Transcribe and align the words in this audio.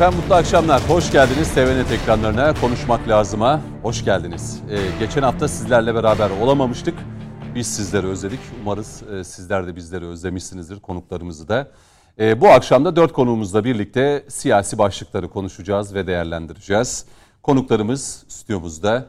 Efendim 0.00 0.20
mutlu 0.20 0.34
akşamlar. 0.34 0.88
Hoş 0.88 1.12
geldiniz 1.12 1.54
TVNet 1.54 1.92
ekranlarına. 1.92 2.54
Konuşmak 2.60 3.08
lazıma. 3.08 3.60
Hoş 3.82 4.04
geldiniz. 4.04 4.60
Ee, 4.70 4.78
geçen 4.98 5.22
hafta 5.22 5.48
sizlerle 5.48 5.94
beraber 5.94 6.30
olamamıştık. 6.30 6.94
Biz 7.54 7.66
sizleri 7.66 8.06
özledik. 8.06 8.40
Umarız 8.62 9.02
e, 9.02 9.24
sizler 9.24 9.66
de 9.66 9.76
bizleri 9.76 10.06
özlemişsinizdir 10.06 10.80
konuklarımızı 10.80 11.48
da. 11.48 11.70
E, 12.18 12.40
bu 12.40 12.48
akşam 12.48 12.84
da 12.84 12.96
dört 12.96 13.12
konuğumuzla 13.12 13.64
birlikte 13.64 14.24
siyasi 14.28 14.78
başlıkları 14.78 15.30
konuşacağız 15.30 15.94
ve 15.94 16.06
değerlendireceğiz. 16.06 17.06
Konuklarımız 17.42 18.24
stüdyomuzda. 18.28 19.06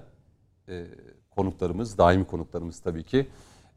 E, 0.70 0.85
konuklarımız, 1.29 1.98
daimi 1.98 2.26
konuklarımız 2.26 2.79
tabii 2.79 3.03
ki. 3.03 3.27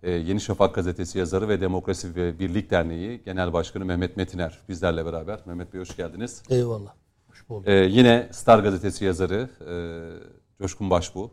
E, 0.02 0.10
Yeni 0.10 0.40
Şafak 0.40 0.74
gazetesi 0.74 1.18
yazarı 1.18 1.48
ve 1.48 1.60
Demokrasi 1.60 2.16
ve 2.16 2.38
Birlik 2.38 2.70
Derneği 2.70 3.22
Genel 3.24 3.52
Başkanı 3.52 3.84
Mehmet 3.84 4.16
Metiner 4.16 4.58
bizlerle 4.68 5.06
beraber. 5.06 5.40
Mehmet 5.46 5.72
Bey 5.74 5.80
hoş 5.80 5.96
geldiniz. 5.96 6.42
Eyvallah. 6.50 7.03
Ee, 7.66 7.72
yine 7.74 8.28
Star 8.32 8.58
gazetesi 8.58 9.04
yazarı 9.04 9.48
e, 9.70 9.74
Coşkun 10.62 10.90
Başbuğ. 10.90 11.30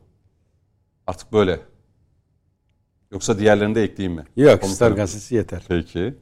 Artık 1.07 1.33
böyle. 1.33 1.59
Yoksa 3.11 3.39
diğerlerini 3.39 3.75
de 3.75 3.83
ekleyeyim 3.83 4.19
mi? 4.19 4.25
Yok 4.35 4.49
Komutanım. 4.51 4.75
Star 4.75 4.91
gazetesi 4.91 5.35
yeter. 5.35 5.63
Peki. 5.67 6.15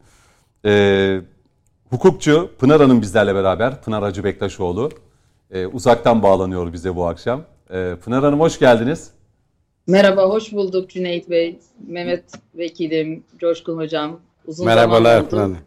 Ee, 0.65 1.21
hukukçu 1.89 2.49
Pınar 2.59 2.81
Hanım 2.81 3.01
bizlerle 3.01 3.35
beraber. 3.35 3.81
Pınar 3.81 4.03
Hacı 4.03 4.23
Bektaşoğlu. 4.23 4.89
Ee, 5.51 5.67
uzaktan 5.67 6.23
bağlanıyor 6.23 6.73
bize 6.73 6.95
bu 6.95 7.07
akşam. 7.07 7.43
Ee, 7.71 7.95
Pınar 8.03 8.23
Hanım 8.23 8.39
hoş 8.39 8.59
geldiniz. 8.59 9.11
Merhaba, 9.87 10.23
hoş 10.29 10.53
bulduk 10.53 10.89
Cüneyt 10.89 11.29
Bey, 11.29 11.59
Mehmet 11.87 12.23
Vekilim, 12.55 13.23
Coşkun 13.37 13.77
Hocam. 13.77 14.19
Uzun 14.45 14.65
Merhabalar 14.65 15.03
zaman 15.11 15.21
oldu. 15.21 15.29
Pınar 15.29 15.43
Hanım. 15.43 15.57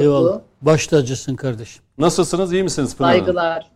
Eyvallah. 0.00 0.40
Baş 0.62 0.86
tacısın 0.86 1.36
kardeşim. 1.36 1.82
Nasılsınız? 1.98 2.52
iyi 2.52 2.62
misiniz 2.62 2.96
Pınar 2.96 3.10
Hanım? 3.10 3.24
Saygılar. 3.24 3.70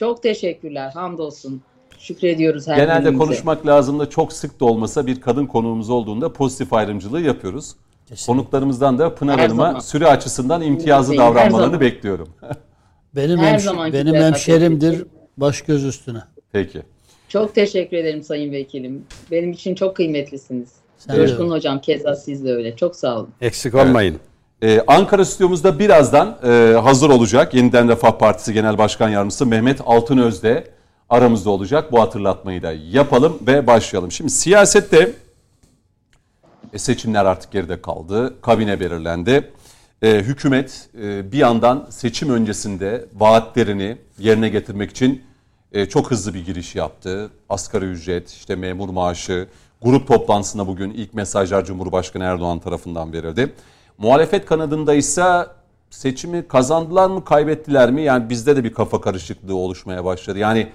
Çok 0.00 0.22
teşekkürler, 0.22 0.90
hamdolsun. 0.94 1.62
Şükrediyoruz 1.98 2.68
her 2.68 2.76
Genelde 2.76 3.04
birimize. 3.04 3.24
konuşmak 3.24 3.66
lazım 3.66 3.98
da 3.98 4.10
çok 4.10 4.32
sık 4.32 4.60
da 4.60 4.64
olmasa 4.64 5.06
bir 5.06 5.20
kadın 5.20 5.46
konuğumuz 5.46 5.90
olduğunda 5.90 6.32
pozitif 6.32 6.72
ayrımcılığı 6.72 7.20
yapıyoruz. 7.20 7.74
Kesinlikle. 8.06 8.32
Konuklarımızdan 8.32 8.98
da 8.98 9.14
Pınar 9.14 9.38
Her 9.40 9.46
Hanım'a 9.48 9.66
zaman. 9.66 9.80
süre 9.80 10.06
açısından 10.06 10.62
imtiyazlı 10.62 11.12
Her 11.12 11.18
davranmalarını 11.18 11.80
bekliyorum. 11.80 12.28
Benim, 13.16 13.38
Her 13.38 13.58
hemş- 13.58 13.92
benim 13.92 14.14
hemşerimdir. 14.14 15.04
Baş 15.36 15.62
göz 15.62 15.84
üstüne. 15.84 16.22
Peki. 16.52 16.82
Çok 17.28 17.54
teşekkür 17.54 17.96
ederim 17.96 18.22
Sayın 18.22 18.52
Vekilim. 18.52 19.04
Benim 19.30 19.52
için 19.52 19.74
çok 19.74 19.96
kıymetlisiniz. 19.96 20.68
Sen 20.98 21.16
Coşkun. 21.16 21.50
Hocam 21.50 21.80
keza 21.80 22.14
siz 22.14 22.44
de 22.44 22.52
öyle. 22.52 22.76
Çok 22.76 22.96
sağ 22.96 23.16
olun. 23.16 23.28
Eksik 23.40 23.74
olmayın. 23.74 24.16
Ee, 24.62 24.84
Ankara 24.86 25.24
stüdyomuzda 25.24 25.78
birazdan 25.78 26.38
e, 26.44 26.74
hazır 26.82 27.10
olacak. 27.10 27.54
Yeniden 27.54 27.88
Refah 27.88 28.12
Partisi 28.18 28.52
Genel 28.52 28.78
Başkan 28.78 29.08
Yardımcısı 29.08 29.46
Mehmet 29.46 29.80
Altınöz 29.86 30.42
de 30.42 30.70
aramızda 31.08 31.50
olacak. 31.50 31.92
Bu 31.92 32.00
hatırlatmayı 32.00 32.62
da 32.62 32.72
yapalım 32.72 33.38
ve 33.46 33.66
başlayalım. 33.66 34.12
Şimdi 34.12 34.30
siyasette 34.30 35.12
e, 36.72 36.78
seçimler 36.78 37.24
artık 37.24 37.52
geride 37.52 37.82
kaldı. 37.82 38.40
Kabine 38.40 38.80
belirlendi. 38.80 39.50
E, 40.02 40.14
hükümet 40.14 40.88
e, 41.02 41.32
bir 41.32 41.38
yandan 41.38 41.86
seçim 41.90 42.30
öncesinde 42.30 43.06
vaatlerini 43.14 43.96
yerine 44.18 44.48
getirmek 44.48 44.90
için 44.90 45.22
e, 45.72 45.86
çok 45.86 46.10
hızlı 46.10 46.34
bir 46.34 46.44
giriş 46.44 46.74
yaptı. 46.74 47.30
Asgari 47.48 47.84
ücret, 47.84 48.30
işte 48.30 48.56
memur 48.56 48.88
maaşı, 48.88 49.48
grup 49.82 50.08
toplantısında 50.08 50.66
bugün 50.66 50.90
ilk 50.90 51.14
mesajlar 51.14 51.64
Cumhurbaşkanı 51.64 52.24
Erdoğan 52.24 52.58
tarafından 52.58 53.12
verildi. 53.12 53.52
Muhalefet 54.00 54.46
kanadında 54.46 54.94
ise 54.94 55.46
seçimi 55.90 56.48
kazandılar 56.48 57.10
mı, 57.10 57.24
kaybettiler 57.24 57.90
mi? 57.90 58.02
Yani 58.02 58.30
bizde 58.30 58.56
de 58.56 58.64
bir 58.64 58.74
kafa 58.74 59.00
karışıklığı 59.00 59.56
oluşmaya 59.56 60.04
başladı. 60.04 60.38
Yani 60.38 60.68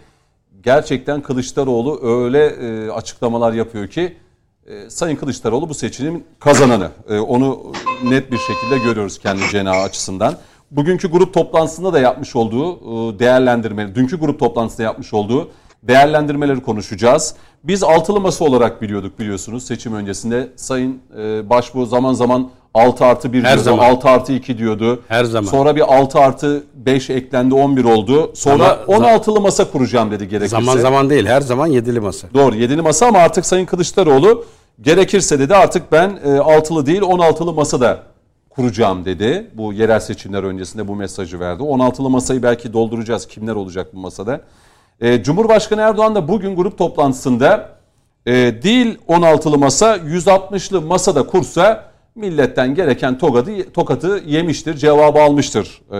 gerçekten 0.63 1.21
Kılıçdaroğlu 1.21 1.99
öyle 2.03 2.45
e, 2.45 2.91
açıklamalar 2.91 3.53
yapıyor 3.53 3.87
ki 3.87 4.17
e, 4.65 4.89
Sayın 4.89 5.15
Kılıçdaroğlu 5.15 5.69
bu 5.69 5.73
seçimin 5.73 6.25
kazananı. 6.39 6.89
E, 7.09 7.19
onu 7.19 7.73
net 8.03 8.31
bir 8.31 8.37
şekilde 8.37 8.77
görüyoruz 8.77 9.19
kendi 9.19 9.41
cenahı 9.51 9.81
açısından. 9.81 10.35
Bugünkü 10.71 11.11
grup 11.11 11.33
toplantısında 11.33 11.93
da 11.93 11.99
yapmış 11.99 12.35
olduğu 12.35 12.75
e, 12.75 13.19
değerlendirme, 13.19 13.95
dünkü 13.95 14.19
grup 14.19 14.39
toplantısında 14.39 14.83
yapmış 14.83 15.13
olduğu 15.13 15.49
değerlendirmeleri 15.83 16.61
konuşacağız. 16.61 17.35
Biz 17.63 17.83
altılı 17.83 18.19
masa 18.19 18.45
olarak 18.45 18.81
biliyorduk 18.81 19.19
biliyorsunuz 19.19 19.65
seçim 19.65 19.93
öncesinde. 19.93 20.49
Sayın 20.55 21.01
e, 21.17 21.49
Başbuğ 21.49 21.85
zaman 21.85 22.13
zaman 22.13 22.49
6 22.75 23.05
artı 23.05 23.33
1 23.33 23.43
Her 23.43 23.49
diyordu, 23.53 23.63
zaman. 23.63 23.89
6 23.89 24.09
artı 24.09 24.33
2 24.33 24.57
diyordu. 24.57 25.01
Her 25.07 25.23
zaman. 25.23 25.49
Sonra 25.51 25.75
bir 25.75 25.95
6 25.95 26.19
artı 26.19 26.63
5 26.73 27.09
eklendi 27.09 27.55
11 27.55 27.83
oldu. 27.83 28.31
Sonra 28.35 28.79
Ama- 28.87 28.97
16'lı 28.97 29.41
masa 29.41 29.71
kuracağım 29.71 30.11
dedi 30.11 30.27
gerekirse. 30.27 30.47
Zaman 30.47 30.77
zaman 30.77 31.09
değil 31.09 31.25
her 31.25 31.41
zaman 31.41 31.67
yedili 31.67 31.99
masa. 31.99 32.27
Doğru 32.33 32.55
yedili 32.55 32.81
masa 32.81 33.07
ama 33.07 33.19
artık 33.19 33.45
Sayın 33.45 33.65
Kılıçdaroğlu 33.65 34.45
gerekirse 34.81 35.39
dedi 35.39 35.55
artık 35.55 35.91
ben 35.91 36.19
e, 36.25 36.37
altılı 36.39 36.85
değil 36.85 37.01
16'lı 37.01 37.53
masa 37.53 37.81
da 37.81 37.99
kuracağım 38.49 39.05
dedi. 39.05 39.47
Bu 39.53 39.73
yerel 39.73 39.99
seçimler 39.99 40.43
öncesinde 40.43 40.87
bu 40.87 40.95
mesajı 40.95 41.39
verdi. 41.39 41.63
16'lı 41.63 42.09
masayı 42.09 42.43
belki 42.43 42.73
dolduracağız. 42.73 43.27
Kimler 43.27 43.55
olacak 43.55 43.87
bu 43.93 43.99
masada? 43.99 44.41
E, 45.01 45.23
Cumhurbaşkanı 45.23 45.81
Erdoğan 45.81 46.15
da 46.15 46.27
bugün 46.27 46.55
grup 46.55 46.77
toplantısında 46.77 47.69
e, 48.25 48.33
değil 48.63 48.97
16'lı 49.07 49.57
masa 49.57 49.97
160'lı 49.97 50.81
masada 50.81 51.23
kursa 51.25 51.84
milletten 52.15 52.75
gereken 52.75 53.17
tokadı, 53.17 53.71
tokatı 53.71 54.21
yemiştir, 54.25 54.75
cevabı 54.75 55.19
almıştır 55.19 55.81
e, 55.91 55.99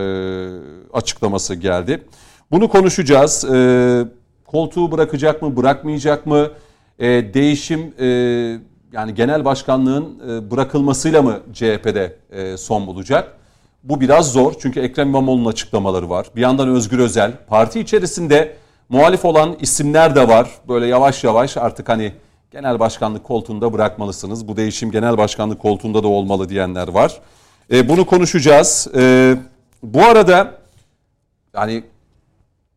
açıklaması 0.94 1.56
geldi. 1.56 2.04
Bunu 2.52 2.70
konuşacağız. 2.70 3.46
E, 3.46 4.06
koltuğu 4.46 4.92
bırakacak 4.92 5.42
mı, 5.42 5.58
bırakmayacak 5.58 6.26
mı? 6.26 6.50
E, 7.00 7.34
değişim 7.34 7.94
e, 8.00 8.06
yani 8.92 9.16
genel 9.16 9.46
başkanlığın 9.46 10.20
e, 10.30 10.52
bırakılmasıyla 10.52 11.22
mı 11.22 11.40
CHP'de 11.54 12.16
e, 12.32 12.58
son 12.58 12.88
bulacak? 12.88 13.32
Bu 13.84 14.02
biraz 14.02 14.32
zor 14.32 14.54
çünkü 14.60 14.80
Ekrem 14.80 15.08
İmamoğlu'nun 15.08 15.50
açıklamaları 15.50 16.10
var. 16.10 16.28
Bir 16.36 16.42
yandan 16.42 16.70
Özgür 16.70 17.00
Özel, 17.00 17.32
parti 17.48 17.80
içerisinde 17.80 18.56
muhalif 18.90 19.26
olan 19.26 19.56
isimler 19.62 20.16
de 20.16 20.28
var. 20.28 20.50
Böyle 20.68 20.86
yavaş 20.86 21.24
yavaş 21.24 21.58
artık 21.58 21.90
hani 21.90 22.12
genel 22.52 22.80
başkanlık 22.80 23.24
koltuğunda 23.24 23.74
bırakmalısınız. 23.74 24.48
Bu 24.48 24.58
değişim 24.58 24.92
genel 24.92 25.18
başkanlık 25.18 25.62
koltuğunda 25.62 26.04
da 26.04 26.08
olmalı 26.08 26.50
diyenler 26.50 26.88
var. 26.88 27.22
E, 27.72 27.90
bunu 27.90 28.06
konuşacağız. 28.06 28.88
E, 28.96 29.36
bu 29.84 30.04
arada 30.04 30.52
yani 31.56 31.84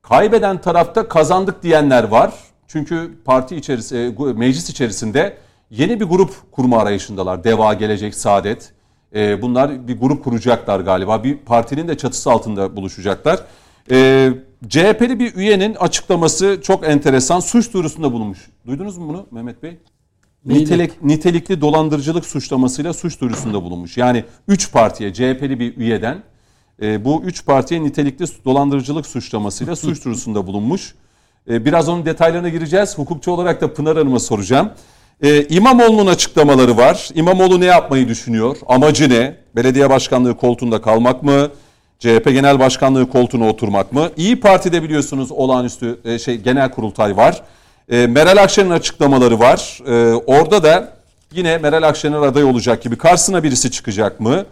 kaybeden 0.02 0.60
tarafta 0.60 1.08
kazandık 1.08 1.62
diyenler 1.62 2.04
var. 2.04 2.34
Çünkü 2.68 3.18
parti 3.24 3.56
içerisinde, 3.56 4.32
meclis 4.32 4.70
içerisinde 4.70 5.36
yeni 5.70 6.00
bir 6.00 6.04
grup 6.04 6.52
kurma 6.52 6.78
arayışındalar. 6.78 7.44
Deva, 7.44 7.74
Gelecek, 7.74 8.14
Saadet. 8.14 8.72
Ee, 9.14 9.42
bunlar 9.42 9.88
bir 9.88 10.00
grup 10.00 10.24
kuracaklar 10.24 10.80
galiba. 10.80 11.24
Bir 11.24 11.36
partinin 11.36 11.88
de 11.88 11.96
çatısı 11.96 12.30
altında 12.30 12.76
buluşacaklar. 12.76 13.40
Ee, 13.90 14.32
CHP'li 14.68 15.18
bir 15.18 15.34
üyenin 15.34 15.74
açıklaması 15.74 16.60
çok 16.62 16.88
enteresan. 16.88 17.40
Suç 17.40 17.72
duyurusunda 17.72 18.12
bulunmuş. 18.12 18.38
Duydunuz 18.66 18.98
mu 18.98 19.08
bunu 19.08 19.26
Mehmet 19.30 19.62
Bey? 19.62 19.78
Neydi? 20.44 20.60
Nitelik, 20.60 21.02
nitelikli 21.02 21.60
dolandırıcılık 21.60 22.26
suçlamasıyla 22.26 22.92
suç 22.92 23.20
duyurusunda 23.20 23.62
bulunmuş. 23.62 23.96
Yani 23.96 24.24
3 24.48 24.72
partiye 24.72 25.12
CHP'li 25.12 25.60
bir 25.60 25.76
üyeden 25.76 26.22
e, 26.82 27.04
bu 27.04 27.22
3 27.22 27.44
partiye 27.44 27.82
nitelikli 27.82 28.24
dolandırıcılık 28.44 29.06
suçlamasıyla 29.06 29.76
suç 29.76 30.04
duyurusunda 30.04 30.46
bulunmuş. 30.46 30.94
E, 31.50 31.64
biraz 31.64 31.88
onun 31.88 32.06
detaylarına 32.06 32.48
gireceğiz. 32.48 32.98
Hukukçu 32.98 33.30
olarak 33.30 33.60
da 33.60 33.74
Pınar 33.74 33.96
Hanım'a 33.96 34.18
soracağım. 34.18 34.70
E, 35.22 35.44
İmamoğlu'nun 35.44 36.06
açıklamaları 36.06 36.76
var. 36.76 37.08
İmamoğlu 37.14 37.60
ne 37.60 37.64
yapmayı 37.64 38.08
düşünüyor? 38.08 38.56
Amacı 38.66 39.10
ne? 39.10 39.36
Belediye 39.56 39.90
başkanlığı 39.90 40.36
koltuğunda 40.36 40.82
kalmak 40.82 41.22
mı? 41.22 41.48
CHP 41.98 42.24
Genel 42.24 42.58
Başkanlığı 42.58 43.08
koltuğuna 43.08 43.48
oturmak 43.48 43.92
mı? 43.92 44.10
İyi 44.16 44.40
Parti'de 44.40 44.82
biliyorsunuz 44.82 45.32
olağanüstü 45.32 45.98
e, 46.04 46.18
şey 46.18 46.36
genel 46.36 46.70
kurultay 46.70 47.16
var. 47.16 47.42
E, 47.88 48.06
Meral 48.06 48.36
Akşener'in 48.36 48.70
açıklamaları 48.70 49.38
var. 49.40 49.78
E, 49.86 50.14
orada 50.14 50.62
da 50.62 50.92
yine 51.32 51.58
Meral 51.58 51.82
Akşener 51.82 52.18
aday 52.18 52.44
olacak 52.44 52.82
gibi 52.82 52.98
karşısına 52.98 53.42
birisi 53.42 53.70
çıkacak 53.70 54.20
mı? 54.20 54.44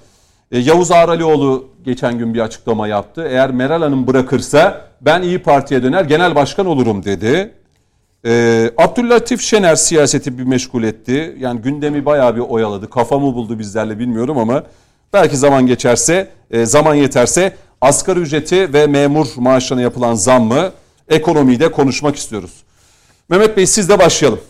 E, 0.53 0.59
Yavuz 0.59 0.91
Ağralioğlu 0.91 1.69
geçen 1.85 2.19
gün 2.19 2.35
bir 2.35 2.41
açıklama 2.41 2.89
yaptı. 2.89 3.27
Eğer 3.31 3.51
Meral 3.51 3.83
Hanım 3.83 4.07
bırakırsa 4.07 4.81
ben 5.01 5.23
İyi 5.23 5.39
Parti'ye 5.39 5.83
döner 5.83 6.05
genel 6.05 6.35
başkan 6.35 6.67
olurum 6.67 7.05
dedi. 7.05 7.55
E, 8.27 8.71
Abdüllatif 8.79 9.41
Şener 9.41 9.77
siyaseti 9.77 10.39
bir 10.39 10.45
meşgul 10.45 10.83
etti. 10.83 11.37
Yani 11.39 11.61
gündemi 11.61 12.05
bayağı 12.05 12.37
bir 12.37 12.41
oyaladı. 12.41 12.91
Kafamı 12.91 13.35
buldu 13.35 13.59
bizlerle 13.59 13.99
bilmiyorum 13.99 14.39
ama 14.39 14.63
belki 15.13 15.37
zaman 15.37 15.67
geçerse, 15.67 16.31
e, 16.51 16.67
zaman 16.67 16.95
yeterse 16.95 17.57
asgari 17.81 18.19
ücreti 18.21 18.73
ve 18.73 18.87
memur 18.87 19.27
maaşlarına 19.37 19.83
yapılan 19.83 20.15
zam 20.15 20.45
mı 20.45 20.73
ekonomiyi 21.09 21.61
de 21.61 21.73
konuşmak 21.73 22.17
istiyoruz. 22.17 22.53
Mehmet 23.29 23.57
Bey 23.57 23.67
sizle 23.67 23.99
başlayalım. 23.99 24.41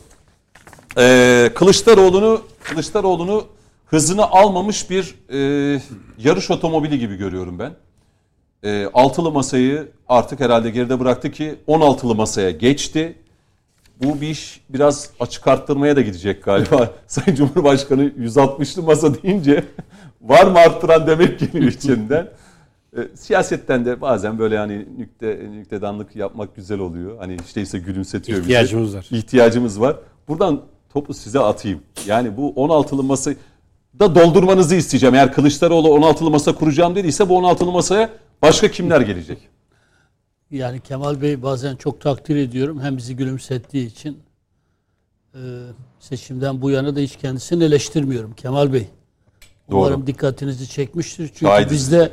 Ee, 0.98 1.50
Kılıçdaroğlu'nu 1.54 2.40
Kılıçdaroğlu'nu 2.62 3.44
hızını 3.86 4.30
almamış 4.30 4.90
bir 4.90 5.14
e, 5.32 5.80
yarış 6.18 6.50
otomobili 6.50 6.98
gibi 6.98 7.16
görüyorum 7.16 7.58
ben. 7.58 7.72
e, 8.62 8.90
altılı 8.94 9.30
masayı 9.32 9.88
artık 10.08 10.40
herhalde 10.40 10.70
geride 10.70 11.00
bıraktı 11.00 11.30
ki 11.30 11.54
16'lı 11.68 12.14
masaya 12.14 12.50
geçti. 12.50 13.18
Bu 14.02 14.20
bir 14.20 14.28
iş 14.28 14.60
biraz 14.68 15.10
açık 15.20 15.46
arttırmaya 15.48 15.96
da 15.96 16.00
gidecek 16.00 16.44
galiba. 16.44 16.90
Sayın 17.06 17.36
Cumhurbaşkanı 17.36 18.02
160'lı 18.02 18.82
masa 18.82 19.22
deyince 19.22 19.64
var 20.28 20.46
mı 20.46 20.58
arttıran 20.58 21.06
demek 21.06 21.38
geliyor 21.38 21.72
içinden. 21.72 22.28
E, 22.96 23.00
siyasetten 23.14 23.84
de 23.84 24.00
bazen 24.00 24.38
böyle 24.38 24.58
hani 24.58 24.86
nükte, 24.98 25.50
nüktedanlık 25.50 26.16
yapmak 26.16 26.56
güzel 26.56 26.78
oluyor. 26.78 27.18
Hani 27.18 27.36
işte 27.46 27.62
ise 27.62 27.78
gülümsetiyor 27.78 28.38
bizi. 28.38 28.50
İhtiyacımız 28.50 28.96
var. 28.96 29.06
İhtiyacımız 29.10 29.80
var. 29.80 29.96
Buradan 30.28 30.62
topu 30.92 31.14
size 31.14 31.40
atayım. 31.40 31.80
Yani 32.06 32.36
bu 32.36 32.52
16'lı 32.56 33.02
masayı 33.02 33.36
da 33.98 34.14
doldurmanızı 34.14 34.76
isteyeceğim. 34.76 35.14
Eğer 35.14 35.32
Kılıçdaroğlu 35.32 35.88
16'lı 35.88 36.30
masa 36.30 36.54
kuracağım 36.54 36.94
dediyse 36.94 37.28
bu 37.28 37.34
16'lı 37.34 37.72
masaya 37.72 38.10
başka 38.42 38.70
kimler 38.70 39.00
gelecek? 39.00 39.38
Yani 40.50 40.80
Kemal 40.80 41.22
Bey 41.22 41.42
bazen 41.42 41.76
çok 41.76 42.00
takdir 42.00 42.36
ediyorum. 42.36 42.80
Hem 42.80 42.96
bizi 42.96 43.16
gülümsettiği 43.16 43.86
için 43.86 44.18
e, 45.34 45.40
seçimden 46.00 46.62
bu 46.62 46.70
yana 46.70 46.96
da 46.96 47.00
hiç 47.00 47.16
kendisini 47.16 47.64
eleştirmiyorum 47.64 48.34
Kemal 48.34 48.72
Bey. 48.72 48.88
Doğru. 49.70 49.78
Umarım 49.78 50.06
dikkatinizi 50.06 50.68
çekmiştir. 50.68 51.26
Çünkü 51.28 51.40
Şahidiz. 51.40 51.72
bizde 51.72 52.10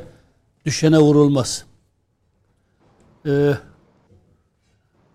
düşene 0.64 0.98
vurulmaz. 0.98 1.64
E, 3.26 3.54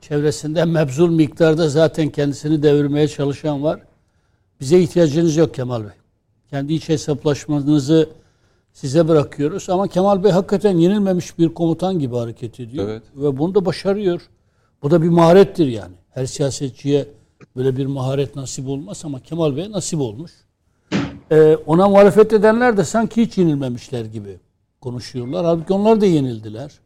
çevresinde 0.01 0.65
mebzul 0.65 1.09
miktarda 1.09 1.69
zaten 1.69 2.09
kendisini 2.09 2.63
devirmeye 2.63 3.07
çalışan 3.07 3.63
var. 3.63 3.81
Bize 4.59 4.79
ihtiyacınız 4.79 5.37
yok 5.37 5.53
Kemal 5.53 5.81
Bey. 5.83 5.89
Kendi 6.49 6.73
iç 6.73 6.89
hesaplaşmanızı 6.89 8.09
size 8.73 9.07
bırakıyoruz. 9.07 9.69
Ama 9.69 9.87
Kemal 9.87 10.23
Bey 10.23 10.31
hakikaten 10.31 10.77
yenilmemiş 10.77 11.37
bir 11.39 11.53
komutan 11.53 11.99
gibi 11.99 12.15
hareket 12.15 12.59
ediyor. 12.59 12.89
Evet. 12.89 13.03
Ve 13.15 13.37
bunu 13.37 13.55
da 13.55 13.65
başarıyor. 13.65 14.21
Bu 14.83 14.91
da 14.91 15.01
bir 15.01 15.09
maharettir 15.09 15.67
yani. 15.67 15.95
Her 16.09 16.25
siyasetçiye 16.25 17.07
böyle 17.55 17.77
bir 17.77 17.85
maharet 17.85 18.35
nasip 18.35 18.67
olmaz 18.67 19.01
ama 19.05 19.19
Kemal 19.19 19.55
Bey'e 19.55 19.71
nasip 19.71 19.99
olmuş. 19.99 20.31
Ee, 21.31 21.57
ona 21.65 21.89
muhalefet 21.89 22.33
edenler 22.33 22.77
de 22.77 22.83
sanki 22.83 23.21
hiç 23.21 23.37
yenilmemişler 23.37 24.05
gibi 24.05 24.39
konuşuyorlar. 24.81 25.45
Halbuki 25.45 25.73
onlar 25.73 26.01
da 26.01 26.05
yenildiler. 26.05 26.79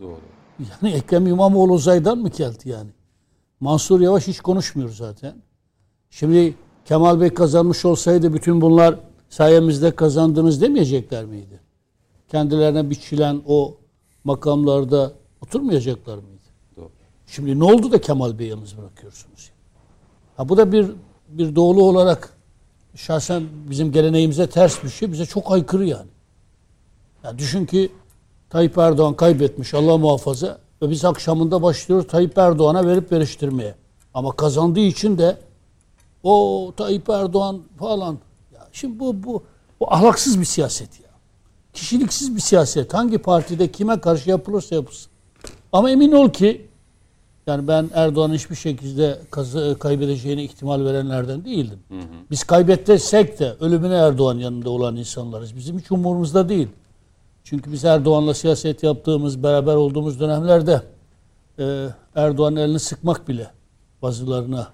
Doğru. 0.00 0.18
Yani 0.58 0.94
Ekrem 0.94 1.26
İmamoğlu 1.26 1.72
uzaydan 1.72 2.18
mı 2.18 2.28
geldi 2.28 2.68
yani? 2.68 2.90
Mansur 3.60 4.00
Yavaş 4.00 4.26
hiç 4.26 4.40
konuşmuyor 4.40 4.90
zaten. 4.90 5.34
Şimdi 6.10 6.54
Kemal 6.84 7.20
Bey 7.20 7.34
kazanmış 7.34 7.84
olsaydı 7.84 8.34
bütün 8.34 8.60
bunlar 8.60 8.98
sayemizde 9.28 9.90
kazandınız 9.90 10.62
demeyecekler 10.62 11.24
miydi? 11.24 11.60
Kendilerine 12.28 12.90
biçilen 12.90 13.42
o 13.46 13.76
makamlarda 14.24 15.12
oturmayacaklar 15.42 16.14
mıydı? 16.14 16.42
Doğru. 16.76 16.90
Şimdi 17.26 17.58
ne 17.58 17.64
oldu 17.64 17.92
da 17.92 18.00
Kemal 18.00 18.38
Bey'i 18.38 18.50
yalnız 18.50 18.78
bırakıyorsunuz? 18.78 19.50
Ha 20.36 20.48
bu 20.48 20.56
da 20.56 20.72
bir 20.72 20.90
bir 21.28 21.56
doğulu 21.56 21.82
olarak 21.82 22.33
şahsen 22.94 23.42
bizim 23.70 23.92
geleneğimize 23.92 24.46
ters 24.46 24.84
bir 24.84 24.88
şey. 24.88 25.12
Bize 25.12 25.26
çok 25.26 25.52
aykırı 25.52 25.84
yani. 25.84 26.10
Ya 27.24 27.38
düşün 27.38 27.66
ki 27.66 27.92
Tayyip 28.50 28.78
Erdoğan 28.78 29.14
kaybetmiş 29.14 29.74
Allah 29.74 29.98
muhafaza 29.98 30.58
ve 30.82 30.90
biz 30.90 31.04
akşamında 31.04 31.62
başlıyoruz 31.62 32.06
Tayyip 32.06 32.38
Erdoğan'a 32.38 32.86
verip 32.86 33.12
veriştirmeye. 33.12 33.74
Ama 34.14 34.32
kazandığı 34.32 34.80
için 34.80 35.18
de 35.18 35.38
o 36.22 36.72
Tayyip 36.76 37.08
Erdoğan 37.08 37.62
falan. 37.78 38.18
Ya 38.54 38.68
şimdi 38.72 39.00
bu 39.00 39.22
bu 39.24 39.42
bu 39.80 39.92
ahlaksız 39.94 40.40
bir 40.40 40.44
siyaset 40.44 41.00
ya. 41.00 41.10
Kişiliksiz 41.72 42.36
bir 42.36 42.40
siyaset. 42.40 42.94
Hangi 42.94 43.18
partide 43.18 43.72
kime 43.72 44.00
karşı 44.00 44.30
yapılırsa 44.30 44.74
yapılsın. 44.74 45.10
Ama 45.72 45.90
emin 45.90 46.12
ol 46.12 46.30
ki 46.30 46.68
yani 47.46 47.68
ben 47.68 47.90
Erdoğan'ın 47.94 48.34
hiçbir 48.34 48.56
şekilde 48.56 49.20
kazı, 49.30 49.76
kaybedeceğine 49.80 50.44
ihtimal 50.44 50.84
verenlerden 50.84 51.44
değildim. 51.44 51.78
Biz 52.30 52.44
kaybetsek 52.44 53.38
de 53.38 53.56
ölümüne 53.60 53.94
Erdoğan 53.94 54.38
yanında 54.38 54.70
olan 54.70 54.96
insanlarız. 54.96 55.56
Bizim 55.56 55.78
hiç 55.78 55.92
umurumuzda 55.92 56.48
değil. 56.48 56.68
Çünkü 57.44 57.72
biz 57.72 57.84
Erdoğan'la 57.84 58.34
siyaset 58.34 58.82
yaptığımız, 58.82 59.42
beraber 59.42 59.74
olduğumuz 59.74 60.20
dönemlerde 60.20 60.82
e, 61.58 61.88
Erdoğan'ın 62.14 62.56
elini 62.56 62.78
sıkmak 62.78 63.28
bile 63.28 63.50
bazılarına 64.02 64.68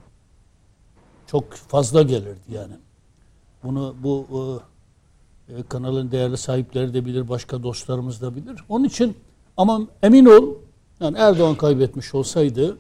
çok 1.27 1.53
fazla 1.53 2.03
gelirdi 2.03 2.41
yani. 2.55 2.73
Bunu 3.65 3.95
bu 4.03 4.27
e, 5.49 5.55
e, 5.55 5.63
kanalın 5.63 6.11
değerli 6.11 6.37
sahipleri 6.37 6.95
de 6.95 7.05
bilir, 7.05 7.29
başka 7.29 7.63
dostlarımız 7.63 8.23
da 8.23 8.37
bilir. 8.37 8.65
Onun 8.69 8.85
için 8.85 9.17
ama 9.57 9.81
emin 10.03 10.27
ol 10.27 10.55
yani 11.01 11.19
Erdoğan 11.19 11.55
kaybetmiş 11.55 12.15
olsaydı 12.15 12.79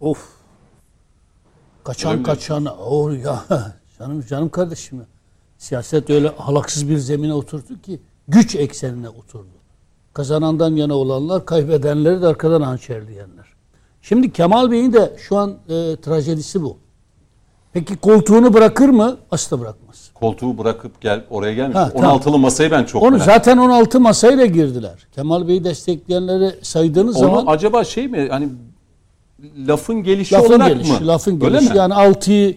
of 0.00 0.28
kaçan 1.84 2.12
Öyle 2.12 2.22
kaçan 2.22 2.66
o 2.66 3.10
ya 3.10 3.44
canım 3.98 4.24
canım 4.28 4.48
kardeşim 4.48 4.98
ya. 4.98 5.06
siyaset 5.58 6.10
öyle 6.10 6.28
halaksız 6.28 6.88
bir 6.88 6.98
zemine 6.98 7.34
oturdu 7.34 7.80
ki 7.82 8.00
güç 8.28 8.54
eksenine 8.54 9.08
oturdu. 9.08 9.48
Kazanandan 10.12 10.76
yana 10.76 10.94
olanlar 10.94 11.46
kaybedenleri 11.46 12.22
de 12.22 12.26
arkadan 12.26 12.62
hançerleyenler. 12.62 13.46
Şimdi 14.02 14.32
Kemal 14.32 14.70
Bey'in 14.70 14.92
de 14.92 15.16
şu 15.18 15.36
an 15.36 15.50
e, 15.50 15.96
trajedisi 15.96 16.62
bu. 16.62 16.78
Peki 17.72 17.96
koltuğunu 17.96 18.54
bırakır 18.54 18.88
mı? 18.88 19.16
Asla 19.30 19.60
bırakmaz. 19.60 20.10
Koltuğu 20.14 20.58
bırakıp 20.58 21.00
gel 21.00 21.24
oraya 21.30 21.54
gelmiş. 21.54 21.76
Ha, 21.76 21.90
16'lı 21.94 22.38
masayı 22.38 22.70
ben 22.70 22.84
çok 22.84 23.02
Onu 23.02 23.10
merak 23.10 23.24
zaten 23.24 23.58
16 23.58 24.00
masayla 24.00 24.46
girdiler. 24.46 25.06
Kemal 25.14 25.48
Bey'i 25.48 25.64
destekleyenleri 25.64 26.54
saydığınız 26.62 27.16
Onu 27.16 27.24
zaman 27.24 27.44
acaba 27.46 27.84
şey 27.84 28.08
mi 28.08 28.28
hani 28.30 28.48
lafın 29.68 30.02
gelişi 30.02 30.34
lafın 30.34 30.48
olarak 30.48 30.68
gelişi, 30.68 30.92
mı? 30.92 31.06
lafın 31.06 31.40
Öyle 31.40 31.48
gelişi. 31.56 31.70
mi? 31.72 31.76
Yani 31.78 31.94
6'yı 31.94 32.56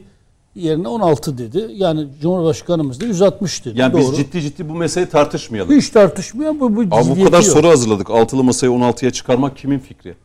yerine 0.56 0.88
16 0.88 1.38
dedi. 1.38 1.68
Yani 1.74 2.08
Cumhurbaşkanımız 2.22 3.02
da 3.02 3.06
160 3.06 3.66
dedi. 3.66 3.80
Yani 3.82 3.94
Doğru. 3.94 4.02
biz 4.02 4.18
ciddi 4.18 4.42
ciddi 4.42 4.70
bu 4.70 4.74
meseleyi 4.74 5.10
tartışmayalım. 5.10 5.76
hiç 5.76 5.90
tartışmıyor 5.90 6.60
bu 6.60 6.76
bu 6.76 6.82
Abi 6.82 7.10
bu 7.20 7.24
kadar 7.26 7.38
yok. 7.38 7.44
soru 7.54 7.68
hazırladık. 7.68 8.10
Altılı 8.10 8.44
masayı 8.44 8.72
16'ya 8.72 9.12
çıkarmak 9.12 9.58
kimin 9.58 9.80
fikri? 9.80 10.16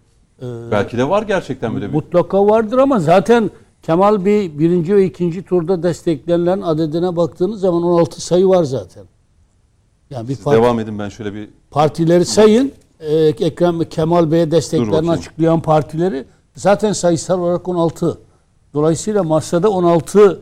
Ee, 0.43 0.47
Belki 0.71 0.99
de 0.99 1.09
var 1.09 1.23
gerçekten 1.23 1.75
böyle 1.75 1.89
bir. 1.89 1.95
Mutlaka 1.95 2.47
vardır 2.47 2.79
ama 2.79 3.01
zaten 3.01 3.51
Kemal 3.83 4.25
Bey 4.25 4.59
birinci 4.59 4.97
ve 4.97 5.05
ikinci 5.05 5.43
turda 5.43 5.83
desteklenenlerin 5.83 6.63
adedine 6.63 7.17
baktığınız 7.17 7.61
zaman 7.61 7.83
16 7.83 8.21
sayı 8.21 8.49
var 8.49 8.65
zaten. 8.65 9.05
Yani 10.11 10.29
bir 10.29 10.35
Siz 10.35 10.45
parti, 10.45 10.63
devam 10.63 10.81
edin 10.81 10.99
ben 10.99 11.09
şöyle 11.09 11.35
bir 11.35 11.49
partileri 11.71 12.25
sayın. 12.25 12.73
Ee, 13.01 13.15
Ekrem 13.17 13.81
Kemal 13.81 14.31
Bey'e 14.31 14.51
desteklerini 14.51 15.11
açıklayan 15.11 15.61
partileri 15.61 16.25
zaten 16.55 16.93
sayısal 16.93 17.41
olarak 17.41 17.69
16. 17.69 18.19
Dolayısıyla 18.75 19.23
masada 19.23 19.71
16 19.71 20.41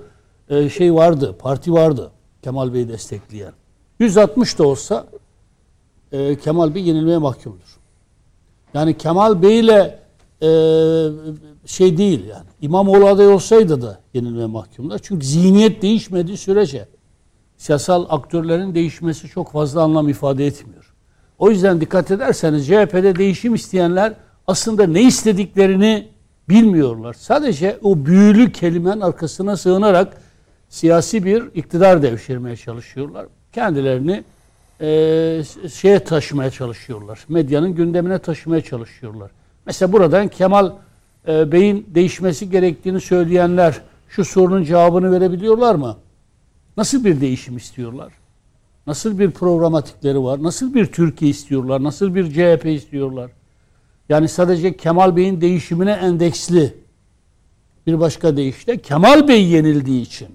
e, 0.48 0.68
şey 0.68 0.94
vardı, 0.94 1.36
parti 1.38 1.72
vardı 1.72 2.10
Kemal 2.42 2.74
Bey'i 2.74 2.88
destekleyen. 2.88 3.52
160 3.98 4.58
da 4.58 4.66
olsa 4.66 5.06
e, 6.12 6.38
Kemal 6.38 6.74
Bey 6.74 6.82
yenilmeye 6.82 7.18
mahkumdur. 7.18 7.78
Yani 8.74 8.98
Kemal 8.98 9.42
Bey 9.42 9.60
ile 9.60 9.98
e, 10.42 10.48
şey 11.66 11.98
değil 11.98 12.24
yani. 12.24 12.47
İmamoğlu 12.60 13.08
aday 13.08 13.28
olsaydı 13.28 13.82
da 13.82 14.00
yenilmeye 14.14 14.46
mahkumlar. 14.46 15.00
Çünkü 15.02 15.26
zihniyet 15.26 15.82
değişmediği 15.82 16.36
sürece 16.36 16.88
siyasal 17.56 18.06
aktörlerin 18.08 18.74
değişmesi 18.74 19.28
çok 19.28 19.52
fazla 19.52 19.82
anlam 19.82 20.08
ifade 20.08 20.46
etmiyor. 20.46 20.94
O 21.38 21.50
yüzden 21.50 21.80
dikkat 21.80 22.10
ederseniz 22.10 22.66
CHP'de 22.66 23.16
değişim 23.16 23.54
isteyenler 23.54 24.12
aslında 24.46 24.86
ne 24.86 25.02
istediklerini 25.02 26.08
bilmiyorlar. 26.48 27.14
Sadece 27.14 27.78
o 27.82 28.06
büyülü 28.06 28.52
kelimenin 28.52 29.00
arkasına 29.00 29.56
sığınarak 29.56 30.16
siyasi 30.68 31.24
bir 31.24 31.42
iktidar 31.54 32.02
devşirmeye 32.02 32.56
çalışıyorlar. 32.56 33.26
Kendilerini 33.52 34.24
e, 34.80 35.42
şeye 35.72 36.04
taşımaya 36.04 36.50
çalışıyorlar. 36.50 37.24
Medyanın 37.28 37.74
gündemine 37.74 38.18
taşımaya 38.18 38.60
çalışıyorlar. 38.60 39.30
Mesela 39.66 39.92
buradan 39.92 40.28
Kemal 40.28 40.72
e, 41.28 41.52
Bey'in 41.52 41.86
değişmesi 41.94 42.50
gerektiğini 42.50 43.00
söyleyenler 43.00 43.80
şu 44.08 44.24
sorunun 44.24 44.64
cevabını 44.64 45.12
verebiliyorlar 45.12 45.74
mı? 45.74 45.96
Nasıl 46.76 47.04
bir 47.04 47.20
değişim 47.20 47.56
istiyorlar? 47.56 48.12
Nasıl 48.86 49.18
bir 49.18 49.30
programatikleri 49.30 50.22
var? 50.22 50.42
Nasıl 50.42 50.74
bir 50.74 50.86
Türkiye 50.86 51.30
istiyorlar? 51.30 51.82
Nasıl 51.82 52.14
bir 52.14 52.30
CHP 52.30 52.66
istiyorlar? 52.66 53.30
Yani 54.08 54.28
sadece 54.28 54.76
Kemal 54.76 55.16
Bey'in 55.16 55.40
değişimine 55.40 55.92
endeksli 55.92 56.74
bir 57.86 58.00
başka 58.00 58.36
deyişle 58.36 58.78
Kemal 58.78 59.28
Bey 59.28 59.48
yenildiği 59.48 60.02
için. 60.02 60.28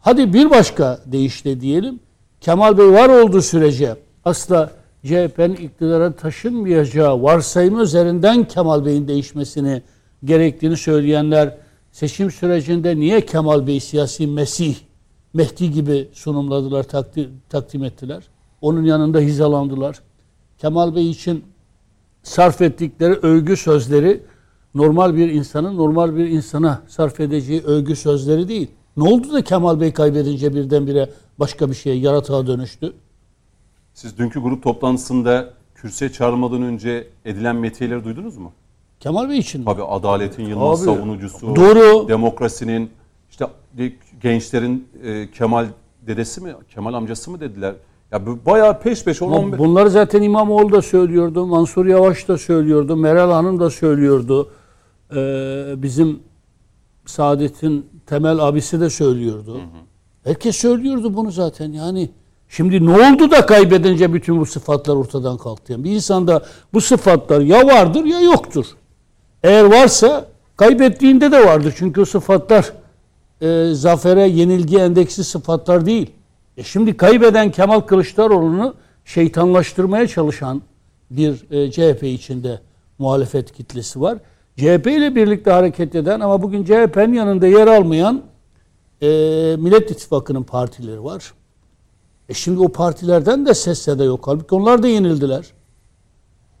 Hadi 0.00 0.32
bir 0.32 0.50
başka 0.50 1.00
deyişle 1.06 1.60
diyelim. 1.60 2.00
Kemal 2.40 2.78
Bey 2.78 2.90
var 2.90 3.08
olduğu 3.08 3.42
sürece 3.42 3.96
asla 4.24 4.70
CHP'nin 5.04 5.56
iktidara 5.56 6.12
taşınmayacağı 6.12 7.22
varsayımı 7.22 7.82
üzerinden 7.82 8.44
Kemal 8.44 8.84
Bey'in 8.84 9.08
değişmesini 9.08 9.82
gerektiğini 10.24 10.76
söyleyenler 10.76 11.56
seçim 11.92 12.30
sürecinde 12.30 12.96
niye 12.96 13.26
Kemal 13.26 13.66
Bey 13.66 13.80
siyasi 13.80 14.26
Mesih, 14.26 14.76
Mehdi 15.34 15.70
gibi 15.70 16.08
sunumladılar, 16.12 16.82
takdir, 16.82 17.30
takdim 17.48 17.84
ettiler? 17.84 18.22
Onun 18.60 18.84
yanında 18.84 19.20
hizalandılar. 19.20 20.00
Kemal 20.58 20.94
Bey 20.94 21.10
için 21.10 21.44
sarf 22.22 22.62
ettikleri 22.62 23.12
övgü 23.12 23.56
sözleri 23.56 24.22
normal 24.74 25.16
bir 25.16 25.32
insanın 25.32 25.76
normal 25.76 26.16
bir 26.16 26.28
insana 26.28 26.82
sarf 26.88 27.20
edeceği 27.20 27.62
övgü 27.62 27.96
sözleri 27.96 28.48
değil. 28.48 28.70
Ne 28.96 29.08
oldu 29.08 29.32
da 29.32 29.44
Kemal 29.44 29.80
Bey 29.80 29.92
kaybedince 29.92 30.54
birdenbire 30.54 31.10
başka 31.38 31.70
bir 31.70 31.74
şeye 31.74 31.96
yaratığa 31.96 32.46
dönüştü? 32.46 32.92
Siz 33.94 34.18
dünkü 34.18 34.40
grup 34.40 34.62
toplantısında 34.62 35.54
kürsüye 35.74 36.12
çağrılmadan 36.12 36.62
önce 36.62 37.08
edilen 37.24 37.56
metiyeleri 37.56 38.04
duydunuz 38.04 38.36
mu? 38.36 38.52
Kemal 39.04 39.28
Bey 39.28 39.38
için 39.38 39.60
mi? 39.60 39.64
Tabii 39.64 39.82
adaletin 39.82 40.44
yılmaz 40.44 40.88
Abi, 40.88 40.96
savunucusu, 40.96 41.56
doğru. 41.56 42.08
demokrasinin, 42.08 42.90
işte 43.30 43.46
gençlerin 44.22 44.88
e, 45.02 45.30
Kemal 45.30 45.66
dedesi 46.06 46.40
mi, 46.40 46.54
Kemal 46.74 46.94
amcası 46.94 47.30
mı 47.30 47.40
dediler. 47.40 47.74
Ya 48.12 48.26
bu 48.26 48.38
bayağı 48.46 48.80
peş 48.80 49.04
peşe 49.04 49.24
10 49.24 49.28
Ama 49.32 49.38
15 49.38 49.58
Bunları 49.58 49.90
zaten 49.90 50.22
İmamoğlu 50.22 50.72
da 50.72 50.82
söylüyordu, 50.82 51.46
Mansur 51.46 51.86
Yavaş 51.86 52.28
da 52.28 52.38
söylüyordu, 52.38 52.96
Meral 52.96 53.30
Hanım 53.30 53.60
da 53.60 53.70
söylüyordu. 53.70 54.50
Ee, 55.16 55.74
bizim 55.76 56.20
Saadet'in 57.06 57.86
Temel 58.06 58.38
abisi 58.38 58.80
de 58.80 58.90
söylüyordu. 58.90 59.60
Herkes 60.24 60.56
söylüyordu 60.56 61.16
bunu 61.16 61.30
zaten 61.30 61.72
yani. 61.72 62.10
Şimdi 62.48 62.86
ne 62.86 62.90
oldu 62.90 63.30
da 63.30 63.46
kaybedince 63.46 64.12
bütün 64.14 64.40
bu 64.40 64.46
sıfatlar 64.46 64.96
ortadan 64.96 65.38
kalktı? 65.38 65.72
Yani 65.72 65.84
bir 65.84 65.90
insanda 65.90 66.44
bu 66.72 66.80
sıfatlar 66.80 67.40
ya 67.40 67.66
vardır 67.66 68.04
ya 68.04 68.20
yoktur. 68.20 68.66
Eğer 69.44 69.64
varsa 69.64 70.28
kaybettiğinde 70.56 71.32
de 71.32 71.46
vardır. 71.46 71.74
Çünkü 71.76 72.00
o 72.00 72.04
sıfatlar 72.04 72.72
e, 73.40 73.74
zafere, 73.74 74.28
yenilgi 74.28 74.78
endeksi 74.78 75.24
sıfatlar 75.24 75.86
değil. 75.86 76.10
E 76.56 76.62
şimdi 76.62 76.96
kaybeden 76.96 77.50
Kemal 77.50 77.80
Kılıçdaroğlu'nu 77.80 78.74
şeytanlaştırmaya 79.04 80.06
çalışan 80.06 80.62
bir 81.10 81.50
e, 81.50 81.70
CHP 81.70 82.02
içinde 82.02 82.60
muhalefet 82.98 83.52
kitlesi 83.52 84.00
var. 84.00 84.18
CHP 84.56 84.86
ile 84.86 85.14
birlikte 85.14 85.50
hareket 85.50 85.94
eden 85.94 86.20
ama 86.20 86.42
bugün 86.42 86.64
CHP'nin 86.64 87.14
yanında 87.14 87.46
yer 87.46 87.66
almayan 87.66 88.22
e, 89.02 89.06
Millet 89.58 89.90
İttifakı'nın 89.90 90.42
partileri 90.42 91.04
var. 91.04 91.34
E 92.28 92.34
şimdi 92.34 92.60
o 92.60 92.68
partilerden 92.68 93.46
de 93.46 93.54
ses 93.54 93.78
seda 93.78 94.04
yok. 94.04 94.26
Halbuki 94.26 94.54
onlar 94.54 94.82
da 94.82 94.88
yenildiler. 94.88 95.46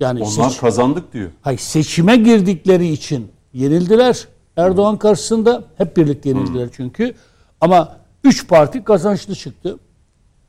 Yani 0.04 0.22
onlar 0.22 0.50
seç- 0.50 0.60
kazandık 0.60 1.12
diyor. 1.12 1.30
Hayır, 1.42 1.58
seçime 1.58 2.16
girdikleri 2.16 2.88
için 2.88 3.28
yenildiler. 3.52 4.28
Erdoğan 4.56 4.96
karşısında 4.96 5.64
hep 5.78 5.96
birlikte 5.96 6.28
yenildiler 6.28 6.68
çünkü. 6.72 7.14
Ama 7.60 7.96
üç 8.24 8.48
parti 8.48 8.84
kazançlı 8.84 9.34
çıktı. 9.34 9.78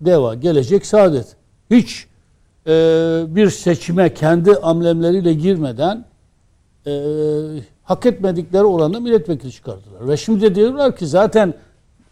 Deva, 0.02 0.36
Gelecek, 0.36 0.86
Saadet. 0.86 1.36
Hiç 1.72 2.08
e, 2.68 2.72
bir 3.28 3.50
seçime 3.50 4.14
kendi 4.14 4.56
amblemleriyle 4.56 5.34
girmeden 5.34 6.06
e, 6.88 6.92
hak 7.84 8.06
etmedikleri 8.06 8.64
oranda 8.64 9.00
milletvekili 9.00 9.52
çıkardılar. 9.52 10.08
Ve 10.08 10.18
şimdi 10.18 10.42
de 10.42 10.56
diyorlar 10.56 10.96
ki 10.96 11.08
zaten 11.08 11.54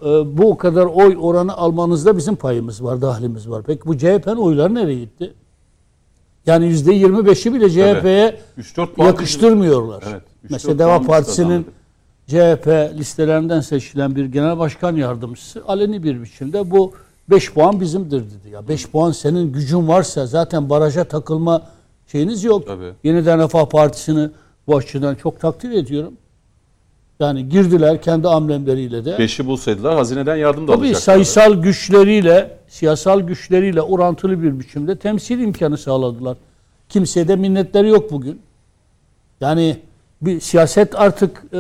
e, 0.02 0.06
bu 0.38 0.58
kadar 0.58 0.86
oy 0.86 1.18
oranı 1.22 1.54
almanızda 1.58 2.18
bizim 2.18 2.36
payımız 2.36 2.84
var, 2.84 3.02
dahlimiz 3.02 3.50
var. 3.50 3.64
Peki 3.68 3.82
bu 3.86 3.98
CHP'nin 3.98 4.36
oyları 4.36 4.76
nereye 4.76 5.00
gitti? 5.00 5.34
Yani 6.46 6.66
yüzde 6.66 6.92
25'i 6.98 7.54
bile 7.54 7.70
CHP'ye 7.70 8.40
3-4 8.60 8.94
puan 8.94 9.08
yakıştırmıyorlar. 9.08 10.04
Evet, 10.12 10.22
Mesela 10.50 10.80
Deva 10.80 11.02
Partisi'nin. 11.02 11.68
CHP 12.28 12.68
listelerinden 12.98 13.60
seçilen 13.60 14.16
bir 14.16 14.26
genel 14.26 14.60
başkan 14.60 14.96
yardımcısı 14.96 15.64
aleni 15.68 16.04
bir 16.04 16.22
biçimde 16.22 16.72
bu 16.72 16.94
5 17.30 17.54
puan 17.54 17.80
bizimdir 17.82 18.20
dedi. 18.20 18.50
Ya 18.52 18.68
5 18.68 18.90
puan 18.90 19.12
senin 19.12 19.54
gücün 19.54 19.88
varsa 19.88 20.26
zaten 20.26 20.70
baraja 20.70 21.04
takılma 21.04 21.62
şeyiniz 22.08 22.44
yok. 22.44 22.68
Tabii. 22.68 22.92
Yeniden 23.04 23.40
Refah 23.40 23.66
Partisi'ni 23.66 24.30
bu 24.68 24.78
açıdan 24.78 25.16
çok 25.16 25.40
takdir 25.40 25.72
ediyorum. 25.72 26.14
Yani 27.20 27.50
girdiler 27.50 28.02
kendi 28.02 28.28
amblemleriyle 28.28 29.06
de. 29.06 29.10
5'i 29.10 29.46
bulsaydılar 29.46 29.96
hazineden 29.96 30.36
yardım 30.36 30.68
da 30.68 30.72
Tabii 30.72 30.78
alacaklardı. 30.78 31.04
sayısal 31.04 31.54
güçleriyle, 31.62 32.58
siyasal 32.68 33.20
güçleriyle 33.22 33.82
orantılı 33.82 34.44
bir 34.44 34.60
biçimde 34.60 34.96
temsil 34.96 35.40
imkanı 35.40 35.78
sağladılar. 35.78 36.38
Kimseye 36.90 37.28
de 37.28 37.36
minnetleri 37.36 37.88
yok 37.90 38.12
bugün. 38.12 38.42
Yani 39.42 39.78
bir 40.22 40.40
siyaset 40.40 41.00
artık 41.00 41.44
e, 41.54 41.58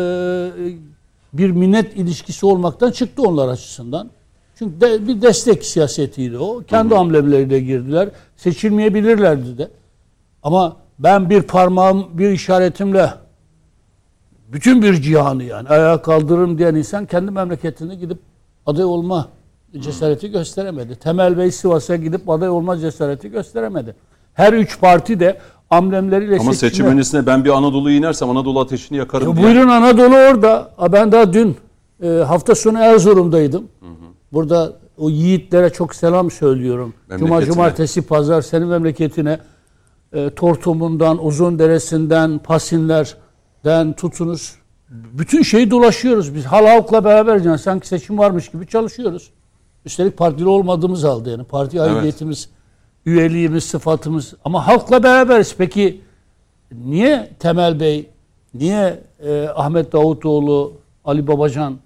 bir 1.34 1.52
minnet 1.52 1.98
ilişkisi 1.98 2.46
olmaktan 2.46 2.92
çıktı 2.92 3.22
onlar 3.22 3.48
açısından. 3.48 4.10
Çünkü 4.56 4.82
de, 4.82 5.08
bir 5.08 5.22
destek 5.22 5.66
siyasetiydi 5.66 6.38
o. 6.38 6.64
Kendi 6.68 6.96
amblemleriyle 6.96 7.60
girdiler. 7.60 8.10
Seçilmeyebilirlerdi 8.38 9.58
de. 9.58 9.70
Ama 10.44 10.78
ben 11.00 11.30
bir 11.30 11.42
parmağım, 11.42 12.08
bir 12.14 12.30
işaretimle 12.30 13.10
bütün 14.48 14.82
bir 14.82 15.02
cihanı 15.02 15.44
yani 15.44 15.70
ayağa 15.70 16.02
kaldırırım 16.02 16.58
diyen 16.58 16.76
insan 16.76 17.06
kendi 17.06 17.32
memleketine 17.32 17.96
gidip 17.96 18.18
aday 18.66 18.86
olma 18.86 19.28
cesareti 19.80 20.32
gösteremedi. 20.32 20.96
Temel 20.96 21.38
Bey 21.38 21.52
Sivas'a 21.52 21.96
gidip 21.96 22.30
aday 22.30 22.50
olma 22.50 22.78
cesareti 22.78 23.32
gösteremedi. 23.32 23.96
Her 24.34 24.54
üç 24.54 24.80
parti 24.80 25.20
de 25.20 25.38
amblemleriyle 25.70 26.38
Ama 26.40 26.54
seçim 26.54 26.86
öncesinde 26.86 27.26
ben 27.26 27.46
bir 27.46 27.50
Anadolu'ya 27.50 27.98
inersem 27.98 28.30
Anadolu 28.30 28.60
ateşini 28.60 28.98
yakarım 28.98 29.30
ya 29.30 29.36
diye. 29.36 29.46
buyurun 29.46 29.70
Anadolu 29.70 30.16
orada. 30.16 30.72
Ben 30.92 31.12
daha 31.12 31.34
dün 31.34 31.58
e, 32.04 32.08
hafta 32.08 32.56
sonu 32.56 32.80
Erzurum'daydım. 32.80 33.68
Burada 34.34 34.74
o 34.98 35.10
yiğitlere 35.10 35.70
çok 35.70 35.96
selam 35.96 36.32
söylüyorum. 36.32 36.94
Cuma, 37.20 37.46
cumartesi, 37.46 38.02
pazar 38.02 38.42
senin 38.42 38.68
memleketine 38.68 39.40
e, 40.14 40.30
Tortum'undan, 40.30 41.26
Uzunderesi'nden, 41.26 42.40
Pasinler'den 43.63 43.93
tutunuz. 43.93 44.55
Bütün 44.89 45.43
şeyi 45.43 45.72
dolaşıyoruz. 45.72 46.36
Biz 46.36 46.46
hal 46.46 46.65
halkla 46.65 47.05
beraber 47.05 47.39
yani 47.39 47.60
sanki 47.60 47.88
seçim 47.88 48.17
varmış 48.17 48.51
gibi 48.51 48.67
çalışıyoruz. 48.67 49.29
Üstelik 49.86 50.17
partili 50.17 50.48
olmadığımız 50.48 51.03
halde 51.03 51.32
yani 51.32 51.43
parti 51.43 51.82
aidiyetimiz, 51.82 52.50
üyeliğimiz, 53.05 53.63
sıfatımız 53.63 54.34
ama 54.46 54.67
halkla 54.67 55.03
beraberiz. 55.03 55.55
Peki 55.58 56.01
niye 56.72 57.32
Temel 57.39 57.79
Bey, 57.79 58.10
niye 58.53 59.03
e, 59.20 59.48
Ahmet 59.55 59.93
Davutoğlu, 59.93 60.74
Ali 61.05 61.27
Babacan 61.27 61.77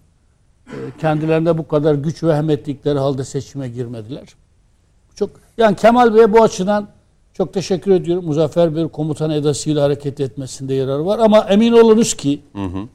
e, 0.68 0.78
kendilerinde 1.02 1.58
bu 1.58 1.68
kadar 1.68 1.96
güç 1.96 2.24
vehim 2.24 2.50
ettikleri 2.50 3.00
halde 3.00 3.24
seçime 3.24 3.70
girmediler? 3.70 4.28
Çok 5.16 5.30
yani 5.58 5.76
Kemal 5.76 6.16
Bey'e 6.16 6.34
bu 6.34 6.44
açıdan 6.44 6.88
çok 7.38 7.54
teşekkür 7.54 7.92
ediyorum. 7.92 8.26
Muzaffer 8.26 8.76
Bey 8.76 8.88
komutan 8.88 9.30
edasıyla 9.30 9.84
hareket 9.84 10.20
etmesinde 10.20 10.74
yarar 10.74 11.00
var 11.00 11.20
ama 11.20 11.40
emin 11.50 11.72
olunuz 11.72 12.14
ki 12.14 12.42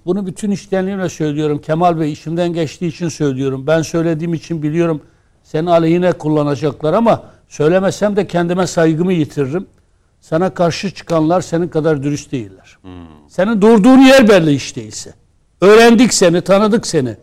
bunu 0.06 0.26
bütün 0.26 0.50
içtenliğimle 0.50 1.08
söylüyorum. 1.08 1.58
Kemal 1.58 2.00
Bey 2.00 2.12
işimden 2.12 2.52
geçtiği 2.52 2.86
için 2.86 3.08
söylüyorum. 3.08 3.66
Ben 3.66 3.82
söylediğim 3.82 4.34
için 4.34 4.62
biliyorum 4.62 5.00
senin 5.42 5.66
aleyhine 5.66 6.12
kullanacaklar 6.12 6.92
ama 6.92 7.22
söylemesem 7.48 8.16
de 8.16 8.26
kendime 8.26 8.66
saygımı 8.66 9.12
yitiririm. 9.12 9.66
Sana 10.20 10.54
karşı 10.54 10.90
çıkanlar 10.90 11.40
senin 11.40 11.68
kadar 11.68 12.02
dürüst 12.02 12.32
değiller. 12.32 12.78
Senin 13.28 13.60
durduğun 13.62 13.98
yer 13.98 14.28
belli 14.28 14.52
iş 14.54 14.76
değilse. 14.76 15.14
Öğrendik 15.60 16.14
seni, 16.14 16.40
tanıdık 16.40 16.86
seni. 16.86 17.16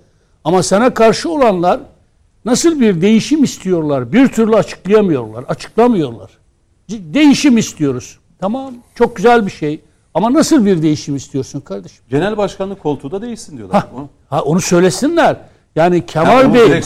Ama 0.44 0.64
sana 0.64 0.94
karşı 0.94 1.32
olanlar 1.32 1.80
nasıl 2.46 2.80
bir 2.80 3.02
değişim 3.02 3.44
istiyorlar? 3.44 4.14
Bir 4.14 4.28
türlü 4.28 4.56
açıklayamıyorlar, 4.56 5.44
açıklamıyorlar. 5.44 6.39
Değişim 6.90 7.58
istiyoruz. 7.58 8.20
Tamam, 8.40 8.74
çok 8.96 9.16
güzel 9.16 9.46
bir 9.46 9.52
şey. 9.52 9.82
Ama 10.14 10.34
nasıl 10.34 10.66
bir 10.66 10.82
değişim 10.82 11.16
istiyorsun 11.16 11.60
kardeşim? 11.60 12.04
Genel 12.10 12.38
başkanlık 12.38 12.84
koltuğu 12.84 13.12
da 13.12 13.22
değilsin 13.22 13.58
diyorlar. 13.58 13.82
Ha, 13.82 13.88
ha 14.30 14.42
onu 14.42 14.62
söylesinler. 14.62 15.38
Yani 15.76 16.06
Kemal 16.06 16.46
onu 16.46 16.54
Bey 16.54 16.82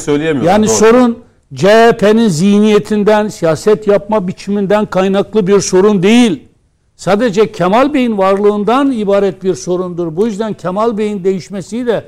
yani 0.45 0.67
doğru. 0.67 0.75
sorun 0.75 1.19
CHP'nin 1.55 2.27
zihniyetinden, 2.27 3.27
siyaset 3.27 3.87
yapma 3.87 4.27
biçiminden 4.27 4.85
kaynaklı 4.85 5.47
bir 5.47 5.59
sorun 5.59 6.03
değil. 6.03 6.47
Sadece 6.95 7.51
Kemal 7.51 7.93
Bey'in 7.93 8.17
varlığından 8.17 8.91
ibaret 8.91 9.43
bir 9.43 9.55
sorundur. 9.55 10.15
Bu 10.15 10.27
yüzden 10.27 10.53
Kemal 10.53 10.97
Bey'in 10.97 11.23
değişmesiyle 11.23 12.05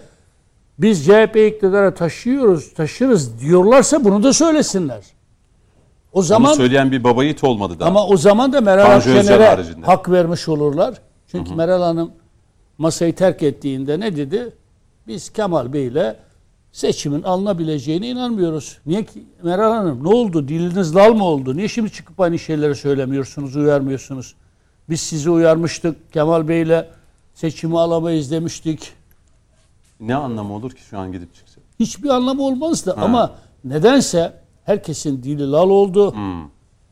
biz 0.79 1.05
CHP 1.05 1.35
iktidara 1.35 1.93
taşıyoruz, 1.93 2.73
taşırız 2.73 3.39
diyorlarsa 3.39 4.03
bunu 4.03 4.23
da 4.23 4.33
söylesinler. 4.33 5.01
O 6.15 6.21
zaman 6.21 6.53
söyleyen 6.53 6.91
bir 6.91 7.03
baba 7.03 7.23
yiğit 7.23 7.43
olmadı 7.43 7.79
daha. 7.79 7.89
ama 7.89 8.07
o 8.07 8.17
zaman 8.17 8.53
da 8.53 8.61
Meral 8.61 8.95
Akşener'e 8.95 9.65
hak 9.81 10.09
vermiş 10.11 10.47
olurlar. 10.47 10.93
Çünkü 11.27 11.55
Meral 11.55 11.81
Hanım 11.81 12.11
masayı 12.77 13.15
terk 13.15 13.43
ettiğinde 13.43 13.99
ne 13.99 14.15
dedi? 14.15 14.53
Biz 15.07 15.29
Kemal 15.29 15.73
Bey'le 15.73 16.15
seçimin 16.71 17.23
alınabileceğine 17.23 18.07
inanmıyoruz. 18.09 18.77
Niye 18.85 19.05
ki 19.05 19.23
Meral 19.43 19.71
Hanım 19.71 20.03
ne 20.03 20.07
oldu? 20.07 20.47
Diliniz 20.47 20.95
lal 20.95 21.13
mı 21.13 21.23
oldu? 21.23 21.57
Niye 21.57 21.67
şimdi 21.67 21.91
çıkıp 21.91 22.19
aynı 22.19 22.39
şeyleri 22.39 22.75
söylemiyorsunuz, 22.75 23.55
uyarmıyorsunuz? 23.55 24.35
Biz 24.89 25.01
sizi 25.01 25.29
uyarmıştık. 25.29 26.13
Kemal 26.13 26.47
Bey'le 26.47 26.85
seçimi 27.33 27.79
alamayız 27.79 28.31
demiştik. 28.31 28.93
Ne 29.99 30.15
anlamı 30.15 30.53
olur 30.53 30.71
ki 30.71 30.81
şu 30.89 30.99
an 30.99 31.11
gidip 31.11 31.35
çıksa? 31.35 31.61
Hiçbir 31.79 32.09
anlamı 32.09 32.43
olmazdı 32.43 32.95
ama 32.97 33.31
nedense 33.63 34.44
herkesin 34.65 35.23
dili 35.23 35.51
lal 35.51 35.69
oldu. 35.69 36.15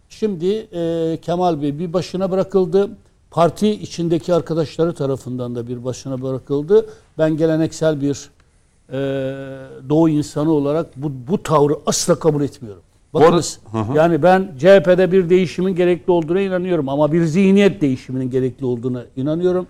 Şimdi 0.10 0.68
e, 0.74 1.18
Kemal 1.22 1.62
Bey 1.62 1.80
bir 1.80 1.94
başına 1.94 2.32
bırakıldı. 2.32 2.90
Parti 3.32 3.70
içindeki 3.70 4.34
arkadaşları 4.34 4.94
tarafından 4.94 5.56
da 5.56 5.68
bir 5.68 5.84
başına 5.84 6.22
bırakıldı. 6.22 6.86
Ben 7.18 7.38
geleneksel 7.38 8.02
bir 8.02 8.30
e, 8.90 8.98
Doğu 9.90 10.10
insanı 10.10 10.52
olarak 10.52 10.88
bu, 10.96 11.12
bu 11.28 11.44
tavrı 11.44 11.74
asla 11.86 12.20
kabul 12.20 12.42
etmiyorum. 12.42 12.82
Bakınız 13.14 13.60
yani 13.96 14.24
ben 14.24 14.52
CHP'de 14.60 15.12
bir 15.12 15.30
değişimin 15.30 15.76
gerekli 15.76 16.12
olduğuna 16.12 16.42
inanıyorum 16.42 16.90
ama 16.90 17.12
bir 17.12 17.26
zihniyet 17.26 17.82
değişiminin 17.82 18.30
gerekli 18.30 18.66
olduğuna 18.66 19.04
inanıyorum. 19.16 19.68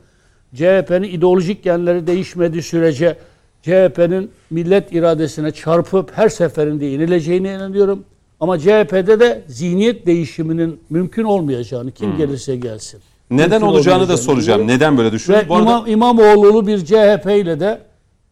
CHP'nin 0.56 1.04
ideolojik 1.04 1.64
genleri 1.64 2.08
değişmediği 2.08 2.64
sürece 2.64 3.18
CHP'nin 3.64 4.32
millet 4.50 4.94
iradesine 4.94 5.52
çarpıp 5.52 6.12
her 6.18 6.30
seferinde 6.30 6.86
yenileceğine 6.86 7.54
inanıyorum. 7.54 8.04
Ama 8.40 8.60
CHP'de 8.60 9.20
de 9.20 9.44
zihniyet 9.48 10.06
değişiminin 10.06 10.80
mümkün 10.90 11.24
olmayacağını 11.24 11.92
kim 11.92 12.18
gelirse 12.18 12.56
gelsin. 12.56 13.00
Neden 13.32 13.50
mümkün 13.50 13.66
olacağını 13.68 14.10
da 14.10 14.18
soracağım. 14.18 14.60
inanıyorum. 14.60 14.78
Neden 14.78 14.98
böyle 14.98 15.08
Ve 15.08 15.12
düşünüyorsun? 15.12 15.50
Bu 15.50 15.56
arada 15.56 15.70
İmam, 15.70 15.88
İmamoğlu'lu 15.88 16.68
bir 16.68 16.86
CHP 16.86 17.26
ile 17.26 17.60
de 17.60 17.82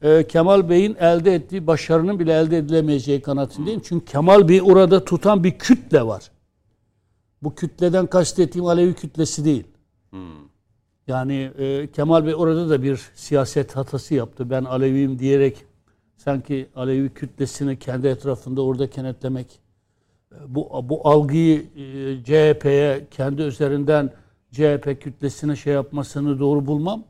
e, 0.02 0.28
Kemal 0.28 0.70
Bey'in 0.70 0.96
elde 1.00 1.36
ettiği 1.36 1.68
başarının 1.68 2.20
bile 2.20 2.34
elde 2.34 2.58
edilemeyeceği 2.58 3.22
kanaatindeyim. 3.22 3.82
Çünkü 3.86 4.06
Kemal 4.06 4.48
Bey 4.48 4.62
orada 4.62 5.06
tutan 5.06 5.44
bir 5.44 5.52
kütle 5.52 6.04
var. 6.08 6.24
Bu 7.42 7.56
kütleden 7.56 8.08
kastettiğim 8.08 8.66
Alevi 8.66 8.94
kütlesi 8.94 9.46
değil. 9.46 9.64
Yani 11.12 11.52
e, 11.58 11.92
Kemal 11.92 12.26
Bey 12.26 12.36
orada 12.36 12.70
da 12.70 12.84
bir 12.84 13.02
siyaset 13.16 13.76
hatası 13.76 14.14
yaptı. 14.14 14.50
Ben 14.50 14.64
Aleviyim 14.64 15.20
diyerek 15.20 15.66
sanki 16.18 16.70
Alevi 16.76 17.10
kütlesini 17.10 17.80
kendi 17.80 18.08
etrafında 18.08 18.62
orada 18.62 18.90
kenetlemek 18.90 19.60
e, 20.32 20.36
bu 20.48 20.86
bu 20.90 21.08
algıyı 21.08 21.60
e, 21.60 22.24
CHP'ye 22.24 23.08
kendi 23.12 23.42
üzerinden 23.42 24.14
CHP 24.52 25.02
kütlesine 25.02 25.56
şey 25.56 25.74
yapmasını 25.74 26.40
doğru 26.40 26.66
bulmam. 26.66 27.04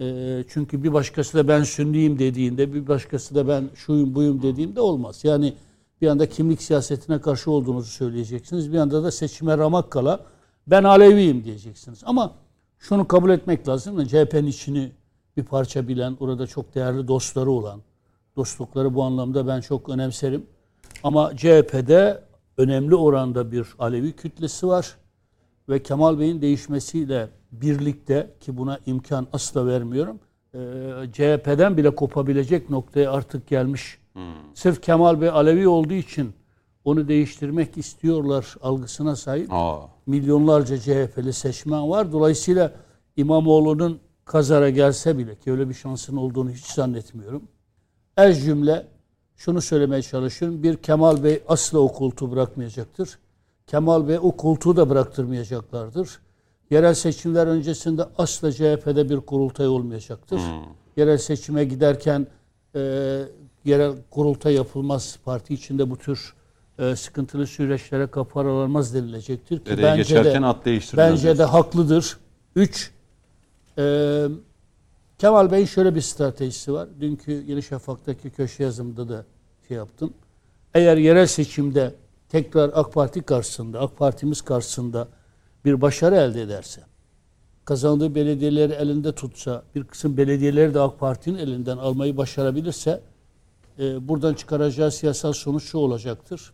E, 0.00 0.44
çünkü 0.48 0.82
bir 0.82 0.92
başkası 0.92 1.38
da 1.38 1.48
ben 1.48 1.62
Sünniyim 1.62 2.18
dediğinde, 2.18 2.74
bir 2.74 2.88
başkası 2.88 3.34
da 3.34 3.48
ben 3.48 3.64
şuyum 3.74 4.14
buyum 4.14 4.42
dediğimde 4.42 4.80
olmaz. 4.80 5.20
Yani 5.24 5.54
bir 6.00 6.08
anda 6.08 6.28
kimlik 6.28 6.62
siyasetine 6.62 7.20
karşı 7.20 7.50
olduğunuzu 7.50 7.90
söyleyeceksiniz. 7.90 8.72
Bir 8.72 8.78
anda 8.78 9.02
da 9.02 9.10
seçime 9.10 9.58
ramak 9.58 9.90
kala 9.90 10.20
ben 10.66 10.84
Aleviyim 10.84 11.44
diyeceksiniz. 11.44 12.02
Ama 12.04 12.32
şunu 12.80 13.08
kabul 13.08 13.30
etmek 13.30 13.68
lazım 13.68 13.96
da 13.98 14.06
CHP'nin 14.06 14.46
içini 14.46 14.92
bir 15.36 15.44
parça 15.44 15.88
bilen, 15.88 16.16
orada 16.20 16.46
çok 16.46 16.74
değerli 16.74 17.08
dostları 17.08 17.50
olan, 17.50 17.80
dostlukları 18.36 18.94
bu 18.94 19.02
anlamda 19.02 19.46
ben 19.46 19.60
çok 19.60 19.88
önemserim. 19.88 20.46
Ama 21.02 21.36
CHP'de 21.36 22.22
önemli 22.56 22.94
oranda 22.94 23.52
bir 23.52 23.66
Alevi 23.78 24.12
kütlesi 24.12 24.66
var 24.66 24.96
ve 25.68 25.82
Kemal 25.82 26.18
Bey'in 26.18 26.42
değişmesiyle 26.42 27.28
birlikte 27.52 28.30
ki 28.40 28.56
buna 28.56 28.78
imkan 28.86 29.26
asla 29.32 29.66
vermiyorum. 29.66 30.20
e, 30.54 30.58
CHP'den 31.12 31.76
bile 31.76 31.94
kopabilecek 31.94 32.70
noktaya 32.70 33.12
artık 33.12 33.46
gelmiş. 33.48 33.98
Sırf 34.54 34.82
Kemal 34.82 35.20
Bey 35.20 35.28
Alevi 35.28 35.68
olduğu 35.68 35.94
için 35.94 36.32
onu 36.90 37.08
değiştirmek 37.08 37.78
istiyorlar 37.78 38.56
algısına 38.62 39.16
sahip 39.16 39.52
Aa, 39.52 39.78
milyonlarca 40.06 40.78
CHP'li 40.78 41.32
seçmen 41.32 41.90
var. 41.90 42.12
Dolayısıyla 42.12 42.72
İmamoğlu'nun 43.16 44.00
kazara 44.24 44.70
gelse 44.70 45.18
bile 45.18 45.34
ki 45.34 45.52
öyle 45.52 45.68
bir 45.68 45.74
şansın 45.74 46.16
olduğunu 46.16 46.50
hiç 46.50 46.64
zannetmiyorum. 46.66 47.42
Ez 48.16 48.44
cümle 48.44 48.86
şunu 49.36 49.60
söylemeye 49.60 50.02
çalışıyorum. 50.02 50.62
Bir 50.62 50.76
Kemal 50.76 51.24
Bey 51.24 51.42
asla 51.48 51.78
o 51.78 51.92
koltuğu 51.92 52.30
bırakmayacaktır. 52.30 53.18
Kemal 53.66 54.08
Bey 54.08 54.18
o 54.22 54.32
koltuğu 54.36 54.76
da 54.76 54.90
bıraktırmayacaklardır. 54.90 56.20
Yerel 56.70 56.94
seçimler 56.94 57.46
öncesinde 57.46 58.04
asla 58.18 58.52
CHP'de 58.52 59.08
bir 59.10 59.16
kurultay 59.20 59.68
olmayacaktır. 59.68 60.40
Yerel 60.96 61.18
seçime 61.18 61.64
giderken 61.64 62.26
e, 62.74 62.80
yerel 63.64 63.92
kurultay 64.10 64.54
yapılmaz. 64.54 65.18
Parti 65.24 65.54
içinde 65.54 65.90
bu 65.90 65.96
tür 65.96 66.34
e, 66.80 66.96
sıkıntılı 66.96 67.46
süreçlere 67.46 68.06
kapı 68.06 68.40
aralanmaz 68.40 68.94
denilecektir. 68.94 69.64
Ki 69.64 69.70
Nereye 69.70 69.96
geçerken 69.96 70.42
at 70.42 70.64
değiştirmez 70.64 71.10
Bence 71.10 71.38
de 71.38 71.44
haklıdır. 71.44 72.16
Üç, 72.56 72.90
e, 73.78 74.26
Kemal 75.18 75.50
Bey'in 75.50 75.66
şöyle 75.66 75.94
bir 75.94 76.00
stratejisi 76.00 76.72
var. 76.72 76.88
Dünkü 77.00 77.32
Yeni 77.32 77.62
Şafak'taki 77.62 78.30
köşe 78.30 78.62
yazımda 78.62 79.08
da 79.08 79.24
şey 79.68 79.76
yaptım. 79.76 80.14
Eğer 80.74 80.96
yerel 80.96 81.26
seçimde 81.26 81.94
tekrar 82.28 82.70
AK 82.74 82.92
Parti 82.92 83.22
karşısında, 83.22 83.80
AK 83.80 83.96
Partimiz 83.96 84.42
karşısında 84.42 85.08
bir 85.64 85.80
başarı 85.80 86.14
elde 86.14 86.42
ederse, 86.42 86.80
kazandığı 87.64 88.14
belediyeleri 88.14 88.72
elinde 88.72 89.12
tutsa, 89.12 89.62
bir 89.74 89.84
kısım 89.84 90.16
belediyeleri 90.16 90.74
de 90.74 90.80
AK 90.80 91.00
Parti'nin 91.00 91.38
elinden 91.38 91.76
almayı 91.76 92.16
başarabilirse, 92.16 93.00
e, 93.78 94.08
buradan 94.08 94.34
çıkaracağı 94.34 94.92
siyasal 94.92 95.32
sonuç 95.32 95.64
şu 95.64 95.78
olacaktır. 95.78 96.52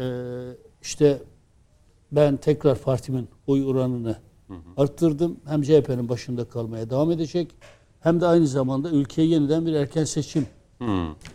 E, 0.00 0.04
işte 0.82 1.22
ben 2.12 2.36
tekrar 2.36 2.78
partimin 2.78 3.28
oy 3.46 3.66
oranını 3.66 4.16
arttırdım. 4.76 5.36
Hem 5.46 5.62
CHP'nin 5.62 6.08
başında 6.08 6.44
kalmaya 6.44 6.90
devam 6.90 7.10
edecek 7.10 7.54
hem 8.00 8.20
de 8.20 8.26
aynı 8.26 8.46
zamanda 8.46 8.90
ülkeyi 8.90 9.30
yeniden 9.30 9.66
bir 9.66 9.72
erken 9.72 10.04
seçim 10.04 10.46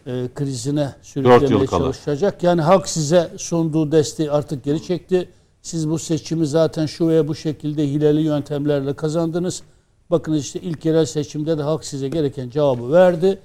e, 0.08 0.30
krizine 0.36 0.96
sürüklemeye 1.02 1.68
çalışacak. 1.68 2.44
Yani 2.44 2.62
halk 2.62 2.88
size 2.88 3.32
sunduğu 3.38 3.92
desteği 3.92 4.32
artık 4.32 4.64
geri 4.64 4.84
çekti. 4.84 5.30
Siz 5.62 5.90
bu 5.90 6.00
seçimi 6.00 6.48
zaten 6.48 6.86
şu 6.86 7.08
veya 7.08 7.28
bu 7.28 7.36
şekilde 7.36 7.88
hileli 7.88 8.22
yöntemlerle 8.22 8.94
kazandınız. 8.94 9.64
Bakınız 10.10 10.40
işte 10.40 10.60
ilk 10.60 10.86
yerel 10.86 11.06
seçimde 11.06 11.58
de 11.58 11.62
halk 11.62 11.86
size 11.86 12.10
gereken 12.10 12.50
cevabı 12.50 12.92
verdi. 12.92 13.40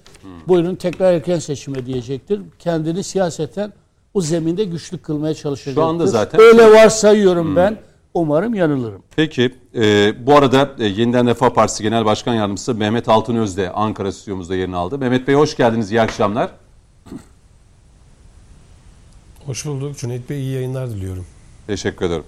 Buyurun 0.49 0.75
tekrar 0.75 1.13
erken 1.13 1.39
seçime 1.39 1.87
diyecektir. 1.87 2.41
Kendini 2.59 3.05
siyaseten 3.05 3.73
o 4.15 4.21
zeminde 4.21 4.65
güçlü 4.65 4.99
kılmaya 4.99 5.35
çalışacaktır. 5.35 5.83
Şu 5.83 5.87
anda 5.87 6.07
zaten- 6.07 6.39
Hmm. 6.39 6.45
Öyle 6.45 6.73
varsayıyorum 6.73 7.57
ben. 7.57 7.79
Umarım 8.15 8.55
yanılırım. 8.55 9.03
Peki 9.17 9.55
e, 9.75 10.13
bu 10.27 10.35
arada 10.37 10.71
e, 10.79 10.85
Yeniden 10.87 11.27
Refah 11.27 11.51
Partisi 11.51 11.83
Genel 11.83 12.05
Başkan 12.05 12.35
Yardımcısı 12.35 12.75
Mehmet 12.75 13.09
Altınöz 13.09 13.57
de 13.57 13.73
Ankara 13.73 14.13
stüdyomuzda 14.13 14.55
yerini 14.57 14.77
aldı. 14.77 14.99
Mehmet 14.99 15.29
Bey 15.29 15.35
hoş 15.35 15.57
geldiniz. 15.57 15.91
İyi 15.93 16.01
akşamlar. 16.01 16.51
Hoş 19.47 19.67
bulduk. 19.67 19.99
Cüneyt 19.99 20.31
Bey 20.31 20.41
iyi 20.41 20.55
yayınlar 20.55 20.91
diliyorum. 20.91 21.27
Teşekkür 21.67 22.07
ederim. 22.07 22.25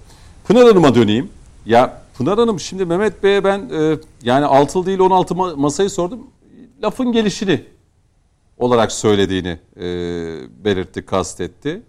Pınar 0.47 0.67
Hanım'a 0.67 0.95
döneyim. 0.95 1.29
Ya 1.65 2.01
Pınar 2.17 2.39
Hanım 2.39 2.59
şimdi 2.59 2.85
Mehmet 2.85 3.23
Bey'e 3.23 3.43
ben 3.43 3.69
e, 3.73 3.97
yani 4.23 4.45
6 4.45 4.85
değil 4.85 4.99
16 4.99 5.33
ma- 5.33 5.55
masayı 5.55 5.89
sordum. 5.89 6.19
Lafın 6.83 7.11
gelişini 7.11 7.63
olarak 8.57 8.91
söylediğini 8.91 9.59
e, 9.77 9.85
belirtti, 10.65 11.05
kastetti. 11.05 11.81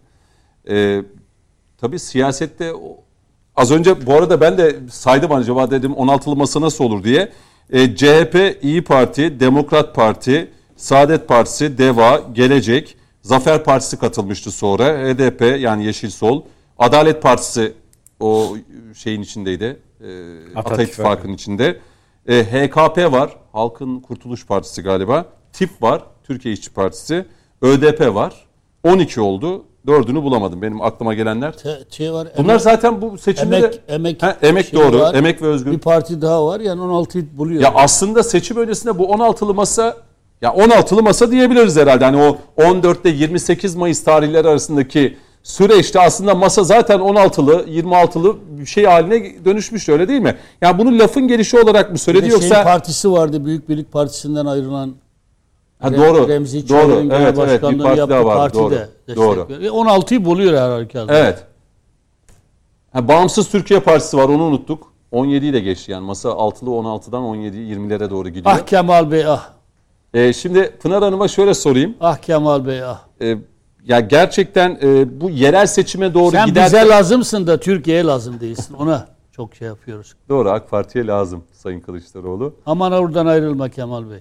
E, 0.69 1.03
tabii 1.79 1.99
siyasette 1.99 2.73
az 3.57 3.71
önce 3.71 4.07
bu 4.07 4.15
arada 4.15 4.41
ben 4.41 4.59
de 4.59 4.77
saydım 4.91 5.33
acaba 5.33 5.71
dedim 5.71 5.93
16'lı 5.93 6.37
masa 6.37 6.61
nasıl 6.61 6.85
olur 6.85 7.05
diye. 7.05 7.33
E, 7.71 7.97
CHP, 7.97 8.59
İyi 8.63 8.85
Parti, 8.85 9.41
Demokrat 9.41 9.95
Parti, 9.95 10.51
Saadet 10.77 11.29
Partisi, 11.29 11.79
DEVA, 11.79 12.23
Gelecek, 12.33 12.97
Zafer 13.23 13.65
Partisi 13.65 13.99
katılmıştı 13.99 14.51
sonra. 14.51 14.85
HDP 14.85 15.61
yani 15.61 15.85
Yeşil 15.85 16.11
Sol, 16.11 16.43
Adalet 16.79 17.23
Partisi 17.23 17.73
o 18.21 18.57
şeyin 18.95 19.23
içindeydi. 19.23 19.65
E, 19.65 20.07
Ata 20.55 20.61
İttifakı. 20.61 20.83
İttifakı'nın 20.83 21.33
içinde. 21.35 21.81
E, 22.29 22.45
HKP 22.45 23.13
var. 23.13 23.37
Halkın 23.53 24.01
Kurtuluş 24.01 24.47
Partisi 24.47 24.83
galiba. 24.83 25.27
TİP 25.53 25.83
var. 25.83 26.03
Türkiye 26.25 26.55
İşçi 26.55 26.71
Partisi. 26.71 27.25
ÖDP 27.63 28.15
var. 28.15 28.35
12 28.85 29.21
oldu. 29.21 29.65
Dördünü 29.87 30.23
bulamadım. 30.23 30.63
Benim 30.63 30.83
aklıma 30.83 31.15
gelenler. 31.15 31.55
Şey 31.91 32.13
var, 32.13 32.29
Bunlar 32.39 32.49
emek, 32.49 32.61
zaten 32.63 33.03
bu 33.03 33.19
seçimde 33.19 33.57
emek, 33.57 33.73
de- 33.73 33.95
emek, 33.95 34.23
Ha, 34.23 34.37
emek 34.43 34.67
şeyi 34.67 34.83
doğru. 34.83 34.99
var. 35.01 35.15
Emek 35.15 35.43
ve 35.43 35.47
özgür. 35.47 35.73
Bir 35.73 35.79
parti 35.79 36.23
daha 36.23 36.47
var 36.47 36.61
yani 36.61 36.81
16'yı 36.81 37.25
buluyor. 37.39 37.63
Ya 37.63 37.73
aslında 37.75 38.23
seçim 38.23 38.57
öncesinde 38.57 38.99
bu 38.99 39.05
16'lı 39.05 39.55
masa 39.55 39.97
ya 40.43 40.51
16'lı 40.51 41.03
masa 41.03 41.31
diyebiliriz 41.31 41.77
herhalde. 41.77 42.05
Hani 42.05 42.17
o 42.17 42.39
14'te 42.63 43.09
28 43.09 43.75
Mayıs 43.77 44.05
tarihleri 44.05 44.49
arasındaki 44.49 45.17
süreçte 45.43 46.01
aslında 46.01 46.35
masa 46.35 46.65
zaten 46.65 46.99
16'lı 46.99 47.65
26'lı 47.69 48.37
bir 48.59 48.67
şey 48.67 48.85
haline 48.85 49.45
dönüşmüş 49.45 49.89
öyle 49.89 50.09
değil 50.09 50.21
mi? 50.21 50.37
Ya 50.63 50.79
bunu 50.79 50.99
lafın 50.99 51.29
gelişi 51.29 51.59
olarak 51.59 51.91
mı 51.93 51.99
söyledi 51.99 52.27
de 52.27 52.33
yoksa 52.33 52.65
partisi 52.65 53.13
vardı. 53.13 53.45
Büyük 53.45 53.69
Birlik 53.69 53.93
Partisi'nden 53.93 54.47
ayrılan 54.47 54.95
ha, 55.79 55.89
Rem- 55.89 55.97
doğru. 55.97 56.29
Remzi 56.29 56.69
doğru. 56.69 57.03
Genel 57.03 57.21
Evet 57.23 57.39
evet 57.39 57.63
bir 57.63 57.79
parti 57.79 58.11
daha 58.11 58.25
var. 58.25 58.37
parti 58.37 58.59
Doğru. 58.59 58.71
de 58.75 58.89
destek 59.09 59.17
Doğru. 59.17 59.49
veriyor. 59.49 59.61
Ve 59.61 59.67
16'yı 59.69 60.25
buluyor 60.25 60.53
her 60.55 60.69
halükarda. 60.71 61.19
Evet. 61.19 61.45
Ha, 62.93 63.09
Bağımsız 63.09 63.49
Türkiye 63.51 63.81
Partisi 63.81 64.17
var 64.17 64.25
onu 64.29 64.43
unuttuk. 64.43 64.93
17'yi 65.13 65.53
de 65.53 65.61
geçti 65.61 65.93
yani 65.93 66.07
masa 66.07 66.29
6'lı 66.29 66.71
16'dan 66.71 67.23
17 67.23 67.57
20'lere 67.57 68.11
doğru 68.11 68.29
gidiyor. 68.29 68.45
Ah 68.59 68.67
Kemal 68.67 69.11
Bey 69.11 69.27
ah. 69.27 69.51
Ee, 70.15 70.33
şimdi 70.33 70.71
Pınar 70.83 71.03
Hanım'a 71.03 71.29
şöyle 71.29 71.55
sorayım. 71.55 71.95
Ah 72.01 72.17
Kemal 72.17 72.67
Bey 72.67 72.83
ah. 72.85 73.01
Ee, 73.21 73.37
ya 73.85 74.01
gerçekten 74.01 74.79
e, 74.83 75.21
bu 75.21 75.31
yerel 75.31 75.67
seçime 75.67 76.15
doğru 76.15 76.31
Sen 76.31 76.47
gider. 76.47 76.67
bize 76.67 76.89
lazımsın 76.89 77.47
da 77.47 77.61
Türkiye'ye 77.61 78.05
lazım 78.05 78.41
değilsin. 78.41 78.75
Ona 78.75 79.09
çok 79.33 79.55
şey 79.55 79.69
yapıyoruz. 79.69 80.15
Doğru 80.29 80.51
AK 80.51 80.71
Parti'ye 80.71 81.07
lazım 81.07 81.45
Sayın 81.53 81.81
Kılıçdaroğlu. 81.81 82.55
Aman 82.67 82.93
oradan 82.93 83.27
ayrılma 83.27 83.69
Kemal 83.69 84.11
Bey. 84.11 84.19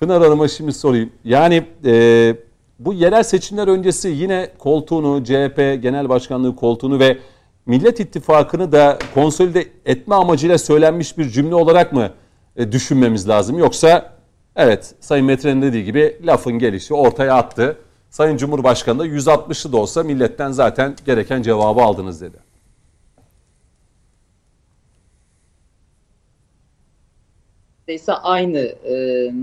Pınar 0.00 0.22
Hanım'a 0.22 0.48
şimdi 0.48 0.72
sorayım. 0.72 1.12
Yani 1.24 1.66
e, 1.84 2.36
bu 2.78 2.94
yerel 2.94 3.22
seçimler 3.22 3.68
öncesi 3.68 4.08
yine 4.08 4.50
koltuğunu, 4.58 5.24
CHP 5.24 5.56
Genel 5.82 6.08
Başkanlığı 6.08 6.56
koltuğunu 6.56 6.98
ve 6.98 7.18
Millet 7.66 8.00
İttifakı'nı 8.00 8.72
da 8.72 8.98
konsolide 9.14 9.66
etme 9.84 10.14
amacıyla 10.14 10.58
söylenmiş 10.58 11.18
bir 11.18 11.28
cümle 11.28 11.54
olarak 11.54 11.92
mı 11.92 12.10
e, 12.56 12.72
düşünmemiz 12.72 13.28
lazım? 13.28 13.58
Yoksa 13.58 14.12
evet 14.56 14.94
Sayın 15.00 15.26
Metre'nin 15.26 15.62
dediği 15.62 15.84
gibi 15.84 16.20
lafın 16.26 16.58
gelişi 16.58 16.94
ortaya 16.94 17.34
attı. 17.34 17.76
Sayın 18.10 18.36
Cumhurbaşkanı 18.36 18.98
da 18.98 19.06
160'lı 19.06 19.72
da 19.72 19.76
olsa 19.76 20.02
milletten 20.02 20.50
zaten 20.50 20.96
gereken 21.06 21.42
cevabı 21.42 21.82
aldınız 21.82 22.20
dedi. 22.20 22.36
Neredeyse 27.88 28.12
aynı 28.12 28.58
e, 28.58 28.94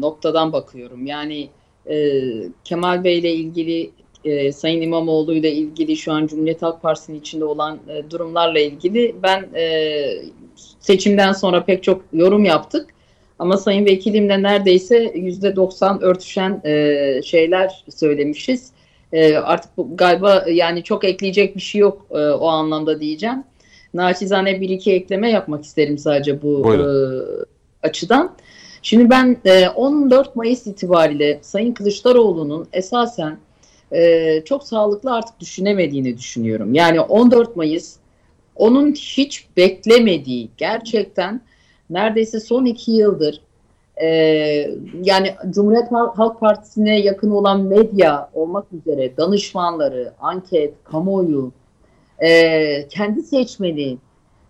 noktadan 0.02 0.54
bakıyorum. 0.54 1.06
Yani 1.06 1.50
e, 1.90 2.22
Kemal 2.64 3.04
Bey 3.04 3.20
ile 3.20 3.34
ilgili, 3.34 3.92
e, 4.26 4.52
Sayın 4.52 4.82
İmamoğlu 4.82 5.34
ile 5.34 5.52
ilgili 5.52 5.98
şu 5.98 6.12
an 6.12 6.28
Cumhuriyet 6.28 6.62
Halk 6.62 6.82
Partisi'nin 6.82 7.20
içinde 7.20 7.46
olan 7.46 7.80
e, 7.90 8.12
durumlarla 8.12 8.60
ilgili 8.60 9.16
ben 9.24 9.46
e, 9.56 10.04
seçimden 10.80 11.34
sonra 11.34 11.66
pek 11.66 11.84
çok 11.84 12.02
yorum 12.14 12.46
yaptık. 12.46 12.90
Ama 13.40 13.58
Sayın 13.58 13.86
Vekilimle 13.86 14.44
neredeyse 14.44 15.12
yüzde 15.16 15.56
doksan 15.56 16.02
örtüşen 16.02 16.62
e, 16.66 17.22
şeyler 17.24 17.84
söylemişiz. 17.90 18.72
E, 19.14 19.36
artık 19.36 19.78
bu, 19.78 19.98
galiba 19.98 20.46
yani 20.50 20.84
çok 20.84 21.04
ekleyecek 21.04 21.56
bir 21.56 21.62
şey 21.62 21.82
yok 21.82 22.06
e, 22.12 22.18
o 22.18 22.48
anlamda 22.48 23.02
diyeceğim. 23.02 23.44
Naçizane 23.94 24.62
bir 24.62 24.70
iki 24.70 24.92
ekleme 24.92 25.32
yapmak 25.32 25.64
isterim 25.64 25.98
sadece 25.98 26.42
bu 26.42 26.64
Buyurun. 26.64 27.42
e, 27.42 27.51
açıdan. 27.84 28.36
Şimdi 28.82 29.10
ben 29.10 29.38
e, 29.46 29.70
14 29.70 30.36
Mayıs 30.36 30.68
itibariyle 30.68 31.40
Sayın 31.42 31.74
Kılıçdaroğlu'nun 31.74 32.68
esasen 32.74 33.38
e, 33.92 34.42
çok 34.46 34.64
sağlıklı 34.64 35.14
artık 35.14 35.40
düşünemediğini 35.40 36.18
düşünüyorum. 36.18 36.74
Yani 36.74 37.02
14 37.02 37.56
Mayıs 37.56 37.96
onun 38.56 38.92
hiç 38.92 39.48
beklemediği 39.58 40.50
gerçekten 40.58 41.42
neredeyse 41.90 42.40
son 42.40 42.66
iki 42.66 42.92
yıldır 42.92 43.42
e, 44.02 44.08
yani 45.04 45.36
Cumhuriyet 45.50 45.92
Halk 45.92 46.40
Partisi'ne 46.40 47.00
yakın 47.00 47.32
olan 47.32 47.62
medya 47.62 48.30
olmak 48.34 48.66
üzere 48.74 49.18
danışmanları, 49.18 50.14
anket, 50.20 50.74
kamuoyu, 50.84 51.52
e, 52.20 52.88
kendi 52.88 53.22
seçmeni, 53.22 53.98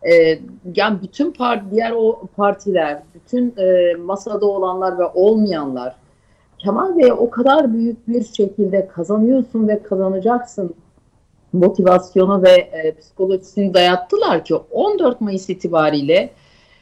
e, 0.09 0.39
yani 0.75 0.99
bütün 1.01 1.31
part, 1.31 1.71
diğer 1.71 1.91
o 1.91 2.21
partiler, 2.35 3.03
bütün 3.15 3.53
e, 3.57 3.95
masada 3.95 4.45
olanlar 4.45 4.99
ve 4.99 5.05
olmayanlar 5.05 5.95
Kemal 6.63 6.97
Bey'e 6.97 7.13
o 7.13 7.29
kadar 7.29 7.73
büyük 7.73 8.07
bir 8.07 8.23
şekilde 8.23 8.87
kazanıyorsun 8.87 9.67
ve 9.67 9.83
kazanacaksın 9.83 10.75
motivasyonu 11.53 12.43
ve 12.43 12.51
e, 12.51 12.95
psikolojisini 12.95 13.73
dayattılar 13.73 14.45
ki 14.45 14.55
14 14.55 15.21
Mayıs 15.21 15.49
itibariyle 15.49 16.29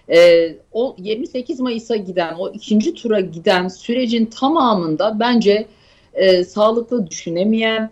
e, 0.10 0.50
o 0.72 0.96
28 0.98 1.60
Mayıs'a 1.60 1.96
giden 1.96 2.36
o 2.40 2.50
ikinci 2.50 2.94
tura 2.94 3.20
giden 3.20 3.68
sürecin 3.68 4.26
tamamında 4.26 5.20
bence 5.20 5.68
e, 6.14 6.44
sağlıklı 6.44 7.08
düşünemeyen 7.08 7.90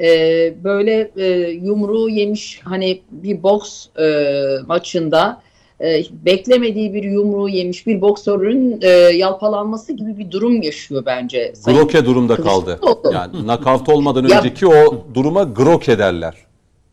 e, 0.00 0.54
böyle 0.64 1.10
e, 1.16 1.26
yumruğu 1.50 2.08
yemiş 2.08 2.60
hani 2.64 3.00
bir 3.10 3.42
boks 3.42 3.86
e, 3.98 4.24
maçında 4.66 5.42
e, 5.80 6.02
beklemediği 6.24 6.94
bir 6.94 7.02
yumruğu 7.02 7.48
yemiş 7.48 7.86
bir 7.86 8.00
boksörün 8.00 8.78
e, 8.82 8.88
yalpalanması 8.90 9.92
gibi 9.92 10.18
bir 10.18 10.30
durum 10.30 10.62
yaşıyor 10.62 11.02
bence. 11.06 11.52
Sayın 11.56 11.78
Groke 11.78 12.04
durumda 12.04 12.36
kaldı. 12.36 12.80
Yani 13.12 13.46
nakavt 13.46 13.88
olmadan 13.88 14.24
Ya- 14.28 14.38
önceki 14.38 14.66
o 14.66 15.04
duruma 15.14 15.42
groke 15.42 15.98
derler. 15.98 16.34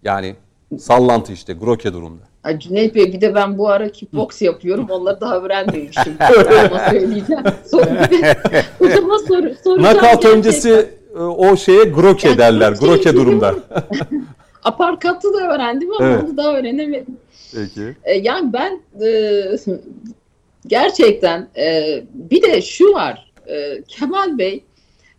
Yani 0.04 0.36
sallantı 0.80 1.34
işte 1.34 1.54
groke 1.54 1.94
durumda. 1.94 2.24
Cüneyt 2.60 2.96
Bey 2.96 3.14
bir 3.14 3.22
de 3.22 3.36
ben 3.36 3.58
bu 3.58 3.70
ara 3.70 3.90
kickbox 3.92 4.42
yapıyorum. 4.42 4.88
Onları 4.90 5.22
daha 5.22 5.38
öğrenmemişim. 5.38 6.14
Ama 6.72 6.80
söyleyeceğim. 6.90 7.44
Sonra 7.72 8.08
bir 8.12 8.22
de 8.22 8.36
hocama 8.80 9.18
sor, 9.20 9.28
soracağım. 9.64 9.82
Nakavt 9.84 10.04
gerçekten. 10.04 10.32
öncesi 10.38 10.90
o 11.20 11.58
şeye 11.58 11.84
groke 11.84 12.28
Yani 12.28 12.38
derler. 12.38 12.72
Groke 12.72 13.14
durumda. 13.14 13.56
Aparkatı 14.64 15.34
da 15.34 15.54
öğrendim 15.54 15.90
ama 16.00 16.08
Evet. 16.08 16.24
onu 16.24 16.38
daha 16.38 16.58
öğrenemedim. 16.58 17.18
Peki. 17.56 17.96
E, 18.04 18.14
yani 18.14 18.54
ben 18.54 18.82
e, 19.06 19.42
gerçekten 20.68 21.48
e, 21.58 22.04
bir 22.14 22.42
de 22.42 22.62
şu 22.62 22.94
var. 22.94 23.32
E, 23.48 23.84
Kemal 23.88 24.38
Bey 24.38 24.64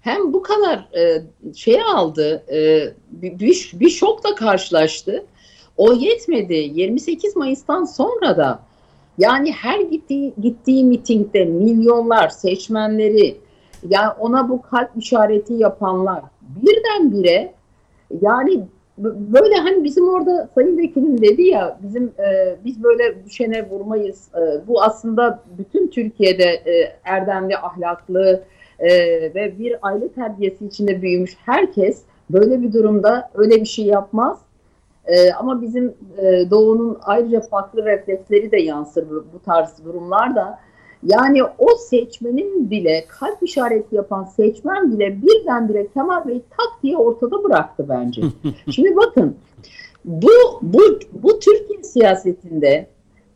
hem 0.00 0.32
bu 0.32 0.42
kadar 0.42 0.88
e, 0.98 1.22
şey 1.54 1.82
aldı, 1.82 2.44
e, 2.52 2.88
bir, 3.10 3.38
bir, 3.38 3.70
bir 3.74 3.90
şokla 3.90 4.34
karşılaştı. 4.34 5.24
O 5.76 5.92
yetmedi. 5.92 6.70
28 6.74 7.36
Mayıs'tan 7.36 7.84
sonra 7.84 8.36
da 8.36 8.62
yani 9.18 9.52
her 9.52 9.80
gittiği, 9.80 10.34
gittiği 10.42 10.84
mitingde 10.84 11.44
milyonlar 11.44 12.28
seçmenleri 12.28 13.36
yani 13.88 14.12
ona 14.20 14.48
bu 14.48 14.62
kalp 14.62 14.90
işareti 14.96 15.54
yapanlar 15.54 16.22
birdenbire 16.42 17.54
yani 18.20 18.66
böyle 18.98 19.54
hani 19.54 19.84
bizim 19.84 20.08
orada 20.08 20.48
Sayın 20.54 20.78
Vekilim 20.78 21.22
dedi 21.22 21.42
ya 21.42 21.78
bizim 21.82 22.04
e, 22.04 22.56
biz 22.64 22.82
böyle 22.82 23.24
düşene 23.24 23.70
vurmayız. 23.70 24.28
E, 24.34 24.68
bu 24.68 24.82
aslında 24.82 25.42
bütün 25.58 25.88
Türkiye'de 25.88 26.44
e, 26.44 26.96
erdemli, 27.04 27.58
ahlaklı 27.58 28.42
e, 28.78 28.88
ve 29.34 29.58
bir 29.58 29.76
aile 29.82 30.08
terbiyesi 30.08 30.66
içinde 30.66 31.02
büyümüş 31.02 31.36
herkes 31.46 32.02
böyle 32.30 32.62
bir 32.62 32.72
durumda 32.72 33.30
öyle 33.34 33.60
bir 33.60 33.66
şey 33.66 33.84
yapmaz. 33.84 34.38
E, 35.06 35.32
ama 35.32 35.62
bizim 35.62 35.94
e, 36.18 36.50
doğunun 36.50 36.98
ayrıca 37.02 37.40
farklı 37.40 37.84
refleksleri 37.84 38.52
de 38.52 38.56
yansır 38.56 39.10
bu, 39.10 39.26
bu 39.34 39.38
tarz 39.38 39.84
durumlarda. 39.84 40.58
Yani 41.06 41.42
o 41.44 41.76
seçmenin 41.76 42.70
bile 42.70 43.04
kalp 43.08 43.42
işareti 43.42 43.96
yapan 43.96 44.24
seçmen 44.24 44.92
bile 44.92 45.22
birdenbire 45.22 45.86
Kemal 45.94 46.28
Bey 46.28 46.42
tak 46.50 46.82
diye 46.82 46.96
ortada 46.96 47.44
bıraktı 47.44 47.86
bence. 47.88 48.22
Şimdi 48.70 48.96
bakın 48.96 49.36
bu, 50.04 50.30
bu, 50.62 50.82
bu 51.12 51.38
Türkiye 51.38 51.82
siyasetinde 51.82 52.86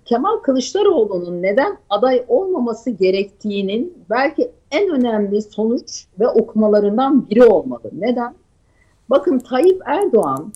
Kemal 0.04 0.36
Kılıçdaroğlu'nun 0.36 1.42
neden 1.42 1.78
aday 1.90 2.24
olmaması 2.28 2.90
gerektiğinin 2.90 3.94
belki 4.10 4.50
en 4.70 4.88
önemli 4.88 5.42
sonuç 5.42 6.06
ve 6.20 6.28
okumalarından 6.28 7.30
biri 7.30 7.44
olmalı. 7.44 7.90
Neden? 7.98 8.34
Bakın 9.10 9.38
Tayyip 9.38 9.82
Erdoğan 9.86 10.52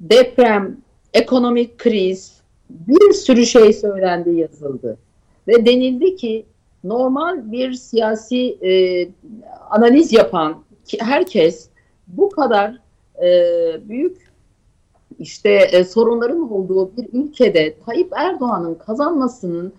deprem, 0.00 0.76
ekonomik 1.14 1.78
kriz, 1.78 2.40
bir 2.70 3.12
sürü 3.12 3.46
şey 3.46 3.72
söylendi, 3.72 4.30
yazıldı. 4.30 4.98
Ve 5.50 5.66
denildi 5.66 6.16
ki 6.16 6.46
normal 6.84 7.52
bir 7.52 7.72
siyasi 7.72 8.58
e, 8.62 9.08
analiz 9.70 10.12
yapan 10.12 10.56
herkes 10.98 11.68
bu 12.06 12.30
kadar 12.30 12.78
e, 13.22 13.28
büyük 13.88 14.30
işte 15.18 15.50
e, 15.50 15.84
sorunların 15.84 16.52
olduğu 16.52 16.96
bir 16.96 17.08
ülkede 17.12 17.74
Tayyip 17.86 18.12
Erdoğan'ın 18.16 18.74
kazanmasının 18.74 19.72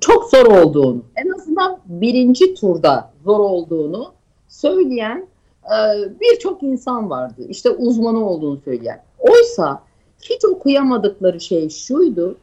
çok 0.00 0.30
zor 0.30 0.46
olduğunu, 0.46 1.02
en 1.16 1.30
azından 1.30 1.78
birinci 1.86 2.54
turda 2.54 3.10
zor 3.24 3.40
olduğunu 3.40 4.12
söyleyen 4.48 5.26
e, 5.64 5.76
birçok 6.20 6.62
insan 6.62 7.10
vardı. 7.10 7.42
İşte 7.48 7.70
uzmanı 7.70 8.28
olduğunu 8.30 8.60
söyleyen. 8.64 9.02
Oysa 9.18 9.82
hiç 10.22 10.44
okuyamadıkları 10.44 11.40
şey 11.40 11.70
şuydu. 11.70 12.36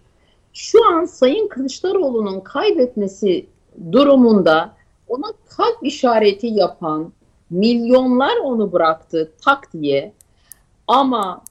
Şu 0.54 0.86
an 0.86 1.06
Sayın 1.06 1.48
Kılıçdaroğlu'nun 1.48 2.40
kaybetmesi 2.40 3.46
durumunda 3.92 4.74
ona 5.08 5.28
kalp 5.50 5.78
işareti 5.84 6.48
yapan 6.48 7.14
milyonlar 7.50 8.38
onu 8.38 8.72
bıraktı 8.72 9.32
tak 9.46 9.74
diye. 9.74 10.14
Ama 10.88 11.42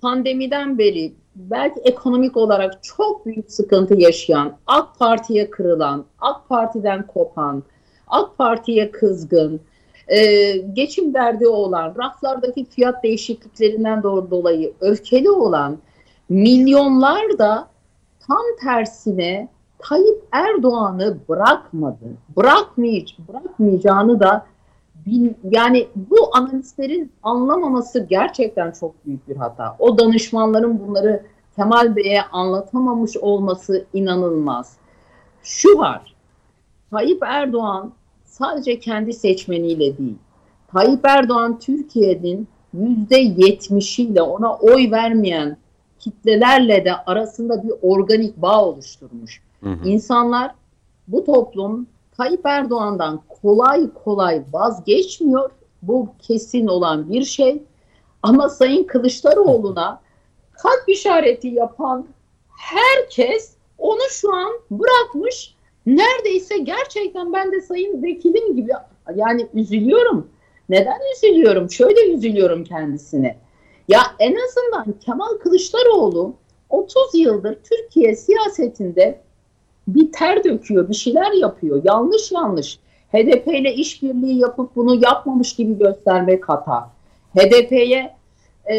pandemiden 0.00 0.78
beri 0.78 1.12
belki 1.36 1.80
ekonomik 1.80 2.36
olarak 2.36 2.82
çok 2.82 3.26
büyük 3.26 3.52
sıkıntı 3.52 3.94
yaşayan, 3.94 4.56
AK 4.66 4.98
Parti'ye 4.98 5.50
kırılan, 5.50 6.04
AK 6.20 6.48
Parti'den 6.48 7.06
kopan, 7.06 7.62
AK 8.06 8.38
Parti'ye 8.38 8.90
kızgın, 8.90 9.60
e, 10.08 10.52
geçim 10.56 11.14
derdi 11.14 11.46
olan, 11.46 11.94
raflardaki 11.98 12.64
fiyat 12.64 13.04
değişikliklerinden 13.04 13.98
do- 13.98 14.30
dolayı 14.30 14.72
öfkeli 14.80 15.30
olan 15.30 15.78
milyonlar 16.28 17.38
da 17.38 17.68
tam 18.28 18.42
tersine 18.62 19.48
Tayyip 19.78 20.22
Erdoğan'ı 20.32 21.18
bırakmadı. 21.28 22.04
Bırakmay 22.36 23.04
bırakmayacağını 23.28 24.20
da 24.20 24.46
bil- 25.06 25.34
yani 25.50 25.88
bu 25.96 26.16
analistlerin 26.36 27.12
anlamaması 27.22 28.06
gerçekten 28.10 28.70
çok 28.70 29.06
büyük 29.06 29.28
bir 29.28 29.36
hata. 29.36 29.76
O 29.78 29.98
danışmanların 29.98 30.86
bunları 30.86 31.22
Kemal 31.56 31.96
Bey'e 31.96 32.22
anlatamamış 32.22 33.16
olması 33.16 33.84
inanılmaz. 33.92 34.76
Şu 35.42 35.78
var. 35.78 36.14
Tayyip 36.90 37.22
Erdoğan 37.22 37.92
sadece 38.24 38.78
kendi 38.78 39.12
seçmeniyle 39.12 39.98
değil. 39.98 40.18
Tayyip 40.72 41.00
Erdoğan 41.04 41.58
Türkiye'nin 41.58 42.48
yüzde 42.74 43.16
yetmişiyle 43.16 44.22
ona 44.22 44.54
oy 44.54 44.90
vermeyen 44.90 45.56
kitlelerle 46.04 46.84
de 46.84 46.96
arasında 46.96 47.62
bir 47.62 47.72
organik 47.82 48.36
bağ 48.36 48.64
oluşturmuş. 48.64 49.42
Hı 49.62 49.70
hı. 49.70 49.88
İnsanlar 49.88 50.54
bu 51.08 51.24
toplum 51.24 51.86
Tayyip 52.16 52.46
Erdoğan'dan 52.46 53.20
kolay 53.42 53.90
kolay 54.04 54.42
vazgeçmiyor. 54.52 55.50
Bu 55.82 56.08
kesin 56.18 56.66
olan 56.66 57.10
bir 57.10 57.24
şey. 57.24 57.62
Ama 58.22 58.48
Sayın 58.48 58.84
Kılıçdaroğlu'na 58.84 60.00
kalp 60.52 60.88
işareti 60.88 61.48
yapan 61.48 62.06
herkes 62.58 63.54
onu 63.78 64.02
şu 64.10 64.34
an 64.34 64.52
bırakmış. 64.70 65.54
Neredeyse 65.86 66.58
gerçekten 66.58 67.32
ben 67.32 67.52
de 67.52 67.60
Sayın 67.60 68.02
Vekilim 68.02 68.56
gibi 68.56 68.72
yani 69.14 69.48
üzülüyorum. 69.54 70.28
Neden 70.68 71.00
üzülüyorum? 71.16 71.70
Şöyle 71.70 72.12
üzülüyorum 72.12 72.64
kendisine. 72.64 73.43
Ya 73.88 74.00
en 74.18 74.34
azından 74.34 74.98
Kemal 75.00 75.38
Kılıçdaroğlu 75.42 76.34
30 76.70 77.14
yıldır 77.14 77.58
Türkiye 77.70 78.16
siyasetinde 78.16 79.20
bir 79.88 80.12
ter 80.12 80.44
döküyor, 80.44 80.88
bir 80.88 80.94
şeyler 80.94 81.32
yapıyor. 81.32 81.82
Yanlış 81.84 82.32
yanlış. 82.32 82.78
HDP 83.12 83.48
ile 83.48 83.74
işbirliği 83.74 84.38
yapıp 84.38 84.76
bunu 84.76 85.04
yapmamış 85.04 85.56
gibi 85.56 85.78
göstermek 85.78 86.48
hata. 86.48 86.90
HDP'ye 87.34 88.14
e, 88.66 88.76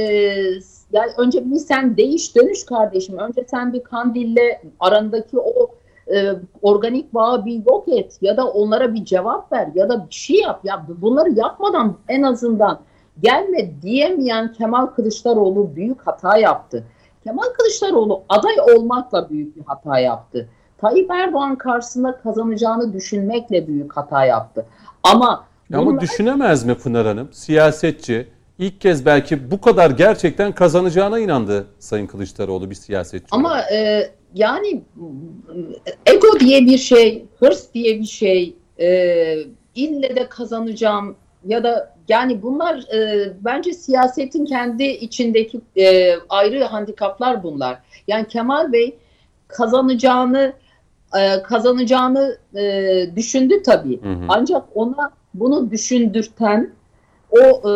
yani 0.92 1.12
önce 1.18 1.52
bir 1.52 1.56
sen 1.56 1.98
değiş 1.98 2.36
dönüş 2.36 2.66
kardeşim. 2.66 3.18
Önce 3.18 3.46
sen 3.52 3.74
bir 3.74 3.84
Kandil'le 3.84 4.60
arandaki 4.80 5.40
o 5.40 5.70
e, 6.16 6.30
organik 6.62 7.14
bağı 7.14 7.46
bir 7.46 7.66
yok 7.66 7.88
et 7.88 8.18
ya 8.22 8.38
da 8.38 8.48
onlara 8.48 8.94
bir 8.94 9.06
cevap 9.06 9.52
ver 9.52 9.70
ya 9.76 9.90
da 9.90 10.08
bir 10.10 10.14
şey 10.14 10.40
yap. 10.40 10.60
Ya 10.64 10.86
bunları 11.02 11.32
yapmadan 11.32 11.98
en 12.08 12.24
azından 12.24 12.80
gelme 13.24 13.82
diyemeyen 13.82 14.54
Kemal 14.54 14.86
Kılıçdaroğlu 14.86 15.76
büyük 15.76 16.08
hata 16.08 16.38
yaptı. 16.38 16.84
Kemal 17.24 17.44
Kılıçdaroğlu 17.58 18.24
aday 18.30 18.56
olmakla 18.76 19.30
büyük 19.30 19.56
bir 19.56 19.64
hata 19.66 20.00
yaptı. 20.00 20.50
Tayyip 20.78 21.12
Erdoğan 21.12 21.56
karşısında 21.56 22.18
kazanacağını 22.18 22.94
düşünmekle 22.94 23.68
büyük 23.68 23.98
hata 23.98 24.26
yaptı. 24.26 24.66
Ama 25.04 25.46
Ya 25.70 25.78
Ama 25.78 25.88
bunlar- 25.92 26.02
düşünemez 26.02 26.66
mi 26.66 26.76
Pınar 26.76 27.08
Hanım? 27.08 27.30
Siyasetçi 27.34 28.28
ilk 28.58 28.82
kez 28.82 29.06
belki 29.06 29.52
bu 29.52 29.62
kadar 29.62 29.92
gerçekten 29.92 30.52
kazanacağına 30.52 31.20
inandı 31.20 31.68
Sayın 31.80 32.08
Kılıçdaroğlu 32.08 32.70
bir 32.70 32.76
siyasetçi. 32.76 33.28
Ama 33.32 33.62
e, 33.74 34.10
yani 34.34 34.84
ego 36.06 36.40
diye 36.40 36.62
bir 36.62 36.78
şey, 36.78 37.26
hırs 37.40 37.74
diye 37.74 38.00
bir 38.00 38.06
şey, 38.06 38.56
e, 38.80 38.88
ille 39.76 40.16
de 40.16 40.30
kazanacağım 40.30 41.16
ya 41.46 41.64
da 41.64 41.96
yani 42.08 42.42
bunlar 42.42 42.94
e, 42.94 43.30
bence 43.42 43.74
siyasetin 43.74 44.46
kendi 44.46 44.84
içindeki 44.84 45.62
e, 45.76 46.16
ayrı 46.30 46.64
handikaplar 46.64 47.44
bunlar. 47.44 47.82
Yani 48.08 48.28
Kemal 48.28 48.72
Bey 48.72 48.98
kazanacağını 49.48 50.54
e, 51.20 51.44
kazanacağını 51.44 52.38
e, 52.56 53.16
düşündü 53.16 53.64
tabii. 53.64 54.02
Hı 54.02 54.10
hı. 54.10 54.26
Ancak 54.30 54.64
ona 54.76 55.12
bunu 55.34 55.72
düşündürten 55.72 56.72
o 57.32 57.70
e, 57.70 57.74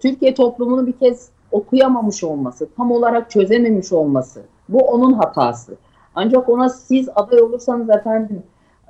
Türkiye 0.00 0.34
toplumunu 0.34 0.86
bir 0.86 0.92
kez 0.92 1.28
okuyamamış 1.52 2.24
olması, 2.24 2.68
tam 2.76 2.92
olarak 2.92 3.30
çözememiş 3.30 3.92
olması. 3.92 4.42
Bu 4.68 4.78
onun 4.78 5.12
hatası. 5.12 5.76
Ancak 6.14 6.48
ona 6.48 6.68
siz 6.68 7.08
aday 7.14 7.40
olursanız 7.42 7.90
efendim 7.90 8.42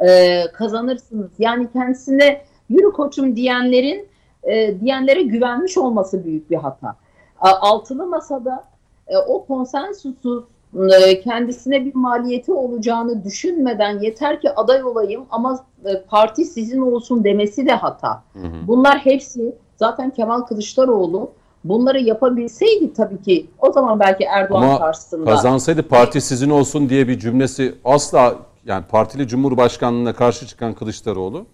e, 0.09 0.43
kazanırsınız. 0.53 1.31
Yani 1.39 1.69
kendisine 1.73 2.43
yürü 2.69 2.93
koçum 2.93 3.37
diyenlerin 3.37 4.09
e, 4.43 4.81
diyenlere 4.81 5.23
güvenmiş 5.23 5.79
olması 5.79 6.25
büyük 6.25 6.51
bir 6.51 6.57
hata. 6.57 6.97
Altılı 7.41 8.07
masada 8.07 8.65
e, 9.09 9.17
o 9.17 9.45
konsensusu 9.45 10.47
e, 10.77 11.21
kendisine 11.21 11.85
bir 11.85 11.95
maliyeti 11.95 12.53
olacağını 12.53 13.25
düşünmeden 13.25 13.99
yeter 14.01 14.41
ki 14.41 14.51
aday 14.51 14.85
olayım 14.85 15.27
ama 15.31 15.65
e, 15.85 16.03
parti 16.03 16.45
sizin 16.45 16.81
olsun 16.81 17.25
demesi 17.25 17.67
de 17.67 17.73
hata. 17.73 18.23
Hı 18.33 18.39
hı. 18.39 18.67
Bunlar 18.67 18.99
hepsi 18.99 19.55
zaten 19.77 20.11
Kemal 20.11 20.41
Kılıçdaroğlu 20.41 21.31
bunları 21.65 22.01
yapabilseydi 22.01 22.93
tabii 22.93 23.23
ki 23.23 23.47
o 23.59 23.73
zaman 23.73 24.01
belki 24.01 24.25
Erdoğan 24.25 24.63
Ama 24.63 24.79
karşısında 24.79 25.31
kazansaydı 25.31 25.83
parti 25.83 26.21
sizin 26.21 26.51
olsun 26.51 26.89
diye 26.89 27.09
bir 27.09 27.19
cümlesi 27.19 27.75
asla 27.85 28.35
yani 28.67 28.85
partili 28.91 29.29
cumhurbaşkanlığına 29.29 30.13
karşı 30.13 30.47
çıkan 30.47 30.75
Kılıçdaroğlu 30.75 31.47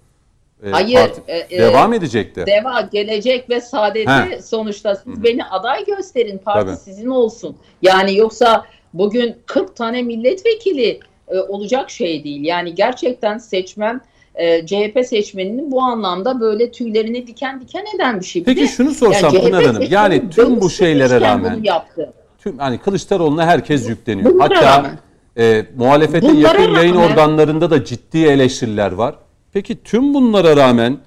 e, 0.64 0.70
Hayır, 0.70 0.96
parti- 0.98 1.22
e, 1.28 1.46
e, 1.50 1.58
devam 1.58 1.92
edecekti. 1.92 2.44
Deva, 2.46 2.80
Gelecek 2.92 3.50
ve 3.50 3.60
Saadet'i 3.60 4.10
He. 4.10 4.42
sonuçta 4.42 4.94
siz 4.94 5.22
beni 5.24 5.44
aday 5.44 5.84
gösterin 5.84 6.38
parti 6.38 6.66
Tabii. 6.66 6.76
sizin 6.76 7.06
olsun. 7.06 7.56
Yani 7.82 8.16
yoksa 8.16 8.64
bugün 8.94 9.36
40 9.46 9.76
tane 9.76 10.02
milletvekili 10.02 11.00
e, 11.28 11.38
olacak 11.38 11.90
şey 11.90 12.24
değil. 12.24 12.44
Yani 12.44 12.74
gerçekten 12.74 13.38
seçmen 13.38 14.00
e, 14.34 14.66
CHP 14.66 15.06
seçmeninin 15.06 15.70
bu 15.72 15.82
anlamda 15.82 16.40
böyle 16.40 16.70
tüylerini 16.70 17.26
diken 17.26 17.60
diken 17.60 17.84
eden 17.96 18.20
bir 18.20 18.24
şey. 18.24 18.42
Bir 18.42 18.46
Peki 18.46 18.60
de- 18.62 18.66
şunu 18.66 18.90
sorsam 18.94 19.30
Pınar 19.32 19.64
Hanım 19.64 19.84
yani 19.90 20.30
tüm 20.30 20.60
bu 20.60 20.70
şeylere 20.70 21.20
rağmen 21.20 21.60
yaptı. 21.62 22.12
tüm 22.38 22.58
hani 22.58 22.78
Kılıçdaroğlu'na 22.78 23.46
herkes 23.46 23.88
yükleniyor. 23.88 24.30
Bunlara 24.34 24.56
Hatta 24.56 24.76
rağmen. 24.78 24.98
e, 25.38 25.66
muhalefete 25.76 26.28
Bunlara 26.28 26.60
yakın 26.60 26.74
yayın 26.74 26.94
rağmen- 26.94 27.10
organlarında 27.10 27.70
da 27.70 27.84
ciddi 27.84 28.18
eleştiriler 28.26 28.92
var. 28.92 29.14
Peki 29.54 29.82
tüm 29.82 30.14
bunlara 30.14 30.56
rağmen 30.56 30.98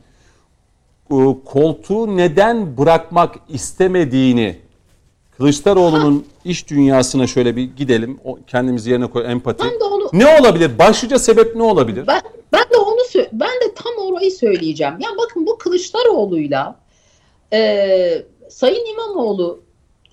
e, 1.12 1.16
koltuğu 1.46 2.18
neden 2.18 2.78
bırakmak 2.78 3.36
istemediğini 3.50 4.56
Kılıçdaroğlu'nun 5.38 6.26
iş 6.46 6.70
dünyasına 6.70 7.28
şöyle 7.28 7.56
bir 7.56 7.64
gidelim. 7.64 8.20
O, 8.24 8.40
kendimizi 8.48 8.92
yerine 8.92 9.08
koy 9.08 9.32
empati. 9.32 9.64
Ben 9.64 9.80
de 9.80 9.84
onu 9.84 10.10
Ne 10.14 10.40
olabilir? 10.40 10.80
Başlıca 10.80 11.20
sebep 11.20 11.56
ne 11.56 11.64
olabilir? 11.64 12.08
Ben, 12.08 12.22
ben 12.54 12.64
de 12.64 12.78
onu 12.78 12.98
ben 13.32 13.48
de 13.50 13.74
tam 13.76 13.94
orayı 14.06 14.32
söyleyeceğim. 14.32 14.94
Ya 15.00 15.10
bakın 15.18 15.48
bu 15.48 15.58
Kılıçdaroğlu'yla 15.58 16.80
e, 17.54 18.26
Sayın 18.50 18.86
İmamoğlu 18.86 19.60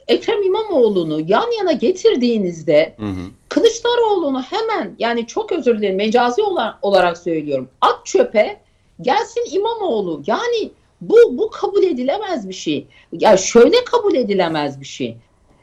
Ekrem 0.09 0.43
İmamoğlu'nu 0.43 1.21
yan 1.27 1.51
yana 1.59 1.73
getirdiğinizde 1.73 2.95
Hı 2.99 3.07
hı. 3.07 3.31
Kılıçdaroğlu'nu 3.49 4.43
hemen 4.43 4.95
yani 4.99 5.27
çok 5.27 5.53
özür 5.53 5.79
dilerim 5.79 5.97
mecazi 5.97 6.43
ola- 6.43 6.79
olarak 6.83 7.19
söylüyorum. 7.19 7.69
At 7.81 8.07
çöpe 8.07 8.61
gelsin 9.01 9.45
İmamoğlu. 9.51 10.23
Yani 10.27 10.71
bu 11.01 11.17
bu 11.31 11.51
kabul 11.51 11.83
edilemez 11.83 12.49
bir 12.49 12.55
şey. 12.55 12.87
Ya 13.13 13.37
şöyle 13.37 13.85
kabul 13.85 14.15
edilemez 14.15 14.81
bir 14.81 14.87
şey. 14.87 15.17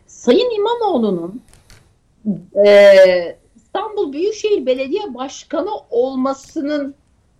Sayın 0.07 0.49
İmamoğlu'nun 0.49 1.41
e, 2.65 3.37
İstanbul 3.55 4.13
Büyükşehir 4.13 4.65
Belediye 4.65 5.13
Başkanı 5.13 5.69
olmasının 5.89 6.95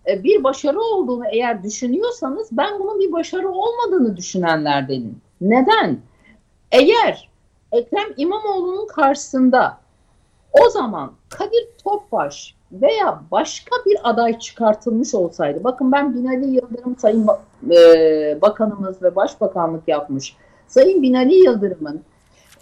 e, 0.08 0.24
bir 0.24 0.44
başarı 0.44 0.82
olduğunu 0.82 1.24
eğer 1.32 1.64
düşünüyorsanız 1.64 2.48
ben 2.52 2.80
bunun 2.80 3.00
bir 3.00 3.12
başarı 3.12 3.50
olmadığını 3.50 4.18
düşünenlerdenim. 4.18 5.22
Neden? 5.42 6.00
Eğer 6.72 7.30
Ekrem 7.72 8.14
İmamoğlu'nun 8.18 8.88
karşısında 8.88 9.78
o 10.52 10.70
zaman 10.70 11.12
Kadir 11.30 11.68
Topbaş 11.84 12.56
veya 12.72 13.22
başka 13.32 13.76
bir 13.86 14.10
aday 14.10 14.40
çıkartılmış 14.40 15.16
olsaydı, 15.16 15.64
bakın 15.64 15.92
ben 15.92 16.16
Binali 16.16 16.46
Yıldırım 16.46 16.98
Sayın 16.98 17.28
e, 17.72 18.42
Bakanımız 18.42 19.02
ve 19.04 19.16
Başbakanlık 19.16 19.88
yapmış. 19.88 20.36
Sayın 20.68 21.02
Binali 21.02 21.36
Yıldırım'ın 21.36 22.02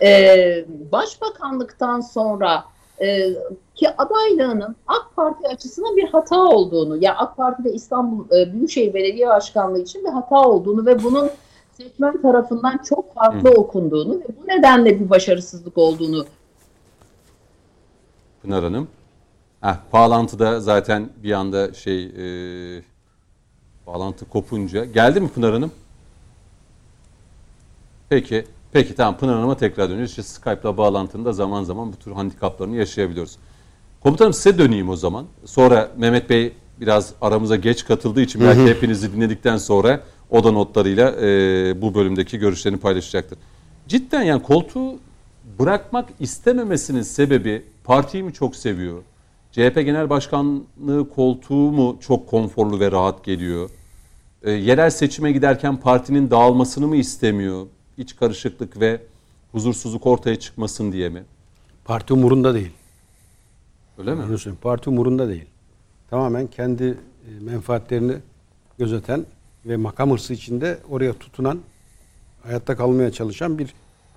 e, 0.01 0.65
Başbakanlıktan 0.91 2.01
sonra 2.01 2.63
e, 3.01 3.29
ki 3.75 3.89
adaylığının 3.97 4.75
AK 4.87 5.15
Parti 5.15 5.47
açısından 5.47 5.97
bir 5.97 6.07
hata 6.07 6.43
olduğunu, 6.43 7.03
ya 7.03 7.15
AK 7.15 7.37
Parti'de 7.37 7.71
İstanbul 7.71 8.25
e, 8.37 8.53
Büyükşehir 8.53 8.93
Belediye 8.93 9.27
Başkanlığı 9.27 9.79
için 9.79 10.03
bir 10.03 10.09
hata 10.09 10.41
olduğunu 10.41 10.85
ve 10.85 11.03
bunun 11.03 11.29
seçmen 11.81 12.21
tarafından 12.21 12.77
çok 12.89 13.13
farklı 13.13 13.49
okunduğunu 13.49 14.19
ve 14.19 14.27
bu 14.41 14.47
nedenle 14.47 14.99
bir 14.99 15.09
başarısızlık 15.09 15.77
olduğunu 15.77 16.25
Pınar 18.41 18.63
Hanım. 18.63 18.87
Heh, 19.61 19.75
bağlantıda 19.93 20.59
zaten 20.59 21.09
bir 21.23 21.31
anda 21.31 21.73
şey 21.73 22.05
e, 22.05 22.83
bağlantı 23.87 24.25
kopunca. 24.25 24.85
Geldi 24.85 25.21
mi 25.21 25.29
Pınar 25.29 25.53
Hanım? 25.53 25.71
Peki. 28.09 28.45
Peki 28.71 28.95
tamam 28.95 29.17
Pınar 29.17 29.35
Hanım'a 29.35 29.57
tekrar 29.57 29.89
dönüyoruz. 29.89 30.09
İşte 30.09 30.23
Skype'la 30.23 30.77
bağlantında 30.77 31.33
zaman 31.33 31.63
zaman 31.63 31.93
bu 31.93 31.95
tür 31.95 32.11
handikaplarını 32.11 32.75
yaşayabiliyoruz. 32.75 33.37
Komutanım 34.03 34.33
size 34.33 34.57
döneyim 34.57 34.89
o 34.89 34.95
zaman. 34.95 35.25
Sonra 35.45 35.91
Mehmet 35.97 36.29
Bey 36.29 36.53
biraz 36.79 37.13
aramıza 37.21 37.55
geç 37.55 37.85
katıldığı 37.85 38.21
için 38.21 38.41
belki 38.41 38.75
hepinizi 38.75 39.13
dinledikten 39.13 39.57
sonra 39.57 40.03
o 40.29 40.43
da 40.43 40.51
notlarıyla 40.51 41.15
e, 41.21 41.81
bu 41.81 41.95
bölümdeki 41.95 42.37
görüşlerini 42.37 42.79
paylaşacaktır. 42.79 43.37
Cidden 43.87 44.23
yani 44.23 44.43
koltuğu 44.43 44.95
bırakmak 45.59 46.09
istememesinin 46.19 47.01
sebebi 47.01 47.63
partiyi 47.83 48.23
mi 48.23 48.33
çok 48.33 48.55
seviyor? 48.55 49.01
CHP 49.51 49.75
Genel 49.75 50.09
Başkanlığı 50.09 51.09
koltuğu 51.15 51.71
mu 51.71 51.97
çok 52.01 52.27
konforlu 52.27 52.79
ve 52.79 52.91
rahat 52.91 53.25
geliyor? 53.25 53.69
E, 54.43 54.51
yerel 54.51 54.89
seçime 54.89 55.31
giderken 55.31 55.77
partinin 55.77 56.31
dağılmasını 56.31 56.87
mı 56.87 56.95
istemiyor? 56.95 57.67
İç 57.97 58.15
karışıklık 58.15 58.79
ve 58.79 59.01
huzursuzluk 59.51 60.07
ortaya 60.07 60.39
çıkmasın 60.39 60.91
diye 60.91 61.09
mi? 61.09 61.23
Parti 61.85 62.13
umurunda 62.13 62.53
değil. 62.53 62.71
Öyle 63.97 64.15
mi? 64.15 64.23
Parti 64.61 64.89
umurunda 64.89 65.29
değil. 65.29 65.45
Tamamen 66.09 66.47
kendi 66.47 66.83
e, 66.83 66.95
menfaatlerini 67.41 68.15
gözeten 68.77 69.25
ve 69.65 69.77
makam 69.77 70.11
hırsı 70.11 70.33
içinde 70.33 70.77
oraya 70.89 71.13
tutunan, 71.13 71.59
hayatta 72.43 72.75
kalmaya 72.75 73.11
çalışan 73.11 73.59
bir 73.59 73.73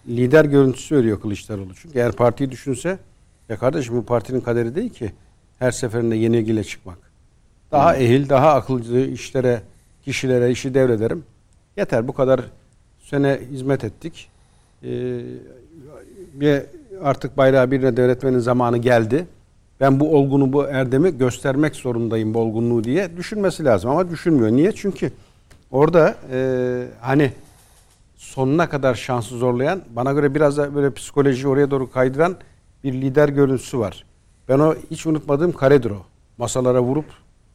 lider 0.09 0.45
görüntüsü 0.45 0.97
veriyor 0.97 1.21
Kılıçdaroğlu. 1.21 1.75
Çünkü 1.75 1.99
eğer 1.99 2.13
partiyi 2.13 2.51
düşünse, 2.51 2.99
ya 3.49 3.57
kardeşim 3.57 3.97
bu 3.97 4.05
partinin 4.05 4.41
kaderi 4.41 4.75
değil 4.75 4.91
ki 4.91 5.13
her 5.59 5.71
seferinde 5.71 6.17
yenilgiyle 6.17 6.65
çıkmak. 6.65 6.99
Daha 7.73 7.97
ehil, 7.97 8.29
daha 8.29 8.55
akılcı 8.55 8.99
işlere, 8.99 9.63
kişilere 10.05 10.51
işi 10.51 10.75
devrederim. 10.75 11.25
Yeter 11.77 12.09
bu 12.09 12.13
kadar 12.13 12.41
sene 13.01 13.41
hizmet 13.51 13.85
ettik. 13.85 14.29
Ee, 14.85 15.21
bir 16.35 16.63
artık 17.03 17.37
bayrağı 17.37 17.71
birine 17.71 17.97
devretmenin 17.97 18.39
zamanı 18.39 18.79
geldi. 18.79 19.27
Ben 19.81 20.01
bu 20.01 20.17
olgunu, 20.17 20.53
bu 20.53 20.65
erdemi 20.65 21.19
göstermek 21.19 21.77
zorundayım 21.77 22.35
bu 22.35 22.39
olgunluğu 22.39 22.85
diye 22.85 23.17
düşünmesi 23.17 23.65
lazım. 23.65 23.91
Ama 23.91 24.11
düşünmüyor. 24.11 24.51
Niye? 24.51 24.73
Çünkü 24.73 25.13
orada 25.73 26.17
e, 26.31 26.89
hani 27.01 27.33
sonuna 28.17 28.69
kadar 28.69 28.95
şansı 28.95 29.39
zorlayan, 29.39 29.83
bana 29.91 30.13
göre 30.13 30.35
biraz 30.35 30.57
da 30.57 30.75
böyle 30.75 30.95
psikoloji 30.95 31.49
oraya 31.49 31.71
doğru 31.71 31.91
kaydıran 31.91 32.37
bir 32.85 32.93
lider 32.93 33.29
görüntüsü 33.29 33.79
var. 33.79 34.05
Ben 34.49 34.59
o 34.59 34.75
hiç 34.91 35.07
unutmadığım 35.07 35.53
karedir 35.53 35.91
o. 35.91 36.03
Masalara 36.39 36.83
vurup 36.83 37.05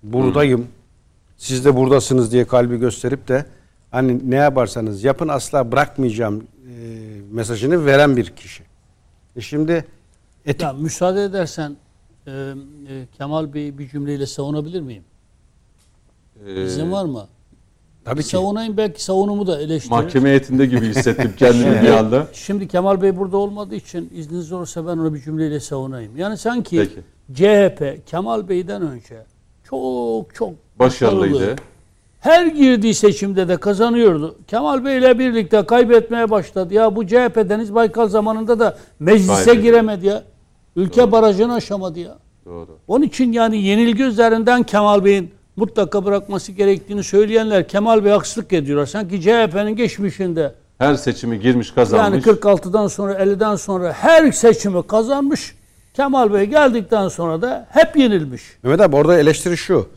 buradayım, 0.04 0.68
siz 1.38 1.66
de 1.66 1.76
buradasınız 1.76 2.32
diye 2.32 2.48
kalbi 2.48 2.78
gösterip 2.78 3.28
de 3.28 3.46
hani 3.92 4.32
ne 4.32 4.36
yaparsanız 4.36 5.04
yapın 5.04 5.28
asla 5.28 5.72
bırakmayacağım 5.72 6.44
e, 6.44 6.76
mesajını 7.32 7.86
veren 7.86 8.18
bir 8.18 8.26
kişi. 8.26 8.64
E 9.36 9.42
şimdi 9.42 9.86
etik 10.46 10.62
Ya 10.62 10.74
müsaade 10.74 11.24
edersen 11.24 11.78
e, 12.28 12.32
e, 12.32 12.54
Kemal 13.18 13.54
Bey'i 13.54 13.78
bir 13.78 13.90
cümleyle 13.90 14.26
savunabilir 14.26 14.82
miyim? 14.82 15.04
Ee, 16.46 16.64
İzin 16.64 16.92
var 16.92 17.06
mı? 17.06 17.28
Tabii 18.10 18.22
ki 18.24 18.28
Savunayım 18.30 18.78
belki 18.78 19.04
savunumu 19.04 19.48
da 19.48 19.62
eleştirir. 19.62 19.92
Mahkeme 19.92 20.30
heyetinde 20.30 20.66
gibi 20.66 20.86
hissettim 20.88 21.34
kendimi 21.38 21.82
bir 21.82 21.90
anda. 21.90 22.28
Şimdi 22.34 22.68
Kemal 22.68 23.02
Bey 23.02 23.18
burada 23.18 23.38
olmadığı 23.38 23.76
için 23.76 24.10
izniniz 24.16 24.52
olursa 24.52 24.88
ben 24.88 24.92
onu 24.92 25.14
bir 25.14 25.22
cümleyle 25.22 25.60
savunayım. 25.60 26.18
Yani 26.18 26.38
sanki 26.38 26.78
Peki. 26.78 27.02
CHP 27.34 28.08
Kemal 28.08 28.50
Bey'den 28.50 28.82
önce 28.82 29.24
çok 29.70 30.36
çok 30.36 30.50
Başarılıydı. 30.80 31.34
başarılı. 31.36 31.56
Her 32.20 32.46
girdiği 32.46 32.94
seçimde 32.94 33.48
de 33.48 33.58
kazanıyordu. 33.58 34.36
Kemal 34.48 34.86
Bey 34.86 34.98
ile 34.98 35.20
birlikte 35.20 35.66
kaybetmeye 35.66 36.30
başladı. 36.30 36.74
Ya 36.74 36.96
bu 36.96 37.08
CHP 37.08 37.36
Deniz 37.50 37.76
Baykal 37.76 38.08
zamanında 38.08 38.60
da 38.60 38.78
meclise 39.00 39.34
Kaybediyor. 39.46 39.64
giremedi 39.64 40.06
ya. 40.08 40.24
Ülke 40.76 41.12
barajını 41.12 41.54
aşamadı 41.54 42.00
ya. 42.00 42.18
Doğru. 42.46 42.78
Onun 42.88 43.04
için 43.06 43.32
yani 43.32 43.58
yenilgi 43.64 44.04
üzerinden 44.04 44.64
Kemal 44.64 45.06
Bey'in 45.06 45.32
mutlaka 45.58 46.06
bırakması 46.06 46.52
gerektiğini 46.52 47.04
söyleyenler 47.04 47.68
Kemal 47.68 48.06
Bey 48.06 48.12
haksızlık 48.12 48.54
ediyorlar. 48.54 48.86
Sanki 48.86 49.22
CHP'nin 49.22 49.76
geçmişinde 49.76 50.54
Her 50.78 50.96
seçimi 50.96 51.40
girmiş 51.40 51.68
yani 51.68 51.76
kazanmış. 51.76 52.26
46'dan 52.26 52.88
sonra 52.88 53.14
50'den 53.14 53.56
sonra 53.56 53.94
her 53.94 54.32
seçimi 54.32 54.88
kazanmış. 54.88 55.56
Kemal 55.94 56.34
Bey 56.34 56.46
geldikten 56.46 57.08
sonra 57.08 57.42
da 57.42 57.68
hep 57.70 57.98
yenilmiş. 57.98 58.42
Mehmet 58.64 58.82
abi 58.82 58.96
orada 58.96 59.20
eleştiri 59.20 59.58
şu. 59.58 59.90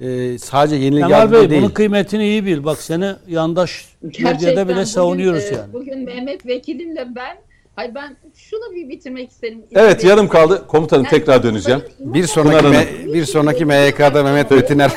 E, 0.00 0.38
sadece 0.38 0.76
yenilgi 0.76 1.08
Kemal 1.08 1.32
Bey 1.32 1.50
değil. 1.50 1.62
bunun 1.62 1.70
kıymetini 1.70 2.24
iyi 2.24 2.46
bil. 2.46 2.64
Bak 2.64 2.78
seni 2.78 3.12
yandaş 3.28 3.88
medyada 4.02 4.68
bile 4.68 4.74
bugün, 4.74 4.84
savunuyoruz 4.84 5.44
e, 5.44 5.54
yani. 5.54 5.72
Bugün 5.72 6.04
Mehmet 6.04 6.46
Vekilimle 6.46 7.08
ben 7.16 7.36
Hayır 7.76 7.94
ben 7.94 8.16
şunu 8.34 8.74
bir 8.74 8.88
bitirmek 8.88 9.30
isterim. 9.30 9.62
Evet 9.74 10.04
yarım 10.04 10.28
kaldı. 10.28 10.66
Komutanım 10.68 11.04
tekrar 11.04 11.42
döneceğim. 11.42 11.82
Bir 11.98 12.24
sonraki 12.24 12.66
me- 12.66 13.12
bir 13.14 13.24
sonraki 13.24 13.64
MYK'da 13.64 14.22
Mehmet 14.22 14.50
Betiner 14.50 14.92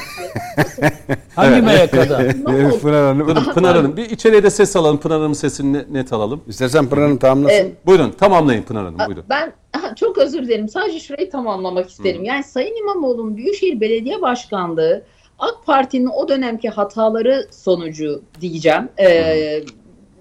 Hangi 1.35 1.61
MYK'da? 1.61 2.17
Pınar 2.81 3.05
Hanım. 3.05 3.27
Durun 3.27 3.53
Pınar 3.53 3.75
Hanım 3.75 3.97
bir 3.97 4.09
içeriye 4.09 4.43
de 4.43 4.49
ses 4.49 4.75
alalım. 4.75 4.97
Pınar 4.99 5.17
Hanım'ın 5.17 5.33
sesini 5.33 5.73
ne- 5.73 5.85
net 5.89 6.13
alalım. 6.13 6.41
İstersen 6.47 6.89
Pınar 6.89 7.03
Hanım 7.03 7.17
tamamlasın. 7.17 7.55
Evet. 7.55 7.71
Buyurun 7.85 8.11
tamamlayın 8.11 8.63
Pınar 8.63 8.85
Hanım 8.85 8.99
buyurun. 9.07 9.23
Ben 9.29 9.53
çok 9.95 10.17
özür 10.17 10.43
dilerim. 10.43 10.69
Sadece 10.69 10.99
şurayı 10.99 11.29
tamamlamak 11.29 11.89
isterim. 11.89 12.23
Yani 12.23 12.43
Sayın 12.43 12.75
İmamoğlu'nun 12.75 13.38
Büyükşehir 13.38 13.79
Belediye 13.81 14.21
Başkanlığı 14.21 15.03
AK 15.39 15.65
Parti'nin 15.65 16.05
o 16.07 16.27
dönemki 16.29 16.69
hataları 16.69 17.47
sonucu 17.51 18.21
diyeceğim. 18.41 18.89
Ee, 18.99 19.63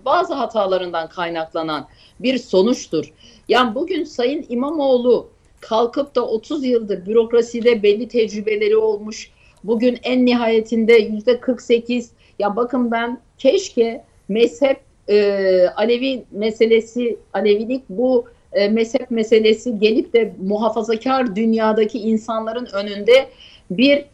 bazı 0.05 0.35
hatalarından 0.35 1.09
kaynaklanan 1.09 1.89
bir 2.21 2.39
sonuçtur. 2.39 3.13
Yani 3.49 3.75
bugün 3.75 4.05
Sayın 4.05 4.47
İmamoğlu 4.49 5.29
kalkıp 5.61 6.15
da 6.15 6.27
30 6.27 6.65
yıldır 6.65 7.07
bürokraside 7.07 7.83
belli 7.83 8.09
tecrübeleri 8.09 8.77
olmuş. 8.77 9.31
Bugün 9.65 9.99
en 10.03 10.27
nihayetinde 10.27 10.93
yüzde 10.93 11.41
48 11.41 12.13
ya 12.39 12.57
bakın 12.57 12.91
ben 12.91 13.21
keşke 13.39 14.05
mezhep 14.29 14.81
e, 15.09 15.67
Alevi 15.77 16.25
meselesi 16.31 17.17
Alevilik 17.33 17.85
bu 17.89 18.25
e, 18.53 18.69
mezhep 18.69 19.11
meselesi 19.11 19.79
gelip 19.79 20.13
de 20.13 20.35
muhafazakar 20.43 21.37
dünyadaki 21.37 21.99
insanların 21.99 22.69
önünde 22.73 23.29
bir 23.71 24.05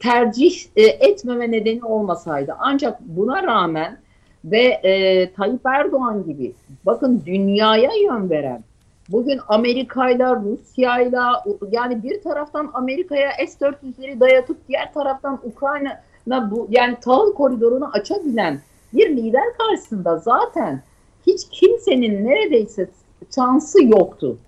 tercih 0.00 0.64
e, 0.76 0.82
etmeme 0.82 1.50
nedeni 1.50 1.84
olmasaydı. 1.84 2.54
Ancak 2.58 3.00
buna 3.00 3.42
rağmen 3.42 4.00
ve 4.44 4.62
e, 4.62 5.32
Tayyip 5.32 5.66
Erdoğan 5.66 6.24
gibi 6.24 6.52
bakın 6.86 7.22
dünyaya 7.26 7.90
yön 8.02 8.30
veren 8.30 8.64
bugün 9.08 9.40
Amerika'yla 9.48 10.36
Rusya'yla 10.36 11.44
yani 11.70 12.02
bir 12.02 12.22
taraftan 12.22 12.70
Amerika'ya 12.74 13.30
S-400'leri 13.46 14.20
dayatıp 14.20 14.68
diğer 14.68 14.92
taraftan 14.92 15.40
Ukrayna'na 15.44 16.50
bu 16.50 16.68
yani 16.70 16.96
tahıl 17.00 17.34
koridorunu 17.34 17.90
açabilen 17.92 18.60
bir 18.92 19.16
lider 19.16 19.56
karşısında 19.58 20.16
zaten 20.16 20.82
hiç 21.26 21.40
kimsenin 21.50 22.26
neredeyse 22.26 22.90
şansı 23.34 23.84
yoktu. 23.84 24.38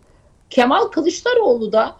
Kemal 0.51 0.85
Kılıçdaroğlu 0.85 1.73
da 1.73 1.97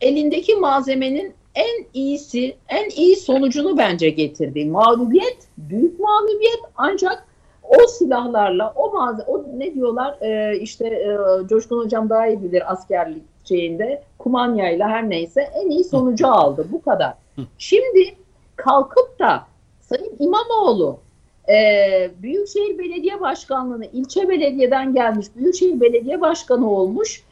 elindeki 0.00 0.56
malzemenin 0.56 1.34
en 1.54 1.86
iyisi, 1.94 2.56
en 2.68 2.90
iyi 2.90 3.16
sonucunu 3.16 3.78
bence 3.78 4.10
getirdi. 4.10 4.64
Mağlubiyet, 4.64 5.38
büyük 5.58 6.00
mağlubiyet 6.00 6.60
ancak 6.76 7.26
o 7.62 7.86
silahlarla, 7.86 8.72
o 8.76 8.92
malzeme, 8.92 9.28
o 9.28 9.44
ne 9.56 9.74
diyorlar 9.74 10.16
e, 10.20 10.58
işte 10.58 10.86
e, 10.86 11.16
Coşkun 11.48 11.84
Hocam 11.84 12.08
daha 12.10 12.26
iyi 12.26 12.42
bilir 12.42 12.72
askerlik 12.72 13.22
şeyinde 13.44 14.02
kumanyayla 14.18 14.88
her 14.88 15.10
neyse 15.10 15.50
en 15.54 15.70
iyi 15.70 15.84
sonucu 15.84 16.28
aldı. 16.28 16.66
Bu 16.72 16.82
kadar. 16.82 17.14
Şimdi 17.58 18.14
kalkıp 18.56 19.18
da 19.18 19.42
Sayın 19.80 20.16
İmamoğlu 20.18 20.98
e, 21.48 21.54
Büyükşehir 22.22 22.78
Belediye 22.78 23.20
Başkanlığı'nı 23.20 23.86
ilçe 23.86 24.28
belediyeden 24.28 24.94
gelmiş, 24.94 25.26
Büyükşehir 25.36 25.80
Belediye 25.80 26.20
Başkanı 26.20 26.70
olmuş. 26.70 27.22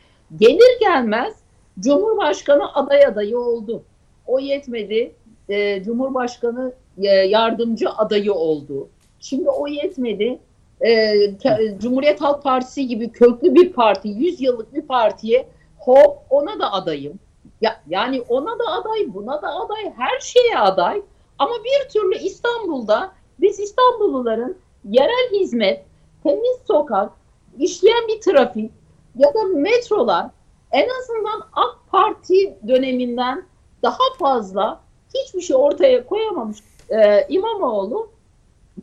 Gelir 0.40 0.80
gelmez 0.80 1.34
Cumhurbaşkanı 1.80 2.74
aday 2.74 3.07
adayı 3.07 3.38
oldu. 3.38 3.82
O 4.26 4.38
yetmedi. 4.38 5.12
E, 5.48 5.82
Cumhurbaşkanı 5.82 6.72
e, 7.02 7.07
yardımcı 7.07 7.90
adayı 7.90 8.32
oldu. 8.32 8.88
Şimdi 9.20 9.50
o 9.50 9.66
yetmedi. 9.66 10.38
E, 10.80 10.90
Ke- 11.14 11.78
Cumhuriyet 11.78 12.20
Halk 12.20 12.42
Partisi 12.42 12.86
gibi 12.86 13.12
köklü 13.12 13.54
bir 13.54 13.72
parti, 13.72 14.08
100 14.08 14.40
yıllık 14.40 14.74
bir 14.74 14.82
partiye 14.82 15.48
hop 15.78 16.18
ona 16.30 16.60
da 16.60 16.72
adayım. 16.72 17.18
Ya, 17.60 17.80
yani 17.88 18.22
ona 18.28 18.58
da 18.58 18.64
aday, 18.66 19.14
buna 19.14 19.42
da 19.42 19.48
aday, 19.48 19.92
her 19.96 20.20
şeye 20.20 20.58
aday. 20.58 21.02
Ama 21.38 21.54
bir 21.64 21.88
türlü 21.88 22.18
İstanbul'da 22.18 23.12
biz 23.40 23.60
İstanbulluların 23.60 24.56
yerel 24.84 25.30
hizmet, 25.32 25.84
temiz 26.22 26.56
sokak, 26.66 27.12
işleyen 27.58 28.08
bir 28.08 28.20
trafik 28.20 28.72
ya 29.16 29.34
da 29.34 29.44
metrolar 29.44 30.26
en 30.72 30.88
azından 31.00 31.42
AK 31.52 31.76
Parti 31.90 32.58
döneminden 32.68 33.44
daha 33.82 34.14
fazla 34.18 34.80
hiçbir 35.14 35.40
şey 35.40 35.56
ortaya 35.56 36.06
koyamamış 36.06 36.58
e, 36.90 37.26
İmamoğlu 37.28 38.10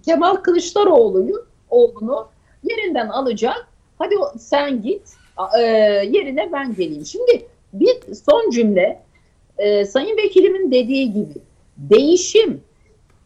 Kemal 0.06 0.36
Kılıçdaroğlu'yu 0.36 1.46
oğlunu 1.70 2.28
yerinden 2.64 3.10
alacak. 3.10 3.68
Hadi 4.00 4.16
sen 4.40 4.82
git 4.82 5.02
e, 5.60 5.62
yerine 6.12 6.52
ben 6.52 6.76
geleyim. 6.76 7.06
Şimdi 7.06 7.48
bir 7.74 8.16
son 8.16 8.50
cümle 8.50 9.04
e, 9.58 9.86
Sayın 9.86 10.18
Vekilimin 10.18 10.72
dediği 10.72 11.14
gibi 11.14 11.34
değişim. 11.78 12.62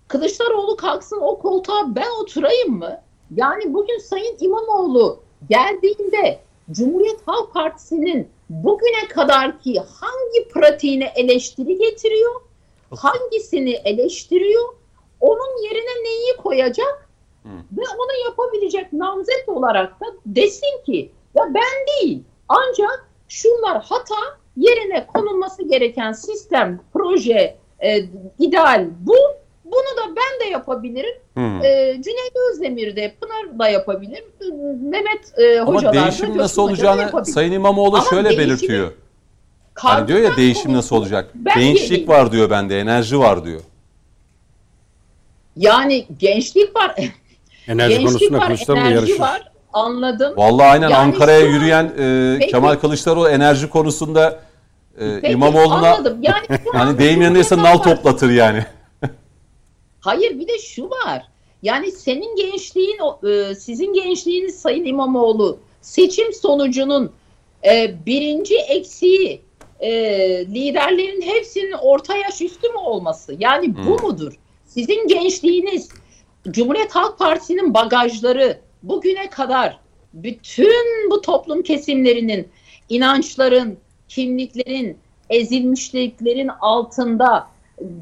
Kılıçdaroğlu 0.08 0.76
kalksın 0.76 1.20
o 1.22 1.40
koltuğa 1.40 1.96
ben 1.96 2.22
oturayım 2.22 2.78
mı? 2.78 3.02
Yani 3.36 3.74
bugün 3.74 3.98
Sayın 3.98 4.38
İmamoğlu 4.40 5.20
geldiğinde 5.50 6.40
Cumhuriyet 6.72 7.20
Halk 7.26 7.54
Partisi'nin 7.54 8.28
bugüne 8.50 9.08
kadarki 9.10 9.80
hangi 9.80 10.48
pratiğine 10.50 11.12
eleştiri 11.16 11.78
getiriyor? 11.78 12.42
Hangisini 12.96 13.72
eleştiriyor? 13.72 14.74
Onun 15.22 15.64
yerine 15.64 16.04
neyi 16.04 16.38
koyacak? 16.38 17.10
Ve 17.46 17.82
onu 17.82 18.26
yapabilecek 18.26 18.94
namzet 18.94 19.50
olarak 19.50 20.02
da 20.02 20.06
desin 20.26 20.84
ki 20.86 21.12
ya 21.36 21.44
ben 21.54 21.88
değil 21.88 22.24
ancak 22.50 23.10
şunlar 23.28 23.82
hata 23.84 24.16
yerine 24.58 25.08
konulması 25.08 25.64
gereken 25.64 26.12
sistem, 26.12 26.82
proje, 26.94 27.58
e, 27.84 28.06
ideal 28.40 28.88
bu. 29.00 29.16
Bunu 29.66 29.98
da 29.98 30.16
ben 30.16 30.46
de 30.46 30.52
yapabilirim. 30.52 31.14
Hmm. 31.34 31.64
E, 31.64 32.02
Cüneyt 32.02 32.36
Özdemir 32.52 32.96
de 32.96 33.16
Pınar 33.22 33.60
da 33.60 33.68
yapabilir. 33.68 34.24
Mehmet 34.82 35.34
e, 35.38 35.60
Ama 35.60 35.74
hocalar 35.74 35.96
da 35.96 36.02
değişim 36.02 36.26
Coşkun 36.26 36.38
nasıl 36.38 36.62
olacağını 36.62 37.02
yapabilir. 37.02 37.34
Sayın 37.34 37.52
İmamoğlu 37.52 37.96
Ama 37.96 38.06
şöyle 38.06 38.30
belirtiyor. 38.30 38.92
Hani 39.74 40.08
diyor 40.08 40.20
ya 40.20 40.38
değişim 40.38 40.74
nasıl 40.74 40.96
olacak? 40.96 41.30
ben 41.36 41.60
Gençlik 41.60 41.90
geleyim. 41.90 42.08
var 42.08 42.32
diyor 42.32 42.50
bende, 42.50 42.80
enerji 42.80 43.20
var 43.20 43.46
diyor. 43.46 43.62
Yani 45.58 46.06
gençlik 46.20 46.76
var, 46.76 46.96
Enerji 47.68 47.90
gençlik 48.00 48.08
konusunda 48.10 48.38
var, 48.38 48.48
Kılıçdaroğlu 48.48 48.80
enerji 48.82 48.96
yarışır. 48.96 49.20
var. 49.20 49.52
Anladım. 49.74 50.34
Vallahi 50.38 50.68
aynen 50.68 50.90
Yani 50.90 50.96
Ankara'ya 50.96 51.40
yürüyen 51.40 51.86
e, 51.98 52.38
Peki. 52.40 52.52
Kemal 52.52 52.76
Kılıçdaroğlu 52.76 53.30
enerji 53.30 53.70
konusunda 53.70 54.40
e, 55.00 55.20
Peki, 55.22 55.34
İmamoğlu'na 55.34 55.94
anladım. 55.94 56.18
Yani 56.22 56.60
hani 56.74 56.90
an 56.90 56.98
deyim 57.00 57.22
yerindeyse 57.22 57.58
nal 57.58 57.78
toplatır 57.78 58.30
yani. 58.30 58.66
Hayır 60.00 60.40
bir 60.40 60.48
de 60.48 60.60
şu 60.60 60.90
var. 60.90 61.24
Yani 61.64 61.92
senin 61.92 62.36
gençliğin, 62.36 63.00
e, 63.28 63.56
sizin 63.56 63.94
gençliğiniz 63.94 64.60
Sayın 64.60 64.86
İmamoğlu 64.86 65.60
seçim 65.82 66.34
sonucunun 66.34 67.12
e, 67.66 67.96
birinci 68.06 68.58
eksiği 68.58 69.42
e, 69.80 69.92
liderlerin 70.46 71.22
hepsinin 71.22 71.72
orta 71.82 72.18
yaş 72.18 72.42
üstü 72.42 72.68
mü 72.70 72.78
olması? 72.78 73.36
Yani 73.40 73.76
bu 73.76 73.80
Hmm. 73.98 74.08
mudur? 74.08 74.34
Sizin 74.74 75.08
gençliğiniz 75.08 75.90
Cumhuriyet 76.48 76.96
Halk 76.96 77.20
Partisi'nin 77.20 77.74
bagajları 77.74 78.60
bugüne 78.84 79.30
kadar 79.30 79.80
bütün 80.14 81.10
bu 81.12 81.22
toplum 81.22 81.64
kesimlerinin 81.64 82.48
inançların, 82.90 83.78
kimliklerin, 84.08 84.98
ezilmişliklerin 85.30 86.48
altında 86.48 87.48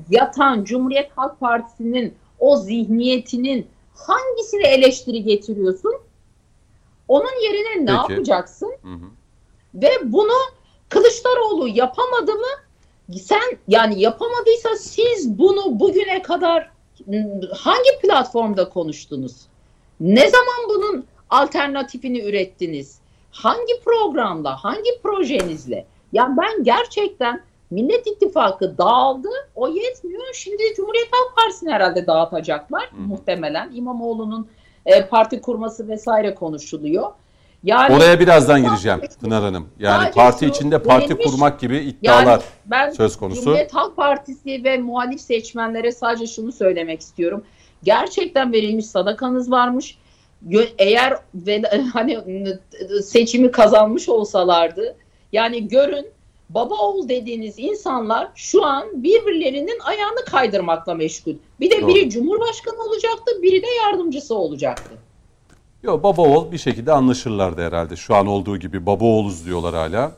yatan 0.09 0.63
Cumhuriyet 0.63 1.11
Halk 1.15 1.39
Partisi'nin 1.39 2.13
o 2.39 2.57
zihniyetinin 2.57 3.67
hangisine 3.95 4.67
eleştiri 4.67 5.24
getiriyorsun? 5.24 5.93
Onun 7.07 7.43
yerine 7.43 7.86
ne 7.86 7.97
Peki. 8.01 8.13
yapacaksın? 8.13 8.74
Hı 8.82 8.93
hı. 8.93 9.09
Ve 9.74 9.89
bunu 10.03 10.38
Kılıçdaroğlu 10.89 11.67
yapamadı 11.67 12.32
mı? 12.32 12.47
Sen 13.18 13.57
yani 13.68 14.01
yapamadıysa 14.01 14.76
siz 14.76 15.39
bunu 15.39 15.80
bugüne 15.80 16.22
kadar 16.22 16.72
hangi 17.57 17.99
platformda 18.01 18.70
konuştunuz? 18.70 19.36
Ne 19.99 20.30
zaman 20.30 20.70
bunun 20.70 21.05
alternatifini 21.30 22.22
ürettiniz? 22.22 22.99
Hangi 23.32 23.80
programda, 23.86 24.55
hangi 24.55 25.01
projenizle? 25.03 25.86
Yani 26.14 26.38
ben 26.38 26.64
gerçekten 26.64 27.41
Millet 27.72 28.07
İttifakı 28.07 28.78
dağıldı. 28.78 29.30
O 29.55 29.68
yetmiyor. 29.68 30.24
Şimdi 30.34 30.64
Cumhuriyet 30.76 31.07
Halk 31.12 31.36
Partisi'ni 31.38 31.72
herhalde 31.72 32.07
dağıtacaklar 32.07 32.84
Hı. 32.84 33.01
muhtemelen. 33.07 33.72
İmamoğlu'nun 33.74 34.47
e, 34.86 35.05
parti 35.05 35.41
kurması 35.41 35.88
vesaire 35.88 36.36
konuşuluyor. 36.36 37.12
Yani 37.64 37.95
Oraya 37.95 38.20
birazdan 38.20 38.64
gireceğim 38.64 39.01
Pınar 39.22 39.43
Hanım. 39.43 39.68
Yani 39.80 40.01
Sadece 40.01 40.12
parti 40.12 40.45
şu 40.45 40.51
içinde 40.51 40.84
parti 40.84 41.14
verilmiş- 41.14 41.26
kurmak 41.26 41.60
gibi 41.60 41.76
yani 41.76 41.86
iddialar 41.86 42.41
ben 42.66 42.89
söz 42.89 43.18
konusu. 43.18 43.41
Cumhuriyet 43.41 43.74
Halk 43.74 43.95
Partisi 43.95 44.64
ve 44.64 44.78
muhalif 44.78 45.22
seçmenlere 45.22 45.91
sadece 45.91 46.28
şunu 46.28 46.51
söylemek 46.51 47.01
istiyorum. 47.01 47.43
Gerçekten 47.84 48.53
verilmiş 48.53 48.86
sadakanız 48.86 49.51
varmış. 49.51 49.97
Eğer 50.78 51.14
ve 51.36 51.62
hani 51.93 52.18
seçimi 53.03 53.51
kazanmış 53.51 54.10
olsalardı 54.10 54.95
yani 55.32 55.68
görün 55.68 56.07
baba 56.49 56.76
oğul 56.76 57.10
dediğiniz 57.10 57.55
insanlar 57.57 58.28
şu 58.36 58.66
an 58.66 59.03
birbirlerinin 59.03 59.80
ayağını 59.84 60.26
kaydırmakla 60.26 60.93
meşgul. 60.93 61.34
Bir 61.60 61.72
de 61.72 61.82
Doğru. 61.82 61.88
biri 61.88 62.10
cumhurbaşkanı 62.10 62.84
olacaktı, 62.84 63.41
biri 63.41 63.62
de 63.62 63.68
yardımcısı 63.84 64.36
olacaktı. 64.36 65.09
Yok 65.84 66.04
baba 66.04 66.22
oğul 66.22 66.52
bir 66.52 66.58
şekilde 66.58 66.92
anlaşırlardı 66.92 67.62
herhalde. 67.68 67.96
Şu 67.96 68.16
an 68.16 68.28
olduğu 68.28 68.58
gibi 68.58 68.86
baba 68.86 69.06
oğluz 69.06 69.46
diyorlar 69.46 69.76
hala. 69.76 70.12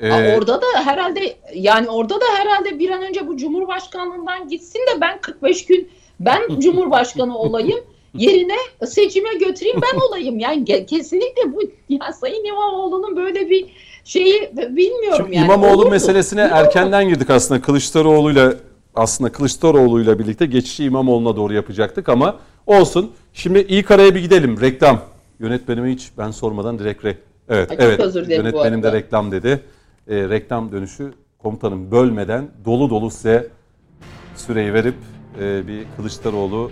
Ee, 0.00 0.08
Ha, 0.08 0.36
orada 0.36 0.62
da 0.62 0.66
herhalde 0.84 1.36
yani 1.54 1.88
orada 1.90 2.14
da 2.14 2.24
herhalde 2.38 2.78
bir 2.78 2.90
an 2.90 3.02
önce 3.02 3.28
bu 3.28 3.36
cumhurbaşkanlığından 3.36 4.48
gitsin 4.48 4.78
de 4.78 5.00
ben 5.00 5.20
45 5.20 5.66
gün 5.66 5.88
ben 6.20 6.40
cumhurbaşkanı 6.60 7.38
olayım 7.38 7.80
yerine 8.14 8.56
seçime 8.86 9.34
götüreyim 9.34 9.80
ben 9.82 10.00
olayım. 10.08 10.38
Yani 10.38 10.86
kesinlikle 10.86 11.54
bu 11.54 11.60
ya 11.88 12.12
Sayın 12.12 12.44
İmamoğlu'nun 12.44 13.16
böyle 13.16 13.50
bir 13.50 13.66
şeyi 14.04 14.50
bilmiyorum 14.56 15.16
Şimdi 15.16 15.36
yani. 15.36 15.44
İmamoğlu 15.44 15.90
meselesine 15.90 16.42
Yok. 16.42 16.50
erkenden 16.54 17.08
girdik 17.08 17.30
aslında 17.30 17.60
Kılıçdaroğlu'yla 17.62 18.54
aslında 18.94 19.32
Kılıçdaroğlu'yla 19.32 20.18
birlikte 20.18 20.46
geçişi 20.46 20.84
İmamoğlu'na 20.84 21.36
doğru 21.36 21.54
yapacaktık 21.54 22.08
ama 22.08 22.36
olsun. 22.66 23.10
Şimdi 23.32 23.58
ilk 23.58 23.90
araya 23.90 24.14
bir 24.14 24.20
gidelim. 24.20 24.60
Reklam. 24.60 25.02
Yönetmenime 25.40 25.92
hiç 25.92 26.10
ben 26.18 26.30
sormadan 26.30 26.78
direkt 26.78 27.04
re- 27.04 27.16
Evet, 27.48 27.70
Ay, 27.70 27.76
evet. 27.80 28.00
özür 28.00 28.28
Yönetmenim 28.28 28.82
de 28.82 28.92
reklam 28.92 29.32
dedi. 29.32 29.60
Ee, 30.08 30.16
reklam 30.28 30.72
dönüşü 30.72 31.12
komutanım 31.38 31.90
bölmeden 31.90 32.50
dolu 32.64 32.90
dolu 32.90 33.10
size 33.10 33.48
süreyi 34.36 34.74
verip 34.74 34.94
e, 35.40 35.66
bir 35.68 35.84
Kılıçdaroğlu 35.96 36.70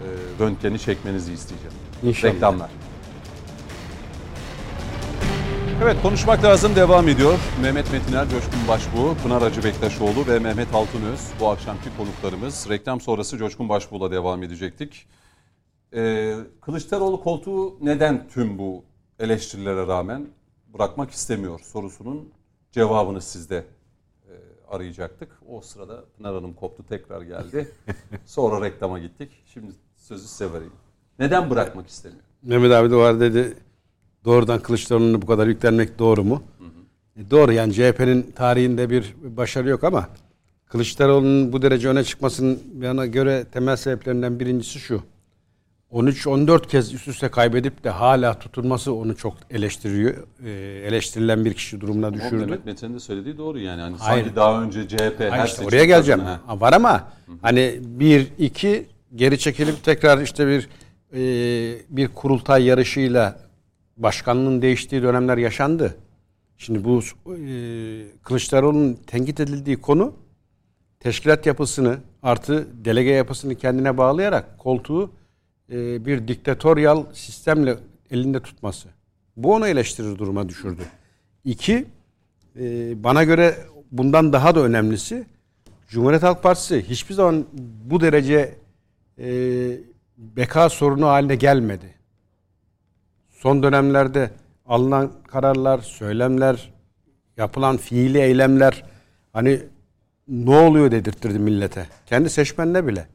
e, 0.00 0.06
röntgeni 0.44 0.78
çekmenizi 0.78 1.32
isteyeceğim. 1.32 1.74
İnşallah. 2.02 2.34
Reklamlar. 2.34 2.70
Evet 5.82 5.96
konuşmak 6.02 6.44
lazım 6.44 6.76
devam 6.76 7.08
ediyor. 7.08 7.38
Mehmet 7.62 7.92
Metiner, 7.92 8.28
Coşkun 8.28 8.68
Başbuğ, 8.68 9.14
Pınar 9.22 9.42
Hacı 9.42 9.64
Bektaşoğlu 9.64 10.26
ve 10.28 10.38
Mehmet 10.38 10.74
Altunöz 10.74 11.20
bu 11.40 11.48
akşamki 11.48 11.88
konuklarımız. 11.96 12.66
Reklam 12.70 13.00
sonrası 13.00 13.38
Coşkun 13.38 13.68
Başbuğ'la 13.68 14.10
devam 14.10 14.42
edecektik. 14.42 15.06
Ee, 15.94 16.36
Kılıçdaroğlu 16.60 17.20
koltuğu 17.20 17.84
neden 17.84 18.28
tüm 18.28 18.58
bu 18.58 18.84
eleştirilere 19.18 19.86
rağmen 19.86 20.26
bırakmak 20.74 21.10
istemiyor 21.10 21.60
sorusunun 21.60 22.28
cevabını 22.70 23.20
sizde 23.20 23.56
e, 23.56 24.32
arayacaktık. 24.68 25.28
O 25.48 25.60
sırada 25.60 26.04
Pınar 26.16 26.34
Hanım 26.34 26.54
koptu 26.54 26.86
tekrar 26.88 27.22
geldi. 27.22 27.68
Sonra 28.26 28.66
reklama 28.66 28.98
gittik. 28.98 29.30
Şimdi 29.46 29.72
sözü 29.96 30.26
size 30.26 30.52
vereyim. 30.52 30.72
Neden 31.18 31.50
bırakmak 31.50 31.88
istemiyor? 31.88 32.22
Mehmet 32.42 32.72
abi 32.72 32.90
de 32.90 32.96
var 32.96 33.20
dedi. 33.20 33.56
Doğrudan 34.24 34.60
Kılıçdaroğlu'na 34.62 35.22
bu 35.22 35.26
kadar 35.26 35.46
yüklenmek 35.46 35.98
doğru 35.98 36.24
mu? 36.24 36.42
E, 37.16 37.30
doğru 37.30 37.52
yani 37.52 37.72
CHP'nin 37.72 38.32
tarihinde 38.36 38.90
bir 38.90 39.14
başarı 39.22 39.68
yok 39.68 39.84
ama 39.84 40.08
Kılıçdaroğlu'nun 40.66 41.52
bu 41.52 41.62
derece 41.62 41.88
öne 41.88 42.04
çıkmasının 42.04 42.62
bana 42.74 43.06
göre 43.06 43.44
temel 43.52 43.76
sebeplerinden 43.76 44.40
birincisi 44.40 44.78
şu. 44.78 45.02
13-14 45.92 46.66
kez 46.66 46.94
üst 46.94 47.08
üste 47.08 47.28
kaybedip 47.28 47.84
de 47.84 47.90
hala 47.90 48.38
tutunması 48.38 48.94
onu 48.94 49.16
çok 49.16 49.34
eleştiriyor. 49.50 50.14
E, 50.44 50.50
eleştirilen 50.86 51.44
bir 51.44 51.54
kişi 51.54 51.80
durumuna 51.80 52.06
Ama 52.06 52.16
düşürdü. 52.16 52.36
Mehmet 52.36 52.66
Metin'in 52.66 52.94
de 52.94 53.00
söylediği 53.00 53.38
doğru 53.38 53.58
yani. 53.58 53.80
Hani 53.80 53.96
Hayır. 53.96 54.24
sanki 54.24 54.36
daha 54.36 54.62
önce 54.62 54.88
CHP 54.88 55.20
her 55.20 55.30
Hayır 55.30 55.44
işte 55.44 55.56
seçim 55.56 55.68
oraya 55.68 55.84
geleceğim. 55.84 56.20
Ha, 56.20 56.60
Var 56.60 56.72
ama 56.72 57.12
hani 57.42 57.80
bir 57.82 58.26
iki 58.38 58.86
geri 59.14 59.38
çekilip 59.38 59.84
tekrar 59.84 60.20
işte 60.22 60.46
bir 60.46 60.68
e, 61.12 61.20
bir 61.90 62.08
kurultay 62.08 62.64
yarışıyla 62.64 63.38
başkanlığın 63.96 64.62
değiştiği 64.62 65.02
dönemler 65.02 65.38
yaşandı. 65.38 65.94
Şimdi 66.58 66.84
bu 66.84 67.00
e, 67.00 67.44
Kılıçdaroğlu'nun 68.22 68.98
tenkit 69.06 69.40
edildiği 69.40 69.76
konu 69.76 70.14
teşkilat 71.00 71.46
yapısını 71.46 71.98
artı 72.22 72.66
delege 72.84 73.10
yapısını 73.10 73.54
kendine 73.54 73.98
bağlayarak 73.98 74.58
koltuğu 74.58 75.10
e, 75.72 76.06
bir 76.06 76.28
diktatöryal 76.28 77.04
sistemle 77.12 77.76
elinde 78.10 78.40
tutması. 78.40 78.88
Bu 79.36 79.54
onu 79.54 79.68
eleştirir 79.68 80.18
duruma 80.18 80.48
düşürdü. 80.48 80.82
İki, 81.44 81.86
e, 82.56 82.64
bana 83.04 83.24
göre 83.24 83.56
bundan 83.92 84.32
daha 84.32 84.54
da 84.54 84.60
önemlisi 84.60 85.26
Cumhuriyet 85.88 86.22
Halk 86.22 86.42
Partisi 86.42 86.88
hiçbir 86.88 87.14
zaman 87.14 87.46
bu 87.84 88.00
derece 88.00 88.54
e, 89.18 89.28
beka 90.16 90.68
sorunu 90.68 91.06
haline 91.06 91.34
gelmedi. 91.34 91.94
Son 93.30 93.62
dönemlerde 93.62 94.30
alınan 94.66 95.12
kararlar, 95.26 95.78
söylemler, 95.78 96.72
yapılan 97.36 97.76
fiili 97.76 98.18
eylemler 98.18 98.84
hani 99.32 99.60
ne 100.28 100.56
oluyor 100.56 100.90
dedirttirdi 100.90 101.38
millete. 101.38 101.86
Kendi 102.06 102.30
seçmenine 102.30 102.86
bile. 102.86 103.06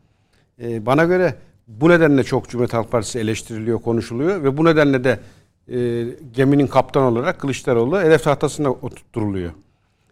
E, 0.62 0.86
bana 0.86 1.04
göre 1.04 1.36
bu 1.68 1.90
nedenle 1.90 2.24
çok 2.24 2.50
Cumhuriyet 2.50 2.74
Halk 2.74 2.92
Partisi 2.92 3.20
eleştiriliyor, 3.20 3.82
konuşuluyor 3.82 4.44
ve 4.44 4.58
bu 4.58 4.66
nedenle 4.66 5.04
de 5.04 5.20
e, 5.68 6.06
geminin 6.34 6.68
kaptanı 6.68 7.06
olarak 7.06 7.40
Kılıçdaroğlu 7.40 8.02
hedef 8.02 8.24
tahtasına 8.24 8.72
oturtturuluyor. 8.72 9.52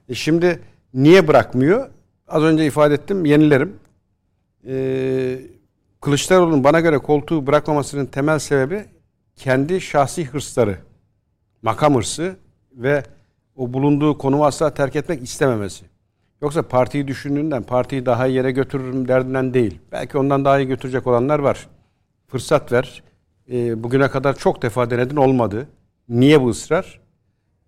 E 0.09 0.13
şimdi 0.13 0.59
niye 0.93 1.27
bırakmıyor? 1.27 1.89
Az 2.27 2.43
önce 2.43 2.65
ifade 2.65 2.93
ettim, 2.93 3.25
yenilerim. 3.25 3.75
E, 4.67 5.39
Kılıçdaroğlu'nun 6.01 6.63
bana 6.63 6.79
göre 6.79 6.97
koltuğu 6.97 7.47
bırakmamasının 7.47 8.05
temel 8.05 8.39
sebebi 8.39 8.85
kendi 9.35 9.81
şahsi 9.81 10.25
hırsları, 10.25 10.77
makam 11.61 11.95
hırsı 11.95 12.35
ve 12.71 13.03
o 13.55 13.73
bulunduğu 13.73 14.17
konumu 14.17 14.45
asla 14.45 14.73
terk 14.73 14.95
etmek 14.95 15.23
istememesi. 15.23 15.85
Yoksa 16.41 16.61
partiyi 16.61 17.07
düşündüğünden, 17.07 17.63
partiyi 17.63 18.05
daha 18.05 18.27
iyi 18.27 18.35
yere 18.35 18.51
götürürüm 18.51 19.07
derdinden 19.07 19.53
değil. 19.53 19.79
Belki 19.91 20.17
ondan 20.17 20.45
daha 20.45 20.59
iyi 20.59 20.67
götürecek 20.67 21.07
olanlar 21.07 21.39
var. 21.39 21.67
Fırsat 22.27 22.71
ver. 22.71 23.03
E, 23.51 23.83
bugüne 23.83 24.07
kadar 24.07 24.35
çok 24.37 24.61
defa 24.61 24.89
denedin 24.89 25.15
olmadı. 25.15 25.67
Niye 26.09 26.41
bu 26.41 26.49
ısrar? 26.49 26.99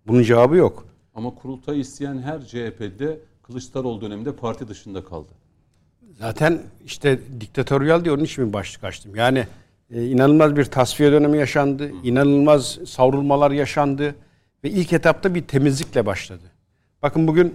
Bunun 0.06 0.22
cevabı 0.22 0.56
yok. 0.56 0.86
Ama 1.14 1.34
kurultay 1.34 1.80
isteyen 1.80 2.18
her 2.18 2.40
CHP'de 2.40 3.18
Kılıçdaroğlu 3.42 4.00
döneminde 4.00 4.32
parti 4.36 4.68
dışında 4.68 5.04
kaldı. 5.04 5.28
Zaten 6.18 6.62
işte 6.84 7.18
diktatöryal 7.40 8.04
diye 8.04 8.14
onun 8.14 8.24
için 8.24 8.48
bir 8.48 8.52
başlık 8.52 8.84
açtım. 8.84 9.14
Yani 9.16 9.46
e, 9.90 10.06
inanılmaz 10.06 10.56
bir 10.56 10.64
tasfiye 10.64 11.12
dönemi 11.12 11.38
yaşandı. 11.38 11.90
inanılmaz 12.02 12.78
savrulmalar 12.86 13.50
yaşandı. 13.50 14.14
Ve 14.64 14.70
ilk 14.70 14.92
etapta 14.92 15.34
bir 15.34 15.42
temizlikle 15.42 16.06
başladı. 16.06 16.42
Bakın 17.02 17.28
bugün 17.28 17.54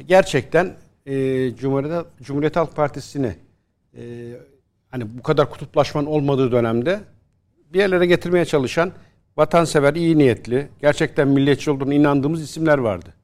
gerçekten 0.00 0.76
e, 1.06 1.14
Cumhuriyet, 1.56 2.06
Cumhuriyet 2.22 2.56
Halk 2.56 2.76
Partisi'ni 2.76 3.34
e, 3.96 4.02
hani 4.90 5.18
bu 5.18 5.22
kadar 5.22 5.50
kutuplaşmanın 5.50 6.06
olmadığı 6.06 6.52
dönemde 6.52 7.00
bir 7.72 7.78
yerlere 7.78 8.06
getirmeye 8.06 8.44
çalışan 8.44 8.92
vatansever, 9.36 9.94
iyi 9.94 10.18
niyetli, 10.18 10.68
gerçekten 10.80 11.28
milliyetçi 11.28 11.70
olduğunu 11.70 11.94
inandığımız 11.94 12.42
isimler 12.42 12.78
vardı. 12.78 13.14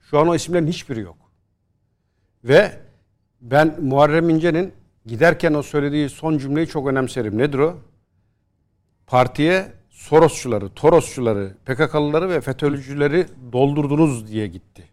Şu 0.00 0.18
an 0.18 0.28
o 0.28 0.34
isimlerin 0.34 0.66
hiçbiri 0.66 1.00
yok. 1.00 1.16
Ve 2.44 2.72
ben 3.40 3.76
Muharrem 3.80 4.30
İnce'nin 4.30 4.72
giderken 5.06 5.54
o 5.54 5.62
söylediği 5.62 6.08
son 6.08 6.38
cümleyi 6.38 6.66
çok 6.66 6.88
önemserim. 6.88 7.38
Nedir 7.38 7.58
o? 7.58 7.78
Partiye 9.06 9.72
Sorosçuları, 9.90 10.68
Torosçuları, 10.68 11.54
PKK'lıları 11.64 12.28
ve 12.28 12.40
FETÖ'cüleri 12.40 13.26
doldurdunuz 13.52 14.28
diye 14.28 14.46
gitti. 14.46 14.84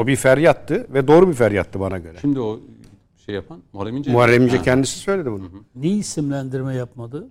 O 0.00 0.06
bir 0.06 0.16
feryattı 0.16 0.86
ve 0.94 1.08
doğru 1.08 1.28
bir 1.28 1.34
feryattı 1.34 1.80
bana 1.80 1.98
göre. 1.98 2.16
Şimdi 2.20 2.40
o 2.40 2.60
şey 3.26 3.34
yapan 3.34 3.62
Muharrem 3.72 3.96
İnce. 3.96 4.10
Muharrem 4.12 4.42
İnce 4.42 4.62
kendisi 4.62 4.98
söyledi 4.98 5.32
bunu. 5.32 5.50
Niye 5.74 5.96
isimlendirme 5.96 6.74
yapmadı? 6.74 7.28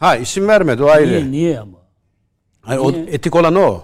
Ha 0.00 0.16
isim 0.16 0.48
vermedi 0.48 0.82
o 0.82 0.86
ayrı. 0.86 1.10
Niye, 1.10 1.30
niye 1.30 1.60
ama? 1.60 1.78
Hayır, 2.60 2.80
o 2.80 2.92
Niye? 2.92 3.04
etik 3.04 3.36
olan 3.36 3.54
o. 3.54 3.80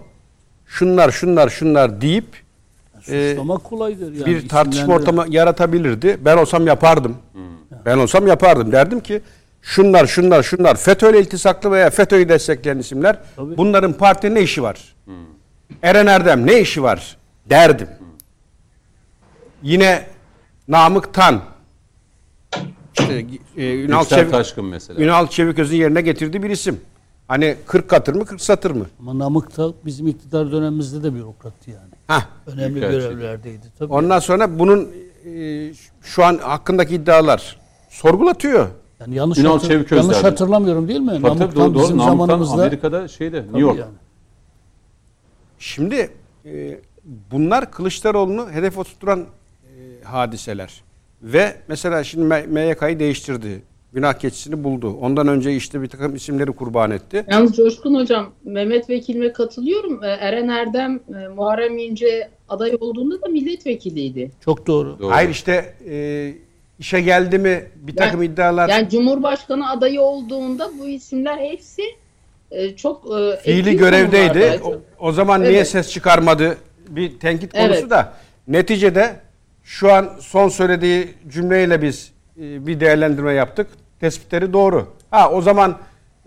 Şunlar 0.66 1.10
şunlar 1.10 1.48
şunlar 1.48 2.00
deyip 2.00 2.24
Suçlamak 3.02 3.64
kolaydır 3.64 4.12
yani. 4.12 4.26
bir 4.26 4.48
tartışma 4.48 4.94
ortamı 4.94 5.24
yaratabilirdi. 5.28 6.18
Ben 6.24 6.36
olsam 6.36 6.66
yapardım. 6.66 7.16
Ben 7.84 7.98
olsam 7.98 8.26
yapardım. 8.26 8.72
Derdim 8.72 9.00
ki 9.00 9.20
şunlar 9.62 10.06
şunlar 10.06 10.42
şunlar 10.42 10.76
FETÖ'yle 10.76 11.20
iltisaklı 11.20 11.70
veya 11.70 11.90
FETÖ'yü 11.90 12.28
destekleyen 12.28 12.78
isimler 12.78 13.18
Tabii. 13.36 13.56
bunların 13.56 13.92
partide 13.92 14.34
ne 14.34 14.42
işi 14.42 14.62
var? 14.62 14.94
Eren 15.82 16.06
Erdem 16.06 16.46
ne 16.46 16.60
işi 16.60 16.82
var? 16.82 17.16
Derdim. 17.50 17.88
Yine 19.62 20.06
Namık 20.68 21.14
Tan 21.14 21.40
işte, 23.00 23.26
e, 23.56 23.74
Ünal, 23.74 23.98
Yüksel 24.00 24.18
Çevik, 24.18 24.30
Taşkın 24.32 24.64
mesela. 24.64 25.00
Ünal 25.04 25.26
Çeviköz'ün 25.26 25.76
yerine 25.76 26.00
getirdiği 26.00 26.42
bir 26.42 26.50
isim. 26.50 26.80
Hani 27.28 27.56
40 27.66 27.88
katır 27.90 28.14
mı 28.14 28.24
40 28.24 28.40
satır 28.40 28.70
mı? 28.70 28.86
Ama 29.00 29.18
Namık 29.18 29.56
da 29.56 29.72
bizim 29.86 30.06
iktidar 30.06 30.52
dönemimizde 30.52 31.02
de 31.02 31.14
bürokrattı 31.14 31.70
yani. 31.70 31.90
Hah. 32.06 32.26
Önemli 32.46 32.74
Büyükelçi. 32.74 32.98
görevlerdeydi. 33.08 33.66
Tabii. 33.78 33.92
Ondan 33.92 34.18
sonra 34.18 34.58
bunun 34.58 34.88
e, 35.34 35.72
şu 36.02 36.24
an 36.24 36.38
hakkındaki 36.38 36.94
iddialar 36.94 37.56
sorgulatıyor. 37.88 38.68
yani 39.00 39.14
yanlış, 39.14 39.38
Ünal 39.38 39.52
hatır- 39.52 39.96
yanlış 39.96 40.16
derdi. 40.16 40.26
hatırlamıyorum 40.26 40.88
değil 40.88 41.00
mi? 41.00 41.06
Tabii 41.10 41.22
Namık 41.22 41.54
doğru. 41.56 41.74
doğru. 41.74 41.82
bizim 41.82 41.98
Namık 41.98 42.10
zamanımızda. 42.10 42.54
Amerika'da 42.54 43.08
şeyde 43.08 43.42
New 43.42 43.60
York. 43.60 43.78
yani. 43.78 43.94
Şimdi 45.58 46.10
e, 46.44 46.80
bunlar 47.04 47.70
Kılıçdaroğlu'nu 47.70 48.50
hedef 48.50 48.78
oturturan 48.78 49.20
e, 49.20 50.04
hadiseler. 50.04 50.82
Ve 51.22 51.56
mesela 51.68 52.04
şimdi 52.04 52.24
MYK'yı 52.48 52.98
değiştirdi. 52.98 53.62
Günah 53.92 54.12
keçisini 54.12 54.64
buldu. 54.64 54.96
Ondan 55.00 55.28
önce 55.28 55.56
işte 55.56 55.82
bir 55.82 55.86
takım 55.86 56.14
isimleri 56.14 56.52
kurban 56.52 56.90
etti. 56.90 57.24
Yalnız 57.30 57.56
Coşkun 57.56 57.94
Hocam, 57.94 58.30
Mehmet 58.44 58.90
Vekilime 58.90 59.32
katılıyorum. 59.32 60.04
Ee, 60.04 60.06
Eren 60.06 60.48
Erdem, 60.48 61.00
e, 61.08 61.28
Muharrem 61.28 61.78
İnce 61.78 62.30
aday 62.48 62.76
olduğunda 62.80 63.22
da 63.22 63.28
milletvekiliydi. 63.28 64.30
Çok 64.44 64.66
doğru. 64.66 64.98
Doğru. 64.98 65.10
Hayır 65.10 65.28
işte 65.30 65.74
e, 65.88 66.34
işe 66.78 67.00
geldi 67.00 67.38
mi 67.38 67.64
bir 67.76 67.96
takım 67.96 68.22
iddialar 68.22 68.68
Yani 68.68 68.88
Cumhurbaşkanı 68.90 69.70
adayı 69.70 70.00
olduğunda 70.00 70.70
bu 70.78 70.88
isimler 70.88 71.38
hepsi 71.38 71.82
e, 72.50 72.76
çok 72.76 73.04
e, 73.18 73.36
fiili 73.36 73.76
görevdeydi. 73.76 74.60
O, 74.64 74.74
o 74.98 75.12
zaman 75.12 75.42
niye 75.42 75.52
Evet. 75.52 75.68
ses 75.68 75.90
çıkarmadı? 75.90 76.56
Bir 76.96 77.18
tenkit 77.20 77.52
konusu 77.52 77.72
Evet. 77.80 77.90
da. 77.90 78.12
Neticede 78.48 79.16
şu 79.62 79.92
an 79.92 80.10
son 80.20 80.48
söylediği 80.48 81.14
cümleyle 81.28 81.82
biz 81.82 82.12
e, 82.40 82.66
bir 82.66 82.80
değerlendirme 82.80 83.32
yaptık. 83.32 83.66
Tespitleri 84.00 84.52
doğru. 84.52 84.86
Ha 85.10 85.30
o 85.30 85.42
zaman 85.42 85.78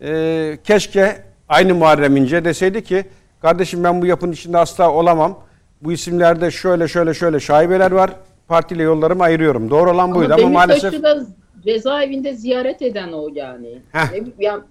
e, 0.02 0.58
keşke 0.64 1.22
aynı 1.50 1.76
Muharrem 1.76 2.18
İnce 2.18 2.46
deseydi 2.46 2.84
ki 2.84 3.06
kardeşim 3.42 3.84
ben 3.84 4.02
bu 4.02 4.06
yapının 4.06 4.32
içinde 4.32 4.58
asla 4.58 4.92
olamam. 4.92 5.40
Bu 5.82 5.92
isimlerde 5.92 6.52
şöyle 6.52 6.88
şöyle 6.88 7.14
şöyle 7.14 7.40
şaibeler 7.40 7.92
var. 7.92 8.12
Partiyle 8.48 8.84
yollarımı 8.84 9.24
ayırıyorum. 9.24 9.70
Doğru 9.70 9.92
olan 9.92 10.16
buydu 10.16 10.34
ama, 10.34 10.44
Ama 10.44 10.52
maalesef 10.52 11.04
da 11.04 11.26
cezaevinde 11.66 12.34
ziyaret 12.34 12.82
eden 12.82 13.12
o 13.12 13.28
yani. 13.34 13.82
Heh. 13.92 14.12
Ne- 14.12 14.46
yani 14.46 14.64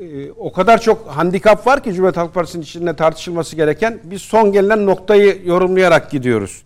e, 0.00 0.32
o 0.32 0.52
kadar 0.52 0.80
çok 0.80 1.06
handikap 1.06 1.66
var 1.66 1.82
ki 1.82 1.92
Cumhuriyet 1.92 2.16
Halk 2.16 2.34
Partisi'nin 2.34 2.62
içinde 2.62 2.96
tartışılması 2.96 3.56
gereken 3.56 4.00
biz 4.04 4.22
son 4.22 4.52
gelinen 4.52 4.86
noktayı 4.86 5.42
yorumlayarak 5.44 6.10
gidiyoruz. 6.10 6.62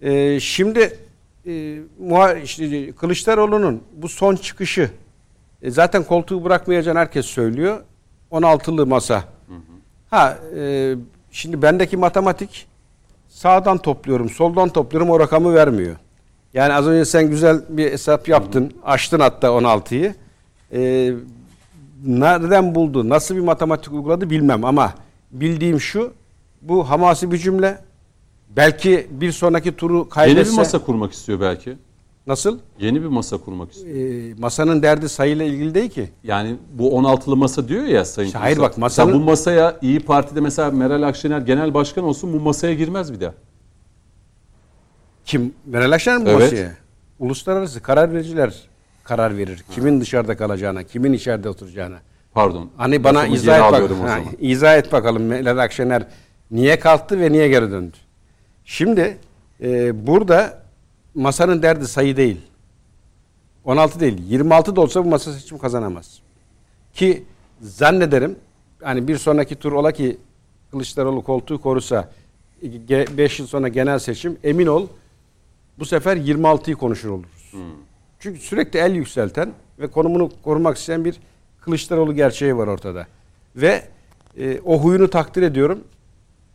E, 0.00 0.40
şimdi 0.40 0.98
e, 1.46 1.78
işte 2.44 2.92
Kılıçdaroğlu'nun 2.92 3.82
bu 3.92 4.08
son 4.08 4.36
çıkışı 4.36 4.90
e, 5.62 5.70
zaten 5.70 6.04
koltuğu 6.04 6.44
bırakmayacağını 6.44 6.98
herkes 6.98 7.26
söylüyor. 7.26 7.80
16'lı 8.32 8.86
masa. 8.86 9.24
Ha 10.10 10.38
e, 10.56 10.94
şimdi 11.30 11.62
bendeki 11.62 11.96
matematik 11.96 12.66
sağdan 13.28 13.78
topluyorum, 13.78 14.30
soldan 14.30 14.68
topluyorum 14.68 15.10
o 15.10 15.20
rakamı 15.20 15.54
vermiyor. 15.54 15.96
Yani 16.54 16.72
az 16.72 16.86
önce 16.86 17.04
sen 17.04 17.30
güzel 17.30 17.60
bir 17.68 17.92
hesap 17.92 18.28
yaptın. 18.28 18.72
Açtın 18.84 19.20
hatta 19.20 19.46
16'yı. 19.48 20.14
E, 20.72 21.12
nereden 22.06 22.74
buldu, 22.74 23.08
nasıl 23.08 23.34
bir 23.34 23.40
matematik 23.40 23.92
uyguladı 23.92 24.30
bilmem 24.30 24.64
ama 24.64 24.94
bildiğim 25.32 25.80
şu, 25.80 26.12
bu 26.62 26.90
hamasi 26.90 27.32
bir 27.32 27.38
cümle. 27.38 27.78
Belki 28.56 29.06
bir 29.10 29.32
sonraki 29.32 29.76
turu 29.76 29.96
Yeni 29.98 30.08
kaybetse... 30.08 30.52
bir 30.52 30.56
masa 30.56 30.78
kurmak 30.78 31.12
istiyor 31.12 31.40
belki. 31.40 31.76
Nasıl? 32.26 32.58
Yeni 32.78 33.02
bir 33.02 33.06
masa 33.06 33.36
kurmak 33.36 33.72
istiyor. 33.72 33.96
E, 33.96 34.34
masanın 34.38 34.82
derdi 34.82 35.08
sayıyla 35.08 35.44
ilgili 35.44 35.74
değil 35.74 35.90
ki. 35.90 36.10
Yani 36.24 36.56
bu 36.72 36.88
16'lı 36.90 37.36
masa 37.36 37.68
diyor 37.68 37.84
ya 37.84 38.04
Sayın 38.04 38.26
İşte 38.26 38.38
hayır 38.38 38.58
bak, 38.58 38.78
masanın- 38.78 39.06
Mesela 39.08 39.22
bu 39.22 39.30
masaya 39.30 39.78
İyi 39.82 40.00
Parti'de 40.00 40.40
mesela 40.40 40.70
Meral 40.70 41.02
Akşener 41.02 41.40
genel 41.40 41.74
başkan 41.74 42.04
olsun 42.04 42.32
bu 42.32 42.40
masaya 42.40 42.74
girmez 42.74 43.12
bir 43.12 43.20
daha. 43.20 43.34
Kim? 45.24 45.54
Meral 45.66 45.92
Akşener 45.92 46.18
mi 46.18 46.24
bu 46.26 46.30
Evet. 46.30 46.40
masaya? 46.40 46.72
Uluslararası 47.18 47.82
karar 47.82 48.12
vericiler 48.12 48.68
karar 49.10 49.36
verir. 49.36 49.64
Kimin 49.70 50.00
dışarıda 50.00 50.36
kalacağına, 50.36 50.82
kimin 50.82 51.12
içeride 51.12 51.48
oturacağına. 51.48 51.98
Pardon. 52.32 52.70
Hani 52.76 53.04
bana 53.04 53.18
Lafımı 53.18 53.36
izah 53.36 53.56
et, 53.56 53.72
bak, 53.72 54.08
ha, 54.08 54.18
izah 54.40 54.76
et 54.76 54.92
bakalım 54.92 55.22
Meral 55.22 55.58
Akşener 55.58 56.06
niye 56.50 56.78
kalktı 56.78 57.20
ve 57.20 57.32
niye 57.32 57.48
geri 57.48 57.70
döndü? 57.70 57.96
Şimdi 58.64 59.18
e, 59.62 60.06
burada 60.06 60.62
masanın 61.14 61.62
derdi 61.62 61.88
sayı 61.88 62.16
değil. 62.16 62.40
16 63.64 64.00
değil. 64.00 64.18
26 64.28 64.76
da 64.76 64.80
olsa 64.80 65.04
bu 65.04 65.08
masa 65.08 65.32
seçim 65.32 65.58
kazanamaz. 65.58 66.20
Ki 66.94 67.24
zannederim 67.60 68.36
hani 68.82 69.08
bir 69.08 69.18
sonraki 69.18 69.54
tur 69.54 69.72
ola 69.72 69.92
ki 69.92 70.18
Kılıçdaroğlu 70.70 71.22
koltuğu 71.22 71.60
korusa 71.60 72.08
5 72.62 73.38
yıl 73.38 73.46
sonra 73.46 73.68
genel 73.68 73.98
seçim 73.98 74.38
emin 74.44 74.66
ol 74.66 74.86
bu 75.78 75.84
sefer 75.84 76.16
26'yı 76.16 76.76
konuşur 76.76 77.08
oluruz. 77.10 77.52
Çünkü 78.20 78.40
sürekli 78.40 78.78
el 78.78 78.94
yükselten 78.94 79.52
ve 79.78 79.86
konumunu 79.86 80.30
korumak 80.44 80.76
isteyen 80.76 81.04
bir 81.04 81.20
Kılıçdaroğlu 81.60 82.14
gerçeği 82.14 82.56
var 82.56 82.66
ortada. 82.66 83.06
Ve 83.56 83.82
e, 84.38 84.60
o 84.64 84.78
huyunu 84.78 85.10
takdir 85.10 85.42
ediyorum. 85.42 85.84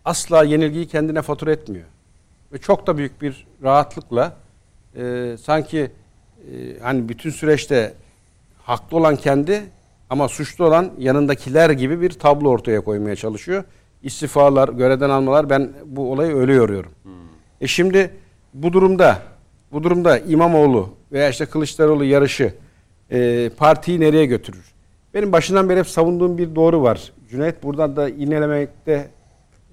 Asla 0.06 0.44
yenilgiyi 0.44 0.88
kendine 0.88 1.22
fatura 1.22 1.52
etmiyor. 1.52 1.86
ve 2.54 2.58
çok 2.58 2.88
da 2.88 2.98
büyük 2.98 3.22
bir 3.22 3.48
rahatlıkla 3.64 4.38
e, 4.96 5.36
sanki 5.42 5.92
e, 6.52 6.80
hani 6.82 7.10
bütün 7.10 7.30
süreçte 7.30 7.94
haklı 8.64 8.98
olan 8.98 9.16
kendi 9.16 9.64
ama 10.10 10.28
suçlu 10.28 10.66
olan 10.66 10.92
yanındakiler 10.98 11.70
gibi 11.70 12.02
bir 12.02 12.10
tablo 12.10 12.50
ortaya 12.50 12.82
koymaya 12.82 13.16
çalışıyor. 13.16 13.64
İstifalar, 14.04 14.70
görevden 14.70 15.10
almalar 15.10 15.50
ben 15.50 15.74
bu 15.86 16.12
olayı 16.12 16.36
öyle 16.36 16.54
yoruyorum. 16.54 16.92
E 17.62 17.68
şimdi 17.68 18.14
bu 18.54 18.74
durumda 18.74 19.22
bu 19.72 19.84
durumda 19.84 20.20
İmamoğlu 20.20 20.90
veya 21.16 21.30
işte 21.30 21.46
Kılıçdaroğlu 21.46 22.04
yarışı 22.04 22.54
e, 23.12 23.50
partiyi 23.58 24.00
nereye 24.00 24.26
götürür? 24.26 24.74
Benim 25.14 25.32
başından 25.32 25.70
beri 25.70 25.80
hep 25.80 25.88
savunduğum 25.88 26.38
bir 26.38 26.56
doğru 26.56 26.82
var. 26.82 27.12
Cüneyt 27.30 27.64
buradan 27.64 27.96
da 27.96 28.10
inelemekte 28.10 29.10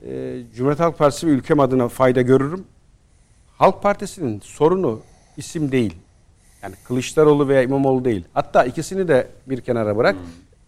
e, 0.09 0.41
Cumhuriyet 0.55 0.81
Halk 0.81 0.99
Partisi 0.99 1.27
ve 1.27 1.31
ülkem 1.31 1.61
adına 1.61 1.89
fayda 1.89 2.23
görürüm. 2.23 2.65
Halk 3.57 3.83
Partisi'nin 3.83 4.41
sorunu 4.41 5.01
isim 5.37 5.73
değil. 5.73 5.95
Yani 6.63 6.75
Kılıçdaroğlu 6.85 7.49
veya 7.49 7.63
İmamoğlu 7.63 8.05
değil. 8.05 8.25
Hatta 8.35 8.65
ikisini 8.65 9.09
de 9.09 9.29
bir 9.47 9.61
kenara 9.61 9.97
bırak. 9.97 10.17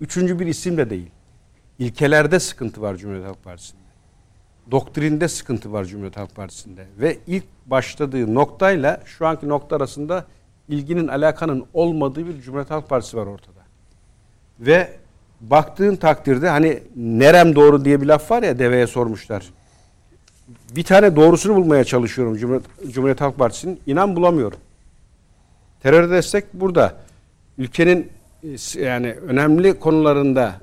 Üçüncü 0.00 0.38
bir 0.38 0.46
isim 0.46 0.76
de 0.76 0.90
değil. 0.90 1.10
İlkelerde 1.78 2.40
sıkıntı 2.40 2.82
var 2.82 2.96
Cumhuriyet 2.96 3.26
Halk 3.26 3.44
Partisi'nde. 3.44 3.80
Doktrinde 4.70 5.28
sıkıntı 5.28 5.72
var 5.72 5.84
Cumhuriyet 5.84 6.16
Halk 6.16 6.34
Partisi'nde. 6.34 6.86
Ve 6.98 7.18
ilk 7.26 7.44
başladığı 7.66 8.34
noktayla 8.34 9.02
şu 9.04 9.26
anki 9.26 9.48
nokta 9.48 9.76
arasında 9.76 10.26
ilginin 10.68 11.08
alakanın 11.08 11.66
olmadığı 11.74 12.26
bir 12.26 12.40
Cumhuriyet 12.40 12.70
Halk 12.70 12.88
Partisi 12.88 13.16
var 13.16 13.26
ortada. 13.26 13.60
Ve 14.60 14.92
baktığın 15.40 15.96
takdirde 15.96 16.48
hani 16.48 16.82
nerem 16.96 17.56
doğru 17.56 17.84
diye 17.84 18.00
bir 18.00 18.06
laf 18.06 18.30
var 18.30 18.42
ya 18.42 18.58
deveye 18.58 18.86
sormuşlar. 18.86 19.50
Bir 20.76 20.84
tane 20.84 21.16
doğrusunu 21.16 21.56
bulmaya 21.56 21.84
çalışıyorum 21.84 22.36
Cumhuriyet, 22.36 22.64
Cumhuriyet 22.92 23.20
Halk 23.20 23.38
Partisi'nin. 23.38 23.80
İnan 23.86 24.16
bulamıyorum. 24.16 24.58
Terör 25.82 26.10
destek 26.10 26.54
burada. 26.54 26.96
Ülkenin 27.58 28.12
e, 28.42 28.80
yani 28.80 29.12
önemli 29.12 29.78
konularında 29.78 30.54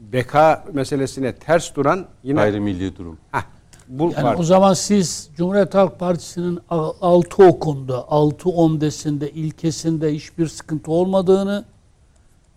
beka 0.00 0.64
meselesine 0.72 1.32
ters 1.32 1.74
duran 1.74 2.06
yine 2.22 2.40
Gayrimilli 2.40 2.96
durum. 2.96 3.18
Heh, 3.32 3.42
bu 3.88 4.02
Yani 4.04 4.14
parti. 4.14 4.40
o 4.40 4.44
zaman 4.44 4.74
siz 4.74 5.30
Cumhuriyet 5.36 5.74
Halk 5.74 5.98
Partisi'nin 5.98 6.58
a- 6.70 6.90
altı 7.00 7.42
okunda, 7.44 8.08
altı 8.08 8.48
omdesinde, 8.50 9.30
ilkesinde 9.30 10.14
hiçbir 10.14 10.46
sıkıntı 10.48 10.90
olmadığını, 10.90 11.64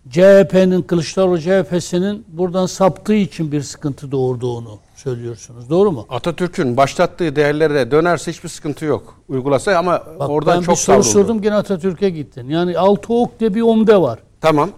CHP'nin, 0.09 0.81
Kılıçdaroğlu 0.81 1.39
CHP'sinin 1.39 2.25
buradan 2.27 2.65
saptığı 2.65 3.13
için 3.13 3.51
bir 3.51 3.61
sıkıntı 3.61 4.11
doğurduğunu 4.11 4.77
söylüyorsunuz. 4.95 5.69
Doğru 5.69 5.91
mu? 5.91 6.05
Atatürk'ün 6.09 6.77
başlattığı 6.77 7.35
değerlere 7.35 7.91
dönerse 7.91 8.31
hiçbir 8.31 8.49
sıkıntı 8.49 8.85
yok. 8.85 9.15
Uygulasa 9.29 9.75
ama 9.77 10.03
Bak 10.19 10.29
oradan 10.29 10.57
ben 10.57 10.61
çok 10.61 10.75
bir 10.75 10.79
soru 10.79 11.03
savruldu. 11.03 11.13
sordum 11.27 11.41
gene 11.41 11.55
Atatürk'e 11.55 12.09
gittin. 12.09 12.49
Yani 12.49 12.77
altı 12.77 13.13
ok 13.13 13.39
diye 13.39 13.53
bir 13.55 13.61
omde 13.61 14.01
var. 14.01 14.19
Tamam. 14.41 14.69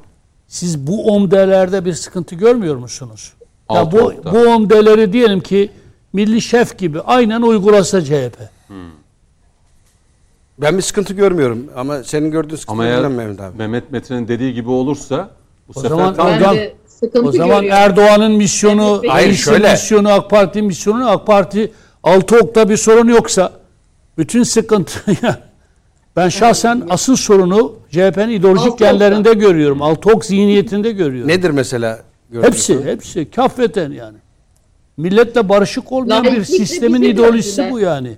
Siz 0.47 0.87
bu 0.87 1.07
omdelerde 1.07 1.85
bir 1.85 1.93
sıkıntı 1.93 2.35
görmüyor 2.35 2.75
musunuz? 2.75 3.33
Ya 3.71 3.79
Altı 3.79 3.97
bu, 3.97 4.01
okta. 4.01 4.31
bu 4.33 4.37
omdeleri 4.37 5.13
diyelim 5.13 5.39
ki 5.39 5.69
Milli 6.13 6.41
Şef 6.41 6.77
gibi 6.77 7.01
aynen 7.01 7.41
uygulasa 7.41 8.01
CHP. 8.05 8.37
Ben 10.57 10.77
bir 10.77 10.81
sıkıntı 10.81 11.13
görmüyorum 11.13 11.67
ama 11.75 12.03
senin 12.03 12.31
gördüğün 12.31 12.55
sıkıntı 12.55 12.71
Ama 12.81 12.97
bilmem 12.97 13.13
Mehmet 13.15 13.41
abi. 13.41 13.57
Mehmet 13.57 13.91
Metin'in 13.91 14.27
dediği 14.27 14.53
gibi 14.53 14.69
olursa 14.69 15.29
bu 15.67 15.71
O 15.75 15.81
sefer 15.81 15.89
zaman 15.89 16.15
tam 16.15 16.27
de 16.55 16.73
sıkıntı 16.87 17.27
O 17.27 17.31
zaman. 17.31 17.65
Erdoğan'ın 17.65 18.31
misyonu, 18.31 19.01
Hayır, 19.07 19.33
şöyle. 19.33 19.71
misyonu, 19.71 20.09
AK 20.09 20.29
Parti 20.29 20.61
misyonu, 20.61 21.09
AK 21.09 21.27
Parti 21.27 21.71
altı 22.03 22.37
okta 22.37 22.69
bir 22.69 22.77
sorun 22.77 23.07
yoksa 23.07 23.51
bütün 24.17 24.43
sıkıntı 24.43 24.99
ben 26.15 26.29
şahsen 26.29 26.83
asıl 26.89 27.15
sorunu 27.15 27.73
CHP'nin 27.91 28.29
ideolojik 28.29 28.63
Altı 28.65 28.73
okta. 28.73 28.91
genlerinde 28.91 29.33
görüyorum. 29.33 29.81
Altı 29.81 30.09
ok 30.09 30.25
zihniyetinde 30.25 30.91
görüyorum. 30.91 31.29
Nedir 31.29 31.49
mesela? 31.49 31.99
gördüğün 32.31 32.47
Hepsi, 32.47 32.83
hepsi 32.85 33.31
kafeten 33.31 33.91
yani. 33.91 34.17
Milletle 34.97 35.49
barışık 35.49 35.91
olmayan 35.91 36.23
bir 36.23 36.43
sistemin 36.43 37.01
bizi 37.01 37.11
ideolojisi 37.11 37.71
bu 37.71 37.79
yani. 37.79 38.17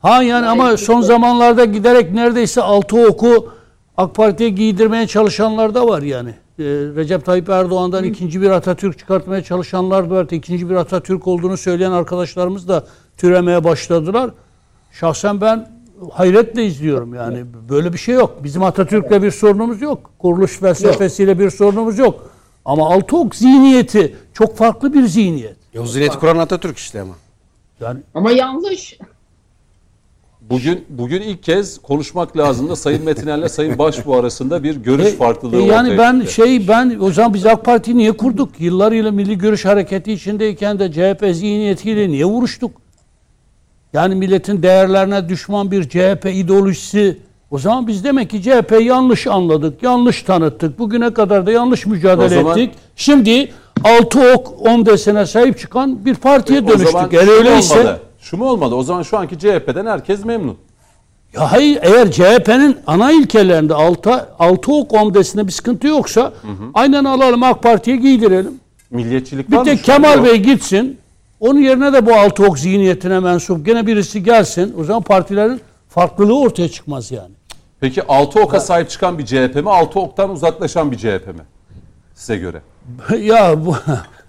Ha 0.00 0.22
yani 0.22 0.46
ama 0.46 0.76
son 0.76 1.00
zamanlarda 1.00 1.64
giderek 1.64 2.12
neredeyse 2.14 2.62
altı 2.62 3.06
oku 3.06 3.48
AK 3.96 4.14
Parti'ye 4.14 4.50
giydirmeye 4.50 5.06
çalışanlar 5.06 5.74
da 5.74 5.88
var 5.88 6.02
yani. 6.02 6.30
Ee, 6.58 6.64
Recep 6.96 7.24
Tayyip 7.24 7.48
Erdoğan'dan 7.48 8.04
ikinci 8.04 8.42
bir 8.42 8.50
Atatürk 8.50 8.98
çıkartmaya 8.98 9.42
çalışanlar 9.42 10.10
da 10.10 10.14
var. 10.14 10.26
İkinci 10.30 10.70
bir 10.70 10.74
Atatürk 10.74 11.26
olduğunu 11.26 11.56
söyleyen 11.56 11.90
arkadaşlarımız 11.90 12.68
da 12.68 12.84
türemeye 13.16 13.64
başladılar. 13.64 14.30
Şahsen 14.92 15.40
ben 15.40 15.68
hayretle 16.12 16.66
izliyorum 16.66 17.14
yani. 17.14 17.44
Böyle 17.68 17.92
bir 17.92 17.98
şey 17.98 18.14
yok. 18.14 18.44
Bizim 18.44 18.62
Atatürk'le 18.62 19.22
bir 19.22 19.30
sorunumuz 19.30 19.82
yok. 19.82 20.10
Kuruluş 20.18 20.58
felsefesiyle 20.58 21.38
bir 21.38 21.50
sorunumuz 21.50 21.98
yok. 21.98 22.30
Ama 22.64 22.88
altı 22.94 23.16
ok 23.16 23.34
zihniyeti 23.36 24.16
çok 24.32 24.56
farklı 24.56 24.94
bir 24.94 25.06
zihniyet. 25.06 25.56
E, 25.74 25.80
o 25.80 25.86
zihniyeti 25.86 26.18
kuran 26.18 26.38
Atatürk 26.38 26.78
işte 26.78 27.00
ama. 27.00 27.14
Yani 27.80 28.00
Ama 28.14 28.32
yanlış. 28.32 28.98
bugün 30.40 30.84
bugün 30.88 31.22
ilk 31.22 31.42
kez 31.42 31.78
konuşmak 31.82 32.36
lazım 32.36 32.68
da 32.68 32.76
Sayın 32.76 33.04
Metiner'le 33.04 33.48
Sayın 33.48 33.78
Başbuğ 33.78 34.14
arasında 34.16 34.62
bir 34.62 34.76
görüş 34.76 35.06
E, 35.06 35.10
farklılığı 35.16 35.56
e, 35.60 35.64
yani 35.64 35.92
ortaya 35.92 35.98
ben 35.98 36.18
çıktı. 36.20 36.34
şey 36.34 36.68
ben 36.68 36.98
o 37.00 37.12
zaman 37.12 37.34
biz 37.34 37.46
AK 37.46 37.64
Parti'yi 37.64 37.96
niye 37.96 38.12
kurduk? 38.12 38.60
Yıllarıyla 38.60 39.10
Milli 39.12 39.38
Görüş 39.38 39.64
Hareketi 39.64 40.12
içindeyken 40.12 40.78
de 40.78 40.92
CHP 40.92 41.34
zihniyetiyle 41.34 42.08
niye 42.08 42.24
vuruştuk? 42.24 42.72
Yani 43.92 44.14
milletin 44.14 44.62
değerlerine 44.62 45.28
düşman 45.28 45.70
bir 45.70 45.88
CHP 45.88 46.26
ideolojisi. 46.34 47.18
O 47.54 47.58
zaman 47.58 47.86
biz 47.86 48.04
demek 48.04 48.30
ki 48.30 48.42
CHP'yi 48.42 48.84
yanlış 48.84 49.26
anladık, 49.26 49.82
yanlış 49.82 50.22
tanıttık. 50.22 50.78
Bugüne 50.78 51.14
kadar 51.14 51.46
da 51.46 51.50
yanlış 51.52 51.86
mücadele 51.86 52.28
zaman- 52.28 52.58
ettik. 52.58 52.74
Şimdi 52.96 53.52
altı 53.84 54.32
ok 54.34 54.66
on 54.66 54.86
desene 54.86 55.26
sahip 55.26 55.58
çıkan 55.58 56.04
bir 56.04 56.14
partiye 56.14 56.60
zaman 56.60 56.78
dönüştük. 56.78 57.14
Eğer 57.14 57.28
öyleyse 57.28 57.80
olmalı? 57.80 57.98
Şu 58.20 58.36
mu 58.36 58.44
olmalı? 58.44 58.76
O 58.76 58.82
zaman 58.82 59.02
şu 59.02 59.18
anki 59.18 59.38
CHP'den 59.38 59.86
herkes 59.86 60.24
memnun. 60.24 60.56
Ya 61.34 61.52
hayır 61.52 61.78
eğer 61.82 62.10
CHP'nin 62.10 62.76
ana 62.86 63.12
ilkelerinde 63.12 63.74
altı, 63.74 64.28
altı 64.38 64.72
ok 64.72 64.92
omdesinde 64.94 65.46
bir 65.46 65.52
sıkıntı 65.52 65.86
yoksa 65.86 66.32
aynen 66.74 67.04
alalım 67.04 67.42
AK 67.42 67.62
Parti'ye 67.62 67.96
giydirelim. 67.96 68.52
Milliyetçilik 68.90 69.50
Bir 69.50 69.56
var 69.56 69.60
mı? 69.60 69.64
tek 69.64 69.84
Kemal 69.84 70.16
yok. 70.16 70.26
Bey 70.26 70.36
gitsin. 70.36 70.98
Onun 71.40 71.60
yerine 71.60 71.92
de 71.92 72.06
bu 72.06 72.14
altı 72.14 72.44
ok 72.44 72.58
zihniyetine 72.58 73.20
mensup 73.20 73.66
gene 73.66 73.86
birisi 73.86 74.22
gelsin. 74.22 74.74
O 74.80 74.84
zaman 74.84 75.02
partilerin 75.02 75.60
farklılığı 75.88 76.38
ortaya 76.38 76.68
çıkmaz 76.68 77.10
yani. 77.12 77.30
Peki 77.84 78.02
altı 78.02 78.40
oka 78.40 78.60
sahip 78.60 78.90
çıkan 78.90 79.18
bir 79.18 79.26
CHP 79.26 79.54
mi? 79.54 79.70
Altı 79.70 80.00
oktan 80.00 80.30
uzaklaşan 80.30 80.92
bir 80.92 80.96
CHP 80.96 81.26
mi? 81.26 81.42
Size 82.14 82.36
göre. 82.36 82.62
ya 83.20 83.66
bu 83.66 83.74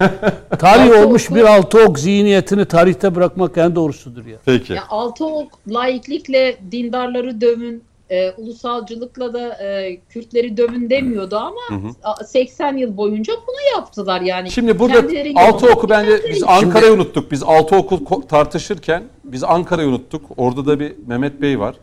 tarih 0.58 1.04
olmuş 1.04 1.30
bir 1.30 1.42
altı 1.56 1.78
ok 1.84 1.98
zihniyetini 1.98 2.64
tarihte 2.64 3.14
bırakmak 3.14 3.58
en 3.58 3.74
doğrusudur 3.74 4.26
ya. 4.26 4.36
Peki. 4.44 4.72
Ya 4.72 4.82
altı 4.88 5.26
ok 5.26 5.48
laiklikle 5.68 6.56
dindarları 6.70 7.40
dövün, 7.40 7.84
e, 8.10 8.30
ulusalcılıkla 8.30 9.32
da 9.32 9.48
e, 9.64 10.00
Kürtleri 10.08 10.56
dövün 10.56 10.90
demiyordu 10.90 11.36
ama 11.36 11.82
a- 12.04 12.24
80 12.24 12.76
yıl 12.76 12.96
boyunca 12.96 13.32
bunu 13.46 13.76
yaptılar 13.76 14.20
yani. 14.20 14.50
Şimdi 14.50 14.78
burada 14.78 15.02
altı 15.34 15.66
oku 15.66 15.88
bence 15.88 16.20
biz. 16.30 16.42
Ankara'yı 16.46 16.92
unuttuk. 16.92 17.30
Biz 17.30 17.42
altı 17.42 17.76
oku 17.76 18.26
tartışırken 18.28 19.02
biz 19.24 19.44
Ankara'yı 19.44 19.88
unuttuk. 19.88 20.22
Orada 20.36 20.66
da 20.66 20.80
bir 20.80 20.92
Mehmet 21.06 21.42
Bey 21.42 21.60
var. 21.60 21.76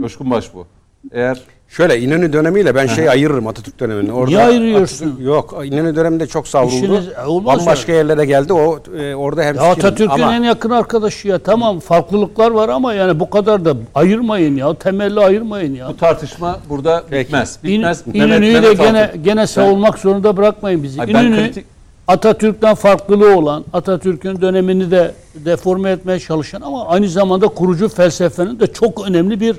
Coşkun 0.00 0.30
Başbuğ. 0.30 0.66
Eğer 1.12 1.40
Şöyle 1.68 2.00
İnönü 2.00 2.32
dönemiyle 2.32 2.74
ben 2.74 2.86
şeyi 2.86 3.10
ayırırım 3.10 3.46
Atatürk 3.46 3.80
dönemini. 3.80 4.12
Orada 4.12 4.26
Niye 4.30 4.42
ayırıyorsun? 4.42 5.06
Atatürk- 5.06 5.24
yok 5.24 5.62
İnönü 5.64 5.96
döneminde 5.96 6.26
çok 6.26 6.48
savruldu. 6.48 6.74
İşiniz- 6.74 7.26
olmaz 7.26 7.58
Bambaşka 7.58 7.92
yerlere 7.92 8.24
geldi. 8.24 8.52
O 8.52 8.78
e, 8.98 9.14
orada 9.14 9.42
hem 9.42 9.54
Ya 9.54 9.62
Atatürk'ün 9.62 10.22
en 10.22 10.42
yakın 10.42 10.70
arkadaşı 10.70 11.28
ya. 11.28 11.38
Tamam 11.38 11.80
farklılıklar 11.80 12.50
var 12.50 12.68
ama 12.68 12.94
yani 12.94 13.20
bu 13.20 13.30
kadar 13.30 13.64
da 13.64 13.76
ayırmayın 13.94 14.56
ya. 14.56 14.74
Temelli 14.74 15.20
ayırmayın 15.20 15.74
ya. 15.74 15.88
bu 15.88 15.96
tarışma 15.96 16.58
burada 16.68 17.02
Peki. 17.10 17.26
bitmez. 17.26 17.58
İn, 17.64 17.70
Bitmez. 17.78 18.02
İnönü'yü 18.14 18.62
de 18.62 18.74
gene 18.74 19.10
gene 19.24 19.46
savunmak 19.46 19.98
zorunda 19.98 20.36
bırakmayın 20.36 20.82
bizi. 20.82 20.98
Hayır, 20.98 21.14
ben 21.14 21.24
İnönü 21.24 21.36
kritik- 21.36 21.64
Atatürk'ten 22.08 22.74
farklılığı 22.74 23.36
olan, 23.36 23.64
Atatürk'ün 23.72 24.40
dönemini 24.40 24.90
de 24.90 25.14
deforme 25.34 25.90
etmeye 25.90 26.18
çalışan 26.20 26.60
ama 26.60 26.86
aynı 26.86 27.08
zamanda 27.08 27.48
kurucu 27.48 27.88
felsefenin 27.88 28.60
de 28.60 28.66
çok 28.66 29.06
önemli 29.08 29.40
bir 29.40 29.56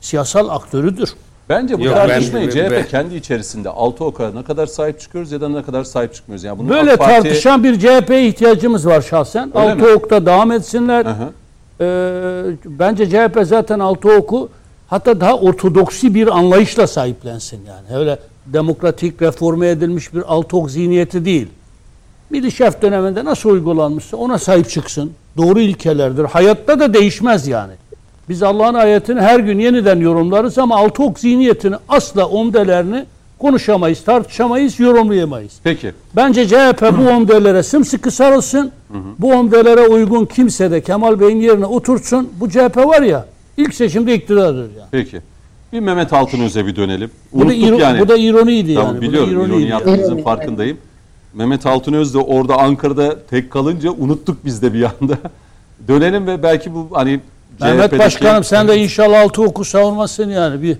siyasal 0.00 0.48
aktörüdür. 0.48 1.14
Bence 1.48 1.78
bu 1.78 1.84
Yok, 1.84 1.94
tartışmayı 1.94 2.46
ben- 2.46 2.50
CHP 2.52 2.70
ben- 2.70 2.86
kendi 2.86 3.14
içerisinde 3.14 3.68
altı 3.68 4.04
oka 4.04 4.30
ne 4.30 4.42
kadar 4.44 4.66
sahip 4.66 5.00
çıkıyoruz 5.00 5.32
ya 5.32 5.40
da 5.40 5.48
ne 5.48 5.62
kadar 5.62 5.84
sahip 5.84 6.14
çıkmıyoruz. 6.14 6.44
Yani 6.44 6.58
bunu 6.58 6.68
Böyle 6.68 6.92
AK 6.92 6.98
Parti- 6.98 7.22
tartışan 7.22 7.64
bir 7.64 7.78
CHP'ye 7.80 8.26
ihtiyacımız 8.28 8.86
var 8.86 9.00
şahsen. 9.02 9.48
Öyle 9.58 9.70
altı 9.72 9.84
mi? 9.84 9.88
okta 9.92 10.26
devam 10.26 10.52
etsinler. 10.52 11.04
Hı 11.06 11.10
hı. 11.10 11.28
Ee, 11.80 12.56
bence 12.64 13.10
CHP 13.10 13.44
zaten 13.44 13.78
altı 13.78 14.12
oku 14.12 14.48
hatta 14.88 15.20
daha 15.20 15.36
ortodoksi 15.38 16.14
bir 16.14 16.38
anlayışla 16.38 16.86
sahiplensin 16.86 17.60
yani. 17.68 17.98
Öyle 18.00 18.18
demokratik 18.46 19.22
reforme 19.22 19.68
edilmiş 19.68 20.14
bir 20.14 20.22
altı 20.34 20.56
ok 20.56 20.70
zihniyeti 20.70 21.24
değil. 21.24 21.46
Milli 22.30 22.52
Şef 22.52 22.82
döneminde 22.82 23.24
nasıl 23.24 23.50
uygulanmışsa 23.50 24.16
ona 24.16 24.38
sahip 24.38 24.70
çıksın. 24.70 25.12
Doğru 25.36 25.60
ilkelerdir. 25.60 26.24
Hayatta 26.24 26.80
da 26.80 26.94
değişmez 26.94 27.48
yani. 27.48 27.72
Biz 28.28 28.42
Allah'ın 28.42 28.74
ayetini 28.74 29.20
her 29.20 29.40
gün 29.40 29.58
yeniden 29.58 29.98
yorumlarız 30.00 30.58
ama 30.58 30.76
altı 30.76 31.02
ok 31.02 31.18
zihniyetini 31.20 31.74
asla 31.88 32.26
omdelerini 32.28 33.04
konuşamayız, 33.38 34.04
tartışamayız, 34.04 34.80
yorumlayamayız. 34.80 35.52
Peki. 35.64 35.92
Bence 36.16 36.48
CHP 36.48 36.82
bu 36.98 37.08
omdelere 37.10 37.62
sımsıkı 37.62 38.10
sarılsın. 38.10 38.72
Bu 39.18 39.32
omdelere 39.32 39.80
uygun 39.88 40.24
kimse 40.24 40.70
de 40.70 40.80
Kemal 40.80 41.20
Bey'in 41.20 41.40
yerine 41.40 41.66
otursun. 41.66 42.28
Bu 42.40 42.50
CHP 42.50 42.76
var 42.76 43.02
ya 43.02 43.26
ilk 43.56 43.74
seçimde 43.74 44.14
iktidardır 44.14 44.60
yani. 44.78 44.88
Peki. 44.90 45.20
Bir 45.72 45.80
Mehmet 45.80 46.12
Altınöz'e 46.12 46.66
bir 46.66 46.76
dönelim. 46.76 47.10
Bu 47.32 47.40
da, 47.40 47.44
Unuttuk 47.44 47.62
iro- 47.62 47.80
yani. 47.80 48.00
bu 48.00 48.08
da 48.08 48.16
ironiydi 48.16 48.74
Tamam 48.74 48.88
yani. 48.94 48.98
Da 48.98 49.02
biliyorum 49.08 49.32
ironi 49.32 49.46
ironiydi. 49.48 49.70
yaptığınızın 49.70 50.12
İroni, 50.12 50.22
farkındayım. 50.22 50.78
Mehmet 51.34 51.66
Altınöz 51.66 52.14
de 52.14 52.18
orada 52.18 52.56
Ankara'da 52.58 53.16
tek 53.30 53.50
kalınca 53.50 53.90
unuttuk 53.90 54.44
biz 54.44 54.62
de 54.62 54.74
bir 54.74 54.82
anda. 54.84 55.18
Dönelim 55.88 56.26
ve 56.26 56.42
belki 56.42 56.74
bu 56.74 56.88
hani 56.92 57.20
Mehmet 57.60 57.98
Başkanım 57.98 58.44
sen 58.44 58.68
de 58.68 58.78
inşallah 58.78 59.20
altı 59.22 59.42
oku 59.42 59.64
savunmasın 59.64 60.30
yani. 60.30 60.62
Bir 60.62 60.76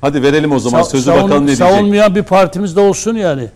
Hadi 0.00 0.22
verelim 0.22 0.52
o 0.52 0.58
zaman 0.58 0.82
sa- 0.82 0.90
sözü 0.90 1.10
savun- 1.10 1.22
bakalım 1.22 1.42
ne 1.42 1.46
diyecek. 1.46 1.66
savunmayan 1.68 2.14
bir 2.14 2.22
partimizde 2.22 2.80
olsun 2.80 3.14
yani. 3.14 3.48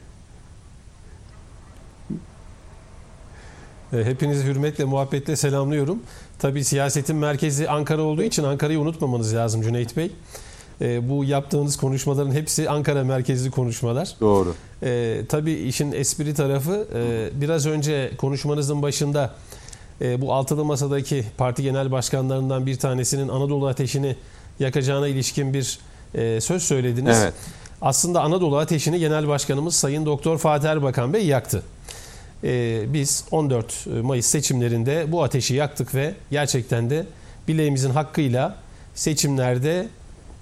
E, 3.93 4.05
Hepinizi 4.05 4.45
hürmetle, 4.45 4.85
muhabbetle 4.85 5.37
selamlıyorum. 5.37 6.03
Tabii 6.39 6.65
siyasetin 6.65 7.17
merkezi 7.17 7.69
Ankara 7.71 8.03
olduğu 8.03 8.23
için 8.23 8.45
Ankara'yı 8.45 8.81
unutmamanız 8.81 9.35
lazım 9.35 9.63
Cüneyt 9.63 9.97
Bey. 9.97 10.11
E, 10.81 11.09
bu 11.09 11.25
yaptığınız 11.25 11.77
konuşmaların 11.77 12.33
hepsi 12.33 12.71
Ankara 12.71 13.05
merkezli 13.05 13.51
konuşmalar. 13.51 14.09
Doğru. 14.21 14.55
E, 14.83 15.21
tabii 15.29 15.53
işin 15.53 15.93
espri 15.93 16.35
tarafı 16.35 16.87
e, 16.95 17.29
biraz 17.41 17.67
önce 17.67 18.11
konuşmanızın 18.19 18.83
başında 18.83 19.35
e, 20.01 20.21
bu 20.21 20.35
altılı 20.35 20.65
masadaki 20.65 21.25
parti 21.37 21.63
genel 21.63 21.91
başkanlarından 21.91 22.67
bir 22.67 22.79
tanesinin 22.79 23.29
Anadolu 23.29 23.67
ateşini 23.67 24.17
yakacağına 24.61 25.09
ilişkin 25.09 25.55
bir 25.55 25.79
e, 26.15 26.41
söz 26.41 26.63
söylediniz. 26.63 27.19
Evet. 27.23 27.35
Aslında 27.83 28.23
Anadolu 28.23 28.59
ateşini 28.59 28.99
genel 28.99 29.29
başkanımız 29.29 29.75
Sayın 29.77 30.07
Doktor 30.07 30.39
Fatih 30.39 30.69
Erbakan 30.69 31.13
Bey 31.13 31.27
yaktı. 31.27 31.63
E, 32.45 32.83
biz 32.93 33.25
14 33.31 33.87
Mayıs 33.87 34.27
seçimlerinde 34.27 35.13
bu 35.13 35.23
ateşi 35.23 35.55
yaktık 35.55 35.95
ve 35.95 36.15
gerçekten 36.31 36.91
de 36.91 37.07
bileğimizin 37.49 37.91
hakkıyla 37.91 38.57
seçimlerde 38.95 39.89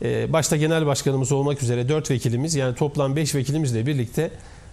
e, 0.02 0.32
başta 0.32 0.56
genel 0.56 0.86
başkanımız 0.86 1.32
olmak 1.32 1.62
üzere 1.62 1.88
4 1.88 2.10
vekilimiz 2.10 2.54
yani 2.54 2.74
toplam 2.74 3.16
5 3.16 3.34
vekilimizle 3.34 3.86
birlikte 3.86 4.30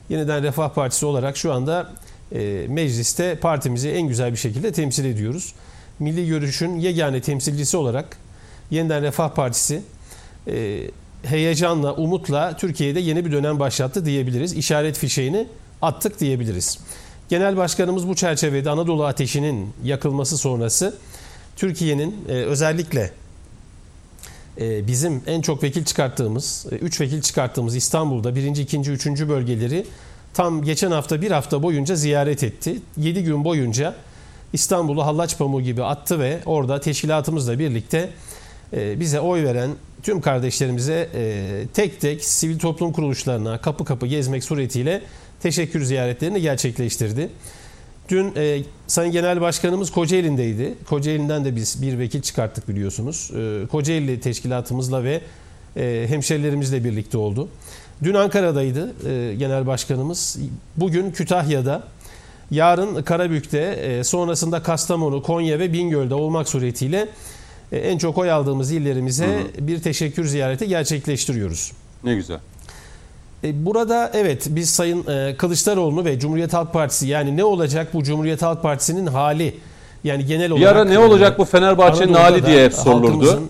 yeniden 0.09 0.43
Refah 0.43 0.69
Partisi 0.69 1.05
olarak 1.05 1.37
şu 1.37 1.53
anda 1.53 1.89
e, 2.33 2.65
mecliste 2.69 3.35
partimizi 3.35 3.89
en 3.89 4.07
güzel 4.07 4.31
bir 4.31 4.37
şekilde 4.37 4.71
temsil 4.71 5.05
ediyoruz. 5.05 5.53
Milli 5.99 6.27
Görüş'ün 6.27 6.79
yegane 6.79 7.21
temsilcisi 7.21 7.77
olarak 7.77 8.17
yeniden 8.71 9.01
Refah 9.01 9.29
Partisi 9.29 9.81
e, 10.47 10.81
heyecanla, 11.23 11.93
umutla 11.93 12.57
Türkiye'de 12.57 12.99
yeni 12.99 13.25
bir 13.25 13.31
dönem 13.31 13.59
başlattı 13.59 14.05
diyebiliriz. 14.05 14.53
İşaret 14.53 14.97
fişeğini 14.97 15.47
attık 15.81 16.19
diyebiliriz. 16.19 16.79
Genel 17.29 17.57
Başkanımız 17.57 18.07
bu 18.07 18.15
çerçevede 18.15 18.69
Anadolu 18.69 19.05
Ateşi'nin 19.05 19.69
yakılması 19.83 20.37
sonrası 20.37 20.95
Türkiye'nin 21.55 22.15
e, 22.29 22.31
özellikle 22.31 23.11
bizim 24.59 25.21
en 25.27 25.41
çok 25.41 25.63
vekil 25.63 25.85
çıkarttığımız, 25.85 26.65
3 26.81 27.01
vekil 27.01 27.21
çıkarttığımız 27.21 27.75
İstanbul'da 27.75 28.35
birinci, 28.35 28.61
ikinci, 28.61 28.91
üçüncü 28.91 29.29
bölgeleri 29.29 29.85
tam 30.33 30.63
geçen 30.63 30.91
hafta 30.91 31.21
bir 31.21 31.31
hafta 31.31 31.63
boyunca 31.63 31.95
ziyaret 31.95 32.43
etti. 32.43 32.75
7 32.97 33.23
gün 33.23 33.43
boyunca 33.43 33.95
İstanbul'u 34.53 35.05
hallaç 35.05 35.37
pamuğu 35.37 35.61
gibi 35.61 35.83
attı 35.83 36.19
ve 36.19 36.39
orada 36.45 36.79
teşkilatımızla 36.79 37.59
birlikte 37.59 38.09
e, 38.73 38.99
bize 38.99 39.19
oy 39.19 39.43
veren 39.43 39.69
tüm 40.03 40.21
kardeşlerimize 40.21 41.09
e, 41.15 41.65
tek 41.73 42.01
tek 42.01 42.25
sivil 42.25 42.59
toplum 42.59 42.91
kuruluşlarına 42.91 43.61
kapı 43.61 43.85
kapı 43.85 44.07
gezmek 44.07 44.43
suretiyle 44.43 45.01
teşekkür 45.41 45.83
ziyaretlerini 45.83 46.41
gerçekleştirdi. 46.41 47.29
Dün 48.09 48.33
e, 48.35 48.61
Sayın 48.87 49.11
Genel 49.11 49.41
Başkanımız 49.41 49.91
Kocaeli'ndeydi. 49.91 50.73
Kocaeli'nden 50.89 51.45
de 51.45 51.55
biz 51.55 51.81
bir 51.81 51.99
vekil 51.99 52.21
çıkarttık 52.21 52.67
biliyorsunuz. 52.67 53.31
E, 53.37 53.67
Kocaeli 53.67 54.19
teşkilatımızla 54.19 55.03
ve 55.03 55.21
e, 55.77 56.05
hemşerilerimizle 56.09 56.83
birlikte 56.83 57.17
oldu. 57.17 57.49
Dün 58.03 58.13
Ankara'daydı 58.13 58.93
e, 59.09 59.35
Genel 59.35 59.67
Başkanımız. 59.67 60.37
Bugün 60.77 61.11
Kütahya'da, 61.11 61.83
yarın 62.51 63.03
Karabük'te, 63.03 63.59
e, 63.59 64.03
sonrasında 64.03 64.63
Kastamonu, 64.63 65.23
Konya 65.23 65.59
ve 65.59 65.73
Bingöl'de 65.73 66.13
olmak 66.13 66.49
suretiyle 66.49 67.07
e, 67.71 67.77
en 67.77 67.97
çok 67.97 68.17
oy 68.17 68.31
aldığımız 68.31 68.71
illerimize 68.71 69.39
bir 69.59 69.81
teşekkür 69.81 70.25
ziyareti 70.25 70.67
gerçekleştiriyoruz. 70.67 71.71
Ne 72.03 72.15
güzel. 72.15 72.39
E, 73.43 73.65
Burada 73.65 74.11
evet 74.13 74.45
biz 74.49 74.69
Sayın 74.69 75.07
e, 75.07 75.35
Kılıçdaroğlu 75.37 76.05
ve 76.05 76.19
Cumhuriyet 76.19 76.53
Halk 76.53 76.73
Partisi 76.73 77.07
yani 77.07 77.37
ne 77.37 77.43
olacak 77.43 77.93
bu 77.93 78.03
Cumhuriyet 78.03 78.41
Halk 78.41 78.63
Partisi'nin 78.63 79.07
hali 79.07 79.55
yani 80.03 80.25
genel 80.25 80.45
Bir 80.45 80.61
olarak 80.61 80.75
ara 80.75 80.85
ne 80.85 80.99
olacak 80.99 81.39
bu 81.39 81.45
Fenerbahçe'nin 81.45 82.13
hali 82.13 82.45
diye 82.45 82.65
hep 82.65 82.73
sorulurdu. 82.73 83.43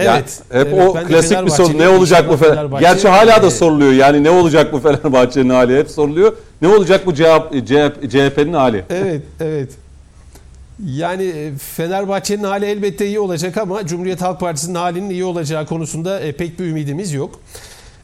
Evet. 0.00 0.42
Yani 0.54 0.60
hep 0.60 0.72
evet, 0.74 0.88
o 0.88 0.92
klasik 0.94 1.44
bir 1.46 1.50
soru 1.50 1.78
ne 1.78 1.88
olacak 1.88 2.28
bu. 2.28 2.32
Fenerbahçe- 2.34 2.80
Gerçi 2.80 3.08
hala 3.08 3.42
da 3.42 3.50
soruluyor. 3.50 3.92
Yani 3.92 4.24
ne 4.24 4.30
olacak 4.30 4.72
bu 4.72 4.78
Fenerbahçe'nin 4.80 5.50
hali 5.50 5.78
hep 5.78 5.90
soruluyor. 5.90 6.32
Ne 6.62 6.68
olacak 6.68 7.06
bu 7.06 7.14
CHP, 7.14 7.52
CHP, 7.66 8.10
CHP'nin 8.10 8.52
hali? 8.52 8.84
Evet, 8.90 9.22
evet. 9.40 9.68
Yani 10.86 11.22
e, 11.24 11.52
Fenerbahçe'nin 11.58 12.44
hali 12.44 12.64
elbette 12.66 13.06
iyi 13.06 13.20
olacak 13.20 13.56
ama 13.56 13.86
Cumhuriyet 13.86 14.22
Halk 14.22 14.40
Partisi'nin 14.40 14.74
halinin 14.74 15.10
iyi 15.10 15.24
olacağı 15.24 15.66
konusunda 15.66 16.20
e, 16.20 16.32
pek 16.32 16.58
bir 16.60 16.64
ümidimiz 16.64 17.12
yok. 17.12 17.40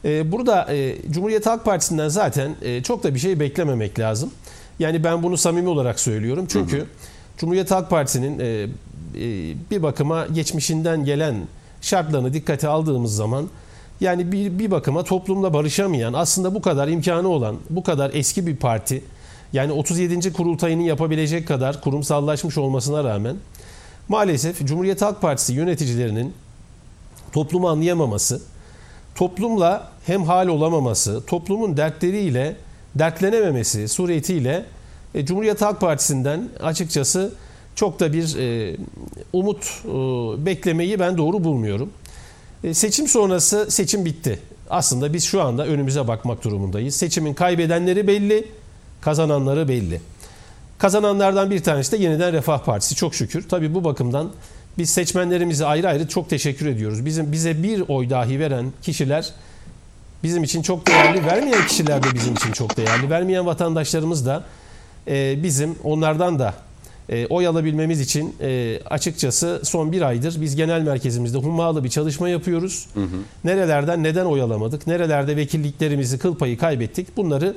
E, 0.05 0.31
Burada 0.31 0.67
Cumhuriyet 1.11 1.45
Halk 1.45 1.65
Partisi'nden 1.65 2.07
zaten 2.07 2.51
çok 2.83 3.03
da 3.03 3.13
bir 3.15 3.19
şey 3.19 3.39
beklememek 3.39 3.99
lazım. 3.99 4.31
Yani 4.79 5.03
ben 5.03 5.23
bunu 5.23 5.37
samimi 5.37 5.69
olarak 5.69 5.99
söylüyorum. 5.99 6.45
Çünkü 6.49 6.85
Cumhuriyet 7.37 7.71
Halk 7.71 7.89
Partisi'nin 7.89 8.39
bir 9.71 9.83
bakıma 9.83 10.25
geçmişinden 10.33 11.05
gelen 11.05 11.35
şartlarını 11.81 12.33
dikkate 12.33 12.67
aldığımız 12.67 13.15
zaman 13.15 13.49
yani 14.01 14.31
bir, 14.31 14.59
bir 14.59 14.71
bakıma 14.71 15.03
toplumla 15.03 15.53
barışamayan 15.53 16.13
aslında 16.13 16.55
bu 16.55 16.61
kadar 16.61 16.87
imkanı 16.87 17.27
olan 17.27 17.55
bu 17.69 17.83
kadar 17.83 18.11
eski 18.13 18.47
bir 18.47 18.55
parti 18.55 19.03
yani 19.53 19.71
37. 19.71 20.33
kurultayını 20.33 20.83
yapabilecek 20.83 21.47
kadar 21.47 21.81
kurumsallaşmış 21.81 22.57
olmasına 22.57 23.03
rağmen 23.03 23.35
maalesef 24.09 24.65
Cumhuriyet 24.65 25.01
Halk 25.01 25.21
Partisi 25.21 25.53
yöneticilerinin 25.53 26.33
toplumu 27.31 27.69
anlayamaması, 27.69 28.41
toplumla 29.15 29.91
hemhal 30.05 30.47
olamaması, 30.47 31.25
toplumun 31.25 31.77
dertleriyle 31.77 32.55
dertlenememesi 32.95 33.87
suretiyle 33.87 34.65
e, 35.15 35.25
Cumhuriyet 35.25 35.61
Halk 35.61 35.81
Partisi'nden 35.81 36.49
açıkçası 36.59 37.33
çok 37.77 37.99
da 37.99 38.13
bir 38.13 38.37
e, 38.37 38.77
umut 39.33 39.63
e, 39.85 39.89
beklemeyi 40.45 40.99
ben 40.99 41.17
doğru 41.17 41.43
bulmuyorum. 41.43 41.89
E, 42.63 42.73
seçim 42.73 43.07
sonrası 43.07 43.71
seçim 43.71 44.05
bitti. 44.05 44.39
Aslında 44.69 45.13
biz 45.13 45.23
şu 45.23 45.41
anda 45.41 45.67
önümüze 45.67 46.07
bakmak 46.07 46.43
durumundayız. 46.43 46.95
Seçimin 46.95 47.33
kaybedenleri 47.33 48.07
belli, 48.07 48.47
kazananları 49.01 49.67
belli. 49.67 50.01
Kazananlardan 50.77 51.51
bir 51.51 51.63
tanesi 51.63 51.91
de 51.91 51.97
yeniden 51.97 52.33
Refah 52.33 52.59
Partisi 52.59 52.95
çok 52.95 53.15
şükür. 53.15 53.49
Tabii 53.49 53.73
bu 53.73 53.83
bakımdan 53.83 54.31
biz 54.77 54.89
seçmenlerimize 54.89 55.65
ayrı 55.65 55.87
ayrı 55.87 56.07
çok 56.07 56.29
teşekkür 56.29 56.65
ediyoruz. 56.65 57.05
Bizim 57.05 57.31
bize 57.31 57.63
bir 57.63 57.83
oy 57.87 58.09
dahi 58.09 58.39
veren 58.39 58.65
kişiler 58.81 59.33
bizim 60.23 60.43
için 60.43 60.61
çok 60.61 60.87
değerli, 60.87 61.25
vermeyen 61.25 61.67
kişiler 61.67 62.03
de 62.03 62.07
bizim 62.13 62.33
için 62.33 62.51
çok 62.51 62.77
değerli. 62.77 63.09
Vermeyen 63.09 63.45
vatandaşlarımız 63.45 64.25
da 64.25 64.43
e, 65.07 65.43
bizim 65.43 65.75
onlardan 65.83 66.39
da 66.39 66.66
e, 67.09 67.27
oy 67.27 67.47
alabilmemiz 67.47 67.99
için 67.99 68.35
e, 68.41 68.79
açıkçası 68.89 69.61
son 69.63 69.91
bir 69.91 70.01
aydır 70.01 70.41
biz 70.41 70.55
genel 70.55 70.81
merkezimizde 70.81 71.37
hummalı 71.37 71.83
bir 71.83 71.89
çalışma 71.89 72.29
yapıyoruz. 72.29 72.87
Nerelerden 73.43 74.03
neden 74.03 74.25
oy 74.25 74.41
alamadık, 74.41 74.87
nerelerde 74.87 75.35
vekilliklerimizi 75.35 76.17
kıl 76.19 76.35
payı 76.35 76.57
kaybettik 76.57 77.17
bunları 77.17 77.55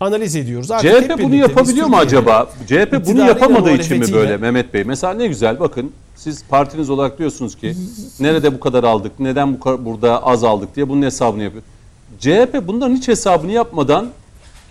analiz 0.00 0.36
ediyoruz. 0.36 0.70
Artık 0.70 0.90
CHP 0.90 1.22
bunu 1.22 1.34
yapabiliyor 1.34 1.86
mu 1.86 1.96
acaba? 1.96 2.50
CHP 2.66 3.06
bunu 3.06 3.26
yapamadığı 3.26 3.70
için 3.70 3.98
mi 3.98 4.12
böyle 4.12 4.36
Mehmet 4.36 4.74
Bey? 4.74 4.84
Mesela 4.84 5.14
ne 5.14 5.26
güzel 5.26 5.60
bakın 5.60 5.92
siz 6.16 6.44
partiniz 6.48 6.90
olarak 6.90 7.18
diyorsunuz 7.18 7.56
ki 7.56 7.74
nerede 8.20 8.54
bu 8.54 8.60
kadar 8.60 8.84
aldık, 8.84 9.12
neden 9.18 9.54
bu 9.54 9.60
kadar 9.60 9.84
burada 9.84 10.26
az 10.26 10.44
aldık 10.44 10.76
diye 10.76 10.88
bunun 10.88 11.02
hesabını 11.02 11.42
yapıyor. 11.42 11.62
CHP 12.18 12.66
bunların 12.66 12.96
hiç 12.96 13.08
hesabını 13.08 13.52
yapmadan 13.52 14.08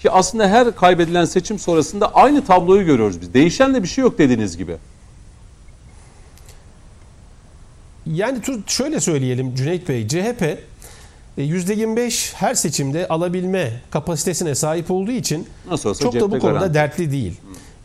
ki 0.02 0.12
aslında 0.12 0.48
her 0.50 0.76
kaybedilen 0.76 1.26
seçim 1.26 1.60
sonrasında 1.60 2.16
aynı 2.16 2.46
tabloyu 2.46 2.86
görüyoruz 2.86 3.22
biz. 3.22 3.34
Değişen 3.34 3.74
de 3.74 3.84
bir 3.84 3.88
şey 3.88 4.02
yok 4.02 4.18
dediğiniz 4.18 4.58
gibi. 4.58 4.76
Yani 8.06 8.40
şöyle 8.68 9.00
söyleyelim 9.00 9.56
Cüneyt 9.56 9.90
Bey, 9.90 10.08
CHP 10.08 10.42
e, 10.42 10.58
%25 11.38 12.34
her 12.36 12.54
seçimde 12.54 13.08
alabilme 13.08 13.82
kapasitesine 13.92 14.56
sahip 14.56 14.92
olduğu 14.92 15.12
için 15.12 15.48
Nasıl 15.70 15.90
olsa 15.90 16.04
çok 16.04 16.14
da 16.14 16.22
bu 16.22 16.40
konuda 16.40 16.48
garanti. 16.48 16.74
dertli 16.74 17.12
değil. 17.12 17.34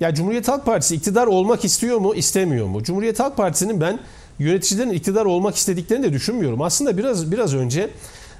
Ya 0.00 0.14
Cumhuriyet 0.14 0.48
Halk 0.48 0.66
Partisi 0.66 0.94
iktidar 0.94 1.26
olmak 1.26 1.64
istiyor 1.64 1.98
mu, 1.98 2.14
istemiyor 2.14 2.66
mu? 2.66 2.82
Cumhuriyet 2.82 3.20
Halk 3.20 3.36
Partisi'nin 3.36 3.80
ben 3.80 3.98
yöneticilerin 4.38 4.90
iktidar 4.90 5.24
olmak 5.24 5.56
istediklerini 5.56 6.04
de 6.04 6.12
düşünmüyorum. 6.12 6.62
Aslında 6.62 6.98
biraz 6.98 7.32
biraz 7.32 7.54
önce 7.54 7.90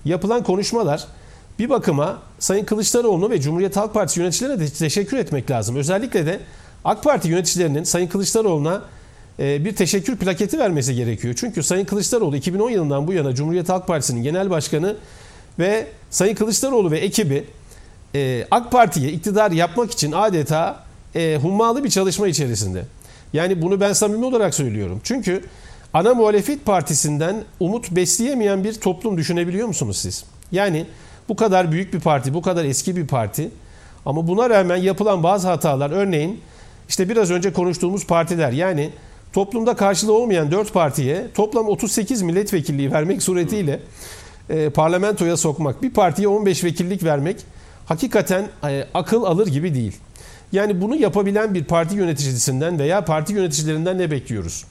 yapılan 0.05 0.43
konuşmalar 0.43 1.07
bir 1.59 1.71
bakıma 1.71 2.23
Sayın 2.39 2.65
Kılıçdaroğlu 2.65 3.31
ve 3.31 3.41
Cumhuriyet 3.41 3.77
Halk 3.77 3.95
Partisi 3.95 4.21
yöneticilerine 4.21 4.61
de 4.61 4.69
teşekkür 4.69 5.17
etmek 5.17 5.51
lazım. 5.51 5.77
Özellikle 5.77 6.27
de 6.27 6.41
AK 6.85 7.05
Parti 7.05 7.29
yöneticilerinin 7.29 7.85
Sayın 7.85 8.07
Kılıçdaroğlu'na 8.07 8.83
e, 9.39 9.65
bir 9.65 9.77
teşekkür 9.77 10.17
plaketi 10.17 10.59
vermesi 10.59 10.95
gerekiyor. 10.95 11.35
Çünkü 11.39 11.63
Sayın 11.63 11.85
Kılıçdaroğlu 11.85 12.37
2010 12.37 12.71
yılından 12.71 13.07
bu 13.07 13.13
yana 13.13 13.35
Cumhuriyet 13.35 13.69
Halk 13.69 13.87
Partisi'nin 13.87 14.23
genel 14.23 14.51
başkanı 14.51 14.97
ve 15.59 15.87
Sayın 16.11 16.35
Kılıçdaroğlu 16.35 16.91
ve 16.91 16.99
ekibi 16.99 17.45
e, 18.15 18.47
AK 18.51 18.73
Parti'ye 18.73 19.13
iktidar 19.13 19.51
yapmak 19.51 19.91
için 19.91 20.13
adeta 20.13 20.85
e, 21.15 21.39
hummalı 21.43 21.85
bir 21.85 21.91
çalışma 21.91 22.29
içerisinde. 22.29 22.85
Yani 23.33 23.63
bunu 23.63 23.81
ben 23.81 23.93
samimi 23.93 24.25
olarak 24.25 24.55
söylüyorum. 24.55 25.01
Çünkü 25.05 25.45
ana 25.93 26.15
muhalefet 26.15 26.65
partisinden 26.65 27.45
umut 27.61 27.91
besleyemeyen 27.91 28.65
bir 28.65 28.75
toplum 28.75 29.17
düşünebiliyor 29.17 29.69
musunuz 29.69 29.97
siz? 29.97 30.25
Yani 30.53 30.87
bu 31.29 31.37
kadar 31.37 31.72
büyük 31.72 31.95
bir 31.95 32.01
parti, 32.01 32.35
bu 32.35 32.43
kadar 32.43 32.64
eski 32.64 32.97
bir 32.97 33.07
parti 33.07 33.51
ama 34.07 34.29
buna 34.29 34.51
rağmen 34.51 34.77
yapılan 34.77 35.22
bazı 35.22 35.49
hatalar 35.49 35.91
örneğin 35.91 36.41
işte 36.89 37.09
biraz 37.09 37.31
önce 37.31 37.53
konuştuğumuz 37.53 38.07
partiler 38.07 38.53
yani 38.53 38.91
toplumda 39.33 39.77
karşılığı 39.77 40.12
olmayan 40.12 40.51
4 40.51 40.72
partiye 40.72 41.27
toplam 41.35 41.68
38 41.68 42.22
milletvekilliği 42.22 42.93
vermek 42.93 43.22
suretiyle 43.22 43.81
e, 44.51 44.70
parlamentoya 44.70 45.37
sokmak, 45.37 45.83
bir 45.83 45.91
partiye 45.91 46.29
15 46.29 46.64
vekillik 46.64 47.05
vermek 47.05 47.37
hakikaten 47.87 48.49
e, 48.68 48.87
akıl 48.95 49.22
alır 49.22 49.47
gibi 49.47 49.75
değil. 49.75 49.97
Yani 50.53 50.81
bunu 50.81 50.97
yapabilen 50.97 51.55
bir 51.55 51.64
parti 51.64 51.97
yöneticisinden 51.97 52.79
veya 52.79 53.05
parti 53.05 53.33
yöneticilerinden 53.33 53.99
ne 53.99 54.11
bekliyoruz? 54.11 54.64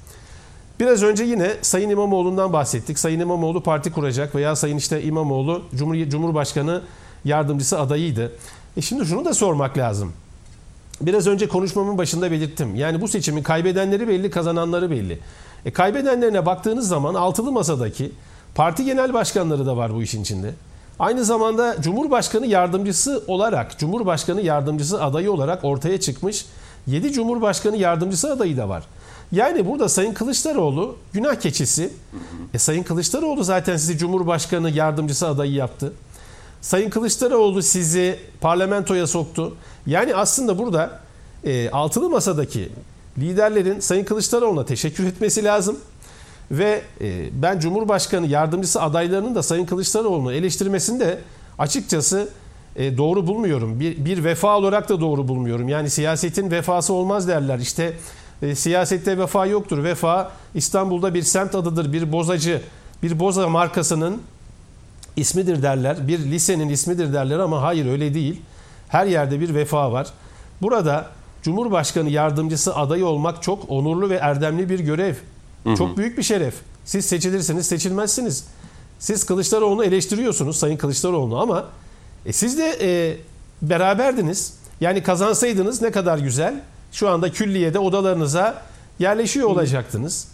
Biraz 0.80 1.04
önce 1.04 1.24
yine 1.24 1.52
Sayın 1.62 1.90
İmamoğlu'ndan 1.90 2.54
bahsettik. 2.54 3.00
Sayın 3.00 3.20
İmamoğlu 3.20 3.64
parti 3.64 3.92
kuracak 3.92 4.36
veya 4.36 4.56
Sayın 4.56 4.78
işte 4.78 5.04
İmamoğlu 5.04 5.62
Cumhuriyet 5.76 6.12
Cumhurbaşkanı 6.12 6.82
yardımcısı 7.26 7.80
adayıydı. 7.80 8.32
E 8.78 8.82
şimdi 8.82 9.06
şunu 9.06 9.26
da 9.26 9.34
sormak 9.34 9.78
lazım. 9.78 10.14
Biraz 11.02 11.28
önce 11.28 11.48
konuşmamın 11.48 11.98
başında 11.98 12.32
belirttim. 12.32 12.76
Yani 12.76 13.02
bu 13.02 13.08
seçimin 13.08 13.44
kaybedenleri 13.44 14.08
belli, 14.08 14.30
kazananları 14.30 14.92
belli. 14.92 15.20
E 15.66 15.72
kaybedenlerine 15.72 16.46
baktığınız 16.46 16.88
zaman 16.88 17.14
altılı 17.14 17.52
masadaki 17.52 18.12
parti 18.56 18.86
genel 18.86 19.14
başkanları 19.14 19.66
da 19.66 19.78
var 19.78 19.96
bu 19.96 20.04
işin 20.04 20.22
içinde. 20.22 20.54
Aynı 21.00 21.26
zamanda 21.26 21.82
Cumhurbaşkanı 21.82 22.48
yardımcısı 22.48 23.24
olarak, 23.28 23.80
Cumhurbaşkanı 23.80 24.42
yardımcısı 24.42 25.04
adayı 25.04 25.32
olarak 25.32 25.64
ortaya 25.64 26.00
çıkmış 26.00 26.46
7 26.88 27.12
Cumhurbaşkanı 27.12 27.78
yardımcısı 27.78 28.32
adayı 28.32 28.58
da 28.58 28.70
var. 28.70 28.84
Yani 29.34 29.66
burada 29.66 29.90
Sayın 29.90 30.14
Kılıçdaroğlu 30.14 30.96
günah 31.14 31.36
keçisi. 31.36 31.94
E 32.54 32.58
Sayın 32.58 32.84
Kılıçdaroğlu 32.84 33.44
zaten 33.44 33.78
sizi 33.78 33.98
Cumhurbaşkanı 33.98 34.70
yardımcısı 34.70 35.28
adayı 35.28 35.52
yaptı. 35.52 35.94
Sayın 36.62 36.90
Kılıçdaroğlu 36.90 37.62
sizi 37.62 38.20
parlamentoya 38.42 39.08
soktu. 39.08 39.56
Yani 39.86 40.16
aslında 40.16 40.58
burada 40.58 41.00
e, 41.44 41.70
altılı 41.70 42.10
masadaki 42.10 42.70
liderlerin 43.18 43.80
Sayın 43.80 44.06
Kılıçdaroğlu'na 44.06 44.66
teşekkür 44.66 45.06
etmesi 45.06 45.44
lazım. 45.44 45.80
Ve 46.52 46.82
e, 47.02 47.42
ben 47.42 47.60
Cumhurbaşkanı 47.60 48.28
yardımcısı 48.28 48.82
adaylarının 48.82 49.36
da 49.36 49.44
Sayın 49.44 49.66
Kılıçdaroğlu'nu 49.66 50.34
eleştirmesini 50.34 51.00
de 51.00 51.20
açıkçası 51.58 52.30
e, 52.76 52.98
doğru 52.98 53.28
bulmuyorum. 53.28 53.80
Bir, 53.80 54.06
bir 54.06 54.24
vefa 54.24 54.58
olarak 54.58 54.90
da 54.90 55.02
doğru 55.02 55.28
bulmuyorum. 55.28 55.70
Yani 55.70 55.90
siyasetin 55.90 56.52
vefası 56.52 56.94
olmaz 56.94 57.28
derler. 57.28 57.60
İşte 57.60 57.94
e, 58.44 58.56
siyasette 58.56 59.18
vefa 59.18 59.46
yoktur. 59.46 59.84
Vefa 59.84 60.32
İstanbul'da 60.56 61.14
bir 61.14 61.22
semt 61.22 61.56
adıdır, 61.56 61.94
bir 61.94 62.12
bozacı, 62.12 62.62
bir 63.04 63.20
boza 63.20 63.50
markasının 63.50 64.22
ismidir 65.16 65.62
derler. 65.62 66.08
Bir 66.08 66.20
lisenin 66.20 66.70
ismidir 66.70 67.14
derler 67.14 67.40
ama 67.40 67.62
hayır 67.62 67.86
öyle 67.86 68.14
değil. 68.14 68.42
Her 68.90 69.06
yerde 69.06 69.40
bir 69.40 69.56
vefa 69.56 69.92
var. 69.92 70.08
Burada 70.62 71.08
Cumhurbaşkanı 71.44 72.10
yardımcısı 72.10 72.76
adayı 72.76 73.06
olmak 73.06 73.44
çok 73.44 73.70
onurlu 73.72 74.10
ve 74.10 74.16
erdemli 74.16 74.70
bir 74.70 74.80
görev. 74.80 75.16
Çok 75.78 75.98
büyük 75.98 76.18
bir 76.18 76.24
şeref. 76.24 76.56
Siz 76.86 77.06
seçilirsiniz, 77.06 77.68
seçilmezsiniz. 77.68 78.46
Siz 79.00 79.26
Kılıçdaroğlu'nu 79.26 79.84
eleştiriyorsunuz, 79.84 80.58
Sayın 80.58 80.78
Kılıçdaroğlu'nu 80.78 81.40
ama 81.40 81.66
e, 82.26 82.34
siz 82.34 82.58
de 82.58 82.78
e, 82.82 83.18
beraberdiniz. 83.62 84.54
Yani 84.82 85.04
kazansaydınız 85.04 85.82
ne 85.82 85.92
kadar 85.92 86.18
güzel. 86.18 86.62
Şu 86.94 87.10
anda 87.10 87.32
külliyede 87.32 87.80
odalarınıza 87.80 88.62
yerleşiyor 89.00 89.48
olacaktınız. 89.50 90.28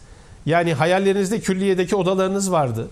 Yani 0.45 0.73
hayallerinizde 0.73 1.39
külliyedeki 1.39 1.95
odalarınız 1.95 2.51
vardı. 2.51 2.87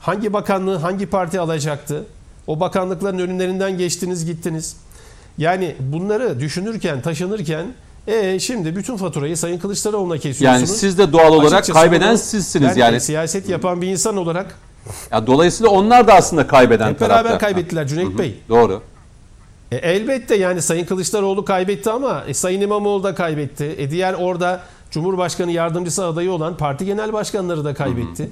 Hangi 0.00 0.32
bakanlığı 0.32 0.76
hangi 0.76 1.06
parti 1.06 1.40
alacaktı? 1.40 2.04
O 2.46 2.60
bakanlıkların 2.60 3.18
önlerinden 3.18 3.78
geçtiniz 3.78 4.24
gittiniz. 4.26 4.76
Yani 5.38 5.76
bunları 5.80 6.40
düşünürken, 6.40 7.00
taşınırken 7.00 7.66
e 8.06 8.38
şimdi 8.38 8.76
bütün 8.76 8.96
faturayı 8.96 9.36
Sayın 9.36 9.58
Kılıçdaroğlu'na 9.58 10.18
kesiyorsunuz. 10.18 10.68
Yani 10.70 10.78
siz 10.78 10.98
de 10.98 11.12
doğal 11.12 11.32
olarak 11.32 11.52
Açıkçası 11.52 11.72
kaybeden 11.72 12.08
bunu- 12.10 12.18
sizsiniz 12.18 12.68
ben 12.76 12.80
yani. 12.80 13.00
siyaset 13.00 13.48
yapan 13.48 13.82
bir 13.82 13.86
insan 13.88 14.16
olarak 14.16 14.58
Ya 15.12 15.26
dolayısıyla 15.26 15.70
onlar 15.70 16.08
da 16.08 16.14
aslında 16.14 16.46
kaybeden 16.46 16.90
hep 16.90 17.00
beraber 17.00 17.22
tarafta. 17.22 17.38
kaybettiler 17.38 17.86
Cüneyt 17.88 18.18
Bey. 18.18 18.40
Doğru. 18.48 18.82
E, 19.72 19.76
elbette 19.76 20.34
yani 20.36 20.62
Sayın 20.62 20.84
Kılıçdaroğlu 20.84 21.44
kaybetti 21.44 21.90
ama 21.90 22.24
e, 22.28 22.34
Sayın 22.34 22.60
İmamoğlu 22.60 23.02
da 23.02 23.14
kaybetti. 23.14 23.74
E, 23.78 23.90
diğer 23.90 24.14
orada 24.14 24.60
Cumhurbaşkanı 24.90 25.50
yardımcısı 25.52 26.04
adayı 26.06 26.32
olan 26.32 26.56
parti 26.56 26.86
genel 26.86 27.12
başkanları 27.12 27.64
da 27.64 27.74
kaybetti. 27.74 28.30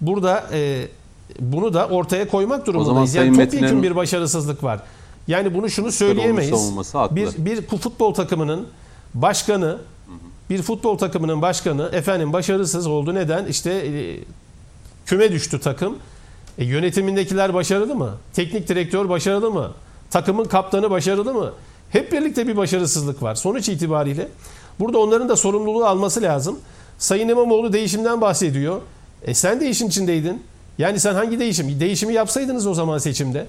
Burada 0.00 0.44
e, 0.52 0.88
bunu 1.40 1.74
da 1.74 1.88
ortaya 1.88 2.28
koymak 2.28 2.66
durumundayız. 2.66 3.14
Yani 3.14 3.36
topyekun 3.50 3.82
bir 3.82 3.96
başarısızlık 3.96 4.64
var. 4.64 4.80
Yani 5.28 5.54
bunu 5.54 5.70
şunu 5.70 5.92
söyleyemeyiz. 5.92 6.50
Bir, 7.16 7.44
bir 7.44 7.62
futbol 7.78 8.14
takımının 8.14 8.68
başkanı 9.14 9.78
bir 10.50 10.62
futbol 10.62 10.98
takımının 10.98 11.42
başkanı 11.42 11.90
efendim 11.92 12.32
başarısız 12.32 12.86
oldu. 12.86 13.14
Neden? 13.14 13.46
İşte 13.46 13.70
e, 13.72 14.20
küme 15.06 15.32
düştü 15.32 15.60
takım. 15.60 15.96
E, 16.58 16.64
yönetimindekiler 16.64 17.54
başarılı 17.54 17.94
mı? 17.94 18.10
Teknik 18.32 18.68
direktör 18.68 19.08
başarılı 19.08 19.50
mı? 19.50 19.72
Takımın 20.10 20.44
kaptanı 20.44 20.90
başarılı 20.90 21.34
mı? 21.34 21.52
Hep 21.90 22.12
birlikte 22.12 22.46
bir 22.46 22.56
başarısızlık 22.56 23.22
var. 23.22 23.34
Sonuç 23.34 23.68
itibariyle 23.68 24.28
burada 24.80 24.98
onların 24.98 25.28
da 25.28 25.36
sorumluluğu 25.36 25.86
alması 25.86 26.22
lazım. 26.22 26.58
Sayın 26.98 27.28
İmamoğlu 27.28 27.72
değişimden 27.72 28.20
bahsediyor. 28.20 28.80
E 29.22 29.34
sen 29.34 29.60
de 29.60 29.70
işin 29.70 29.88
içindeydin. 29.88 30.42
Yani 30.78 31.00
sen 31.00 31.14
hangi 31.14 31.38
değişim? 31.38 31.80
Değişimi 31.80 32.14
yapsaydınız 32.14 32.66
o 32.66 32.74
zaman 32.74 32.98
seçimde. 32.98 33.46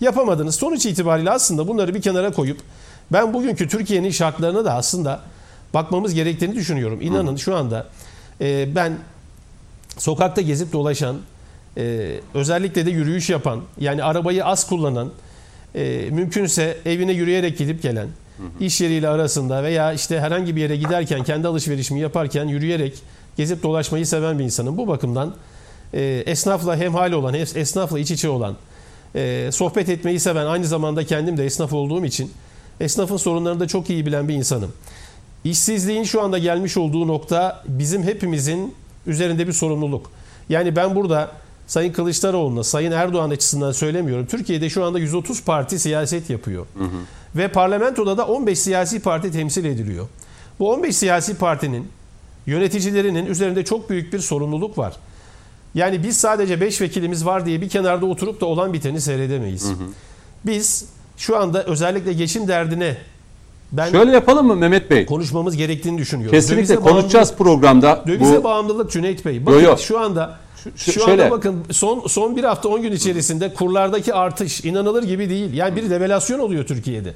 Yapamadınız. 0.00 0.54
Sonuç 0.54 0.86
itibariyle 0.86 1.30
aslında 1.30 1.68
bunları 1.68 1.94
bir 1.94 2.02
kenara 2.02 2.32
koyup 2.32 2.60
ben 3.12 3.34
bugünkü 3.34 3.68
Türkiye'nin 3.68 4.10
şartlarına 4.10 4.64
da 4.64 4.74
aslında 4.74 5.20
bakmamız 5.74 6.14
gerektiğini 6.14 6.54
düşünüyorum. 6.54 7.00
İnanın 7.00 7.36
şu 7.36 7.56
anda 7.56 7.86
e, 8.40 8.74
ben 8.74 8.98
sokakta 9.98 10.40
gezip 10.40 10.72
dolaşan, 10.72 11.16
e, 11.76 12.14
özellikle 12.34 12.86
de 12.86 12.90
yürüyüş 12.90 13.30
yapan, 13.30 13.60
yani 13.80 14.04
arabayı 14.04 14.44
az 14.44 14.66
kullanan, 14.66 15.10
e, 15.76 16.10
mümkünse 16.10 16.76
evine 16.86 17.12
yürüyerek 17.12 17.58
gidip 17.58 17.82
gelen, 17.82 18.08
iş 18.60 18.80
yeriyle 18.80 19.08
arasında 19.08 19.62
veya 19.62 19.92
işte 19.92 20.20
herhangi 20.20 20.56
bir 20.56 20.60
yere 20.60 20.76
giderken, 20.76 21.24
kendi 21.24 21.48
alışverişimi 21.48 22.00
yaparken 22.00 22.44
yürüyerek 22.44 22.94
gezip 23.36 23.62
dolaşmayı 23.62 24.06
seven 24.06 24.38
bir 24.38 24.44
insanım. 24.44 24.78
Bu 24.78 24.88
bakımdan 24.88 25.34
e, 25.94 26.22
esnafla 26.26 26.76
hemhal 26.76 27.12
olan, 27.12 27.34
es- 27.34 27.58
esnafla 27.58 27.98
iç 27.98 28.10
içe 28.10 28.28
olan, 28.28 28.56
e, 29.14 29.48
sohbet 29.52 29.88
etmeyi 29.88 30.20
seven, 30.20 30.46
aynı 30.46 30.64
zamanda 30.66 31.04
kendim 31.04 31.36
de 31.36 31.44
esnaf 31.44 31.72
olduğum 31.72 32.04
için 32.04 32.30
esnafın 32.80 33.16
sorunlarını 33.16 33.60
da 33.60 33.66
çok 33.68 33.90
iyi 33.90 34.06
bilen 34.06 34.28
bir 34.28 34.34
insanım. 34.34 34.72
İşsizliğin 35.44 36.04
şu 36.04 36.22
anda 36.22 36.38
gelmiş 36.38 36.76
olduğu 36.76 37.08
nokta 37.08 37.62
bizim 37.68 38.02
hepimizin 38.02 38.74
üzerinde 39.06 39.46
bir 39.46 39.52
sorumluluk. 39.52 40.10
Yani 40.48 40.76
ben 40.76 40.94
burada 40.94 41.30
Sayın 41.66 41.92
Kılıçdaroğlu'na, 41.92 42.64
Sayın 42.64 42.92
Erdoğan 42.92 43.30
açısından 43.30 43.72
söylemiyorum. 43.72 44.26
Türkiye'de 44.26 44.70
şu 44.70 44.84
anda 44.84 44.98
130 44.98 45.42
parti 45.42 45.78
siyaset 45.78 46.30
yapıyor. 46.30 46.66
Ve 47.36 47.48
parlamentoda 47.48 48.18
da 48.18 48.26
15 48.26 48.58
siyasi 48.58 49.00
parti 49.00 49.32
temsil 49.32 49.64
ediliyor. 49.64 50.06
Bu 50.58 50.72
15 50.72 50.96
siyasi 50.96 51.36
partinin 51.36 51.88
yöneticilerinin 52.46 53.26
üzerinde 53.26 53.64
çok 53.64 53.90
büyük 53.90 54.12
bir 54.12 54.18
sorumluluk 54.18 54.78
var. 54.78 54.96
Yani 55.74 56.02
biz 56.02 56.16
sadece 56.16 56.60
5 56.60 56.80
vekilimiz 56.80 57.26
var 57.26 57.46
diye 57.46 57.60
bir 57.60 57.68
kenarda 57.68 58.06
oturup 58.06 58.40
da 58.40 58.46
olan 58.46 58.72
biteni 58.72 59.00
seyredemeyiz. 59.00 59.72
Biz 60.46 60.84
şu 61.16 61.36
anda 61.36 61.64
özellikle 61.64 62.12
geçim 62.12 62.48
derdine 62.48 62.96
ben 63.72 63.90
Şöyle 63.90 64.12
yapalım 64.12 64.46
mı 64.46 64.56
Mehmet 64.56 64.90
Bey? 64.90 65.06
konuşmamız 65.06 65.56
gerektiğini 65.56 65.98
düşünüyorum. 65.98 66.36
Kesinlikle 66.38 66.68
Dövize 66.68 66.90
konuşacağız 66.90 67.34
programda. 67.34 68.04
Dövize 68.06 68.38
Bu 68.38 68.44
bağımlılık 68.44 68.90
Cüneyt 68.90 69.24
Bey. 69.24 69.46
Bakın 69.46 69.60
yo. 69.60 69.76
şu 69.76 69.98
anda 69.98 70.38
Şu- 70.76 70.92
şu, 70.92 71.00
şöyle. 71.00 71.22
anda 71.24 71.30
bakın 71.36 71.56
son 71.70 72.06
son 72.06 72.36
bir 72.36 72.44
hafta 72.44 72.68
10 72.68 72.82
gün 72.82 72.92
içerisinde 72.92 73.54
kurlardaki 73.54 74.14
artış 74.14 74.64
inanılır 74.64 75.02
gibi 75.02 75.30
değil. 75.30 75.54
Yani 75.54 75.76
bir 75.76 75.90
devalüasyon 75.90 76.38
oluyor 76.38 76.64
Türkiye'de. 76.66 77.14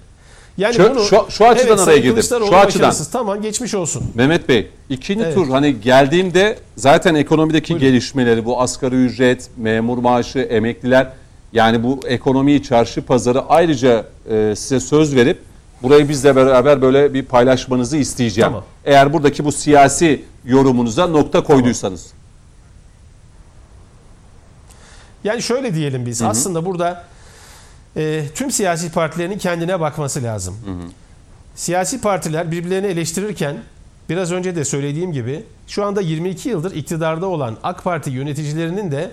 Yani 0.59 0.75
Şu- 0.75 0.91
bunu 0.91 1.05
şu- 1.05 1.27
şu 1.31 1.47
açıdan 1.47 1.75
araya 1.75 1.85
Sayın 1.85 2.03
girdim. 2.03 2.23
Şu 2.49 2.57
açıdan. 2.57 2.95
Tamam 3.13 3.43
geçmiş 3.43 3.75
olsun. 3.75 4.03
Mehmet 4.15 4.49
Bey 4.49 4.67
ikinci 4.91 5.25
Evet. 5.25 5.35
tur 5.35 5.49
hani 5.49 5.81
geldiğimde 5.81 6.59
zaten 6.77 7.15
ekonomideki 7.15 7.71
Buyurun. 7.75 7.89
gelişmeleri 7.89 8.45
bu 8.45 8.61
asgari 8.61 8.95
ücret, 8.95 9.51
memur 9.57 9.99
maaşı, 9.99 10.39
emekliler 10.39 11.09
yani 11.53 11.83
bu 11.83 12.01
ekonomiyi 12.07 12.63
çarşı 12.63 13.03
pazarı 13.03 13.41
ayrıca 13.49 14.05
e, 14.31 14.55
size 14.57 14.81
söz 14.81 15.15
verip 15.17 15.39
burayı 15.83 16.09
bizle 16.09 16.37
beraber 16.37 16.83
böyle 16.83 17.15
bir 17.15 17.23
paylaşmanızı 17.25 17.97
isteyeceğim. 17.97 18.49
Tamam. 18.51 18.65
Eğer 18.85 19.13
buradaki 19.13 19.45
bu 19.45 19.53
siyasi 19.53 20.23
yorumunuza 20.45 21.07
nokta 21.07 21.43
koyduysanız. 21.43 22.07
Yani 25.25 25.43
şöyle 25.43 25.75
diyelim 25.75 26.07
biz. 26.07 26.23
Aslında 26.23 26.67
burada 26.67 27.05
e, 27.97 28.25
tüm 28.35 28.51
siyasi 28.51 28.93
partilerin 28.93 29.39
kendine 29.39 29.81
bakması 29.81 30.23
lazım. 30.23 30.57
Siyasi 31.55 32.01
partiler 32.01 32.51
birbirlerini 32.53 32.87
eleştirirken 32.87 33.57
biraz 34.09 34.33
önce 34.33 34.57
de 34.57 34.65
söylediğim 34.65 35.13
gibi 35.13 35.45
şu 35.67 35.85
anda 35.85 36.01
22 36.01 36.49
yıldır 36.49 36.75
iktidarda 36.75 37.27
olan 37.27 37.57
AK 37.63 37.85
Parti 37.85 38.11
yöneticilerinin 38.11 38.91
de 38.91 39.11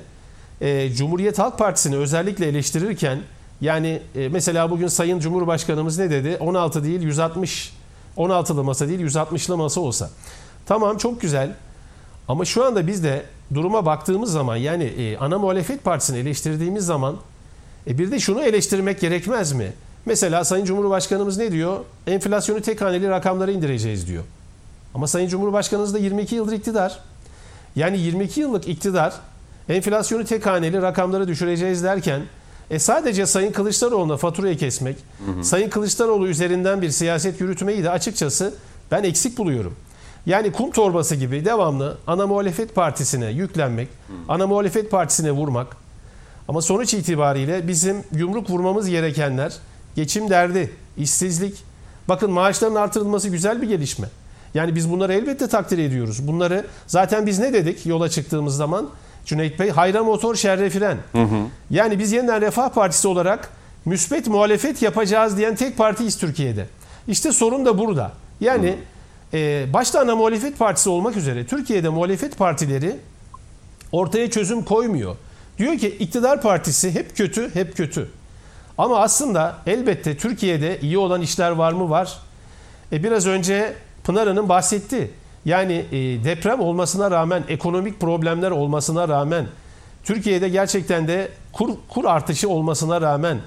e, 0.61 0.93
Cumhuriyet 0.93 1.39
Halk 1.39 1.57
Partisi'ni 1.57 1.95
özellikle 1.95 2.45
eleştirirken 2.47 3.19
yani 3.61 4.01
e, 4.15 4.29
mesela 4.29 4.71
bugün 4.71 4.87
Sayın 4.87 5.19
Cumhurbaşkanımız 5.19 5.97
ne 5.97 6.09
dedi? 6.09 6.37
16 6.39 6.83
değil 6.83 7.01
160 7.01 7.73
16'lı 8.17 8.63
masa 8.63 8.87
değil 8.87 8.99
160'lı 8.99 9.57
masa 9.57 9.81
olsa. 9.81 10.09
Tamam 10.65 10.97
çok 10.97 11.21
güzel. 11.21 11.55
Ama 12.27 12.45
şu 12.45 12.65
anda 12.65 12.87
biz 12.87 13.03
de 13.03 13.25
duruma 13.53 13.85
baktığımız 13.85 14.31
zaman 14.31 14.55
yani 14.55 14.83
e, 14.83 15.17
ana 15.17 15.37
muhalefet 15.37 15.83
partisini 15.83 16.17
eleştirdiğimiz 16.17 16.85
zaman 16.85 17.15
e, 17.87 17.97
bir 17.97 18.11
de 18.11 18.19
şunu 18.19 18.41
eleştirmek 18.41 18.99
gerekmez 19.01 19.51
mi? 19.51 19.73
Mesela 20.05 20.43
Sayın 20.43 20.65
Cumhurbaşkanımız 20.65 21.37
ne 21.37 21.51
diyor? 21.51 21.79
Enflasyonu 22.07 22.61
tek 22.61 22.81
haneli 22.81 23.09
rakamlara 23.09 23.51
indireceğiz 23.51 24.07
diyor. 24.07 24.23
Ama 24.93 25.07
Sayın 25.07 25.27
Cumhurbaşkanımız 25.27 25.93
da 25.93 25.97
22 25.97 26.35
yıldır 26.35 26.53
iktidar. 26.53 26.99
Yani 27.75 27.99
22 27.99 28.39
yıllık 28.39 28.67
iktidar 28.67 29.13
enflasyonu 29.69 30.25
tek 30.25 30.45
haneli 30.45 30.81
rakamlara 30.81 31.27
düşüreceğiz 31.27 31.83
derken 31.83 32.21
e 32.69 32.79
sadece 32.79 33.25
Sayın 33.25 33.51
Kılıçdaroğlu'na 33.51 34.17
faturayı 34.17 34.57
kesmek, 34.57 34.97
Sayın 35.41 35.69
Kılıçdaroğlu 35.69 36.27
üzerinden 36.27 36.81
bir 36.81 36.89
siyaset 36.89 37.41
yürütmeyi 37.41 37.83
de 37.83 37.89
açıkçası 37.89 38.53
ben 38.91 39.03
eksik 39.03 39.37
buluyorum. 39.37 39.75
Yani 40.27 40.51
kum 40.51 40.71
torbası 40.71 41.15
gibi 41.15 41.45
devamlı 41.45 41.97
ana 42.07 42.27
muhalefet 42.27 42.75
partisine 42.75 43.29
yüklenmek, 43.29 43.87
ana 44.27 44.47
muhalefet 44.47 44.91
partisine 44.91 45.31
vurmak. 45.31 45.77
Ama 46.47 46.61
sonuç 46.61 46.93
itibariyle 46.93 47.67
bizim 47.67 48.03
yumruk 48.11 48.49
vurmamız 48.49 48.89
gerekenler 48.89 49.53
geçim 49.95 50.29
derdi, 50.29 50.71
işsizlik. 50.97 51.63
Bakın 52.09 52.31
maaşların 52.31 52.75
artırılması 52.75 53.29
güzel 53.29 53.61
bir 53.61 53.67
gelişme. 53.67 54.07
Yani 54.53 54.75
biz 54.75 54.91
bunları 54.91 55.13
elbette 55.13 55.47
takdir 55.47 55.77
ediyoruz. 55.77 56.27
Bunları 56.27 56.65
zaten 56.87 57.25
biz 57.25 57.39
ne 57.39 57.53
dedik 57.53 57.85
yola 57.85 58.09
çıktığımız 58.09 58.55
zaman? 58.55 58.89
Cüneyt 59.25 59.59
Bey 59.59 59.69
hayra 59.69 60.03
motor 60.03 60.35
şerre 60.35 60.69
fren. 60.69 60.97
Yani 61.69 61.99
biz 61.99 62.11
yeniden 62.11 62.41
Refah 62.41 62.69
Partisi 62.69 63.07
olarak 63.07 63.49
müspet 63.85 64.27
muhalefet 64.27 64.81
yapacağız 64.81 65.37
diyen 65.37 65.55
tek 65.55 65.77
partiyiz 65.77 66.17
Türkiye'de. 66.17 66.65
İşte 67.07 67.31
sorun 67.31 67.65
da 67.65 67.77
burada. 67.77 68.11
Yani 68.41 68.75
e, 69.33 69.65
başta 69.73 69.99
ana 69.99 70.15
muhalefet 70.15 70.59
partisi 70.59 70.89
olmak 70.89 71.17
üzere 71.17 71.45
Türkiye'de 71.45 71.89
muhalefet 71.89 72.37
partileri 72.37 72.95
ortaya 73.91 74.29
çözüm 74.29 74.63
koymuyor. 74.63 75.15
Diyor 75.57 75.77
ki 75.77 75.89
iktidar 75.89 76.41
partisi 76.41 76.95
hep 76.95 77.17
kötü, 77.17 77.55
hep 77.55 77.77
kötü. 77.77 78.09
Ama 78.77 78.99
aslında 78.99 79.57
elbette 79.65 80.17
Türkiye'de 80.17 80.79
iyi 80.81 80.97
olan 80.97 81.21
işler 81.21 81.51
var 81.51 81.71
mı? 81.71 81.89
Var. 81.89 82.19
E 82.91 83.03
biraz 83.03 83.27
önce 83.27 83.73
Pınar 84.03 84.27
Hanım 84.27 84.49
bahsetti. 84.49 85.11
Yani 85.45 85.85
e, 85.91 85.95
deprem 86.23 86.59
olmasına 86.59 87.11
rağmen, 87.11 87.43
ekonomik 87.49 87.99
problemler 87.99 88.51
olmasına 88.51 89.07
rağmen, 89.07 89.47
Türkiye'de 90.03 90.49
gerçekten 90.49 91.07
de 91.07 91.31
kur, 91.53 91.69
kur 91.89 92.05
artışı 92.05 92.49
olmasına 92.49 93.01
rağmen, 93.01 93.37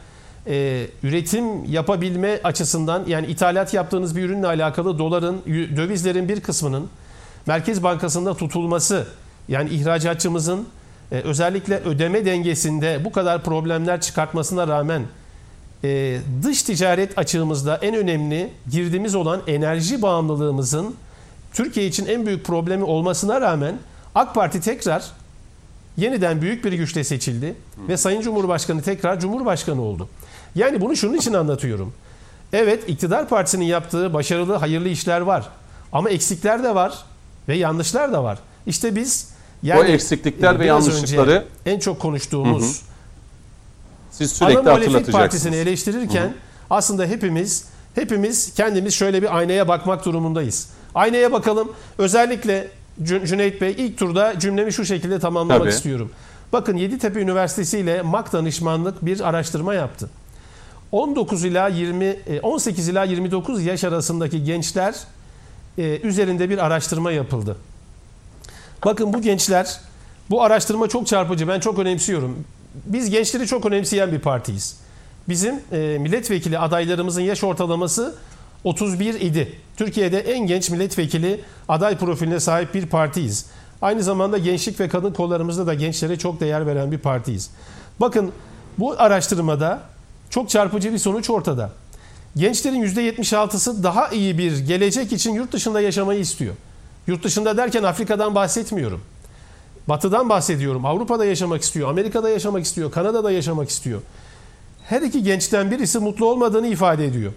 e, 0.51 0.87
üretim 1.03 1.65
yapabilme 1.65 2.41
açısından 2.45 3.05
yani 3.07 3.27
ithalat 3.27 3.75
yaptığınız 3.75 4.17
bir 4.17 4.23
ürünle 4.23 4.47
alakalı 4.47 4.99
doların, 4.99 5.43
dövizlerin 5.77 6.29
bir 6.29 6.41
kısmının 6.41 6.89
Merkez 7.47 7.83
Bankası'nda 7.83 8.35
tutulması, 8.35 9.07
yani 9.49 9.71
ihracatçımızın 9.71 10.67
e, 11.13 11.21
özellikle 11.21 11.77
ödeme 11.77 12.25
dengesinde 12.25 13.05
bu 13.05 13.13
kadar 13.13 13.43
problemler 13.43 14.01
çıkartmasına 14.01 14.69
rağmen 14.69 15.03
e, 15.85 16.19
dış 16.43 16.63
ticaret 16.63 17.19
açığımızda 17.19 17.77
en 17.77 17.95
önemli 17.95 18.51
girdimiz 18.71 19.15
olan 19.15 19.43
enerji 19.47 20.03
bağımlılığımızın 20.03 20.95
Türkiye 21.53 21.87
için 21.87 22.07
en 22.07 22.27
büyük 22.27 22.45
problemi 22.45 22.85
olmasına 22.85 23.41
rağmen 23.41 23.79
AK 24.15 24.35
Parti 24.35 24.61
tekrar 24.61 25.05
yeniden 25.97 26.43
büyük 26.43 26.65
bir 26.65 26.73
güçle 26.73 27.05
seçildi 27.05 27.55
ve 27.89 27.97
Sayın 27.97 28.21
Cumhurbaşkanı 28.21 28.83
tekrar 28.83 29.21
Cumhurbaşkanı 29.21 29.83
oldu. 29.83 30.09
Yani 30.55 30.81
bunu 30.81 30.97
şunun 30.97 31.15
için 31.15 31.33
anlatıyorum. 31.35 31.93
Evet 32.53 32.89
iktidar 32.89 33.29
partisinin 33.29 33.65
yaptığı 33.65 34.15
başarılı 34.15 34.55
hayırlı 34.55 34.89
işler 34.89 35.21
var 35.21 35.49
ama 35.93 36.11
eksikler 36.11 36.63
de 36.65 36.75
var 36.75 36.93
ve 37.49 37.57
yanlışlar 37.57 38.13
da 38.13 38.25
var. 38.25 38.39
İşte 38.67 38.97
biz 38.97 39.29
O 39.77 39.85
eksiklikler 39.85 40.55
ve 40.61 40.65
biraz 40.65 40.87
yanlışlıkları- 40.89 41.45
en 41.67 41.79
çok 41.79 42.01
konuştuğumuz 42.01 42.83
Siz 44.11 44.43
ana 44.43 44.49
sürekli 44.49 44.63
muhalefet 44.63 44.73
hatırlatacaksınız. 44.89 45.13
partisini 45.13 45.57
eleştirirken 45.57 46.35
aslında 46.71 47.05
hepimiz 47.07 47.65
hepimiz 47.95 48.55
kendimiz 48.55 48.95
şöyle 48.95 49.23
bir 49.23 49.37
aynaya 49.37 49.69
bakmak 49.69 50.05
durumundayız. 50.05 50.69
Aynaya 50.95 51.33
bakalım. 51.33 51.73
Özellikle 51.99 52.69
Cü- 53.03 53.27
Cüneyt 53.27 53.61
Bey 53.61 53.75
ilk 53.79 53.99
turda 53.99 54.39
cümlemi 54.39 54.73
şu 54.73 54.85
şekilde 54.85 55.19
tamamlamak 55.19 55.61
Tabii. 55.63 55.71
istiyorum. 55.71 56.11
Bakın 56.53 56.77
Yeditepe 56.77 57.21
Üniversitesi 57.21 57.79
ile 57.79 58.03
MAK 58.03 58.33
danışmanlık 58.33 59.05
bir 59.07 59.21
araştırma 59.29 59.75
yaptı. 59.75 60.11
19 60.93 61.45
ila 61.45 61.69
20 61.69 62.05
e, 62.05 62.41
18 62.43 62.89
ila 62.89 63.05
29 63.05 63.65
yaş 63.65 63.85
arasındaki 63.85 64.45
gençler 64.45 64.95
e, 65.79 66.01
üzerinde 66.01 66.51
bir 66.51 66.67
araştırma 66.67 67.13
yapıldı. 67.13 67.57
Bakın 68.85 69.13
bu 69.13 69.23
gençler 69.23 69.81
bu 70.31 70.43
araştırma 70.43 70.89
çok 70.89 71.07
çarpıcı. 71.07 71.49
Ben 71.49 71.61
çok 71.61 71.79
önemsiyorum. 71.79 72.45
Biz 72.87 73.11
gençleri 73.11 73.47
çok 73.47 73.67
önemseyen 73.67 74.13
bir 74.13 74.19
partiyiz. 74.19 74.77
Bizim 75.29 75.61
e, 75.73 75.99
milletvekili 76.01 76.59
adaylarımızın 76.59 77.23
yaş 77.23 77.45
ortalaması 77.45 78.15
31 78.65 79.15
idi. 79.21 79.53
Türkiye'de 79.77 80.21
en 80.21 80.47
genç 80.47 80.71
milletvekili 80.71 81.41
aday 81.69 81.99
profiline 81.99 82.41
sahip 82.41 82.75
bir 82.75 82.87
partiyiz. 82.87 83.47
Aynı 83.83 84.03
zamanda 84.03 84.39
gençlik 84.39 84.81
ve 84.81 84.89
kadın 84.89 85.13
kollarımızda 85.13 85.67
da 85.67 85.75
gençlere 85.75 86.19
çok 86.19 86.41
değer 86.41 86.67
veren 86.67 86.93
bir 86.93 86.99
partiyiz. 86.99 87.51
Bakın 88.01 88.33
bu 88.79 88.95
araştırmada 88.99 89.81
çok 90.31 90.51
çarpıcı 90.51 90.93
bir 90.93 90.99
sonuç 90.99 91.31
ortada. 91.31 91.71
Gençlerin 92.37 92.83
%76'sı 92.83 93.83
daha 93.83 94.09
iyi 94.09 94.39
bir 94.39 94.59
gelecek 94.59 95.13
için 95.13 95.35
yurt 95.35 95.53
dışında 95.53 95.81
yaşamayı 95.81 96.21
istiyor. 96.21 96.55
Yurt 97.07 97.25
dışında 97.25 97.57
derken 97.57 97.83
Afrika'dan 97.83 98.35
bahsetmiyorum. 98.35 99.01
Batı'dan 99.89 100.29
bahsediyorum. 100.29 100.85
Avrupa'da 100.85 101.25
yaşamak 101.25 101.63
istiyor, 101.63 101.89
Amerika'da 101.89 102.31
yaşamak 102.31 102.65
istiyor, 102.65 102.91
Kanada'da 102.91 103.31
yaşamak 103.31 103.71
istiyor. 103.71 104.01
Her 104.85 105.03
iki 105.03 105.23
gençten 105.23 105.71
birisi 105.71 105.99
mutlu 105.99 106.27
olmadığını 106.27 106.67
ifade 106.67 107.07
ediyor. 107.07 107.33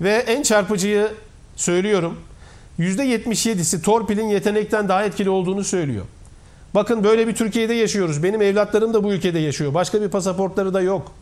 Ve 0.00 0.12
en 0.12 0.42
çarpıcıyı 0.42 1.08
söylüyorum. 1.56 2.18
%77'si 2.78 3.82
torpilin 3.82 4.28
yetenekten 4.28 4.88
daha 4.88 5.04
etkili 5.04 5.30
olduğunu 5.30 5.64
söylüyor. 5.64 6.04
Bakın 6.74 7.04
böyle 7.04 7.28
bir 7.28 7.34
Türkiye'de 7.34 7.74
yaşıyoruz. 7.74 8.22
Benim 8.22 8.42
evlatlarım 8.42 8.94
da 8.94 9.04
bu 9.04 9.12
ülkede 9.12 9.38
yaşıyor. 9.38 9.74
Başka 9.74 10.02
bir 10.02 10.08
pasaportları 10.08 10.74
da 10.74 10.80
yok. 10.80 11.12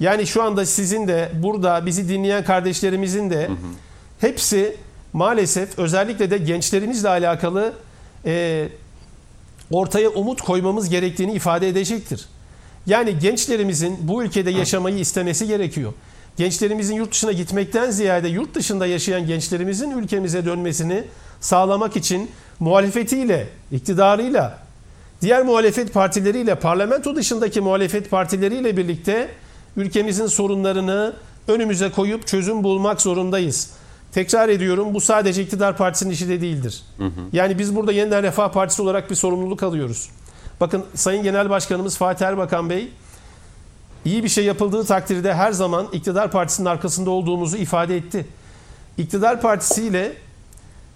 Yani 0.00 0.26
şu 0.26 0.42
anda 0.42 0.66
sizin 0.66 1.08
de 1.08 1.30
burada 1.34 1.86
bizi 1.86 2.08
dinleyen 2.08 2.44
kardeşlerimizin 2.44 3.30
de 3.30 3.50
hepsi 4.20 4.76
maalesef 5.12 5.78
özellikle 5.78 6.30
de 6.30 6.38
gençlerimizle 6.38 7.08
alakalı 7.08 7.72
e, 8.26 8.68
ortaya 9.70 10.08
umut 10.08 10.40
koymamız 10.40 10.88
gerektiğini 10.88 11.32
ifade 11.32 11.68
edecektir. 11.68 12.26
Yani 12.86 13.18
gençlerimizin 13.18 13.98
bu 14.00 14.24
ülkede 14.24 14.50
yaşamayı 14.50 14.98
istemesi 14.98 15.46
gerekiyor. 15.46 15.92
Gençlerimizin 16.36 16.94
yurt 16.94 17.12
dışına 17.12 17.32
gitmekten 17.32 17.90
ziyade 17.90 18.28
yurt 18.28 18.54
dışında 18.54 18.86
yaşayan 18.86 19.26
gençlerimizin 19.26 19.90
ülkemize 19.90 20.46
dönmesini 20.46 21.04
sağlamak 21.40 21.96
için 21.96 22.30
muhalefetiyle, 22.60 23.48
iktidarıyla, 23.72 24.58
diğer 25.22 25.42
muhalefet 25.42 25.92
partileriyle, 25.92 26.54
parlamento 26.54 27.16
dışındaki 27.16 27.60
muhalefet 27.60 28.10
partileriyle 28.10 28.76
birlikte 28.76 29.28
ülkemizin 29.76 30.26
sorunlarını 30.26 31.12
önümüze 31.48 31.90
koyup 31.90 32.26
çözüm 32.26 32.64
bulmak 32.64 33.00
zorundayız. 33.00 33.70
Tekrar 34.12 34.48
ediyorum 34.48 34.94
bu 34.94 35.00
sadece 35.00 35.42
iktidar 35.42 35.76
partisinin 35.76 36.10
işi 36.10 36.28
de 36.28 36.40
değildir. 36.40 36.82
Yani 37.32 37.58
biz 37.58 37.76
burada 37.76 37.92
yeniden 37.92 38.22
Refah 38.22 38.52
Partisi 38.52 38.82
olarak 38.82 39.10
bir 39.10 39.14
sorumluluk 39.14 39.62
alıyoruz. 39.62 40.08
Bakın 40.60 40.84
Sayın 40.94 41.22
Genel 41.22 41.50
Başkanımız 41.50 41.96
Fatih 41.96 42.26
Erbakan 42.26 42.70
Bey 42.70 42.88
iyi 44.04 44.24
bir 44.24 44.28
şey 44.28 44.44
yapıldığı 44.44 44.84
takdirde 44.84 45.34
her 45.34 45.52
zaman 45.52 45.88
iktidar 45.92 46.30
partisinin 46.30 46.66
arkasında 46.66 47.10
olduğumuzu 47.10 47.56
ifade 47.56 47.96
etti. 47.96 48.26
İktidar 48.98 49.40
partisiyle 49.40 50.12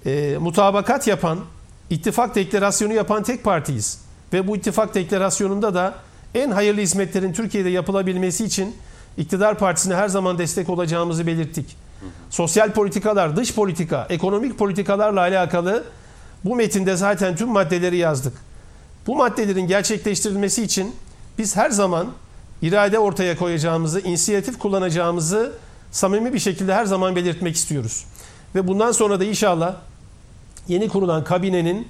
e, 0.07 0.37
mutabakat 0.41 1.07
yapan, 1.07 1.39
ittifak 1.91 2.35
deklarasyonu 2.35 2.93
yapan 2.93 3.23
tek 3.23 3.45
partiyiz. 3.45 4.01
Ve 4.33 4.49
bu 4.49 4.57
ittifak 4.57 4.95
deklarasyonunda 4.95 5.75
da 5.75 5.95
en 6.35 6.51
hayırlı 6.51 6.81
hizmetlerin 6.81 7.33
Türkiye'de 7.33 7.69
yapılabilmesi 7.69 8.45
için 8.45 8.77
iktidar 9.17 9.59
partisine 9.59 9.95
her 9.95 10.09
zaman 10.09 10.39
destek 10.39 10.69
olacağımızı 10.69 11.27
belirttik. 11.27 11.77
Sosyal 12.31 12.73
politikalar, 12.73 13.37
dış 13.37 13.55
politika, 13.55 14.07
ekonomik 14.11 14.59
politikalarla 14.59 15.21
alakalı 15.21 15.85
bu 16.45 16.57
metinde 16.57 16.97
zaten 16.97 17.37
tüm 17.37 17.49
maddeleri 17.49 17.97
yazdık. 17.97 18.33
Bu 19.07 19.17
maddelerin 19.17 19.67
gerçekleştirilmesi 19.67 20.63
için 20.63 20.95
biz 21.39 21.57
her 21.57 21.71
zaman 21.71 22.07
irade 22.63 22.99
ortaya 22.99 23.37
koyacağımızı, 23.37 24.01
inisiyatif 24.01 24.59
kullanacağımızı 24.59 25.53
samimi 25.91 26.33
bir 26.33 26.39
şekilde 26.39 26.75
her 26.75 26.85
zaman 26.85 27.17
belirtmek 27.17 27.57
istiyoruz. 27.57 28.05
Ve 28.55 28.69
bundan 28.69 28.93
sonra 28.93 29.21
da 29.21 29.25
inşallah 29.25 29.75
yeni 30.69 30.89
kurulan 30.89 31.25
kabinenin 31.25 31.89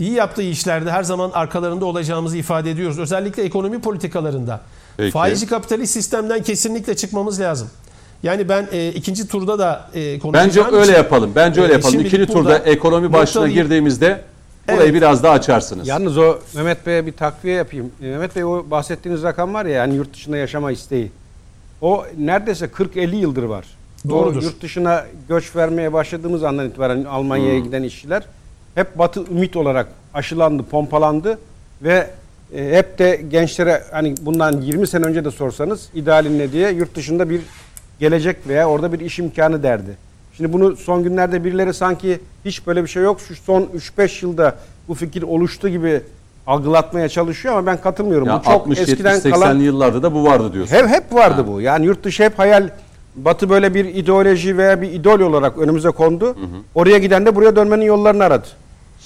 iyi 0.00 0.12
yaptığı 0.12 0.42
işlerde 0.42 0.90
her 0.90 1.02
zaman 1.02 1.30
arkalarında 1.34 1.84
olacağımızı 1.84 2.36
ifade 2.36 2.70
ediyoruz. 2.70 2.98
Özellikle 2.98 3.42
ekonomi 3.42 3.80
politikalarında. 3.80 4.60
Peki. 4.96 5.10
Faizci 5.10 5.46
kapitalist 5.46 5.92
sistemden 5.92 6.42
kesinlikle 6.42 6.96
çıkmamız 6.96 7.40
lazım. 7.40 7.68
Yani 8.22 8.48
ben 8.48 8.68
e, 8.72 8.88
ikinci 8.88 9.28
turda 9.28 9.58
da 9.58 9.90
e, 9.94 10.18
konuşacağım 10.18 10.66
Bence 10.66 10.76
öyle 10.76 10.82
için, 10.82 10.92
yapalım. 10.92 11.32
Bence 11.36 11.60
öyle 11.60 11.72
e, 11.72 11.76
yapalım. 11.76 12.00
İkinci 12.00 12.26
turda 12.26 12.58
ekonomi 12.58 13.12
başlığına 13.12 13.20
noktalayayım. 13.22 13.62
girdiğimizde 13.62 14.24
burayı 14.68 14.82
Evet. 14.82 14.94
biraz 14.94 15.22
daha 15.22 15.32
açarsınız. 15.32 15.88
Yalnız 15.88 16.18
o 16.18 16.38
Mehmet 16.54 16.86
Bey'e 16.86 17.06
bir 17.06 17.12
takviye 17.12 17.54
yapayım. 17.54 17.92
E, 18.02 18.06
Mehmet 18.06 18.36
Bey 18.36 18.44
o 18.44 18.66
bahsettiğiniz 18.70 19.22
rakam 19.22 19.54
var 19.54 19.66
ya 19.66 19.72
yani 19.72 19.94
yurt 19.94 20.14
dışında 20.14 20.36
yaşama 20.36 20.72
isteği. 20.72 21.12
O 21.80 22.04
neredeyse 22.18 22.66
40-50 22.66 23.14
yıldır 23.14 23.42
var. 23.42 23.64
Doğrudur. 24.08 24.42
O 24.42 24.44
yurt 24.44 24.62
dışına 24.62 25.04
göç 25.28 25.56
vermeye 25.56 25.92
başladığımız 25.92 26.44
andan 26.44 26.66
itibaren 26.68 27.04
Almanya'ya 27.04 27.58
giden 27.58 27.82
işçiler 27.82 28.22
hep 28.74 28.98
Batı 28.98 29.24
ümit 29.30 29.56
olarak 29.56 29.86
aşılandı, 30.14 30.62
pompalandı 30.62 31.38
ve 31.82 32.10
e, 32.54 32.70
hep 32.76 32.98
de 32.98 33.20
gençlere 33.30 33.82
hani 33.92 34.14
bundan 34.20 34.60
20 34.60 34.86
sene 34.86 35.06
önce 35.06 35.24
de 35.24 35.30
sorsanız 35.30 35.88
idealin 35.94 36.38
ne 36.38 36.52
diye 36.52 36.70
yurt 36.70 36.94
dışında 36.94 37.30
bir 37.30 37.40
gelecek 38.00 38.36
veya 38.48 38.68
orada 38.68 38.92
bir 38.92 39.00
iş 39.00 39.18
imkanı 39.18 39.62
derdi. 39.62 39.96
Şimdi 40.36 40.52
bunu 40.52 40.76
son 40.76 41.02
günlerde 41.02 41.44
birileri 41.44 41.74
sanki 41.74 42.20
hiç 42.44 42.66
böyle 42.66 42.82
bir 42.82 42.88
şey 42.88 43.02
yok. 43.02 43.20
Şu 43.20 43.36
son 43.36 43.62
3-5 43.98 44.24
yılda 44.26 44.54
bu 44.88 44.94
fikir 44.94 45.22
oluştu 45.22 45.68
gibi 45.68 46.00
algılatmaya 46.46 47.08
çalışıyor 47.08 47.54
ama 47.54 47.66
ben 47.66 47.80
katılmıyorum. 47.80 48.28
Ya 48.28 48.38
bu 48.40 48.44
çok 48.44 48.52
60, 48.52 48.78
70, 48.78 48.92
eskiden 48.92 49.14
80'li 49.18 49.30
kalan 49.30 49.58
yıllarda 49.58 50.02
da 50.02 50.14
bu 50.14 50.24
vardı 50.24 50.52
diyorsun. 50.52 50.74
hep 50.76 50.86
hep 50.88 51.14
vardı 51.14 51.40
Ha. 51.42 51.46
bu. 51.46 51.60
Yani 51.60 51.86
yurt 51.86 52.04
dışı 52.04 52.22
hep 52.22 52.38
hayal 52.38 52.68
Batı 53.24 53.50
böyle 53.50 53.74
bir 53.74 53.84
ideoloji 53.84 54.58
veya 54.58 54.82
bir 54.82 54.92
idol 54.92 55.20
olarak 55.20 55.58
önümüze 55.58 55.90
kondu. 55.90 56.36
Oraya 56.74 56.98
giden 56.98 57.26
de 57.26 57.34
buraya 57.36 57.56
dönmenin 57.56 57.84
yollarını 57.84 58.24
aradı. 58.24 58.46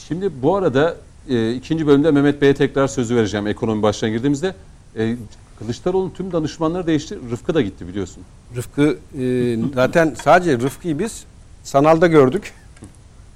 Şimdi 0.09 0.31
bu 0.43 0.57
arada 0.57 0.97
e, 1.29 1.53
ikinci 1.53 1.87
bölümde 1.87 2.11
Mehmet 2.11 2.43
Bey'e 2.43 2.55
tekrar 2.55 2.89
sözü 2.89 3.17
vereceğim 3.17 3.47
ekonomi 3.47 3.83
başlığına 3.83 4.11
girdiğimizde. 4.13 4.55
E, 4.99 5.17
Kılıçdaroğlu'nun 5.59 6.11
tüm 6.11 6.33
danışmanları 6.33 6.87
değişti. 6.87 7.19
Rıfkı 7.31 7.55
da 7.55 7.61
gitti 7.61 7.89
biliyorsun. 7.89 8.23
Rıfkı 8.57 8.97
e, 9.19 9.57
zaten 9.75 10.15
sadece 10.23 10.59
Rıfkı'yı 10.59 10.99
biz 10.99 11.25
sanalda 11.65 12.07
gördük. 12.07 12.53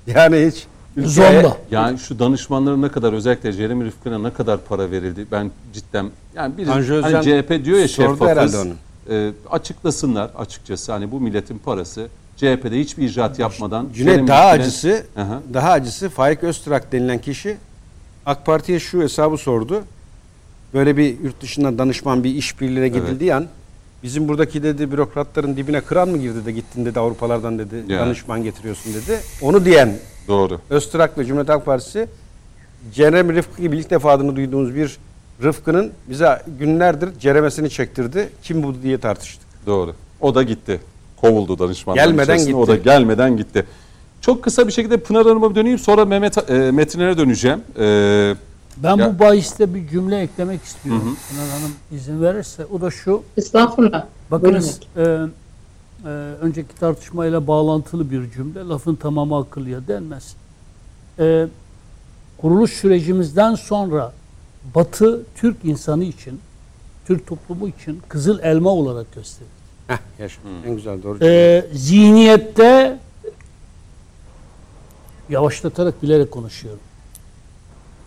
Yani 0.07 0.47
hiç 0.47 0.67
ülkeye- 0.97 1.43
Zonda. 1.43 1.57
Yani 1.71 1.99
şu 1.99 2.19
danışmanların 2.19 2.83
ne 2.83 2.89
kadar 2.89 3.13
özellikle 3.13 3.53
Jeremy 3.53 3.85
Rıfkı'na 3.85 4.19
ne 4.19 4.33
kadar 4.33 4.61
para 4.61 4.91
verildi 4.91 5.27
ben 5.33 5.51
cidden 5.73 6.07
yani 6.37 6.57
bir 6.59 6.67
Tanju 6.67 6.95
hani 7.03 7.17
Özcan 7.17 7.23
CHP 7.43 7.65
diyor 7.65 7.79
ya 7.79 7.89
sordu 7.89 8.09
şeffafız. 8.13 8.29
herhalde 8.29 8.59
onu. 8.59 8.73
E, 9.11 9.33
açıklasınlar 9.51 10.31
açıkçası 10.39 10.93
hani 10.93 11.11
bu 11.11 11.21
milletin 11.21 11.59
parası 11.59 12.09
CHP'de 12.37 12.81
hiçbir 12.81 13.09
icraat 13.09 13.39
yapmadan 13.39 13.89
Cüneyt 13.95 14.29
daha 14.29 14.43
Rıfkı'na- 14.49 14.63
acısı, 14.65 15.07
Aha. 15.17 15.43
daha 15.55 15.71
acısı 15.73 16.09
Faik 16.09 16.45
Öztürk 16.45 16.93
denilen 16.93 17.19
kişi 17.19 17.57
AK 18.27 18.47
Parti'ye 18.47 18.79
şu 18.81 19.03
hesabı 19.03 19.37
sordu. 19.37 19.83
Böyle 20.75 20.97
bir 20.97 21.21
yurt 21.21 21.41
dışından 21.43 21.79
danışman 21.79 22.25
bir 22.25 22.35
işbirliğine 22.35 22.89
gidildiği 22.89 23.35
an 23.35 23.47
bizim 24.03 24.29
buradaki 24.29 24.63
dedi 24.63 24.93
bürokratların 24.93 25.57
dibine 25.57 25.81
kıran 25.81 26.09
mı 26.09 26.19
girdi 26.19 26.47
de 26.47 26.53
gittin 26.53 26.85
dedi 26.85 27.01
Avrupalardan 27.01 27.59
dedi 27.59 27.93
Ya. 27.93 28.01
danışman 28.01 28.43
getiriyorsun 28.43 28.95
dedi. 28.95 29.21
Onu 29.43 29.65
diyen 29.65 29.93
Doğru. 30.29 30.61
Öztürk 30.71 31.19
ve 31.19 31.25
Cumhuriyet 31.25 31.49
Halk 31.49 31.65
Partisi 31.67 32.09
Cerem 32.95 33.35
Rıfkı 33.37 33.63
gibi 33.63 33.79
ilk 33.79 33.91
defa 33.91 34.11
adını 34.13 34.37
duyduğumuz 34.37 34.75
bir 34.75 34.97
Rıfkı'nın 35.43 35.93
bize 36.11 36.43
günlerdir 36.59 37.19
ceremesini 37.21 37.71
çektirdi. 37.71 38.31
Kim 38.43 38.63
bu 38.63 38.83
diye 38.83 38.99
tartıştık. 39.01 39.47
Doğru. 39.67 39.95
O 40.21 40.35
da 40.35 40.43
gitti. 40.43 40.81
Kovuldu 41.21 41.59
danışmanlar 41.59 42.05
Gelmeden 42.05 42.23
içerisinde. 42.35 42.57
O 42.57 42.67
da 42.67 42.75
gitti. 42.75 42.85
gelmeden 42.85 43.37
gitti. 43.37 43.67
Çok 44.21 44.45
kısa 44.45 44.67
bir 44.67 44.73
şekilde 44.73 44.97
Pınar 44.97 45.27
Hanım'a 45.27 45.55
döneyim. 45.55 45.79
Sonra 45.79 46.05
Mehmet 46.05 46.51
e, 46.51 46.53
Metinlere 46.71 47.19
döneceğim. 47.19 47.61
E, 47.79 48.35
Ben 48.77 48.97
Ya- 48.97 49.15
bu 49.15 49.19
bahiste 49.19 49.75
bir 49.75 49.89
cümle 49.89 50.21
eklemek 50.21 50.63
istiyorum. 50.63 51.17
Pınar 51.31 51.49
Hanım 51.49 51.73
izin 51.93 52.23
verirse. 52.23 52.65
O 52.73 52.81
da 52.81 52.91
şu. 52.91 53.23
Estağfurullah. 53.37 54.05
Bakınız 54.31 54.81
e, 54.97 55.03
e, 55.03 56.09
önceki 56.41 56.75
tartışmayla 56.75 57.47
bağlantılı 57.47 58.11
bir 58.11 58.31
cümle. 58.31 58.61
Lafın 58.69 58.95
tamamı 58.95 59.39
akıllıya 59.39 59.89
denmez. 59.89 60.37
E, 61.19 61.47
kuruluş 62.39 62.73
sürecimizden 62.73 63.55
sonra 63.55 64.13
Batı 64.75 65.23
Türk 65.35 65.57
insanı 65.65 66.05
için, 66.05 66.41
Türk 67.07 67.27
toplumu 67.27 67.69
için 67.69 68.03
kızıl 68.09 68.39
elma 68.39 68.71
olarak 68.71 69.15
gösterir. 69.15 69.51
Heh, 69.87 69.99
yaşa. 70.19 70.41
En 70.67 70.77
güzel 70.77 71.03
doğru. 71.03 71.25
E, 71.25 71.67
zihniyette 71.73 72.99
yavaşlatarak 75.29 76.03
bilerek 76.03 76.31
konuşuyorum. 76.31 76.81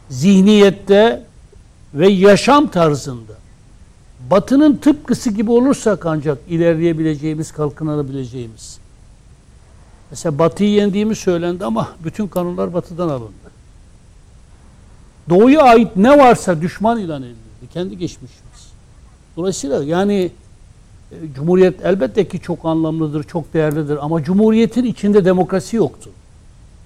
Zihniyette 0.10 1.24
ve 1.94 2.10
yaşam 2.10 2.68
tarzında 2.68 3.34
Batı'nın 4.32 4.76
tıpkısı 4.76 5.30
gibi 5.30 5.52
olursak 5.52 6.06
ancak 6.06 6.38
ilerleyebileceğimiz, 6.50 7.52
kalkınabileceğimiz. 7.52 8.80
Mesela 10.12 10.40
Batı'yı 10.40 10.70
yendiğimi 10.70 11.16
söylendi 11.16 11.66
ama 11.66 11.90
bütün 12.04 12.28
kanunlar 12.28 12.74
Batı'dan 12.74 13.10
alındı. 13.10 13.49
Doğu'ya 15.30 15.62
ait 15.62 15.88
ne 15.96 16.18
varsa 16.18 16.62
düşman 16.62 17.00
ilan 17.00 17.24
edildi. 17.24 17.70
Kendi 17.74 17.98
geçmişimiz. 17.98 18.70
Dolayısıyla 19.38 19.84
yani 19.84 20.32
e, 21.12 21.16
Cumhuriyet 21.36 21.86
elbette 21.86 22.28
ki 22.28 22.40
çok 22.40 22.66
anlamlıdır, 22.66 23.24
çok 23.24 23.54
değerlidir 23.54 23.98
ama 24.02 24.24
Cumhuriyet'in 24.24 24.84
içinde 24.84 25.26
demokrasi 25.26 25.76
yoktu. 25.76 26.10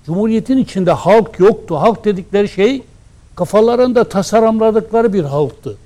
Cumhuriyet'in 0.06 0.58
içinde 0.58 0.92
halk 0.92 1.40
yoktu. 1.40 1.76
Halk 1.76 2.06
dedikleri 2.06 2.50
şey 2.50 2.84
kafalarında 3.36 4.04
tasarımladıkları 4.04 5.14
bir 5.14 5.24
halktı. 5.24 5.78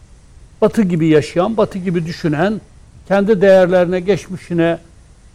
Batı 0.61 0.81
gibi 0.81 1.07
yaşayan, 1.07 1.57
Batı 1.57 1.77
gibi 1.79 2.05
düşünen, 2.05 2.61
kendi 3.07 3.41
değerlerine, 3.41 3.99
geçmişine, 3.99 4.77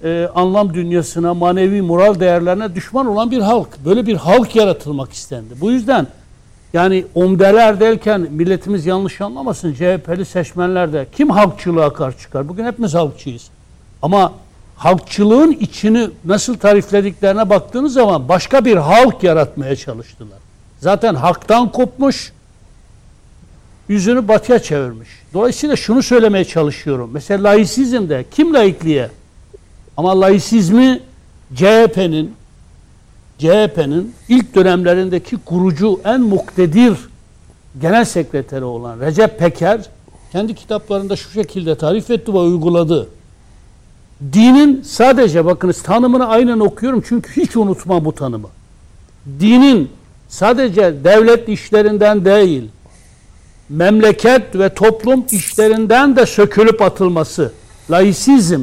e, 0.05 0.29
anlam 0.35 0.75
dünyasına, 0.75 1.35
manevi, 1.35 1.83
moral 1.83 2.21
değerlerine 2.21 2.75
düşman 2.75 3.07
olan 3.07 3.31
bir 3.31 3.41
halk. 3.41 3.69
Böyle 3.85 4.07
bir 4.07 4.17
halk 4.17 4.57
yaratılmak 4.57 5.13
istendi. 5.13 5.55
Bu 5.61 5.71
yüzden 5.71 6.07
yani 6.73 7.05
omdeler 7.15 7.81
derken 7.81 8.21
milletimiz 8.31 8.87
yanlış 8.87 9.21
anlamasın. 9.21 9.75
CHP'li 9.75 10.25
seçmenler 10.25 10.93
de 10.93 11.07
kim 11.17 11.31
halkçılığa 11.31 11.93
karşı 11.93 12.19
çıkar? 12.19 12.49
Bugün 12.49 12.65
hepimiz 12.65 12.95
halkçıyız. 12.95 13.49
Ama 14.03 14.33
halkçılığın 14.77 15.53
içini 15.53 16.11
nasıl 16.25 16.59
tariflediklerine 16.59 17.51
baktığınız 17.51 17.93
zaman 17.93 18.29
başka 18.29 18.65
bir 18.65 18.77
halk 18.77 19.23
yaratmaya 19.23 19.77
çalıştılar. 19.77 20.39
Zaten 20.81 21.15
halktan 21.15 21.73
kopmuş, 21.73 22.33
yüzünü 23.89 24.29
batıya 24.29 24.59
çevirmiş. 24.59 25.09
Dolayısıyla 25.35 25.77
şunu 25.77 26.03
söylemeye 26.03 26.45
çalışıyorum. 26.45 27.11
Mesela 27.13 27.45
laisizmde 27.45 28.25
kim 28.31 28.55
laikliğe? 28.55 29.11
Ama 29.97 30.21
laisizmi 30.21 31.01
CHP'nin 31.55 32.35
CHP'nin 33.43 34.15
ilk 34.29 34.55
dönemlerindeki 34.55 35.37
kurucu 35.37 36.01
en 36.05 36.21
muktedir 36.21 36.97
genel 37.81 38.05
sekreteri 38.05 38.65
olan 38.65 39.01
Recep 39.01 39.39
Peker 39.39 39.81
kendi 40.33 40.55
kitaplarında 40.55 41.17
şu 41.17 41.31
şekilde 41.31 41.75
tarif 41.75 42.11
etti 42.11 42.35
ve 42.35 42.39
uyguladı. 42.39 43.09
Dinin 44.33 44.83
sadece 44.83 45.45
bakınız 45.45 45.83
tanımını 45.83 46.29
aynen 46.29 46.61
okuyorum 46.61 47.03
çünkü 47.09 47.43
hiç 47.43 47.57
unutmam 47.57 48.05
bu 48.05 48.15
tanımı. 48.15 48.49
Dinin 49.41 49.91
sadece 50.29 51.05
devlet 51.05 51.49
işlerinden 51.49 52.25
değil, 52.25 52.71
memleket 53.69 54.59
ve 54.59 54.75
toplum 54.75 55.25
işlerinden 55.31 56.17
de 56.17 56.27
sökülüp 56.27 56.83
atılması, 56.83 57.53
laisizm 57.91 58.63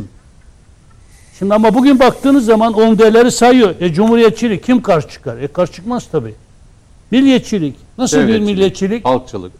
Şimdi 1.39 1.53
ama 1.53 1.73
bugün 1.73 1.99
baktığınız 1.99 2.45
zaman 2.45 2.73
OMD'leri 2.73 3.31
sayıyor. 3.31 3.75
E 3.79 3.93
Cumhuriyetçilik 3.93 4.63
kim 4.63 4.81
karşı 4.81 5.09
çıkar? 5.09 5.37
E 5.37 5.47
karşı 5.47 5.73
çıkmaz 5.73 6.07
tabii. 6.11 6.33
Milliyetçilik. 7.11 7.75
Nasıl 7.97 8.27
bir 8.27 8.39
milliyetçilik? 8.39 9.05
Halkçılık. 9.05 9.51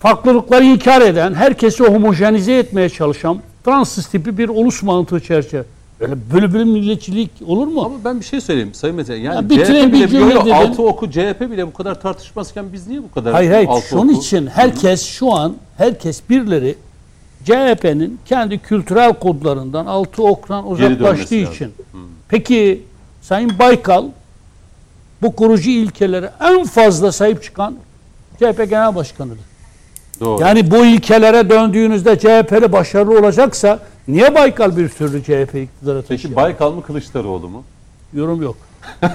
Farklılıkları 0.00 0.64
inkar 0.64 1.00
eden, 1.00 1.34
herkesi 1.34 1.84
homojenize 1.84 2.54
etmeye 2.58 2.88
çalışan 2.88 3.38
Fransız 3.64 4.06
tipi 4.06 4.38
bir 4.38 4.48
ulus 4.48 4.82
mantığı 4.82 5.20
çerçeve. 5.20 5.64
Böyle 6.00 6.16
böyle 6.32 6.54
bir 6.54 6.64
milliyetçilik 6.64 7.30
olur 7.46 7.66
mu? 7.66 7.82
Ama 7.84 7.94
ben 8.04 8.20
bir 8.20 8.24
şey 8.24 8.40
söyleyeyim 8.40 8.74
Sayın 8.74 8.96
Mete. 8.96 9.14
Yani 9.14 9.36
Ya 9.36 9.50
bitirin 9.50 9.86
CHP 9.88 9.92
bile 9.92 10.06
bir 10.10 10.40
dedim. 10.40 10.52
altı 10.54 10.82
oku 10.82 11.10
CHP 11.10 11.40
bile 11.40 11.66
bu 11.66 11.72
kadar 11.72 12.00
tartışmazken 12.00 12.64
biz 12.72 12.86
niye 12.88 13.02
bu 13.02 13.10
kadar 13.10 13.32
Hayır 13.32 13.50
hayır. 13.50 13.68
altı 13.68 13.88
Şunun 13.88 14.08
oku? 14.08 14.18
için 14.20 14.46
herkes 14.46 15.02
şu 15.06 15.32
an 15.32 15.54
herkes 15.78 16.20
birileri 16.30 16.74
CHP'nin 17.46 18.18
kendi 18.24 18.58
kültürel 18.58 19.14
kodlarından 19.14 19.86
altı 19.86 20.22
oktan 20.22 20.70
uzaklaştığı 20.70 21.34
için. 21.34 21.74
Peki 22.28 22.82
Sayın 23.22 23.58
Baykal 23.58 24.04
bu 25.22 25.36
kurucu 25.36 25.70
ilkelere 25.70 26.30
en 26.40 26.64
fazla 26.64 27.12
sahip 27.12 27.42
çıkan 27.42 27.76
CHP 28.38 28.56
Genel 28.70 28.94
Başkanı'dır. 28.94 29.38
Doğru. 30.20 30.42
Yani 30.42 30.70
bu 30.70 30.86
ilkelere 30.86 31.50
döndüğünüzde 31.50 32.18
CHP'li 32.18 32.72
başarılı 32.72 33.18
olacaksa 33.18 33.78
niye 34.08 34.34
Baykal 34.34 34.76
bir 34.76 34.88
türlü 34.88 35.22
CHP 35.22 35.54
iktidara 35.54 36.02
taşıyor? 36.02 36.20
Peki 36.22 36.36
Baykal 36.36 36.72
mı 36.72 36.82
Kılıçdaroğlu 36.82 37.48
mu? 37.48 37.64
Yorum 38.12 38.42
yok. 38.42 38.56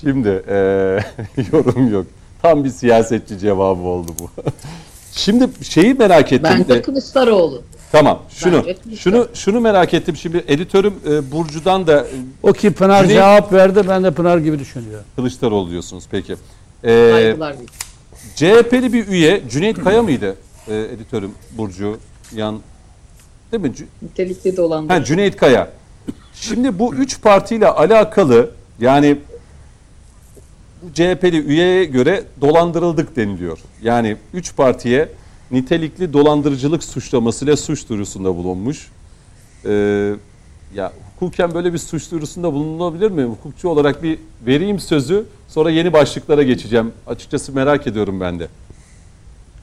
Şimdi 0.00 0.42
eee, 0.48 1.04
yorum 1.52 1.92
yok. 1.92 2.06
Tam 2.42 2.64
bir 2.64 2.70
siyasetçi 2.70 3.38
cevabı 3.38 3.82
oldu 3.82 4.12
bu. 4.20 4.30
Şimdi 5.14 5.48
şeyi 5.64 5.94
merak 5.94 6.32
ettim. 6.32 6.50
Bence 6.58 6.68
de- 6.68 6.82
Kılıçdaroğlu. 6.82 7.62
Tamam. 7.92 8.22
Şunu 8.30 8.64
Bence 8.66 8.96
şunu 8.96 9.28
şunu 9.34 9.60
merak 9.60 9.94
ettim. 9.94 10.16
Şimdi 10.16 10.44
editörüm 10.48 10.94
e, 11.10 11.32
Burcu'dan 11.32 11.86
da 11.86 12.00
e, 12.00 12.06
O 12.42 12.52
ki 12.52 12.70
Pınar 12.72 13.04
Güney- 13.04 13.14
cevap 13.14 13.52
verdi 13.52 13.82
ben 13.88 14.04
de 14.04 14.10
Pınar 14.10 14.38
gibi 14.38 14.58
düşünüyorum. 14.58 15.04
Kılıçdaroğlu 15.16 15.70
diyorsunuz. 15.70 16.04
Peki. 16.10 16.36
Ee, 16.84 17.08
Saygılar 17.12 17.58
değil. 17.58 17.70
CHP'li 18.36 18.92
bir 18.92 19.08
üye 19.08 19.42
Cüneyt 19.50 19.84
Kaya 19.84 20.02
mıydı? 20.02 20.36
Ee, 20.68 20.74
editörüm 20.94 21.30
Burcu 21.58 21.98
yan 22.34 22.60
değil 23.52 23.62
mi? 23.62 23.72
Nitelikli 24.02 24.56
dolandırıcı. 24.56 24.98
Ha, 25.00 25.04
Cüneyt 25.04 25.36
Kaya. 25.36 25.68
Şimdi 26.34 26.78
bu 26.78 26.94
üç 26.94 27.20
partiyle 27.20 27.68
alakalı 27.68 28.50
yani 28.80 29.16
bu 30.82 30.92
CHP'li 30.94 31.38
üyeye 31.46 31.84
göre 31.84 32.24
dolandırıldık 32.40 33.16
deniliyor. 33.16 33.58
Yani 33.82 34.16
üç 34.34 34.56
partiye 34.56 35.08
nitelikli 35.50 36.12
dolandırıcılık 36.12 36.84
suçlamasıyla 36.84 37.56
suç 37.56 37.88
duyurusunda 37.88 38.36
bulunmuş. 38.36 38.90
Ee, 39.66 40.14
ya 40.74 40.92
hukuken 41.14 41.54
böyle 41.54 41.72
bir 41.72 41.78
suç 41.78 42.10
duyurusunda 42.10 42.52
bulunabilir 42.52 43.10
mi? 43.10 43.22
Hukukçu 43.22 43.68
olarak 43.68 44.02
bir 44.02 44.18
vereyim 44.46 44.78
sözü 44.80 45.24
sonra 45.48 45.70
yeni 45.70 45.92
başlıklara 45.92 46.42
geçeceğim. 46.42 46.92
Açıkçası 47.06 47.52
merak 47.52 47.86
ediyorum 47.86 48.20
ben 48.20 48.38
de. 48.38 48.48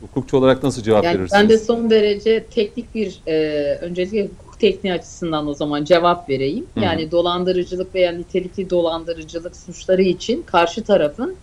Hukukçu 0.02 0.38
olarak 0.38 0.64
nasıl 0.64 0.82
cevap 0.84 1.04
Yani 1.04 1.20
verirsiniz? 1.20 1.41
ben 1.41 1.50
de 1.50 1.58
son 1.58 1.90
derece 1.90 2.44
teknik 2.44 2.96
bir 2.96 3.22
e, 3.28 3.34
öncelikle 3.82 4.28
hukuk 4.60 4.73
tekniği 4.73 4.94
açısından 4.94 5.48
o 5.48 5.53
zaman 5.53 5.84
cevap 5.84 6.30
vereyim. 6.30 6.65
Hı. 6.76 6.80
Yani 6.80 7.11
dolandırıcılık 7.11 7.95
veya 7.95 8.11
nitelikli 8.11 8.69
dolandırıcılık 8.69 9.56
suçları 9.56 10.02
için 10.02 10.44
karşı 10.44 10.84
tarafın 10.84 11.36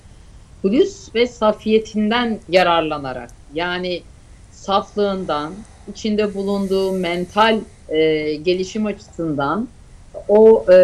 hulusi 0.62 1.14
ve 1.14 1.26
safiyetinden 1.26 2.38
yararlanarak 2.48 3.30
yani 3.54 4.02
saflığından, 4.52 5.52
içinde 5.90 6.34
bulunduğu 6.34 6.92
mental 6.92 7.60
e, 7.88 8.34
gelişim 8.34 8.86
açısından 8.86 9.68
o 10.28 10.64
e, 10.72 10.76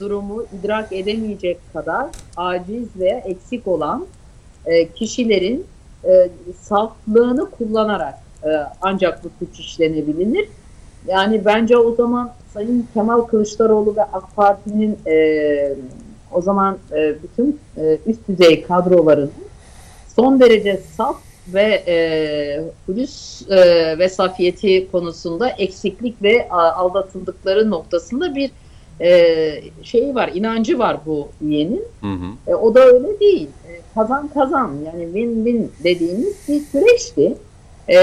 durumu 0.00 0.46
idrak 0.60 0.92
edemeyecek 0.92 1.58
kadar 1.72 2.06
aciz 2.36 2.88
veya 2.98 3.18
eksik 3.18 3.66
olan 3.66 4.06
e, 4.66 4.88
kişilerin 4.88 5.66
e, 6.04 6.28
saflığını 6.60 7.50
kullanarak 7.50 8.18
e, 8.44 8.48
ancak 8.80 9.24
bu 9.24 9.28
suç 9.38 9.60
işlenebilir. 9.60 10.48
Yani 11.08 11.44
bence 11.44 11.76
o 11.76 11.94
zaman 11.94 12.32
Sayın 12.54 12.88
Kemal 12.94 13.20
Kılıçdaroğlu 13.20 13.96
ve 13.96 14.02
AK 14.02 14.36
Parti'nin 14.36 14.98
e, 15.06 15.74
o 16.32 16.42
zaman 16.42 16.78
e, 16.92 17.14
bütün 17.22 17.60
e, 17.76 17.98
üst 18.06 18.28
düzey 18.28 18.62
kadrolarının 18.62 19.30
son 20.16 20.40
derece 20.40 20.80
saf 20.96 21.16
ve 21.48 21.82
e, 21.86 21.96
hulusi 22.86 23.54
e, 23.54 23.98
ve 23.98 24.08
safiyeti 24.08 24.90
konusunda 24.92 25.48
eksiklik 25.48 26.22
ve 26.22 26.48
a, 26.50 26.72
aldatıldıkları 26.72 27.70
noktasında 27.70 28.34
bir 28.34 28.50
e, 29.00 29.60
şeyi 29.82 30.14
var, 30.14 30.30
inancı 30.34 30.78
var 30.78 30.96
bu 31.06 31.28
üyenin. 31.40 31.84
Hı 32.00 32.06
hı. 32.06 32.52
E, 32.52 32.54
o 32.54 32.74
da 32.74 32.80
öyle 32.80 33.20
değil. 33.20 33.48
E, 33.68 33.80
kazan 33.94 34.28
kazan 34.28 34.72
yani 34.86 35.04
win-win 35.04 35.66
dediğimiz 35.84 36.34
bir 36.48 36.60
süreçti. 36.60 37.36
E, 37.88 37.98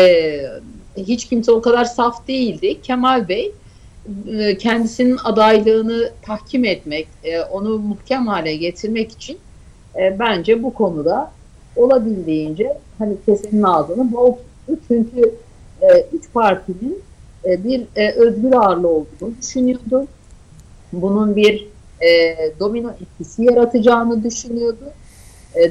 hiç 0.97 1.25
kimse 1.25 1.51
o 1.51 1.61
kadar 1.61 1.85
saf 1.85 2.27
değildi. 2.27 2.81
Kemal 2.81 3.27
Bey 3.29 3.51
e, 4.27 4.57
kendisinin 4.57 5.17
adaylığını 5.23 6.11
tahkim 6.21 6.65
etmek, 6.65 7.07
e, 7.23 7.41
onu 7.41 7.79
muhkem 7.79 8.27
hale 8.27 8.55
getirmek 8.55 9.11
için 9.11 9.37
e, 9.95 10.19
bence 10.19 10.63
bu 10.63 10.73
konuda 10.73 11.31
olabildiğince 11.75 12.77
hani 12.97 13.15
kesenin 13.25 13.63
ağzını 13.63 14.11
bol 14.11 14.35
tuttu. 14.67 14.83
Çünkü 14.87 15.35
üç 16.13 16.33
partinin 16.33 17.03
bir 17.45 17.85
özgür 18.15 18.53
ağırlığı 18.53 18.87
olduğunu 18.87 19.33
düşünüyordu. 19.41 20.07
Bunun 20.93 21.35
bir 21.35 21.67
domino 22.59 22.91
etkisi 23.01 23.43
yaratacağını 23.43 24.23
düşünüyordu. 24.23 24.83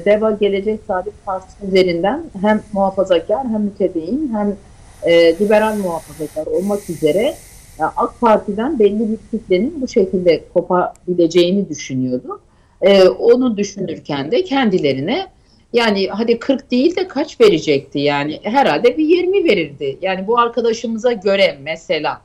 DEVA 0.05 0.31
Gelecek 0.31 0.79
Saadet 0.87 1.25
Partisi 1.25 1.65
üzerinden 1.65 2.23
hem 2.41 2.61
muhafazakar 2.73 3.47
hem 3.47 3.61
mütedeyyin 3.61 4.33
hem 4.33 4.55
e, 5.03 5.39
liberal 5.39 5.75
muhafazakar 5.75 6.45
olmak 6.45 6.89
üzere 6.89 7.35
e, 7.79 7.83
AK 7.83 8.21
Parti'den 8.21 8.79
belli 8.79 9.11
bir 9.11 9.17
kitlenin 9.31 9.81
bu 9.81 9.87
şekilde 9.87 10.43
kopabileceğini 10.53 11.69
düşünüyordu. 11.69 12.41
E, 12.81 13.07
onu 13.07 13.57
düşünürken 13.57 14.31
de 14.31 14.43
kendilerine 14.43 15.27
yani 15.73 16.07
hadi 16.07 16.39
40 16.39 16.71
değil 16.71 16.95
de 16.95 17.07
kaç 17.07 17.41
verecekti 17.41 17.99
yani 17.99 18.39
herhalde 18.43 18.97
bir 18.97 19.05
20 19.05 19.43
verirdi. 19.43 19.97
Yani 20.01 20.27
bu 20.27 20.39
arkadaşımıza 20.39 21.11
göre 21.11 21.57
mesela 21.61 22.21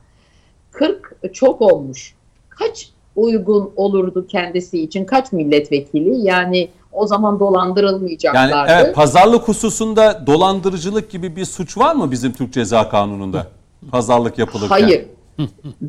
40 0.71 1.33
çok 1.33 1.61
olmuş. 1.61 2.15
Kaç 2.49 2.89
uygun 3.15 3.71
olurdu 3.75 4.27
kendisi 4.27 4.81
için? 4.81 5.05
Kaç 5.05 5.31
milletvekili? 5.31 6.27
Yani 6.27 6.69
o 6.97 7.07
zaman 7.07 7.31
Yani 7.31 7.39
dolandırılmayacaklardı. 7.39 8.71
evet, 8.71 8.95
pazarlık 8.95 9.47
hususunda 9.47 10.27
dolandırıcılık 10.27 11.09
gibi 11.11 11.35
bir 11.35 11.45
suç 11.45 11.77
var 11.77 11.95
mı 11.95 12.11
bizim 12.11 12.33
Türk 12.33 12.53
Ceza 12.53 12.89
Kanunu'nda? 12.89 13.47
Pazarlık 13.91 14.37
yapılırken. 14.37 14.67
Hayır. 14.69 15.05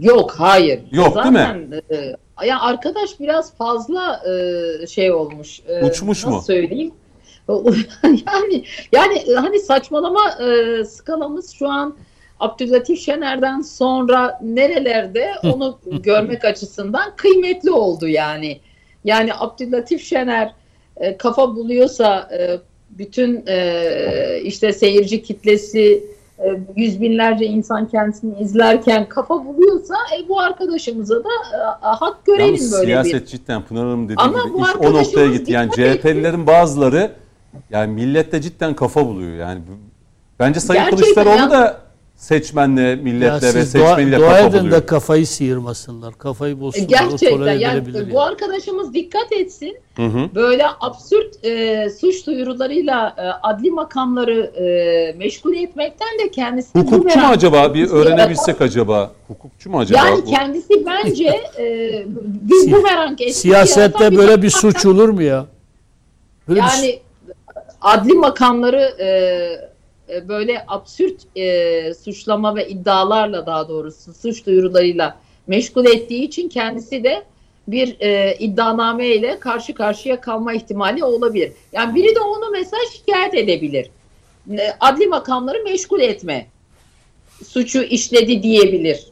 Yok 0.01 0.35
hayır. 0.39 0.81
Yok, 0.91 1.17
değil 1.17 1.35
mi? 1.35 1.69
mi? 1.71 2.15
ya 2.47 2.61
arkadaş 2.61 3.21
biraz 3.21 3.55
fazla 3.55 4.23
e, 4.83 4.87
şey 4.87 5.13
olmuş. 5.13 5.61
e, 5.69 5.85
Uçmuş 5.85 6.25
nasıl 6.25 6.37
mu? 6.37 6.43
söyleyeyim? 6.43 6.93
yani 8.03 8.65
yani 8.93 9.19
e, 9.19 9.35
hani 9.35 9.59
saçmalama 9.59 10.31
e, 10.31 10.85
skalamız 10.85 11.51
şu 11.51 11.69
an 11.69 11.97
Abdülatif 12.41 13.01
Şener'den 13.01 13.61
sonra 13.61 14.41
nerelerde 14.43 15.33
onu 15.45 15.79
görmek 16.03 16.45
açısından 16.45 17.17
kıymetli 17.17 17.71
oldu 17.71 18.09
yani. 18.09 18.61
Yani 19.05 19.31
Abdülatif 19.39 20.05
Şener 20.05 20.55
e, 21.01 21.17
kafa 21.17 21.57
buluyorsa 21.57 22.29
e, 22.39 22.61
bütün 22.91 23.45
e, 23.47 24.41
işte 24.43 24.73
seyirci 24.73 25.23
kitlesi 25.23 26.05
e, 26.39 26.61
yüz 26.77 27.01
binlerce 27.01 27.45
insan 27.45 27.89
kendisini 27.89 28.39
izlerken 28.41 29.09
kafa 29.09 29.45
buluyorsa 29.45 29.95
e, 29.95 30.29
bu 30.29 30.41
arkadaşımıza 30.41 31.15
da 31.15 31.29
e, 31.83 31.87
hak 31.87 32.27
görelim 32.27 32.47
Yalnız 32.47 32.73
böyle 32.73 32.87
siyaset 32.87 33.23
bir. 33.23 33.27
cidden 33.27 33.63
Pınar 33.63 33.85
Hanım 33.85 34.05
dediği 34.05 34.17
Ama 34.17 34.43
gibi 34.49 34.59
iş 34.59 34.87
o 34.87 34.93
noktaya 34.93 35.27
gitti. 35.27 35.53
Yani. 35.53 35.71
CHP'lilerin 35.71 36.47
bazıları 36.47 37.11
yani 37.71 37.93
millette 37.93 38.41
cidden 38.41 38.75
kafa 38.75 39.07
buluyor. 39.07 39.37
Yani 39.37 39.61
bence 40.39 40.61
Sayın 40.61 40.83
Gerçekten 40.83 41.05
Kılıçdaroğlu 41.05 41.41
ya. 41.41 41.51
da 41.51 41.88
seçmenle, 42.19 42.83
Ya 42.83 42.97
milletle 42.97 43.47
ve 43.47 43.53
siz 43.65 43.75
dua, 43.75 43.89
seçmeniyle 43.89 44.19
dua 44.19 44.29
kafa 44.29 44.53
buluyor. 44.61 44.83
de 44.83 44.87
kafayı 44.87 45.27
sıyırmasınlar. 45.27 46.15
Kafayı 46.19 46.55
E, 46.55 46.61
bozsunlar. 46.61 46.89
Gerçekten 46.89 47.53
yani 47.59 47.87
bu 47.95 47.99
yani. 47.99 48.19
arkadaşımız 48.21 48.95
dikkat 48.95 49.33
etsin. 49.33 49.77
Hı 49.97 50.03
hı. 50.07 50.29
Böyle 50.35 50.65
absürt 50.81 51.45
e, 51.45 51.91
suç 52.01 52.27
duyurularıyla 52.27 53.15
e, 53.19 53.23
adli 53.47 53.71
makamları 53.71 54.41
e, 54.41 55.19
meşgul 55.19 55.55
etmekten 55.57 56.19
de 56.25 56.31
kendisi 56.31 56.79
Hukukçu 56.79 57.19
mu 57.21 57.27
acaba? 57.27 57.75
Bir 57.75 57.91
öğrenebilsek 57.91 58.61
acaba. 58.61 59.11
Hukukçu 59.29 59.71
mu 59.71 59.79
acaba? 59.79 59.99
Yani 60.07 60.23
bu? 60.27 60.31
kendisi 60.31 60.87
bence 60.87 61.25
e, 61.59 62.05
bir 62.25 62.73
bumerang 62.73 63.21
etkisi 63.21 63.41
Siyasette 63.41 64.17
böyle 64.17 64.43
bir 64.43 64.51
suç 64.51 64.87
olur 64.87 65.09
mu 65.09 65.23
ya? 65.23 65.47
Böyle 66.49 66.61
bir- 66.61 66.65
Yani 66.67 66.99
adli 67.81 68.13
makamları 68.13 68.95
e, 69.01 69.68
e, 70.11 70.29
böyle 70.29 70.65
absürt 70.69 71.37
e, 71.37 71.95
suçlama 71.95 72.57
ve 72.57 72.69
iddialarla 72.69 73.47
daha 73.47 73.69
doğrusu 73.69 74.15
suç 74.15 74.47
duyurularıyla 74.47 75.19
meşgul 75.47 75.87
ettiği 75.87 76.23
için 76.23 76.49
kendisi 76.49 77.05
de 77.05 77.23
bir 77.69 77.97
e, 78.01 78.37
iddianame 78.39 79.07
ile 79.07 79.41
karşı 79.41 79.75
karşıya 79.75 80.21
kalma 80.21 80.53
ihtimali 80.53 81.05
olabilir. 81.05 81.53
Yani 81.73 81.95
biri 81.95 82.15
de 82.15 82.21
onu 82.21 82.51
mesela 82.51 82.83
şikayet 82.93 83.35
edebilir. 83.35 83.91
E, 84.51 84.73
Adli 84.81 85.07
makamları 85.07 85.65
meşgul 85.65 86.01
etme 86.01 86.47
suçu 87.47 87.83
işledi 87.83 88.43
diyebilir 88.43 89.07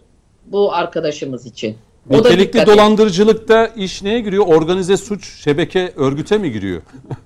bu 0.46 0.74
arkadaşımız 0.74 1.46
için. 1.46 1.76
O 2.10 2.18
Nitelikli 2.18 2.66
dolandırıcılıkta 2.66 3.66
iş 3.66 4.02
neye 4.02 4.20
giriyor? 4.20 4.46
Organize 4.46 4.96
suç 4.96 5.42
şebeke 5.44 5.92
örgüte 5.96 6.38
mi 6.38 6.52
giriyor? 6.52 6.82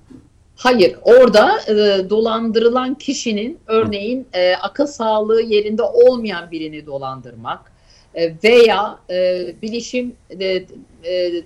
Hayır, 0.63 0.95
orada 1.01 1.59
e, 1.67 2.09
dolandırılan 2.09 2.95
kişinin 2.95 3.59
örneğin 3.67 4.27
e, 4.33 4.55
akıl 4.55 4.85
sağlığı 4.87 5.41
yerinde 5.41 5.83
olmayan 5.83 6.51
birini 6.51 6.85
dolandırmak 6.85 7.71
e, 8.15 8.33
veya 8.43 8.99
e, 9.09 9.47
bilişim 9.61 10.15
e, 10.39 10.65
e, 11.03 11.43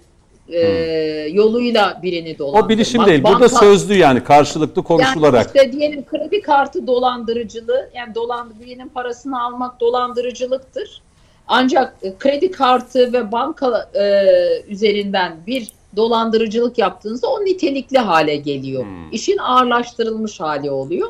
e, 0.50 0.60
yoluyla 1.32 2.00
birini 2.04 2.38
dolandırmak. 2.38 2.66
O 2.66 2.70
bilişim 2.70 3.06
değil. 3.06 3.24
Burada 3.24 3.46
banka- 3.46 3.60
sözlü 3.60 3.94
yani 3.94 4.24
karşılıklı 4.24 4.84
konuşularak. 4.84 5.56
Yani 5.56 5.66
işte 5.66 5.80
diyelim 5.80 6.06
kredi 6.06 6.42
kartı 6.42 6.88
dolandırıcılığı, 6.88 7.90
yani 7.96 8.16
dolan, 8.16 8.54
birinin 8.60 8.90
parasını 8.90 9.44
almak 9.44 9.80
dolandırıcılıktır. 9.80 11.02
Ancak 11.48 11.96
e, 12.02 12.18
kredi 12.18 12.52
kartı 12.52 13.14
ve 13.14 13.32
banka 13.32 13.90
e, 13.94 14.26
üzerinden 14.68 15.38
bir 15.48 15.68
dolandırıcılık 15.96 16.78
yaptığınızda 16.78 17.28
o 17.28 17.46
nitelikli 17.46 17.98
hale 17.98 18.36
geliyor. 18.36 18.84
Hmm. 18.84 19.12
İşin 19.12 19.38
ağırlaştırılmış 19.38 20.40
hali 20.40 20.72
oluyor. 20.72 21.10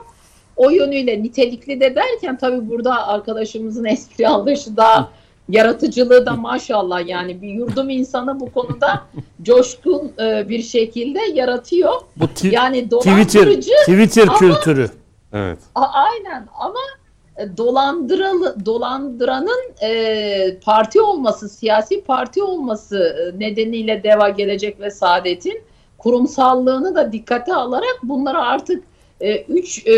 O 0.55 0.69
yönüyle 0.69 1.23
nitelikli 1.23 1.79
de 1.79 1.95
derken 1.95 2.37
tabii 2.37 2.69
burada 2.69 3.07
arkadaşımızın 3.07 3.85
espri 3.95 4.27
anlayışı 4.27 4.77
daha 4.77 5.09
yaratıcılığı 5.49 6.25
da 6.25 6.33
maşallah 6.33 7.07
yani 7.07 7.41
bir 7.41 7.49
yurdum 7.49 7.89
insanı 7.89 8.39
bu 8.39 8.51
konuda 8.51 9.01
coşkun 9.41 10.11
e, 10.19 10.49
bir 10.49 10.61
şekilde 10.61 11.19
yaratıyor. 11.33 11.91
Bu 12.17 12.27
ti- 12.27 12.47
Yani 12.55 12.89
Twitter, 12.89 13.41
dolandırıcı 13.41 13.71
Twitter 13.85 14.27
ama- 14.27 14.37
kültürü. 14.37 14.89
Evet. 15.33 15.59
A- 15.75 15.87
aynen 15.93 16.47
ama 16.59 16.79
dolandıralı 17.57 18.65
dolandıranın 18.65 19.61
e, 19.83 20.57
parti 20.63 21.01
olması, 21.01 21.49
siyasi 21.49 22.01
parti 22.01 22.43
olması 22.43 23.15
e, 23.35 23.39
nedeniyle 23.39 24.03
Deva 24.03 24.29
Gelecek 24.29 24.79
ve 24.79 24.91
Saadet'in 24.91 25.61
kurumsallığını 25.97 26.95
da 26.95 27.11
dikkate 27.11 27.53
alarak 27.53 27.99
bunlara 28.03 28.45
artık 28.47 28.83
e, 29.21 29.41
üç 29.41 29.87
e, 29.87 29.91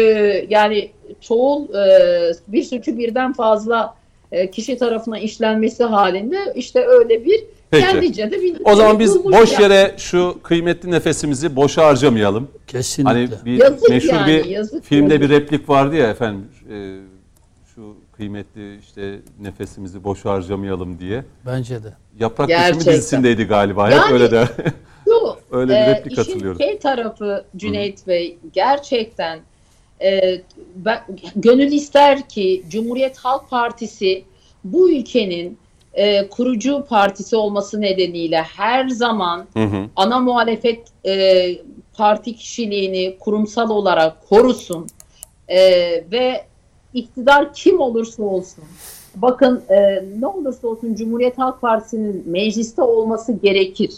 yani 0.49 0.91
çoğul 1.21 1.73
e, 1.73 2.31
bir 2.47 2.63
suçu 2.63 2.97
birden 2.97 3.33
fazla 3.33 3.95
e, 4.31 4.51
kişi 4.51 4.77
tarafından 4.77 5.19
işlenmesi 5.19 5.83
halinde 5.83 6.37
işte 6.55 6.85
öyle 6.87 7.25
bir 7.25 7.43
Peki. 7.71 7.85
kendice 7.87 8.31
de 8.31 8.41
bir 8.41 8.57
O 8.65 8.75
zaman 8.75 8.99
biz 8.99 9.23
boş 9.23 9.51
yani. 9.51 9.63
yere 9.63 9.93
şu 9.97 10.37
kıymetli 10.43 10.91
nefesimizi 10.91 11.55
boşa 11.55 11.85
harcamayalım. 11.85 12.47
Kesinlikle. 12.67 13.13
Hani 13.13 13.29
bir 13.45 13.57
Yazık 13.57 13.89
meşhur 13.89 14.13
yani, 14.13 14.27
bir 14.27 14.45
yazık, 14.45 14.83
filmde 14.83 15.13
yazık. 15.13 15.29
bir 15.29 15.35
replik 15.35 15.69
vardı 15.69 15.95
ya 15.95 16.09
efendim 16.09 16.45
e, 16.71 16.75
kıymetli 18.17 18.77
işte 18.79 19.19
nefesimizi 19.39 20.03
boşa 20.03 20.29
harcamayalım 20.31 20.99
diye. 20.99 21.23
Bence 21.45 21.83
de. 21.83 21.93
Yaprak 22.19 22.47
Gerçekten. 22.47 22.79
Dökümü 22.79 22.95
dizisindeydi 22.95 23.43
galiba. 23.43 23.87
Hep 23.87 23.93
Yani- 23.93 24.13
öyle 24.13 24.31
de. 24.31 24.47
Şu, 25.05 25.37
Öyle 25.57 25.71
bir 25.71 25.77
e, 25.77 25.95
replik 25.95 26.11
işin 26.13 26.21
hatırlıyorum. 26.23 26.59
şey 26.61 26.79
tarafı 26.79 27.45
Cüneyt 27.57 28.07
Bey 28.07 28.37
gerçekten 28.53 29.39
e, 30.01 30.41
ben, 30.75 30.99
gönül 31.35 31.71
ister 31.71 32.29
ki 32.29 32.63
Cumhuriyet 32.69 33.17
Halk 33.17 33.49
Partisi 33.49 34.23
bu 34.63 34.91
ülkenin 34.91 35.57
e, 35.93 36.27
kurucu 36.29 36.85
partisi 36.89 37.35
olması 37.35 37.81
nedeniyle 37.81 38.41
her 38.41 38.87
zaman 38.89 39.45
Hı 39.53 39.63
hı. 39.63 39.85
ana 39.95 40.19
muhalefet 40.19 40.87
e, 41.05 41.47
parti 41.93 42.35
kişiliğini 42.35 43.17
kurumsal 43.19 43.69
olarak 43.69 44.29
korusun 44.29 44.87
E, 45.49 45.59
ve 46.11 46.45
iktidar 46.97 47.53
kim 47.53 47.79
olursa 47.79 48.23
olsun 48.23 48.63
bakın 49.21 49.63
e, 49.69 50.03
ne 50.19 50.27
olursa 50.27 50.67
olsun 50.67 50.95
Cumhuriyet 50.95 51.37
Halk 51.37 51.61
Partisi'nin 51.61 52.23
mecliste 52.25 52.81
olması 52.81 53.33
gerekir. 53.33 53.93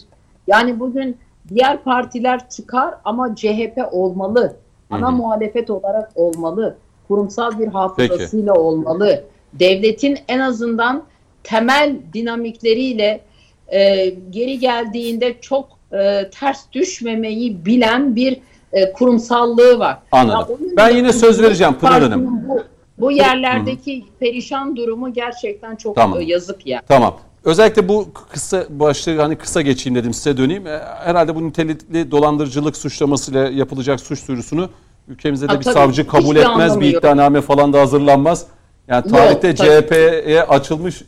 Yani 0.48 0.80
bugün 0.80 1.18
diğer 1.50 1.84
partiler 1.84 2.50
çıkar 2.50 2.94
ama 3.06 3.36
CHP 3.36 3.78
olmalı. 3.92 4.56
Ana 4.90 5.08
Hı 5.08 5.12
hı. 5.12 5.16
muhalefet 5.16 5.70
olarak 5.70 6.12
olmalı. 6.16 6.76
Kurumsal 7.08 7.60
bir 7.60 7.68
hafızasıyla 7.68 8.54
olmalı. 8.54 9.24
Devletin 9.54 10.18
en 10.28 10.40
azından 10.40 11.04
temel 11.44 11.96
dinamikleriyle 12.14 13.22
e, 13.68 14.10
geri 14.30 14.60
geldiğinde 14.60 15.36
çok 15.42 15.68
e, 15.94 16.30
ters 16.40 16.60
düşmemeyi 16.74 17.66
bilen 17.66 18.16
bir 18.16 18.40
e, 18.74 18.94
kurumsallığı 18.94 19.80
var. 19.80 19.98
Anladım. 20.12 20.58
Ya 20.62 20.72
Ben 20.78 20.96
yine 20.96 21.14
söz 21.14 21.42
vereceğim 21.42 21.74
Pınar 21.74 22.04
Hanım. 22.04 22.44
Bu, 22.48 22.64
bu 23.00 23.12
yerlerdeki 23.12 24.06
perişan 24.20 24.76
durumu 24.76 25.14
gerçekten 25.14 25.76
çok 25.76 25.96
Tamam. 25.96 26.20
e, 26.20 26.24
yazık 26.24 26.68
ya. 26.68 26.82
Tamam. 26.88 27.18
Özellikle 27.44 27.88
bu 27.90 28.08
kısa 28.32 28.66
başlığı 28.70 29.22
hani 29.22 29.36
kısa 29.36 29.62
geçeyim 29.62 29.96
dedim 29.96 30.14
size 30.14 30.38
döneyim. 30.38 30.68
E, 30.68 30.80
Herhalde 31.04 31.36
bu 31.36 31.48
nitelikli 31.48 32.12
dolandırıcılık 32.12 32.78
suçlamasıyla 32.78 33.50
yapılacak 33.50 34.00
suç 34.00 34.28
duyurusunu 34.28 34.70
ülkemizde 35.08 35.48
de 35.50 35.54
Ha, 35.54 35.60
bir 35.60 35.66
savcı 35.66 36.08
kabul 36.08 36.36
etmez, 36.36 36.80
bir 36.80 36.86
yok. 36.94 37.04
iddianame 37.04 37.42
falan 37.42 37.74
da 37.74 37.80
hazırlanmaz. 37.82 38.46
Yani 38.88 39.08
Yok, 39.08 39.18
tarihte 39.18 39.56
tabii. 39.56 39.68
CHP'ye 39.88 40.44
açılmış 40.44 41.02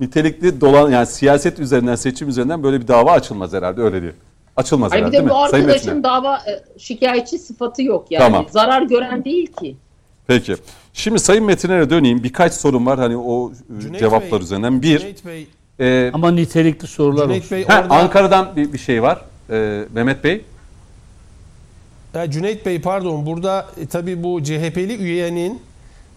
nitelikli 0.00 0.60
dolan 0.60 0.90
yani 0.90 1.06
siyaset 1.06 1.58
üzerinden, 1.58 1.94
seçim 1.94 2.28
üzerinden 2.28 2.62
böyle 2.62 2.80
bir 2.80 2.88
dava 2.88 3.12
açılmaz 3.12 3.52
herhalde 3.52 3.80
öyle 3.82 4.02
değil. 4.02 4.12
Açılmaz 4.56 4.92
Ay 4.92 4.98
bir 4.98 5.02
herhalde 5.02 5.16
de 5.16 5.20
değil 5.20 5.30
bu 5.30 5.34
mi? 5.34 5.40
Arkadaşın 5.40 6.02
dava 6.02 6.36
e, 6.36 6.78
şikayetçi 6.78 7.38
sıfatı 7.38 7.82
yok 7.82 8.06
yani. 8.10 8.22
Tamam. 8.22 8.46
Zarar 8.50 8.82
gören 8.82 9.24
değil 9.24 9.52
ki. 9.52 9.76
Peki. 10.26 10.56
Şimdi 10.96 11.18
Sayın 11.18 11.44
Metin'e 11.44 11.90
döneyim. 11.90 12.22
Birkaç 12.22 12.54
sorum 12.54 12.86
var 12.86 12.98
hani 12.98 13.16
o 13.16 13.52
e, 13.78 13.80
Cüneyt 13.80 14.00
cevaplar 14.00 14.40
Bey, 14.40 14.44
üzerinden. 14.44 14.82
Bir, 14.82 14.98
Cüneyt 14.98 15.26
Bey, 15.26 15.46
e, 15.80 16.10
Ama 16.12 16.30
nitelikli 16.30 16.86
sorular 16.86 17.24
Cüneyt 17.24 17.42
olsun. 17.42 17.56
Bey 17.56 17.64
ha, 17.64 17.80
orada 17.82 17.94
Ankara'dan 17.94 18.56
bir, 18.56 18.72
bir 18.72 18.78
şey 18.78 19.02
var. 19.02 19.20
E, 19.50 19.84
Mehmet 19.94 20.24
Bey. 20.24 20.44
Ha, 22.12 22.30
Cüneyt 22.30 22.66
Bey 22.66 22.80
pardon 22.80 23.26
burada 23.26 23.66
e, 23.80 23.86
tabii 23.86 24.22
bu 24.22 24.42
CHP'li 24.42 24.96
üyenin 24.96 25.60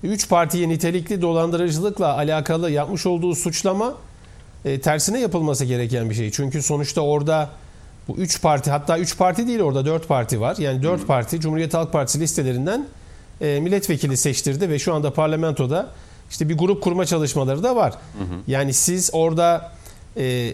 3 0.04 0.30
partiye 0.30 0.70
nitelikli 0.70 1.22
dolandırıcılıkla 1.22 2.18
alakalı 2.18 2.72
yapmış 2.72 3.06
olduğu 3.06 3.36
suçlama 3.36 3.94
e, 4.66 4.80
tersine 4.82 5.20
yapılması 5.20 5.66
gereken 5.66 6.10
bir 6.10 6.16
şey. 6.16 6.32
Çünkü 6.32 6.62
sonuçta 6.62 7.02
orada 7.02 7.50
bu 8.08 8.18
3 8.18 8.42
parti 8.42 8.72
hatta 8.72 9.00
3 9.00 9.18
parti 9.18 9.48
değil 9.48 9.60
orada 9.60 9.86
4 9.86 10.08
parti 10.08 10.42
var. 10.42 10.56
Yani 10.58 10.84
4 10.84 11.08
parti 11.08 11.40
Cumhuriyet 11.40 11.74
Halk 11.74 11.94
Partisi 11.94 12.20
listelerinden 12.20 12.86
e, 13.42 13.60
milletvekili 13.60 14.18
seçtirdi 14.18 14.70
ve 14.70 14.80
şu 14.80 14.94
anda 14.94 15.14
parlamentoda 15.14 15.90
işte 16.30 16.50
bir 16.50 16.58
grup 16.58 16.84
kurma 16.84 17.06
çalışmaları 17.06 17.64
da 17.64 17.76
var. 17.76 17.94
Yani 18.48 18.74
siz 18.74 19.10
orada 19.14 19.72
e, 20.18 20.54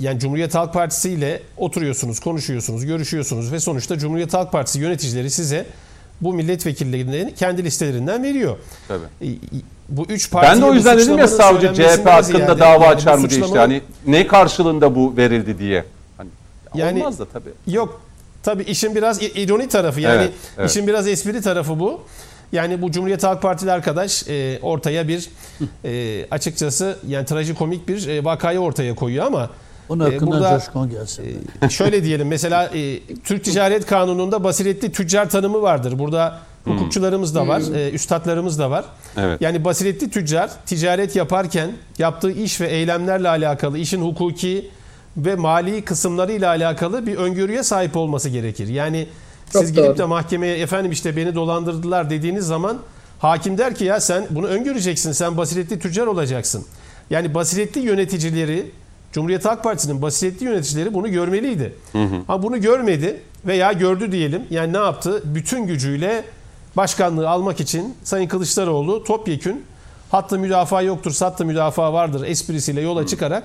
yani 0.00 0.18
Cumhuriyet 0.20 0.54
Halk 0.54 0.72
Partisi 0.72 1.10
ile 1.10 1.42
oturuyorsunuz, 1.56 2.20
konuşuyorsunuz, 2.20 2.84
görüşüyorsunuz 2.86 3.52
ve 3.52 3.60
sonuçta 3.60 3.98
Cumhuriyet 3.98 4.34
Halk 4.34 4.52
Partisi 4.52 4.78
yöneticileri 4.80 5.30
size 5.30 5.66
bu 6.20 6.32
milletvekillerini 6.32 7.34
kendi 7.34 7.64
listelerinden 7.64 8.22
veriyor. 8.22 8.56
Tabii. 8.88 9.04
E, 9.22 9.28
Bu 9.88 10.04
üç 10.04 10.30
partiye 10.30 10.52
Ben 10.52 10.60
de 10.60 10.64
o 10.64 10.74
yüzden 10.74 10.98
dedim 10.98 11.18
ya 11.18 11.28
savcı 11.28 11.74
CHP 11.74 12.06
hakkında 12.06 12.58
dava 12.58 12.86
açar 12.86 13.18
mı 13.18 13.30
diye 13.30 13.40
işte 13.40 13.58
hani 13.58 13.82
ne 14.06 14.26
karşılığında 14.26 14.94
bu 14.94 15.16
verildi 15.16 15.58
diye. 15.58 15.84
Hani 16.16 16.30
Yani- 16.74 17.00
olmaz 17.00 17.18
da 17.18 17.24
tabii. 17.24 17.50
Yok. 17.66 18.02
Tabii 18.42 18.62
işin 18.62 18.94
biraz 18.94 19.22
ironi 19.22 19.68
tarafı 19.68 20.00
yani 20.00 20.22
Evet, 20.22 20.32
evet. 20.58 20.70
işin 20.70 20.86
biraz 20.86 21.08
espri 21.08 21.40
tarafı 21.40 21.80
bu. 21.80 22.00
Yani 22.52 22.82
bu 22.82 22.90
Cumhuriyet 22.90 23.24
Halk 23.24 23.42
Partili 23.42 23.72
arkadaş 23.72 24.28
e, 24.28 24.58
ortaya 24.62 25.08
bir 25.08 25.28
e, 25.84 26.26
açıkçası 26.30 26.98
yani 27.08 27.26
trajikomik 27.26 27.88
bir 27.88 28.08
e, 28.08 28.24
vakayı 28.24 28.58
ortaya 28.58 28.94
koyuyor 28.94 29.26
ama 29.26 29.50
Onun 29.88 30.10
e, 30.10 30.12
hakkında 30.12 30.30
burada 30.30 30.58
coşkun 30.58 30.90
gelsin. 30.90 31.48
şöyle 31.70 32.04
diyelim 32.04 32.28
mesela 32.28 32.64
e, 32.74 33.00
Türk 33.24 33.44
Ticaret 33.44 33.86
Kanunu'nda 33.86 34.44
basiretli 34.44 34.92
tüccar 34.92 35.30
tanımı 35.30 35.62
vardır. 35.62 35.98
Burada 35.98 36.38
hukukçularımız 36.64 37.34
da 37.34 37.48
var, 37.48 37.62
e, 37.74 37.90
üstadlarımız 37.90 38.58
da 38.58 38.70
var. 38.70 38.84
Evet. 39.16 39.40
Yani 39.40 39.64
basiretli 39.64 40.10
tüccar 40.10 40.50
ticaret 40.66 41.16
yaparken 41.16 41.70
yaptığı 41.98 42.30
iş 42.32 42.60
ve 42.60 42.68
eylemlerle 42.68 43.28
alakalı 43.28 43.78
işin 43.78 44.02
hukuki 44.02 44.70
ve 45.16 45.34
mali 45.34 45.84
kısımlarıyla 45.84 46.48
alakalı 46.48 47.06
bir 47.06 47.16
öngörüye 47.16 47.62
sahip 47.62 47.96
olması 47.96 48.28
gerekir. 48.28 48.68
Yani 48.68 49.06
Çok 49.52 49.62
siz 49.62 49.72
gidip 49.72 49.84
doğru. 49.84 49.98
de 49.98 50.04
mahkemeye 50.04 50.58
efendim 50.58 50.92
işte 50.92 51.16
beni 51.16 51.34
dolandırdılar 51.34 52.10
dediğiniz 52.10 52.46
zaman 52.46 52.78
hakim 53.18 53.58
der 53.58 53.74
ki 53.74 53.84
ya 53.84 54.00
sen 54.00 54.26
bunu 54.30 54.46
öngöreceksin. 54.46 55.12
Sen 55.12 55.36
basiretli 55.36 55.78
tüccar 55.78 56.06
olacaksın. 56.06 56.64
Yani 57.10 57.34
basiretli 57.34 57.80
yöneticileri 57.80 58.70
Cumhuriyet 59.12 59.44
Halk 59.44 59.64
Partisi'nin 59.64 60.02
basiretli 60.02 60.44
yöneticileri 60.44 60.94
bunu 60.94 61.10
görmeliydi. 61.10 61.74
Ha 62.26 62.42
bunu 62.42 62.60
görmedi 62.60 63.20
veya 63.46 63.72
gördü 63.72 64.12
diyelim. 64.12 64.42
Yani 64.50 64.72
ne 64.72 64.76
yaptı? 64.78 65.22
Bütün 65.24 65.66
gücüyle 65.66 66.24
başkanlığı 66.76 67.28
almak 67.28 67.60
için 67.60 67.94
Sayın 68.04 68.28
Kılıçdaroğlu 68.28 69.04
topyekün 69.04 69.64
hattı 70.10 70.38
müdafaa 70.38 70.82
yoktur, 70.82 71.10
sattı 71.10 71.44
müdafaa 71.44 71.92
vardır 71.92 72.26
esprisiyle 72.26 72.80
yola 72.80 73.06
çıkarak 73.06 73.44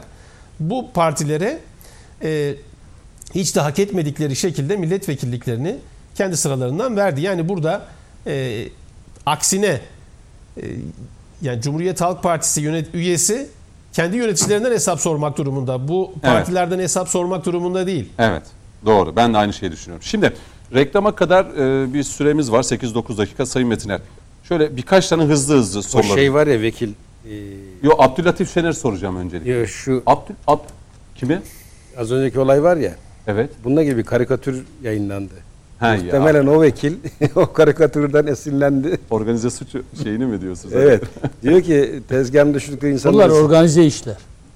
bu 0.60 0.92
partilere 0.94 1.60
e, 2.24 2.56
hiç 3.36 3.56
de 3.56 3.60
hak 3.60 3.80
etmedikleri 3.80 4.36
şekilde 4.36 4.78
milletvekilliklerini 4.78 5.76
kendi 6.16 6.38
sıralarından 6.38 6.98
verdi. 6.98 7.22
Yani 7.22 7.50
burada 7.50 7.86
e, 8.28 8.66
aksine 9.26 9.82
e, 10.58 10.62
yani 11.42 11.62
Cumhuriyet 11.62 12.02
Halk 12.02 12.24
Partisi 12.24 12.62
yönet 12.62 12.96
üyesi 12.96 13.48
kendi 13.94 14.18
yöneticilerinden 14.18 14.72
hesap 14.72 15.00
sormak 15.00 15.38
durumunda. 15.38 15.88
Bu 15.88 16.14
partilerden 16.22 16.80
hesap 16.80 17.10
sormak 17.10 17.46
durumunda 17.46 17.88
değil. 17.88 18.10
Evet. 18.20 18.44
Doğru. 18.86 19.16
Ben 19.16 19.34
de 19.34 19.38
aynı 19.38 19.54
şeyi 19.54 19.72
düşünüyorum. 19.72 20.04
Şimdi 20.04 20.34
reklama 20.74 21.16
kadar 21.16 21.46
e, 21.46 21.94
bir 21.94 22.04
süremiz 22.04 22.52
var. 22.52 22.64
8-9 22.64 23.18
dakika 23.18 23.46
Sayın 23.46 23.68
Metiner. 23.70 24.02
Şöyle 24.44 24.78
birkaç 24.78 25.08
tane 25.08 25.24
hızlı 25.24 25.56
hızlı 25.56 25.80
O 25.80 25.84
sorular. 25.84 26.16
şey 26.16 26.34
var 26.34 26.48
ya 26.48 26.62
vekil. 26.62 26.94
E, 27.30 27.34
Yo 27.84 27.92
Abdülatif 28.00 28.54
Şener 28.54 28.72
soracağım 28.72 29.16
öncelikle. 29.18 29.52
yo, 29.52 29.66
şu 29.66 30.04
Abdül 30.06 30.36
Ab 30.48 30.62
kimi? 31.16 31.42
az 31.98 32.12
önceki 32.12 32.40
olay 32.40 32.64
var 32.64 32.78
ya. 32.78 32.92
Evet. 33.28 33.50
Bununla 33.64 33.84
gibi 33.84 33.98
bir 33.98 34.04
karikatür 34.04 34.64
yayınlandı. 34.84 35.34
Ha, 35.80 35.88
ya. 35.88 36.04
Muhtemelen 36.04 36.48
o 36.48 36.62
vekil 36.62 36.94
o 37.36 37.54
karikatürden 37.54 38.28
esinlendi. 38.28 38.98
Organize 39.10 39.50
suç 39.50 39.68
şeyini 40.04 40.26
mi 40.26 40.42
diyorsunuz? 40.42 40.76
Evet. 40.76 41.04
Diyor 41.44 41.62
ki 41.62 42.00
tezgahımda 42.10 42.54
düştükleri 42.54 42.94
insanlar. 42.94 43.30
Bunlar 43.30 43.42
organize 43.42 43.86
işler. 43.86 44.16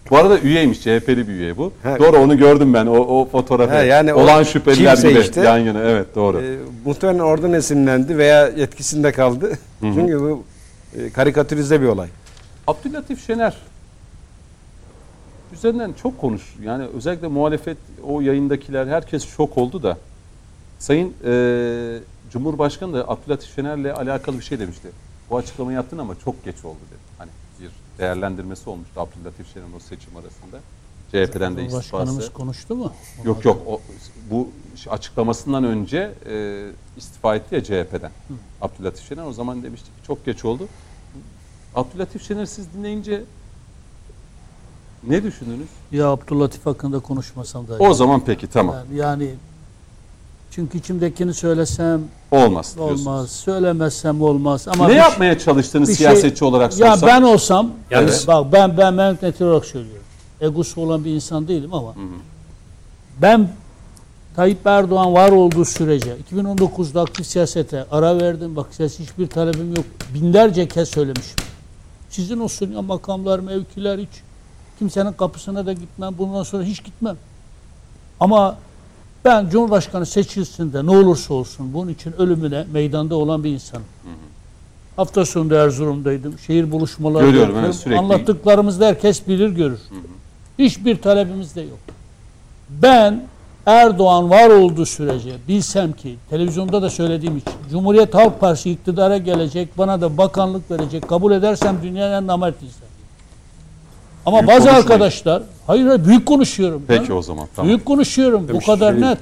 Bu 0.09 0.17
arada 0.17 0.39
üyeymiş. 0.39 0.79
CHP'li 0.81 1.27
bir 1.27 1.33
üye 1.33 1.57
bu. 1.57 1.71
Ha. 1.83 1.99
doğru 1.99 2.17
onu 2.17 2.37
gördüm 2.37 2.73
ben. 2.73 2.85
O, 2.85 2.95
o 2.97 3.25
fotoğrafı. 3.31 3.73
Ha, 3.73 3.83
yani 3.83 4.13
o 4.13 4.21
Olan 4.23 4.43
şüpheliler 4.43 4.93
kimse 4.95 5.09
gibi 5.09 5.19
işte. 5.19 5.41
yan 5.41 5.57
yana. 5.57 5.83
Evet 5.83 6.15
doğru. 6.15 6.41
E, 6.41 6.57
muhtemelen 6.85 7.19
oradan 7.19 7.53
esinlendi 7.53 8.17
veya 8.17 8.47
etkisinde 8.47 9.11
kaldı. 9.11 9.51
Çünkü 9.81 10.19
bu 10.21 10.43
e, 10.97 11.09
karikatürize 11.09 11.81
bir 11.81 11.85
olay. 11.87 12.07
Abdülatif 12.69 13.27
Şener 13.27 13.57
üzerinden 15.53 15.93
çok 15.93 16.17
konuş. 16.17 16.55
Yani 16.63 16.85
özellikle 16.85 17.27
muhalefet 17.27 17.77
o 18.03 18.21
yayındakiler 18.21 18.87
herkes 18.87 19.27
şok 19.27 19.57
oldu 19.57 19.83
da. 19.83 19.97
Sayın 20.79 21.13
e, 21.25 21.99
Cumhurbaşkanı 22.31 22.93
da 22.93 23.09
Abdülatif 23.09 23.55
Şener'le 23.55 23.93
alakalı 23.93 24.37
bir 24.37 24.43
şey 24.43 24.59
demişti. 24.59 24.87
Bu 25.29 25.37
açıklamayı 25.37 25.75
yaptın 25.75 25.97
ama 25.97 26.15
çok 26.19 26.45
geç 26.45 26.65
oldu 26.65 26.79
dedi. 26.91 26.99
Hani 27.17 27.29
bir 27.59 27.71
değerlendirmesi 27.99 28.69
olmuştu 28.69 28.99
Abdülatif 28.99 29.53
Şener'in 29.53 29.73
o 29.73 29.79
seçim 29.79 30.17
arasında. 30.17 30.59
CHP'den 31.11 31.57
de 31.57 31.65
istifası. 31.65 31.93
Başkanımız 31.93 32.33
konuştu 32.33 32.75
mu? 32.75 32.93
Yok 33.23 33.45
yok 33.45 33.61
o, 33.67 33.81
bu 34.31 34.49
açıklamasından 34.89 35.63
önce 35.63 36.13
e, 36.29 36.65
istifa 36.97 37.35
etti 37.35 37.55
ya 37.55 37.63
CHP'den. 37.63 38.11
Abdülatif 38.61 39.09
Şener 39.09 39.25
o 39.25 39.33
zaman 39.33 39.63
demiştik 39.63 39.97
ki 39.97 40.07
çok 40.07 40.25
geç 40.25 40.45
oldu. 40.45 40.67
Abdülatif 41.75 42.27
Şener 42.27 42.45
siz 42.45 42.65
dinleyince 42.77 43.23
ne 45.07 45.23
düşündünüz? 45.23 45.67
Ya 45.91 46.07
Abdülatif 46.07 46.65
hakkında 46.65 46.99
konuşmasam 46.99 47.67
da. 47.67 47.75
O 47.79 47.93
zaman 47.93 48.21
peki 48.25 48.47
tamam. 48.47 48.75
Yani, 48.75 48.97
yani 48.99 49.35
çünkü 50.51 50.77
içimdekini 50.77 51.33
söylesem 51.33 52.01
Olmaz 52.31 52.75
diyorsunuz. 52.75 53.07
olmaz, 53.07 53.31
söylemezsem 53.31 54.21
olmaz. 54.21 54.67
Ama 54.67 54.85
Ne 54.87 54.91
bir- 54.91 54.97
yapmaya 54.97 55.39
çalıştığınız 55.39 55.87
şey- 55.89 55.95
siyasetçi 55.95 56.45
olarak 56.45 56.79
Ya 56.79 56.91
sorsam? 56.97 57.09
ben 57.09 57.21
olsam, 57.21 57.71
Yalnız- 57.91 58.27
bak 58.27 58.45
ben 58.53 58.77
ben 58.77 58.97
ben 58.97 59.17
net 59.21 59.41
olarak 59.41 59.65
söylüyorum. 59.65 60.03
Egosu 60.41 60.81
olan 60.81 61.05
bir 61.05 61.11
insan 61.15 61.47
değilim 61.47 61.73
ama 61.73 61.93
ben 63.21 63.49
Tayyip 64.35 64.67
Erdoğan 64.67 65.13
var 65.13 65.31
olduğu 65.31 65.65
sürece 65.65 66.17
2019'da 66.17 67.01
aktif 67.01 67.27
siyasete 67.27 67.85
ara 67.91 68.17
verdim. 68.19 68.55
Bak 68.55 68.67
ses 68.71 68.99
hiçbir 68.99 69.27
talebim 69.27 69.75
yok. 69.75 69.85
Binlerce 70.13 70.67
kez 70.67 70.89
söylemişim. 70.89 71.35
Sizin 72.09 72.39
olsun 72.39 72.71
ya 72.71 72.81
makamlar, 72.81 73.39
mevkiler 73.39 73.99
hiç. 73.99 74.09
Kimsenin 74.79 75.13
kapısına 75.13 75.65
da 75.65 75.73
gitmem. 75.73 76.13
Bundan 76.17 76.43
sonra 76.43 76.63
hiç 76.63 76.83
gitmem. 76.83 77.17
Ama 78.19 78.57
ben 79.25 79.49
Cumhurbaşkanı 79.49 80.05
seçilsin 80.05 80.73
de 80.73 80.85
ne 80.85 80.89
olursa 80.89 81.33
olsun 81.33 81.73
bunun 81.73 81.91
için 81.91 82.13
ölümüne 82.21 82.65
meydanda 82.73 83.15
olan 83.15 83.43
bir 83.43 83.49
insanım. 83.49 83.85
Hafta 84.95 85.25
sonunda 85.25 85.55
Erzurum'daydım. 85.63 86.39
Şehir 86.39 86.71
buluşmaları 86.71 87.25
Görüyorum, 87.25 87.49
yapıyorum. 87.49 87.73
sürekli. 87.79 87.99
Anlattıklarımızda 87.99 88.85
herkes 88.87 89.27
bilir 89.27 89.49
görür. 89.49 89.79
Hiçbir 90.59 91.01
talebimiz 91.01 91.55
de 91.55 91.61
yok. 91.61 91.79
Ben 92.69 93.23
Erdoğan 93.69 94.29
var 94.29 94.49
olduğu 94.49 94.85
sürece 94.85 95.31
bilsem 95.47 95.93
ki 95.93 96.15
televizyonda 96.29 96.81
da 96.81 96.89
söylediğim 96.89 97.37
için 97.37 97.51
Cumhuriyet 97.71 98.13
Halk 98.13 98.39
Partisi 98.39 98.71
iktidara 98.71 99.17
gelecek 99.17 99.77
bana 99.77 100.01
da 100.01 100.17
bakanlık 100.17 100.71
verecek 100.71 101.09
kabul 101.09 101.31
edersem 101.31 101.77
dünyanın 101.83 102.13
en 102.13 102.27
namert 102.27 102.55
insan. 102.63 102.87
Ama 104.25 104.37
Büyük 104.37 104.49
bazı 104.49 104.71
arkadaşlar 104.71 105.43
hayır 105.67 105.87
hayır, 105.87 106.05
büyük 106.05 106.25
konuşuyorum. 106.25 106.83
Peki 106.87 107.03
canım. 107.03 107.17
o 107.17 107.21
zaman 107.21 107.47
tamam. 107.55 107.67
Büyük 107.67 107.85
konuşuyorum. 107.85 108.47
Tabii 108.47 108.57
Bu 108.57 108.65
kadar 108.65 108.93
şey 108.93 109.01
net. 109.01 109.19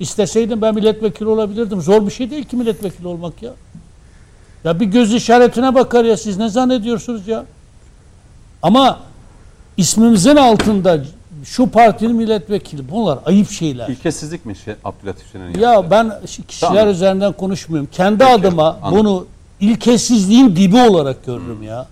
İsteseydim 0.00 0.62
ben 0.62 0.74
milletvekili 0.74 1.28
olabilirdim. 1.28 1.80
Zor 1.80 2.06
bir 2.06 2.10
şey 2.10 2.30
değil 2.30 2.44
ki 2.44 2.56
milletvekili 2.56 3.08
olmak 3.08 3.42
ya. 3.42 3.52
Ya 4.64 4.80
bir 4.80 4.86
göz 4.86 5.14
işaretine 5.14 5.74
bakar 5.74 6.04
ya 6.04 6.16
siz 6.16 6.38
ne 6.38 6.48
zannediyorsunuz 6.48 7.28
ya? 7.28 7.44
Ama 8.62 8.98
ismimizin 9.76 10.36
altında 10.36 11.00
şu 11.44 11.66
partinin 11.70 12.16
milletvekili 12.16 12.90
bunlar 12.90 13.18
ayıp 13.26 13.50
şeyler. 13.50 13.88
İlkesizlik 13.88 14.46
mi 14.46 14.56
şey, 14.56 14.74
Abdülatif 14.84 15.32
Şener'in 15.32 15.58
Ya 15.60 15.72
yaptığı? 15.72 15.90
ben 15.90 16.12
kişiler 16.48 16.70
Tamam. 16.70 16.88
üzerinden 16.88 17.32
konuşmuyorum. 17.32 17.88
Kendi 17.92 18.18
Peki, 18.18 18.30
adıma 18.32 18.78
anladım. 18.82 18.98
bunu 19.04 19.26
ilkesizliğin 19.60 20.56
dibi 20.56 20.76
olarak 20.80 21.26
görürüm 21.26 21.62
ya. 21.62 21.86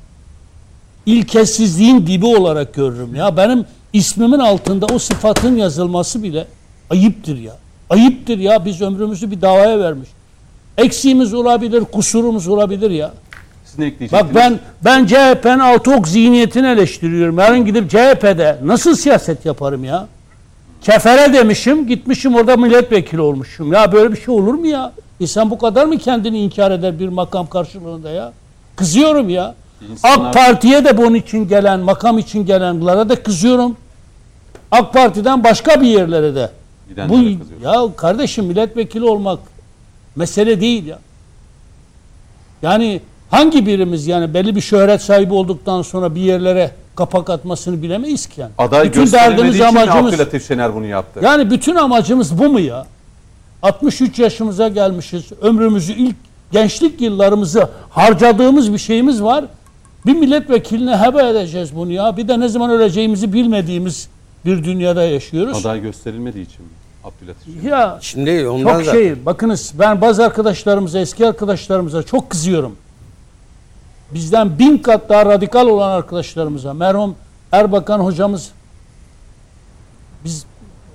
İlkesizliğin 1.06 2.06
dibi 2.06 2.26
olarak 2.26 2.74
görürüm 2.74 3.14
ya. 3.14 3.36
Benim 3.36 3.66
ismimin 3.92 4.38
altında 4.38 4.86
o 4.86 4.98
sıfatın 4.98 5.56
yazılması 5.56 6.22
bile 6.22 6.46
ayıptır 6.90 7.38
ya. 7.38 7.56
Ayıptır 7.90 8.38
ya. 8.38 8.64
Biz 8.64 8.80
ömrümüzü 8.82 9.30
bir 9.30 9.40
davaya 9.40 9.78
vermiş. 9.78 10.08
Eksiğimiz 10.78 11.34
olabilir, 11.34 11.84
kusurumuz 11.84 12.48
olabilir 12.48 12.90
ya. 12.90 13.12
Siz 13.74 13.78
ne? 13.78 14.12
Bak 14.12 14.34
ben 14.34 14.58
ben 14.84 15.06
CHP'nin 15.06 15.58
altok 15.58 16.08
zihniyetini 16.08 16.66
eleştiriyorum. 16.66 17.38
Yarın 17.38 17.64
gidip 17.66 17.90
CHP'de 17.90 18.58
nasıl 18.64 18.96
siyaset 18.96 19.46
yaparım 19.46 19.84
ya? 19.84 20.06
Kefere 20.82 21.32
demişim, 21.32 21.86
gitmişim 21.86 22.34
orada 22.34 22.56
milletvekili 22.56 23.20
olmuşum. 23.20 23.72
Ya 23.72 23.92
böyle 23.92 24.12
bir 24.12 24.20
şey 24.20 24.34
olur 24.34 24.54
mu 24.54 24.66
ya? 24.66 24.92
İnsan 25.20 25.50
bu 25.50 25.58
kadar 25.58 25.84
mı 25.86 25.98
kendini 25.98 26.38
inkar 26.40 26.70
eder 26.70 26.98
bir 26.98 27.08
makam 27.08 27.46
karşılığında 27.46 28.10
ya? 28.10 28.32
Kızıyorum 28.76 29.28
ya. 29.28 29.54
İnsanlar- 29.90 30.26
AK 30.28 30.34
Parti'ye 30.34 30.84
de 30.84 30.96
bunun 30.96 31.14
için 31.14 31.48
gelen, 31.48 31.80
makam 31.80 32.18
için 32.18 32.46
gelenlere 32.46 33.08
de 33.08 33.22
kızıyorum. 33.22 33.76
AK 34.70 34.92
Parti'den 34.92 35.44
başka 35.44 35.80
bir 35.80 35.86
yerlere 35.86 36.34
de. 36.34 36.50
Bu 37.08 37.18
ya 37.64 37.82
kardeşim 37.96 38.44
milletvekili 38.44 39.04
olmak 39.04 39.38
mesele 40.16 40.60
değil 40.60 40.86
ya. 40.86 40.98
Yani 42.62 43.00
hangi 43.30 43.66
birimiz 43.66 44.06
yani 44.06 44.34
belli 44.34 44.56
bir 44.56 44.60
şöhret 44.60 45.02
sahibi 45.02 45.34
olduktan 45.34 45.82
sonra 45.82 46.14
bir 46.14 46.20
yerlere 46.20 46.70
kapak 46.96 47.30
atmasını 47.30 47.82
bilemeyiz 47.82 48.26
ki 48.26 48.40
yani. 48.40 48.52
Aday 48.58 48.88
bütün 48.88 49.00
gösterilmediği 49.00 49.36
derdimiz 49.38 49.56
için 49.56 49.74
mi 49.74 49.80
amacımız 49.80 50.14
Abdülatif 50.14 50.48
Şener 50.48 50.74
bunu 50.74 50.86
yaptı? 50.86 51.20
yani 51.22 51.50
bütün 51.50 51.74
amacımız 51.74 52.38
bu 52.38 52.48
mu 52.48 52.60
ya? 52.60 52.86
63 53.62 54.18
yaşımıza 54.18 54.68
gelmişiz. 54.68 55.24
Ömrümüzü 55.40 55.92
ilk 55.92 56.16
gençlik 56.52 57.00
yıllarımızı 57.00 57.68
harcadığımız 57.90 58.72
bir 58.72 58.78
şeyimiz 58.78 59.22
var. 59.22 59.44
Bir 60.06 60.14
milletvekiline 60.14 60.96
heba 60.96 61.22
edeceğiz 61.22 61.76
bunu 61.76 61.92
ya. 61.92 62.16
Bir 62.16 62.28
de 62.28 62.40
ne 62.40 62.48
zaman 62.48 62.70
öleceğimizi 62.70 63.32
bilmediğimiz 63.32 64.08
bir 64.44 64.64
dünyada 64.64 65.02
yaşıyoruz. 65.02 65.66
Aday 65.66 65.80
gösterilmediği 65.82 66.44
için 66.46 66.62
mi 66.62 66.70
Abdülatif 67.04 67.62
Şener? 67.62 67.70
Ya 67.70 67.98
Şimdi 68.00 68.48
ondan 68.48 68.72
çok 68.72 68.84
zaten. 68.84 68.98
şey. 68.98 69.26
Bakınız 69.26 69.72
ben 69.78 70.00
bazı 70.00 70.24
arkadaşlarımıza, 70.24 70.98
eski 70.98 71.26
arkadaşlarımıza 71.26 72.02
çok 72.02 72.30
kızıyorum. 72.30 72.76
Bizden 74.14 74.58
bin 74.58 74.78
kat 74.78 75.08
daha 75.08 75.26
radikal 75.26 75.66
olan 75.66 75.90
arkadaşlarımıza. 75.90 76.74
Merhum 76.74 77.14
Erbakan 77.52 78.00
hocamız 78.00 78.50
biz 80.24 80.46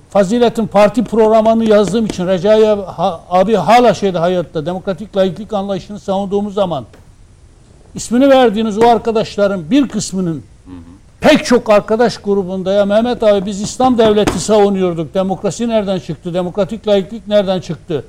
Fazilet'in 0.10 0.68
parti 0.68 1.04
programını 1.04 1.66
yazdığım 1.66 2.06
için 2.06 2.28
Recai 2.28 2.68
abi, 2.70 2.82
ha- 2.82 3.20
abi 3.30 3.56
hala 3.56 3.94
şeyde 3.94 4.18
hayatta 4.20 4.66
demokratik 4.66 5.18
laiklik 5.18 5.54
anlayışını 5.54 6.00
savunduğumuz 6.00 6.54
zaman 6.54 6.86
ismini 7.96 8.30
verdiğiniz 8.30 8.78
o 8.78 8.88
arkadaşların 8.88 9.72
bir 9.72 9.88
kısmının 9.88 10.44
pek 11.22 11.46
çok 11.46 11.70
arkadaş 11.70 12.18
grubunda 12.18 12.72
ya 12.72 12.86
Mehmet 12.86 13.24
abi 13.24 13.46
biz 13.46 13.62
İslam 13.62 13.98
devleti 13.98 14.40
savunuyorduk. 14.40 15.14
Demokrasi 15.14 15.68
nereden 15.70 16.00
çıktı? 16.00 16.34
Demokratik 16.34 16.88
laiklik 16.88 17.28
nereden 17.28 17.60
çıktı? 17.60 18.06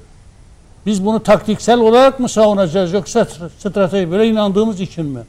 Biz 0.87 1.05
bunu 1.05 1.23
taktiksel 1.23 1.79
olarak 1.81 2.21
mı 2.21 2.29
savunacağız 2.29 2.93
yoksa 2.93 3.21
str- 3.21 3.49
strateji 3.59 4.11
böyle 4.11 4.29
inandığımız 4.29 4.81
için 4.81 5.07
mi? 5.07 5.21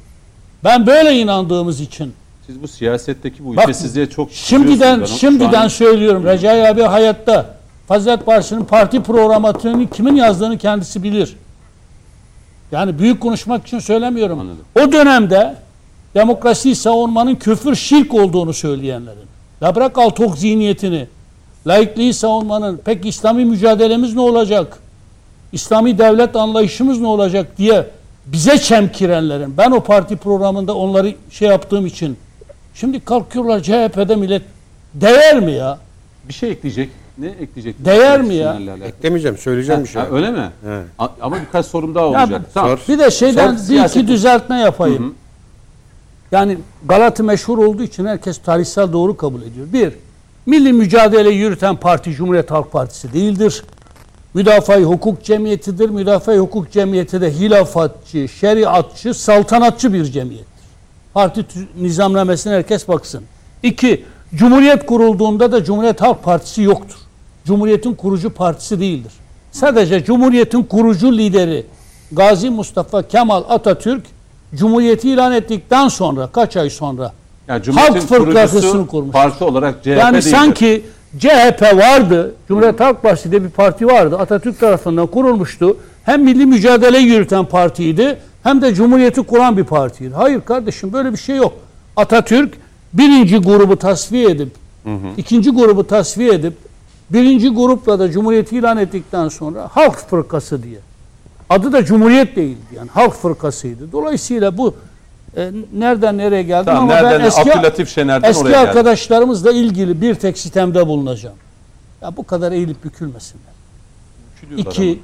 Ben 0.63 0.87
böyle 0.87 1.15
inandığımız 1.19 1.81
için. 1.81 2.13
Siz 2.47 2.61
bu 2.63 2.67
siyasetteki 2.67 3.45
bu 3.45 3.55
Bak, 3.55 3.63
ilkesizliğe 3.63 4.09
çok 4.09 4.31
Şimdiden. 4.31 5.01
Ben 5.01 5.05
şimdiden 5.05 5.61
an- 5.63 5.67
söylüyorum. 5.67 6.23
Recai 6.25 6.67
abi 6.67 6.81
hayatta 6.81 7.55
Fazilet 7.87 8.25
Partisi'nin 8.25 8.65
parti 8.65 9.03
programını 9.03 9.89
kimin 9.89 10.15
yazdığını 10.15 10.57
kendisi 10.57 11.03
bilir. 11.03 11.37
Yani 12.71 12.99
büyük 12.99 13.21
konuşmak 13.21 13.67
için 13.67 13.79
söylemiyorum. 13.79 14.39
Anladım. 14.39 14.65
O 14.87 14.91
dönemde 14.91 15.55
demokrasiyi 16.15 16.75
savunmanın 16.75 17.35
küfür 17.35 17.75
şirk 17.75 18.13
olduğunu 18.13 18.53
söyleyenlerin. 18.53 19.25
Ya 19.61 19.75
bırak 19.75 19.97
Altok 19.97 20.37
zihniyetini. 20.37 21.07
Laikliği 21.67 22.13
savunmanın 22.13 22.77
pek 22.77 23.05
İslami 23.05 23.45
mücadelemiz 23.45 24.15
ne 24.15 24.21
olacak? 24.21 24.77
İslami 25.51 25.97
devlet 25.97 26.35
anlayışımız 26.35 26.99
ne 26.99 27.07
olacak 27.07 27.57
diye 27.57 27.85
bize 28.25 28.57
çemkirenlerin. 28.57 29.57
Ben 29.57 29.71
o 29.71 29.79
parti 29.83 30.15
programında 30.15 30.75
onları 30.75 31.13
şey 31.29 31.47
yaptığım 31.49 31.85
için. 31.85 32.17
Şimdi 32.75 32.99
kalkıyorlar 32.99 33.59
CHP'de 33.59 34.15
millet 34.15 34.41
değer 34.93 35.39
mi 35.39 35.51
ya? 35.51 35.79
Bir 36.27 36.33
şey 36.33 36.51
ekleyecek. 36.51 36.89
Ne 37.17 37.27
ekleyecek? 37.27 37.85
Değer 37.85 38.21
mi 38.21 38.33
ya? 38.35 38.57
Eklemeyeceğim, 38.85 39.37
söyleyeceğim 39.37 39.83
bir 39.83 39.89
şey. 39.89 40.01
Ha, 40.01 40.07
öyle 40.11 40.31
mi? 40.31 40.49
He. 40.63 40.81
A- 40.99 41.09
Ama 41.21 41.35
birkaç 41.41 41.65
sorum 41.65 41.95
daha 41.95 42.03
Ya 42.03 42.09
olacak. 42.09 42.41
bu- 42.49 42.53
tamam. 42.53 42.77
Bir 42.87 42.99
de 42.99 43.11
şeyden 43.11 43.47
Sor, 43.47 43.53
bir 43.53 43.59
siyaset- 43.59 43.99
iki 43.99 44.07
düzeltme 44.07 44.59
yapayım. 44.59 45.15
Yani 46.31 46.57
Galata 46.85 47.23
meşhur 47.23 47.57
olduğu 47.57 47.83
için 47.83 48.05
herkes 48.05 48.37
tarihsel 48.37 48.93
doğru 48.93 49.17
kabul 49.17 49.41
ediyor. 49.41 49.67
Bir, 49.73 49.93
milli 50.45 50.73
mücadele 50.73 51.29
yürüten 51.29 51.75
parti 51.75 52.11
Cumhuriyet 52.13 52.51
Halk 52.51 52.71
Partisi 52.71 53.13
değildir. 53.13 53.63
Müdafaa-i 54.33 54.83
hukuk 54.83 55.23
cemiyetidir. 55.23 55.89
Müdafaa-i 55.89 56.37
hukuk 56.37 56.71
cemiyeti 56.71 57.21
de 57.21 57.33
hilafatçı, 57.33 58.27
şeriatçı, 58.27 59.13
saltanatçı 59.13 59.93
bir 59.93 60.05
cemiyettir. 60.05 60.51
Parti 61.13 61.45
nizamnamesine 61.81 62.53
herkes 62.53 62.87
baksın. 62.87 63.23
İki, 63.63 64.05
Cumhuriyet 64.35 64.85
kurulduğunda 64.85 65.51
da 65.51 65.63
Cumhuriyet 65.63 66.01
Halk 66.01 66.23
Partisi 66.23 66.61
yoktur. 66.61 66.97
Cumhuriyetin 67.45 67.93
kurucu 67.93 68.29
partisi 68.29 68.79
değildir. 68.79 69.11
Sadece 69.51 70.03
Cumhuriyetin 70.03 70.63
kurucu 70.63 71.17
lideri 71.17 71.65
Gazi 72.11 72.49
Mustafa 72.49 73.07
Kemal 73.07 73.43
Atatürk 73.49 74.03
Cumhuriyeti 74.55 75.09
ilan 75.09 75.31
ettikten 75.31 75.87
sonra 75.87 76.27
kaç 76.27 76.57
ay 76.57 76.69
sonra 76.69 77.13
Yani 77.47 77.63
Halk 77.75 77.99
Fırkası'nı 78.01 78.87
kurmuş. 78.87 79.11
Parti 79.11 79.43
olarak 79.43 79.83
CHP 79.83 79.87
yani 79.87 80.13
değildir. 80.13 80.29
sanki 80.29 80.83
CHP 81.19 81.61
vardı, 81.61 82.35
Cumhuriyet 82.47 82.79
Halk 82.79 83.03
Partisi 83.03 83.31
diye 83.31 83.43
bir 83.43 83.49
parti 83.49 83.87
vardı. 83.87 84.17
Atatürk 84.17 84.59
tarafından 84.59 85.07
kurulmuştu. 85.07 85.77
Hem 86.03 86.23
milli 86.23 86.45
mücadele 86.45 86.97
yürüten 86.97 87.45
partiydi 87.45 88.17
hem 88.43 88.61
de 88.61 88.73
Cumhuriyeti 88.73 89.21
kuran 89.21 89.57
bir 89.57 89.63
partiydi. 89.63 90.13
Hayır 90.15 90.41
kardeşim 90.41 90.93
böyle 90.93 91.11
bir 91.11 91.17
şey 91.17 91.35
yok. 91.35 91.53
Atatürk 91.95 92.53
birinci 92.93 93.37
grubu 93.37 93.77
tasfiye 93.77 94.29
edip, 94.29 94.51
ikinci 95.17 95.49
grubu 95.49 95.87
tasfiye 95.87 96.33
edip, 96.33 96.53
birinci 97.09 97.49
grupla 97.49 97.99
da 97.99 98.11
Cumhuriyeti 98.11 98.57
ilan 98.57 98.77
ettikten 98.77 99.27
sonra 99.27 99.67
Halk 99.71 100.09
Fırkası 100.09 100.63
diye. 100.63 100.79
Adı 101.49 101.71
da 101.71 101.85
Cumhuriyet 101.85 102.35
değildi 102.35 102.75
yani 102.75 102.89
Halk 102.93 103.13
Fırkasıydı. 103.13 103.91
Dolayısıyla 103.91 104.57
bu 104.57 104.75
e, 105.37 105.51
nereden 105.73 106.17
nereye 106.17 106.43
geldim 106.43 106.65
Tamam, 106.65 106.83
ama 106.83 106.93
nereden 106.93 107.19
ben 107.19 107.25
eski, 107.25 107.53
Abdülatif 107.53 107.89
Şener'den 107.89 108.29
eski 108.29 108.43
oraya 108.43 108.59
arkadaşlarımızla 108.59 109.51
ilgili 109.51 110.01
bir 110.01 110.15
tek 110.15 110.37
sistemde 110.37 110.87
bulunacağım. 110.87 111.35
Ya 112.01 112.17
bu 112.17 112.23
kadar 112.23 112.51
eğilip 112.51 112.83
bükülmesinler. 112.83 113.51
İki, 114.57 114.99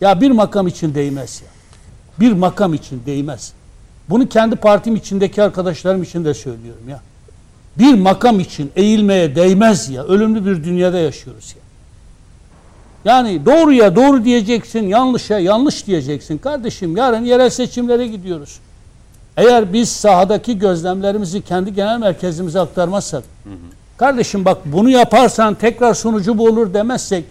ya 0.00 0.20
bir 0.20 0.30
makam 0.30 0.66
için 0.66 0.94
değmez 0.94 1.42
ya. 1.44 1.48
Bir 2.20 2.32
makam 2.32 2.74
için 2.74 3.02
değmez. 3.06 3.52
Bunu 4.10 4.28
kendi 4.28 4.56
partim 4.56 4.96
içindeki 4.96 5.42
arkadaşlarım 5.42 6.02
için 6.02 6.24
de 6.24 6.34
söylüyorum 6.34 6.88
ya. 6.88 7.00
Bir 7.78 7.94
makam 7.94 8.40
için 8.40 8.72
eğilmeye 8.76 9.36
değmez 9.36 9.90
ya. 9.90 10.04
Ölümlü 10.04 10.46
bir 10.46 10.64
dünyada 10.64 10.98
yaşıyoruz 10.98 11.54
ya. 11.56 11.62
Yani 13.04 13.46
doğruya 13.46 13.96
doğru 13.96 14.24
diyeceksin, 14.24 14.82
yanlışa 14.82 15.38
yanlış 15.38 15.86
diyeceksin. 15.86 16.38
Kardeşim 16.38 16.96
yarın 16.96 17.24
yerel 17.24 17.50
seçimlere 17.50 18.06
gidiyoruz. 18.06 18.58
Eğer 19.36 19.72
biz 19.72 19.88
sahadaki 19.88 20.58
gözlemlerimizi 20.58 21.42
kendi 21.42 21.74
genel 21.74 21.98
merkezimize 21.98 22.60
aktarmazsak, 22.60 23.24
kardeşim 23.96 24.44
bak 24.44 24.58
bunu 24.64 24.90
yaparsan 24.90 25.54
tekrar 25.54 25.94
sonucu 25.94 26.38
bu 26.38 26.46
olur 26.46 26.74
demezsek, 26.74 27.24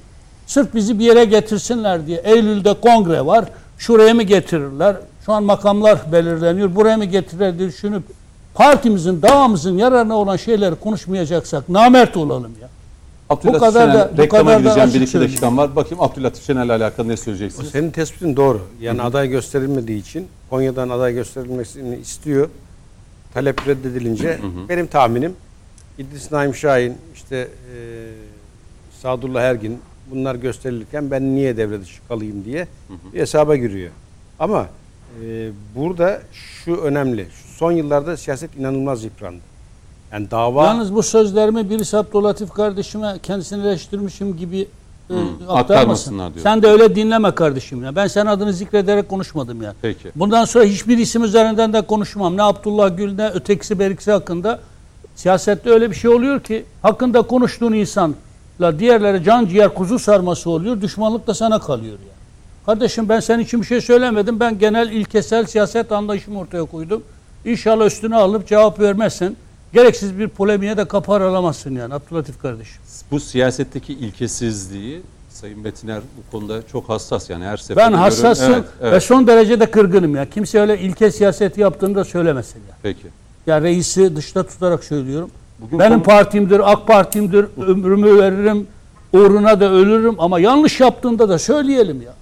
sırf 0.48 0.74
bizi 0.74 1.00
bir 1.00 1.06
yere 1.06 1.26
getirsinler 1.26 2.08
diye 2.08 2.18
Eylül'de 2.18 2.74
kongre 2.74 3.26
var, 3.26 3.46
şuraya 3.78 4.14
mı 4.14 4.24
getirirler, 4.24 4.96
şu 5.26 5.34
an 5.34 5.44
makamlar 5.44 6.12
belirleniyor, 6.12 6.76
buraya 6.76 6.98
mı 6.98 7.06
getirirler 7.06 7.60
diye 7.60 7.70
düşünüp 7.70 8.04
partimizin, 8.54 9.22
davamızın 9.22 9.78
yararına 9.78 10.16
olan 10.16 10.36
şeyleri 10.36 10.76
konuşmayacaksak 10.76 11.70
namert 11.70 12.18
olalım 12.18 12.52
ya. 12.62 12.68
Abdülatif 13.34 13.62
Bu 13.62 13.66
kadar 13.66 13.82
Şener, 13.82 13.96
da- 13.96 14.12
bu 14.18 14.22
reklama 14.22 14.44
kadar 14.44 14.56
da 14.56 14.60
gideceğim. 14.62 14.90
açık 14.90 15.02
Bir 15.02 15.08
iki 15.08 15.20
dakikam 15.20 15.58
var. 15.58 15.76
Bakayım 15.76 16.04
Abdülatif 16.04 16.44
Şener'le 16.46 16.70
alakalı 16.70 17.08
ne 17.08 17.18
söyleyeceksiniz? 17.18 17.70
Senin 17.70 17.92
tespitin 17.92 18.36
doğru. 18.36 18.62
Yani 18.82 19.02
aday 19.02 19.28
gösterilmediği 19.30 20.02
için 20.02 20.28
Konya'dan 20.50 20.90
aday 20.90 21.14
gösterilmesini 21.14 21.98
istiyor. 21.98 22.50
Talep 23.34 23.68
reddedilince 23.68 24.40
benim 24.70 24.88
tahminim 24.88 25.34
İdris 25.98 26.32
Naim 26.32 26.56
Şahin, 26.56 26.98
işte 27.14 27.36
e, 27.38 27.78
Sadullah 29.02 29.42
Ergin 29.42 29.80
bunlar 30.12 30.36
gösterilirken 30.36 31.12
ben 31.12 31.36
niye 31.36 31.58
devre 31.58 31.82
dışı 31.82 32.08
kalayım 32.08 32.46
diye 32.46 32.68
bir 33.14 33.20
hesaba 33.20 33.56
giriyor. 33.56 33.92
Ama 34.40 34.68
e, 35.26 35.50
burada 35.76 36.22
şu 36.34 36.76
önemli. 36.76 37.28
Şu 37.32 37.48
son 37.58 37.72
yıllarda 37.72 38.18
siyaset 38.18 38.58
inanılmaz 38.58 39.04
yıprandı. 39.04 39.42
Yani 40.14 40.32
dava 40.32 40.66
Yalnız 40.66 40.96
bu 40.96 41.04
sözlerimi 41.04 41.70
birisi 41.70 41.98
Abdülatif 41.98 42.50
kardeşime 42.50 43.16
kendisini 43.24 43.68
eleştirmişim 43.68 44.38
gibi 44.38 44.68
e, 45.10 45.14
aktarmasın. 45.14 45.56
aktarmasınlar 45.56 46.34
diyor. 46.34 46.44
Sen 46.44 46.62
de 46.62 46.68
öyle 46.68 46.96
dinleme 46.96 47.36
kardeşim 47.36 47.84
ya. 47.84 47.96
Ben 47.96 48.08
senin 48.08 48.26
adını 48.26 48.54
zikrederek 48.54 49.10
konuşmadım 49.10 49.62
ya. 49.62 49.74
Peki. 49.82 50.12
Bundan 50.16 50.46
sonra 50.46 50.64
hiçbir 50.64 50.98
isim 50.98 51.24
üzerinden 51.24 51.74
de 51.74 51.82
konuşmam. 51.82 52.38
Ne 52.38 52.44
Abdullah 52.44 52.98
Gül 52.98 53.16
ne 53.16 53.30
ötekisi 53.30 53.80
berikisi 53.80 54.12
hakkında. 54.12 54.60
Siyasette 55.16 55.70
öyle 55.70 55.92
bir 55.92 55.96
şey 55.96 56.12
oluyor 56.12 56.40
ki 56.40 56.66
hakkında 56.82 57.22
konuştuğun 57.22 57.74
insanla 57.74 58.80
diğerleri 58.80 59.24
can 59.24 59.46
ciğer 59.46 59.74
kuzu 59.74 60.00
sarması 60.00 60.50
oluyor. 60.50 60.82
Düşmanlık 60.82 61.28
da 61.28 61.34
sana 61.34 61.60
kalıyor 61.60 61.94
ya. 61.94 62.14
Kardeşim 62.66 63.10
ben 63.10 63.20
senin 63.20 63.44
için 63.44 63.62
bir 63.62 63.66
şey 63.66 63.82
söylemedim. 63.82 64.40
Ben 64.40 64.60
genel 64.60 64.92
ilkesel 64.92 65.46
siyaset 65.46 65.92
anlayışımı 65.92 66.40
ortaya 66.40 66.64
koydum. 66.66 67.04
İnşallah 67.46 67.86
üstüne 67.86 68.16
alıp 68.16 68.48
cevap 68.48 68.80
vermezsen 68.80 69.36
gereksiz 69.74 70.20
bir 70.20 70.28
polemiğe 70.28 70.78
de 70.78 70.86
kapar 70.86 71.22
alamazsın 71.22 71.76
yani 71.76 71.94
Abdülatif 71.94 72.42
kardeşim. 72.42 72.76
Bu 73.12 73.20
siyasetteki 73.20 73.94
ilkesizliği 73.94 75.02
Sayın 75.30 75.60
Metiner 75.60 76.02
bu 76.18 76.32
konuda 76.32 76.68
çok 76.68 76.90
hassas 76.90 77.30
yani 77.30 77.46
her 77.46 77.58
seferinde 77.58 77.92
Ben 77.94 77.98
hassasım 77.98 78.54
Evet, 78.54 78.64
ve 78.82 78.88
evet. 78.88 79.04
son 79.04 79.28
derece 79.28 79.60
de 79.60 79.72
kırgınım 79.72 80.16
ya. 80.16 80.30
Kimse 80.30 80.60
öyle 80.60 80.80
ilke 80.80 81.12
siyaseti 81.12 81.62
yaptığını 81.62 81.96
da 81.96 82.04
söylemesin 82.06 82.60
ya. 82.70 82.76
Peki. 82.84 83.08
Ya 83.48 83.62
reisi 83.62 84.16
dışta 84.16 84.44
tutarak 84.44 84.84
söylüyorum. 84.84 85.30
Bugün 85.60 85.80
Benim 85.80 85.92
konu- 85.94 86.04
partimdir, 86.04 86.72
AK 86.72 86.88
Partimdir, 86.88 87.46
ömrümü 87.68 88.18
veririm, 88.22 88.68
uğruna 89.14 89.60
da 89.60 89.72
ölürüm 89.72 90.16
ama 90.20 90.40
yanlış 90.40 90.80
yaptığında 90.80 91.30
da 91.30 91.40
söyleyelim 91.40 92.02
ya. 92.02 92.14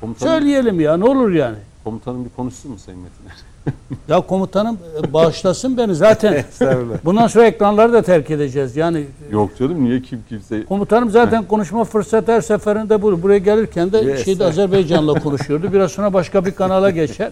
Komutanım, 0.00 0.32
Söyleyelim 0.32 0.80
ya 0.80 0.96
ne 0.96 1.04
olur 1.04 1.30
yani. 1.30 1.56
komutanım 1.84 2.24
bir 2.24 2.30
konuşsun 2.30 2.70
mu 2.72 2.78
Sayın 2.78 3.00
Metiner? 3.00 3.32
Ya 4.08 4.20
komutanım 4.20 4.78
e, 5.08 5.12
bağışlasın 5.12 5.76
beni 5.76 5.94
zaten. 5.94 6.44
Bundan 7.04 7.26
sonra 7.26 7.46
ekranları 7.46 7.92
da 7.92 8.02
terk 8.02 8.30
edeceğiz. 8.30 8.76
Yani 8.76 9.04
Yok 9.30 9.50
canım 9.58 9.84
niye 9.84 10.02
kim 10.02 10.22
kimse... 10.28 10.64
komutanım 10.64 11.10
zaten 11.10 11.44
konuşma 11.44 11.84
fırsatı 11.84 12.32
her 12.32 12.40
seferinde 12.40 13.02
bu. 13.02 13.22
Buraya 13.22 13.38
gelirken 13.38 13.92
de 13.92 13.98
Yes. 13.98 14.24
şeyde 14.24 14.44
Azerbaycan'la 14.44 15.14
konuşuyordu. 15.20 15.72
Biraz 15.72 15.92
sonra 15.92 16.12
başka 16.12 16.44
bir 16.44 16.52
kanala 16.52 16.90
geçer. 16.90 17.30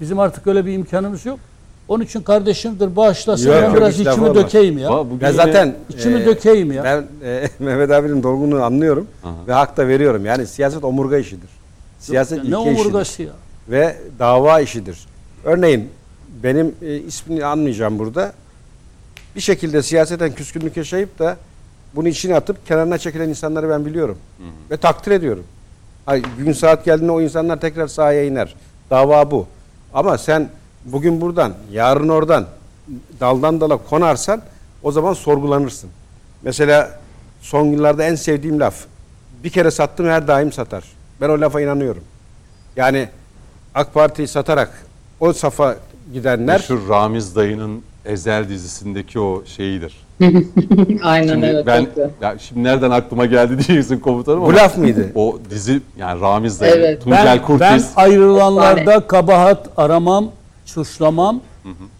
Bizim 0.00 0.18
artık 0.18 0.46
öyle 0.46 0.66
bir 0.66 0.72
imkanımız 0.72 1.26
yok. 1.26 1.38
Onun 1.88 2.04
için 2.04 2.22
kardeşimdir 2.22 2.96
bağışlasın 2.96 3.48
Yok, 3.48 3.56
ben 3.62 3.66
yok, 3.68 3.76
biraz 3.76 4.00
içimi 4.00 4.24
olmaz. 4.28 4.34
dökeyim 4.34 4.78
ya. 4.78 4.90
Ben 5.20 5.32
zaten 5.32 5.74
İçimi 5.88 6.20
e, 6.20 6.26
dökeyim 6.26 6.72
ya. 6.72 6.84
Ben 6.84 7.04
e, 7.28 7.48
Mehmet 7.58 7.90
abinin 7.90 8.22
dolgunluğunu 8.22 8.62
anlıyorum 8.62 9.06
ve 9.48 9.52
hak 9.52 9.76
da 9.76 9.88
veriyorum. 9.88 10.26
Yani 10.26 10.46
siyaset 10.46 10.84
omurga 10.84 11.18
işidir. 11.18 11.50
Siyaset 11.98 12.38
ne 12.42 12.48
ilke 12.48 12.56
omurgası 12.56 13.12
işidir 13.12 13.24
ya. 13.26 13.32
ve 13.68 13.96
dava 14.18 14.60
işidir. 14.60 14.98
Örneğin 15.44 15.90
benim 16.42 16.74
e, 16.82 16.96
ismini 16.96 17.44
anmayacağım 17.44 17.98
burada. 17.98 18.32
Bir 19.36 19.40
şekilde 19.40 19.82
siyaseten 19.82 20.34
küskünlük 20.34 20.76
yaşayıp 20.76 21.18
da 21.18 21.36
bunu 21.94 22.08
içine 22.08 22.34
atıp 22.34 22.66
kenarına 22.66 22.98
çekilen 22.98 23.28
insanları 23.28 23.68
ben 23.68 23.86
biliyorum. 23.86 24.18
Ve 24.70 24.76
takdir 24.76 25.10
ediyorum. 25.10 25.44
Ay, 26.06 26.22
gün 26.38 26.52
saat 26.52 26.84
geldiğinde 26.84 27.12
o 27.12 27.20
insanlar 27.20 27.60
tekrar 27.60 27.88
sahaya 27.88 28.24
iner. 28.24 28.54
Dava 28.90 29.30
bu. 29.30 29.46
Ama 29.94 30.18
sen 30.18 30.48
bugün 30.84 31.20
buradan, 31.20 31.54
yarın 31.72 32.08
oradan 32.08 32.46
daldan 33.20 33.60
dala 33.60 33.76
konarsan 33.76 34.42
o 34.82 34.92
zaman 34.92 35.12
sorgulanırsın. 35.12 35.90
Mesela 36.42 37.00
son 37.40 37.66
yıllarda 37.66 38.04
en 38.04 38.14
sevdiğim 38.14 38.60
laf. 38.60 38.84
Bir 39.44 39.50
kere 39.50 39.70
sattım 39.70 40.06
her 40.06 40.28
daim 40.28 40.52
satar. 40.52 40.84
Ben 41.20 41.28
o 41.28 41.40
lafa 41.40 41.60
inanıyorum. 41.60 42.04
Yani 42.76 43.08
AK 43.74 43.94
Parti'yi 43.94 44.28
satarak 44.28 44.84
o 45.22 45.32
safa 45.32 45.76
gidenler 46.12 46.56
Meşhur 46.56 46.88
Ramiz 46.88 47.36
dayının 47.36 47.82
Ezel 48.04 48.48
dizisindeki 48.48 49.20
o 49.20 49.42
şeyidir. 49.46 49.96
Aynen 51.02 51.32
Şimdi 51.32 51.46
evet. 51.46 51.66
ben 51.66 51.86
ya 52.22 52.38
şimdi 52.38 52.64
nereden 52.64 52.90
aklıma 52.90 53.26
geldi 53.26 53.50
diyeceksin 53.68 54.00
komutanım 54.00 54.40
Bu 54.40 54.44
ama 54.44 54.56
laf 54.56 54.78
mıydı? 54.78 55.12
o 55.14 55.38
dizi 55.50 55.80
yani 55.98 56.20
Ramiz 56.20 56.60
Dayı, 56.60 56.72
Evet. 56.74 57.02
Tuncel 57.04 57.26
Ben, 57.26 57.42
Kurtiz 57.42 57.68
ben 57.68 57.82
ayrılanlarda 57.96 59.06
kabahat 59.06 59.68
aramam, 59.76 60.30
suçlamam. 60.64 61.40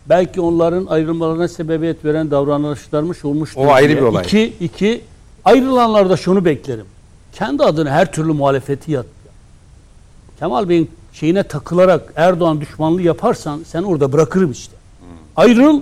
Belki 0.09 0.41
onların 0.41 0.87
ayrılmalarına 0.87 1.49
sebebiyet 1.49 2.05
veren 2.05 2.31
davranışlarmış 2.31 3.25
olmuştur. 3.25 3.61
O 3.61 3.73
ayrı 3.73 3.89
diye. 3.89 3.99
bir 3.99 4.03
olay. 4.03 4.25
İki, 4.25 4.45
iki, 4.61 5.01
ayrılanlarda 5.45 6.17
şunu 6.17 6.45
beklerim. 6.45 6.87
Kendi 7.33 7.63
adına 7.63 7.91
her 7.91 8.13
türlü 8.13 8.33
muhalefeti 8.33 8.93
yap. 8.93 9.07
Kemal 10.39 10.69
Bey'in 10.69 10.91
şeyine 11.13 11.43
takılarak 11.43 12.13
Erdoğan 12.17 12.61
düşmanlığı 12.61 13.03
yaparsan 13.03 13.61
sen 13.67 13.83
orada 13.83 14.13
bırakırım 14.13 14.53
işte. 14.53 14.73
Ayrıl, 15.37 15.81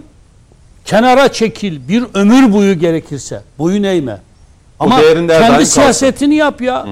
kenara 0.84 1.32
çekil, 1.32 1.88
bir 1.88 2.04
ömür 2.14 2.52
boyu 2.52 2.78
gerekirse. 2.78 3.42
Boyun 3.58 3.82
eğme. 3.82 4.18
Ama 4.80 5.00
kendi 5.00 5.26
kalsın. 5.26 5.64
siyasetini 5.64 6.34
yap 6.34 6.60
ya. 6.60 6.86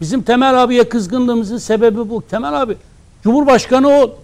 Bizim 0.00 0.22
Temel 0.22 0.62
abiye 0.62 0.88
kızgınlığımızın 0.88 1.58
sebebi 1.58 2.10
bu. 2.10 2.22
Temel 2.30 2.62
abi, 2.62 2.76
Cumhurbaşkanı 3.22 3.88
o. 3.88 4.14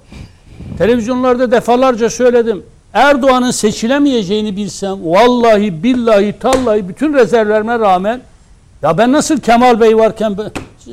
Televizyonlarda 0.79 1.51
defalarca 1.51 2.11
söyledim. 2.11 2.63
Erdoğan'ın 2.93 3.51
seçilemeyeceğini 3.51 4.57
bilsem 4.57 4.99
vallahi 5.05 5.83
billahi 5.83 6.39
tallahi 6.39 6.89
bütün 6.89 7.15
rezervlerime 7.15 7.79
rağmen 7.79 8.21
ya 8.83 8.99
ben 8.99 9.13
nasıl 9.13 9.41
Kemal 9.41 9.81
Bey 9.81 9.97
varken 9.97 10.37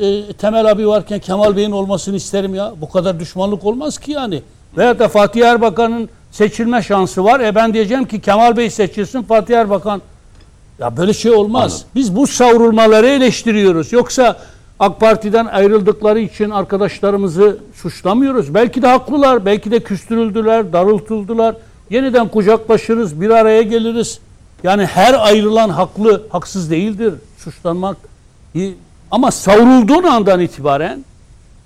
e, 0.02 0.34
Temel 0.34 0.72
abi 0.72 0.88
varken 0.88 1.20
Kemal 1.20 1.56
Bey'in 1.56 1.72
olmasını 1.72 2.16
isterim 2.16 2.56
ya. 2.56 2.74
Bu 2.82 2.90
kadar 2.90 3.20
düşmanlık 3.20 3.66
olmaz 3.66 3.98
ki 3.98 4.12
yani. 4.12 4.42
Veyahut 4.78 5.00
da 5.00 5.08
Fatih 5.08 5.46
Erbakan'ın 5.46 6.10
seçilme 6.32 6.82
şansı 6.82 7.24
var. 7.24 7.40
E 7.40 7.56
ben 7.56 7.74
diyeceğim 7.74 8.06
ki 8.06 8.22
Kemal 8.22 8.58
Bey 8.58 8.70
seçilsin 8.70 9.22
Fatih 9.22 9.58
Erbakan. 9.58 10.02
Ya 10.80 10.98
böyle 10.98 11.14
şey 11.14 11.32
olmaz. 11.32 11.86
Biz 11.96 12.16
bu 12.16 12.28
savrulmaları 12.28 13.08
eleştiriyoruz. 13.08 13.94
Yoksa 13.94 14.38
AK 14.80 15.00
Parti'den 15.00 15.46
ayrıldıkları 15.46 16.20
için 16.20 16.50
arkadaşlarımızı 16.50 17.58
suçlamıyoruz. 17.76 18.54
Belki 18.54 18.82
de 18.82 18.88
haklılar, 18.88 19.46
belki 19.46 19.72
de 19.72 19.80
küstürüldüler, 19.80 20.74
darıltıldılar. 20.74 21.56
Yeniden 21.90 22.28
kucaklaşırız, 22.28 23.22
bir 23.22 23.30
araya 23.30 23.62
geliriz. 23.62 24.20
Yani 24.64 24.86
her 24.86 25.28
ayrılan 25.28 25.70
haklı, 25.70 26.24
haksız 26.30 26.72
değildir. 26.72 27.14
Suçlanmak. 27.38 27.98
Ama 29.16 29.32
savrulduğun 29.32 30.04
andan 30.04 30.40
itibaren 30.40 31.06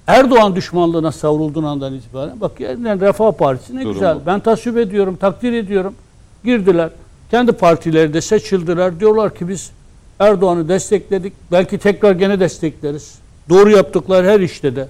Erdoğan 0.07 0.55
düşmanlığına 0.55 1.11
savrulduğun 1.11 1.63
andan 1.63 1.93
itibaren 1.93 2.41
bak 2.41 2.59
yeniden 2.59 3.01
Refah 3.01 3.31
Partisi 3.31 3.75
ne 3.75 3.81
Durumu. 3.81 3.93
güzel. 3.93 4.17
Ben 4.25 4.39
tasvip 4.39 4.77
ediyorum, 4.77 5.15
takdir 5.15 5.53
ediyorum. 5.53 5.95
Girdiler. 6.43 6.89
Kendi 7.31 7.51
partileri 7.51 8.13
de 8.13 8.21
seçildiler. 8.21 8.99
Diyorlar 8.99 9.35
ki 9.35 9.47
biz 9.47 9.71
Erdoğan'ı 10.19 10.69
destekledik. 10.69 11.33
Belki 11.51 11.77
tekrar 11.77 12.11
gene 12.11 12.39
destekleriz. 12.39 13.15
Doğru 13.49 13.69
yaptıkları 13.71 14.27
her 14.27 14.39
işte 14.39 14.75
de. 14.75 14.87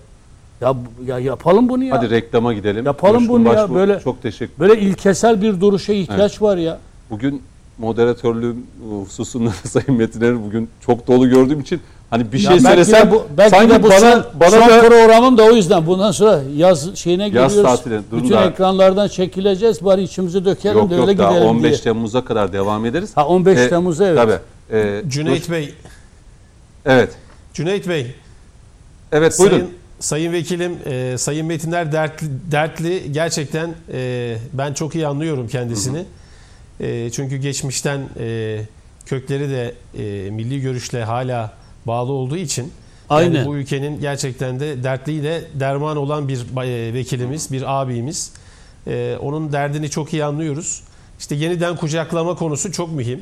Ya, 0.62 0.76
ya 1.06 1.20
yapalım 1.20 1.70
bunu 1.70 1.84
ya. 1.84 1.98
hadi 1.98 2.10
reklama 2.10 2.54
gidelim. 2.54 2.86
Yapalım 2.86 3.20
Coşkun 3.20 3.46
bunu 3.46 3.54
ya, 3.54 3.64
Başbuğ, 3.64 3.76
böyle- 3.76 4.00
çok 4.00 4.22
teşekkür 4.22 4.60
Böyle 4.60 4.80
ilkesel 4.82 5.42
bir 5.42 5.62
duruşa 5.62 5.94
ihtiyaç 5.94 6.42
var 6.42 6.58
ya. 6.58 6.80
Bugün 7.10 7.42
moderatörlüğüm 7.78 8.66
hususunda 9.06 9.50
Sayın 9.64 9.94
Metiner'i 9.94 10.44
bugün 10.44 10.70
çok 10.86 11.08
dolu 11.08 11.30
gördüğüm 11.30 11.60
için 11.60 11.82
hani 12.10 12.32
bir 12.32 12.38
Ya 12.40 12.42
şey 12.42 12.50
belki 12.52 12.64
söylesem 12.64 13.08
de 13.08 13.12
bu, 13.12 13.28
belki 13.38 13.56
sanki 13.56 13.74
de 13.74 13.84
bu 13.84 13.90
bana, 13.90 14.00
son, 14.00 14.26
bana 14.40 14.50
son 14.50 14.62
da 14.70 14.82
programım 14.82 15.38
da 15.38 15.44
o 15.44 15.52
yüzden. 15.52 15.88
Bundan 15.88 16.12
sonra 16.12 16.42
yaz 16.56 16.96
şeyine 16.96 17.24
Yaz 17.30 17.54
giriyoruz. 17.54 17.82
Bütün 18.12 18.30
daha. 18.30 18.46
ekranlardan 18.46 19.08
çekileceğiz. 19.08 19.86
Bari 19.86 20.04
içimizi 20.04 20.46
dökelim 20.46 20.78
yok 20.78 20.90
de 20.90 20.96
yok 20.96 21.08
öyle 21.08 21.18
daha 21.18 21.30
gidelim 21.32 21.48
15 21.48 21.72
diye. 21.72 21.82
Temmuz'a 21.82 22.26
kadar 22.26 22.54
devam 22.54 22.86
ederiz. 22.86 23.12
Ha 23.16 23.28
15 23.28 23.58
Ee, 23.58 23.70
Temmuz'da 23.70 24.08
evet. 24.08 24.18
Tabii. 24.18 24.38
Ee, 24.72 25.02
Cüneyt 25.10 25.44
Coş- 25.46 25.52
Bey, 25.52 25.74
Evet. 26.86 27.10
Cüneyt 27.54 27.88
Bey, 27.88 28.16
Evet 29.12 29.40
buyurun. 29.40 29.58
Sayın, 29.58 29.70
Sayın 30.00 30.34
Vekilim, 30.34 30.78
e, 30.86 31.16
Sayın 31.18 31.46
Metinler 31.46 31.92
dertli, 31.92 32.28
dertli. 32.52 33.12
Gerçekten 33.12 33.70
e, 33.94 34.36
ben 34.54 34.74
çok 34.74 34.96
iyi 34.96 35.08
anlıyorum 35.08 35.48
kendisini. 35.48 36.06
E, 36.80 37.10
çünkü 37.10 37.38
geçmişten 37.38 38.00
e, 38.20 38.60
kökleri 39.06 39.50
de 39.50 39.74
e, 39.98 40.30
milli 40.30 40.62
görüşle 40.62 41.04
hala 41.04 41.52
bağlı 41.90 42.12
olduğu 42.12 42.38
için 42.38 42.72
Aynen. 43.10 43.36
yani 43.36 43.48
bu 43.48 43.58
ülkenin 43.58 44.00
gerçekten 44.02 44.60
de 44.60 44.84
dertliyle 44.84 45.42
derman 45.54 45.98
olan 45.98 46.28
bir 46.28 46.40
e, 46.64 46.94
vekilimiz, 46.94 47.52
bir 47.52 47.82
abimiz. 47.82 48.32
E, 48.88 49.18
onun 49.22 49.52
derdini 49.52 49.90
çok 49.90 50.14
iyi 50.14 50.24
anlıyoruz. 50.26 50.84
İşte 51.20 51.36
yeniden 51.36 51.76
kucaklama 51.76 52.36
konusu 52.36 52.72
çok 52.72 52.92
mühim. 52.92 53.22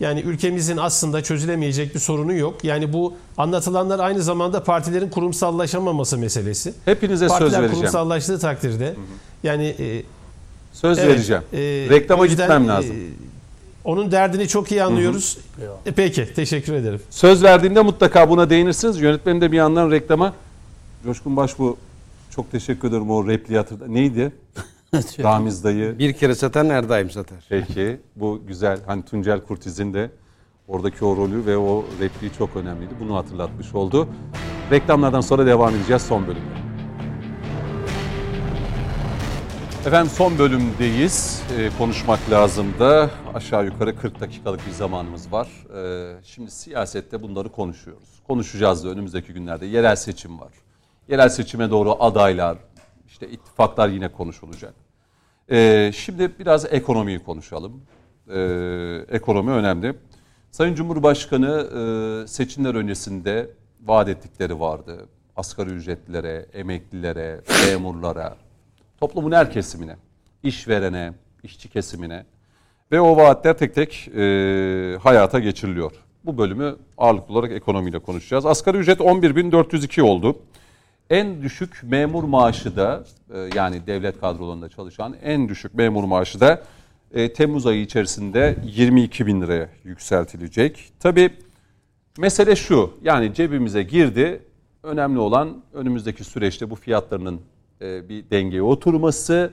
Yani 0.00 0.20
ülkemizin 0.20 0.76
aslında 0.76 1.22
çözülemeyecek 1.22 1.94
bir 1.94 2.00
sorunu 2.00 2.32
yok. 2.34 2.64
Yani 2.64 2.92
bu 2.92 3.14
anlatılanlar 3.38 3.98
aynı 3.98 4.22
zamanda 4.22 4.64
partilerin 4.64 5.10
kurumsallaşamaması 5.10 6.18
meselesi. 6.18 6.74
Hepinize 6.84 7.28
söz 7.28 7.38
Partiler 7.38 7.50
vereceğim. 7.60 7.74
kurumsallaştığı 7.74 8.38
takdirde 8.38 8.94
yani 9.42 9.66
e, 9.78 10.02
Söz 10.72 10.98
evet, 10.98 11.08
vereceğim. 11.10 11.42
e, 11.52 11.58
Reklama 11.90 12.24
yüzden, 12.24 12.46
gitmem 12.46 12.68
lazım. 12.68 12.96
e, 12.96 13.31
onun 13.84 14.10
derdini 14.10 14.48
çok 14.48 14.72
iyi 14.72 14.82
anlıyoruz. 14.82 15.38
E, 15.86 15.92
peki, 15.92 16.34
teşekkür 16.34 16.72
ederim. 16.72 17.00
Söz 17.10 17.42
verdiğimde 17.42 17.80
mutlaka 17.80 18.30
buna 18.30 18.50
değinirsiniz. 18.50 19.00
Yönetmenim 19.00 19.40
de 19.40 19.52
bir 19.52 19.56
yandan 19.56 19.90
reklama. 19.90 20.32
Coşkun 21.04 21.36
Başbuğ 21.36 21.76
çok 22.30 22.50
teşekkür 22.52 22.88
ederim 22.88 23.10
o 23.10 23.28
repliği 23.28 23.58
hatırla. 23.58 23.86
Neydi? 23.86 24.32
Ramiz 25.22 25.64
dayı. 25.64 25.98
Bir 25.98 26.12
kere 26.12 26.34
satan 26.34 26.70
her 26.70 26.88
daim 26.88 27.10
satar. 27.10 27.38
Peki 27.48 28.00
bu 28.16 28.42
güzel. 28.46 28.80
Hani 28.86 29.02
Tuncel 29.02 29.40
Kurtiz'in 29.40 29.94
de 29.94 30.10
oradaki 30.68 31.04
o 31.04 31.16
rolü 31.16 31.46
ve 31.46 31.56
o 31.56 31.84
repliği 32.00 32.32
çok 32.38 32.56
önemliydi. 32.56 32.94
Bunu 33.00 33.16
hatırlatmış 33.16 33.74
oldu. 33.74 34.08
Reklamlardan 34.70 35.20
sonra 35.20 35.46
devam 35.46 35.74
edeceğiz 35.74 36.02
son 36.02 36.26
bölümde. 36.26 36.71
Efendim 39.86 40.12
son 40.16 40.38
bölümdeyiz. 40.38 41.42
Ee, 41.58 41.70
konuşmak 41.78 42.30
lazım 42.30 42.66
da 42.78 43.10
aşağı 43.34 43.64
yukarı 43.64 43.96
40 43.96 44.20
dakikalık 44.20 44.66
bir 44.66 44.72
zamanımız 44.72 45.32
var. 45.32 45.48
Ee, 45.74 46.14
şimdi 46.24 46.50
siyasette 46.50 47.22
bunları 47.22 47.48
konuşuyoruz. 47.48 48.08
Konuşacağız 48.26 48.84
da 48.84 48.88
önümüzdeki 48.88 49.32
günlerde. 49.32 49.66
Yerel 49.66 49.96
seçim 49.96 50.40
var. 50.40 50.52
Yerel 51.08 51.28
seçime 51.28 51.70
doğru 51.70 52.02
adaylar, 52.02 52.58
işte 53.06 53.28
ittifaklar 53.28 53.88
yine 53.88 54.08
konuşulacak. 54.12 54.74
Ee, 55.50 55.90
şimdi 55.94 56.38
biraz 56.38 56.72
ekonomiyi 56.72 57.18
konuşalım. 57.18 57.82
Ee, 58.28 59.04
ekonomi 59.08 59.50
önemli. 59.50 59.94
Sayın 60.50 60.74
Cumhurbaşkanı 60.74 61.68
e, 62.24 62.26
seçimler 62.28 62.74
öncesinde 62.74 63.50
vaat 63.84 64.08
ettikleri 64.08 64.60
vardı. 64.60 65.08
Asgari 65.36 65.70
ücretlilere, 65.70 66.46
emeklilere, 66.52 67.40
memurlara, 67.66 68.36
toplumun 69.02 69.32
her 69.32 69.50
kesimine, 69.50 69.96
işverene, 70.42 71.12
işçi 71.42 71.68
kesimine 71.68 72.24
ve 72.92 73.00
o 73.00 73.16
vaatler 73.16 73.58
tek 73.58 73.74
tek 73.74 74.08
e, 74.08 74.98
hayata 75.02 75.38
geçiriliyor. 75.38 75.92
Bu 76.24 76.38
bölümü 76.38 76.76
ağırlıklı 76.98 77.34
olarak 77.34 77.52
ekonomiyle 77.52 77.98
konuşacağız. 77.98 78.46
Asgari 78.46 78.76
ücret 78.76 79.00
11.402 79.00 80.02
oldu. 80.02 80.38
En 81.10 81.42
düşük 81.42 81.82
memur 81.82 82.24
maaşı 82.24 82.76
da 82.76 83.04
e, 83.34 83.38
yani 83.54 83.86
devlet 83.86 84.20
kadrolarında 84.20 84.68
çalışan 84.68 85.16
en 85.22 85.48
düşük 85.48 85.74
memur 85.74 86.04
maaşı 86.04 86.40
da 86.40 86.62
e, 87.14 87.32
Temmuz 87.32 87.66
ayı 87.66 87.82
içerisinde 87.82 88.56
22 88.64 89.26
bin 89.26 89.40
liraya 89.40 89.68
yükseltilecek. 89.84 90.92
Tabii 91.00 91.30
mesele 92.18 92.56
şu 92.56 92.90
yani 93.02 93.34
cebimize 93.34 93.82
girdi. 93.82 94.42
Önemli 94.82 95.18
olan 95.18 95.62
önümüzdeki 95.72 96.24
süreçte 96.24 96.70
bu 96.70 96.74
fiyatlarının 96.74 97.40
e, 97.82 98.08
bir 98.08 98.30
dengeye 98.30 98.62
oturması 98.62 99.50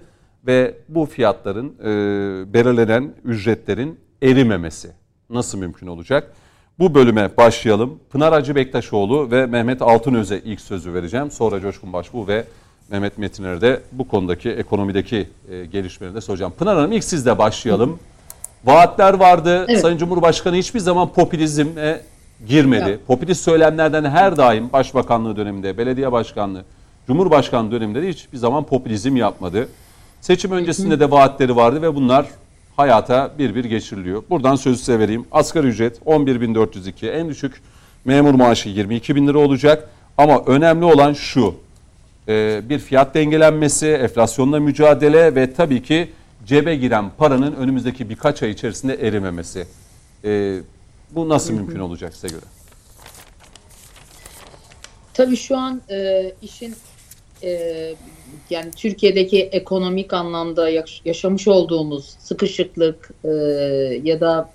ve 0.47 0.75
bu 0.89 1.05
fiyatların 1.05 1.73
e, 1.79 2.53
belirlenen 2.53 3.13
ücretlerin 3.25 3.99
erimemesi 4.23 4.91
nasıl 5.29 5.57
mümkün 5.57 5.87
olacak? 5.87 6.31
Bu 6.79 6.95
bölüme 6.95 7.37
başlayalım. 7.37 7.99
Pınar 8.09 8.33
Hacı 8.33 8.55
Bektaşoğlu 8.55 9.31
ve 9.31 9.45
Mehmet 9.45 9.81
Altınöz'e 9.81 10.41
ilk 10.45 10.61
sözü 10.61 10.93
vereceğim. 10.93 11.31
Sonra 11.31 11.59
Coşkun 11.59 11.93
Başbuğ 11.93 12.27
ve 12.27 12.43
Mehmet 12.91 13.17
Metiner'e 13.17 13.61
de 13.61 13.81
bu 13.91 14.07
konudaki 14.07 14.49
ekonomideki 14.49 15.29
e, 15.51 15.65
gelişmeleri 15.65 16.15
de 16.15 16.21
soracağım. 16.21 16.53
Pınar 16.59 16.75
Hanım 16.75 16.91
ilk 16.91 17.03
sizle 17.03 17.37
başlayalım. 17.37 17.99
Vaatler 18.65 19.13
vardı. 19.13 19.65
Evet. 19.69 19.81
Sayın 19.81 19.97
Cumhurbaşkanı 19.97 20.55
hiçbir 20.55 20.79
zaman 20.79 21.13
popülizme 21.13 22.01
girmedi. 22.47 22.89
Yok. 22.89 23.07
Popülist 23.07 23.43
söylemlerden 23.43 24.05
her 24.05 24.37
daim 24.37 24.71
başbakanlığı 24.73 25.35
döneminde, 25.35 25.77
belediye 25.77 26.11
başkanlığı, 26.11 26.63
cumhurbaşkanlığı 27.09 27.71
döneminde 27.71 28.01
de 28.01 28.09
hiçbir 28.09 28.37
zaman 28.37 28.65
popülizm 28.65 29.15
yapmadı. 29.15 29.69
Seçim 30.21 30.51
öncesinde 30.51 30.99
de 30.99 31.11
vaatleri 31.11 31.55
vardı 31.55 31.81
ve 31.81 31.95
bunlar 31.95 32.25
hayata 32.77 33.31
bir 33.39 33.55
bir 33.55 33.65
geçiriliyor. 33.65 34.23
Buradan 34.29 34.55
sözü 34.55 34.77
size 34.77 34.99
vereyim. 34.99 35.25
Asgari 35.31 35.67
ücret 35.67 35.99
11.402, 36.05 37.09
en 37.09 37.29
düşük 37.29 37.61
memur 38.05 38.33
maaşı 38.33 38.69
22 38.69 39.15
bin 39.15 39.27
lira 39.27 39.37
olacak. 39.37 39.89
Ama 40.17 40.43
önemli 40.45 40.85
olan 40.85 41.13
şu, 41.13 41.55
e, 42.27 42.61
bir 42.69 42.79
fiyat 42.79 43.15
dengelenmesi, 43.15 43.87
enflasyonla 43.87 44.59
mücadele 44.59 45.35
ve 45.35 45.53
tabii 45.53 45.83
ki 45.83 46.09
cebe 46.45 46.75
giren 46.75 47.11
paranın 47.17 47.55
önümüzdeki 47.55 48.09
birkaç 48.09 48.43
ay 48.43 48.51
içerisinde 48.51 48.95
erimemesi. 49.07 49.67
E, 50.23 50.59
bu 51.11 51.29
nasıl 51.29 51.53
mümkün 51.53 51.79
olacak 51.79 52.13
size 52.13 52.27
göre? 52.27 52.45
Tabii 55.13 55.37
şu 55.37 55.57
an 55.57 55.81
e, 55.89 56.31
işin 56.41 56.75
e, 57.43 57.93
yani 58.49 58.71
Türkiye'deki 58.71 59.43
ekonomik 59.43 60.13
anlamda 60.13 60.69
yaş- 60.69 61.01
yaşamış 61.05 61.47
olduğumuz 61.47 62.05
sıkışıklık 62.05 63.11
e, 63.23 63.29
ya 64.03 64.19
da 64.19 64.49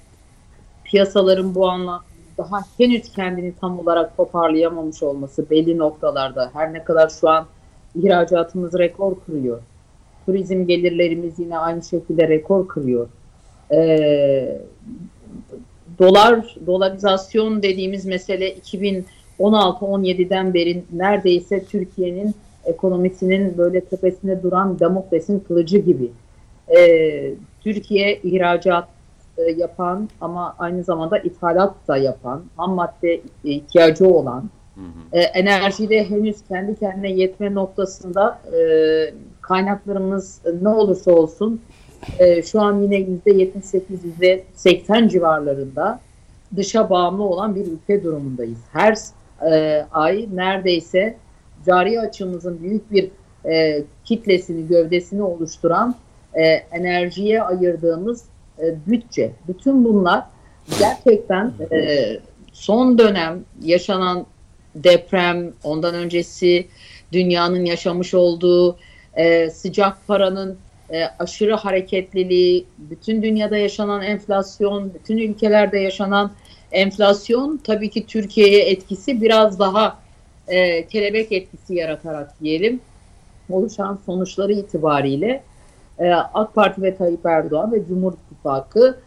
piyasaların 0.84 1.54
bu 1.54 1.68
anla 1.68 2.00
daha 2.38 2.60
henüz 2.78 3.12
kendini 3.12 3.52
tam 3.60 3.78
olarak 3.78 4.16
toparlayamamış 4.16 5.02
olması 5.02 5.50
belli 5.50 5.78
noktalarda 5.78 6.50
her 6.54 6.72
ne 6.72 6.84
kadar 6.84 7.08
şu 7.08 7.28
an 7.28 7.46
ihracatımız 7.94 8.78
rekor 8.78 9.16
kırıyor. 9.26 9.60
Turizm 10.26 10.66
gelirlerimiz 10.66 11.38
yine 11.38 11.58
aynı 11.58 11.82
şekilde 11.82 12.28
rekor 12.28 12.68
kırıyor. 12.68 13.08
E, 13.72 14.58
dolar, 15.98 16.56
dolarizasyon 16.66 17.62
dediğimiz 17.62 18.06
mesele 18.06 18.54
2016-17'den 19.38 20.54
beri 20.54 20.84
neredeyse 20.92 21.64
Türkiye'nin 21.64 22.34
ekonomisinin 22.66 23.58
böyle 23.58 23.80
tepesinde 23.80 24.42
duran 24.42 24.80
Damokles'in 24.80 25.40
kılıcı 25.40 25.78
gibi. 25.78 26.10
Ee, 26.76 27.34
Türkiye 27.60 28.20
ihracat 28.22 28.88
e, 29.38 29.42
yapan 29.42 30.08
ama 30.20 30.54
aynı 30.58 30.84
zamanda 30.84 31.18
ithalat 31.18 31.74
da 31.88 31.96
yapan, 31.96 32.42
ham 32.56 32.74
madde 32.74 33.20
ihtiyacı 33.44 34.08
olan, 34.08 34.50
e, 35.12 35.20
enerjide 35.20 36.10
henüz 36.10 36.36
kendi 36.48 36.78
kendine 36.78 37.10
yetme 37.10 37.54
noktasında 37.54 38.40
e, 38.52 38.60
kaynaklarımız 39.40 40.40
ne 40.62 40.68
olursa 40.68 41.12
olsun 41.12 41.60
e, 42.18 42.42
şu 42.42 42.60
an 42.60 42.82
yine 42.82 42.96
%78, 42.96 43.82
%80 44.64 45.08
civarlarında 45.08 46.00
dışa 46.56 46.90
bağımlı 46.90 47.22
olan 47.22 47.54
bir 47.54 47.66
ülke 47.66 48.04
durumundayız. 48.04 48.58
Her 48.72 48.98
e, 49.50 49.86
ay 49.92 50.28
neredeyse 50.32 51.16
cari 51.66 52.00
açımızın 52.00 52.62
büyük 52.62 52.92
bir 52.92 53.10
e, 53.46 53.82
kitlesini, 54.04 54.68
gövdesini 54.68 55.22
oluşturan 55.22 55.94
e, 56.34 56.42
enerjiye 56.52 57.42
ayırdığımız 57.42 58.24
e, 58.58 58.74
bütçe. 58.86 59.32
Bütün 59.48 59.84
bunlar 59.84 60.24
gerçekten 60.78 61.52
e, 61.72 62.08
son 62.52 62.98
dönem 62.98 63.44
yaşanan 63.62 64.26
deprem, 64.74 65.52
ondan 65.64 65.94
öncesi 65.94 66.66
dünyanın 67.12 67.64
yaşamış 67.64 68.14
olduğu 68.14 68.76
e, 69.16 69.50
sıcak 69.50 70.06
paranın 70.06 70.58
e, 70.90 71.04
aşırı 71.18 71.54
hareketliliği, 71.54 72.66
bütün 72.78 73.22
dünyada 73.22 73.56
yaşanan 73.56 74.02
enflasyon, 74.02 74.94
bütün 74.94 75.18
ülkelerde 75.18 75.78
yaşanan 75.78 76.32
enflasyon 76.72 77.60
tabii 77.64 77.90
ki 77.90 78.06
Türkiye'ye 78.06 78.70
etkisi 78.70 79.20
biraz 79.20 79.58
daha 79.58 80.03
e, 80.48 80.86
kelebek 80.86 81.32
etkisi 81.32 81.74
yaratarak 81.74 82.40
diyelim 82.40 82.80
oluşan 83.50 83.98
sonuçları 84.06 84.52
itibariyle 84.52 85.42
e, 85.98 86.10
AK 86.10 86.54
Parti 86.54 86.82
ve 86.82 86.96
Tayyip 86.96 87.26
Erdoğan 87.26 87.72
ve 87.72 87.86
Cumhur 87.88 88.12
İttifakı 88.12 88.98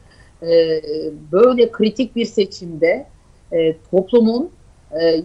e, 0.42 0.82
böyle 1.32 1.72
kritik 1.72 2.16
bir 2.16 2.26
seçimde 2.26 3.06
e, 3.52 3.76
toplumun 3.92 4.50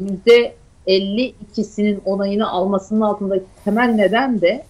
yüzde 0.01 0.55
52'sinin 0.87 2.03
onayını 2.05 2.51
almasının 2.51 3.01
altındaki 3.01 3.45
temel 3.65 3.89
neden 3.89 4.41
de 4.41 4.65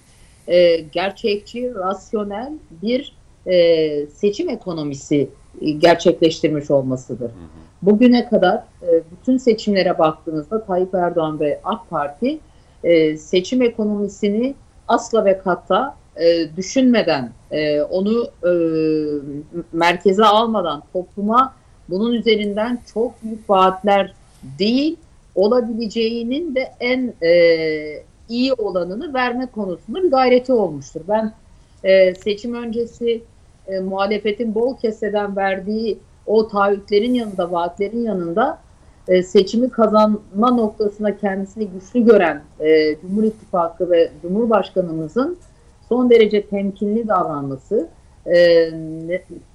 e, 0.49 0.77
gerçekçi, 0.77 1.75
rasyonel 1.75 2.53
bir 2.83 3.17
e, 3.47 4.07
seçim 4.07 4.49
ekonomisi 4.49 5.29
gerçekleştirmiş 5.79 6.71
olmasıdır. 6.71 7.31
Bugüne 7.83 8.29
kadar 8.29 8.57
e, 8.83 9.03
bütün 9.11 9.37
seçimlere 9.37 9.99
baktığınızda 9.99 10.65
Tayyip 10.65 10.95
Erdoğan 10.95 11.41
ve 11.41 11.61
AK 11.65 11.91
Parti 11.91 12.39
e, 12.85 13.17
seçim 13.17 13.63
ekonomisini 13.63 14.55
asla 14.89 15.25
ve 15.25 15.39
kata 15.39 15.97
e, 16.17 16.57
düşünmeden, 16.57 17.31
e, 17.51 17.81
onu 17.83 18.25
e, 18.25 18.53
merkeze 19.73 20.25
almadan 20.25 20.83
topluma 20.93 21.55
bunun 21.89 22.13
üzerinden 22.13 22.79
çok 22.95 23.23
büyük 23.23 23.51
vaatler 23.51 24.15
değil, 24.59 24.97
olabileceğinin 25.35 26.55
de 26.55 26.73
en 26.81 27.15
e, 27.23 27.33
iyi 28.29 28.53
olanını 28.53 29.15
verme 29.15 29.47
konusunda 29.47 30.03
bir 30.03 30.11
gayreti 30.11 30.53
olmuştur. 30.53 31.01
Ben 31.09 31.33
e, 31.85 32.15
seçim 32.15 32.55
öncesi 32.55 33.23
e, 33.67 33.81
muhalefetin 33.81 34.55
bol 34.55 34.77
keseden 34.77 35.37
verdiği 35.37 35.99
o 36.27 36.49
taahhütlerin 36.49 37.15
yanında, 37.15 37.53
vaatlerin 37.53 38.03
yanında 38.03 38.59
e, 39.09 39.23
seçimi 39.23 39.71
kazanma 39.71 40.51
noktasına 40.51 41.17
kendisini 41.17 41.69
güçlü 41.69 42.05
gören 42.05 42.43
e, 42.61 42.97
Cumhur 43.01 43.23
İttifakı 43.23 43.91
ve 43.91 44.11
Cumhurbaşkanımızın 44.23 45.39
son 45.89 46.11
derece 46.11 46.47
temkinli 46.47 47.09
davranması 47.09 47.89
e, 48.27 48.69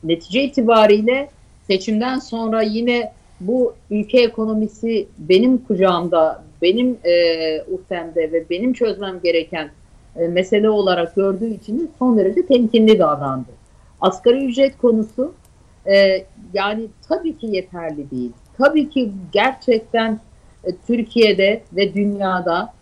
netice 0.03 0.43
itibariyle 0.43 1.29
seçimden 1.67 2.19
sonra 2.19 2.61
yine 2.61 3.11
bu 3.39 3.73
ülke 3.91 4.21
ekonomisi 4.21 5.07
benim 5.17 5.57
kucağımda, 5.57 6.43
benim 6.61 6.97
e, 7.03 7.61
ufemde 7.61 8.31
ve 8.31 8.49
benim 8.49 8.73
çözmem 8.73 9.19
gereken 9.23 9.69
e, 10.15 10.27
mesele 10.27 10.69
olarak 10.69 11.15
gördüğü 11.15 11.53
için 11.53 11.91
son 11.99 12.17
derece 12.17 12.45
temkinli 12.45 12.99
davrandı. 12.99 13.49
Asgari 14.01 14.45
ücret 14.45 14.77
konusu 14.77 15.33
e, 15.91 16.25
yani 16.53 16.87
tabii 17.09 17.37
ki 17.37 17.47
yeterli 17.47 18.11
değil. 18.11 18.31
Tabii 18.57 18.89
ki 18.89 19.11
gerçekten 19.31 20.19
e, 20.63 20.69
Türkiye'de 20.87 21.61
ve 21.73 21.93
dünyada 21.93 22.73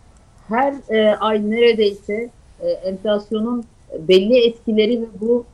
her 0.48 0.74
e, 0.90 1.16
ay 1.16 1.50
neredeyse 1.50 2.30
e, 2.60 2.68
enflasyonun 2.68 3.64
belli 3.98 4.46
etkileri 4.46 5.02
ve 5.02 5.06
bu 5.20 5.44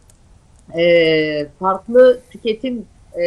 e, 0.79 1.47
farklı 1.59 2.21
tüketim 2.31 2.87
e, 3.19 3.25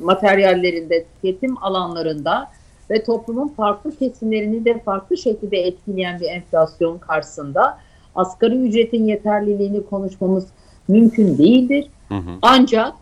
materyallerinde, 0.00 1.04
tüketim 1.14 1.64
alanlarında 1.64 2.50
ve 2.90 3.04
toplumun 3.04 3.48
farklı 3.48 3.96
kesimlerini 3.96 4.64
de 4.64 4.78
farklı 4.78 5.16
şekilde 5.16 5.58
etkileyen 5.58 6.20
bir 6.20 6.26
enflasyon 6.26 6.98
karşısında 6.98 7.78
asgari 8.14 8.56
ücretin 8.56 9.04
yeterliliğini 9.04 9.86
konuşmamız 9.86 10.46
mümkün 10.88 11.38
değildir. 11.38 11.86
Hı 12.10 12.14
hı. 12.14 12.38
Ancak 12.42 12.92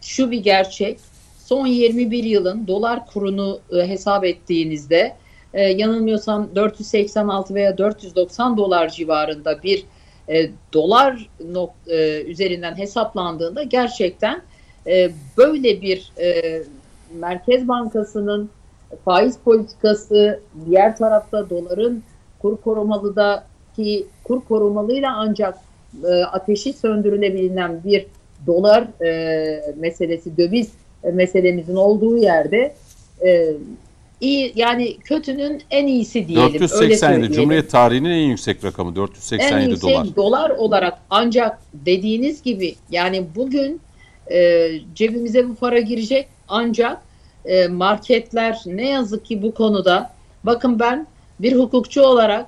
şu 0.00 0.30
bir 0.30 0.38
gerçek, 0.38 1.00
son 1.44 1.66
21 1.66 2.24
yılın 2.24 2.66
dolar 2.66 3.06
kurunu 3.06 3.58
e, 3.72 3.88
hesap 3.88 4.24
ettiğinizde 4.24 5.16
e, 5.54 5.62
yanılmıyorsam 5.62 6.48
486 6.54 7.54
veya 7.54 7.78
490 7.78 8.56
dolar 8.56 8.88
civarında 8.88 9.62
bir 9.62 9.84
e, 10.28 10.50
dolar 10.72 11.28
nok, 11.52 11.70
e, 11.86 12.22
üzerinden 12.22 12.78
hesaplandığında 12.78 13.62
gerçekten 13.62 14.42
e, 14.86 15.10
böyle 15.36 15.82
bir 15.82 16.12
e, 16.20 16.62
Merkez 17.14 17.68
Bankası'nın 17.68 18.50
faiz 19.04 19.38
politikası 19.38 20.40
diğer 20.66 20.96
tarafta 20.96 21.50
doların 21.50 22.02
kur 22.42 22.56
korumalıdaki 22.56 24.06
kur 24.24 24.44
korumalıyla 24.44 25.16
ancak 25.16 25.58
e, 26.04 26.24
ateşi 26.24 26.72
söndürülebilen 26.72 27.84
bir 27.84 28.06
dolar 28.46 29.04
e, 29.04 29.74
meselesi 29.76 30.36
döviz 30.36 30.68
meselemizin 31.12 31.76
olduğu 31.76 32.16
yerde 32.16 32.74
e, 33.24 33.50
iyi 34.20 34.52
yani 34.54 34.96
kötünün 34.98 35.62
en 35.70 35.86
iyisi 35.86 36.28
diyelim. 36.28 36.60
487 36.60 37.32
Cumhuriyet 37.32 37.70
tarihinin 37.70 38.10
en 38.10 38.28
yüksek 38.28 38.64
rakamı 38.64 38.96
487 38.96 39.54
en 39.54 39.68
yüksek 39.68 39.90
dolar. 39.90 40.16
dolar 40.16 40.50
olarak 40.50 40.98
ancak 41.10 41.58
dediğiniz 41.74 42.42
gibi 42.42 42.74
yani 42.90 43.26
bugün 43.36 43.80
e, 44.32 44.70
cebimize 44.94 45.48
bu 45.48 45.54
para 45.54 45.80
girecek 45.80 46.28
ancak 46.48 47.02
e, 47.44 47.68
marketler 47.68 48.62
ne 48.66 48.88
yazık 48.88 49.26
ki 49.26 49.42
bu 49.42 49.54
konuda 49.54 50.14
bakın 50.44 50.78
ben 50.78 51.06
bir 51.40 51.56
hukukçu 51.56 52.02
olarak 52.02 52.46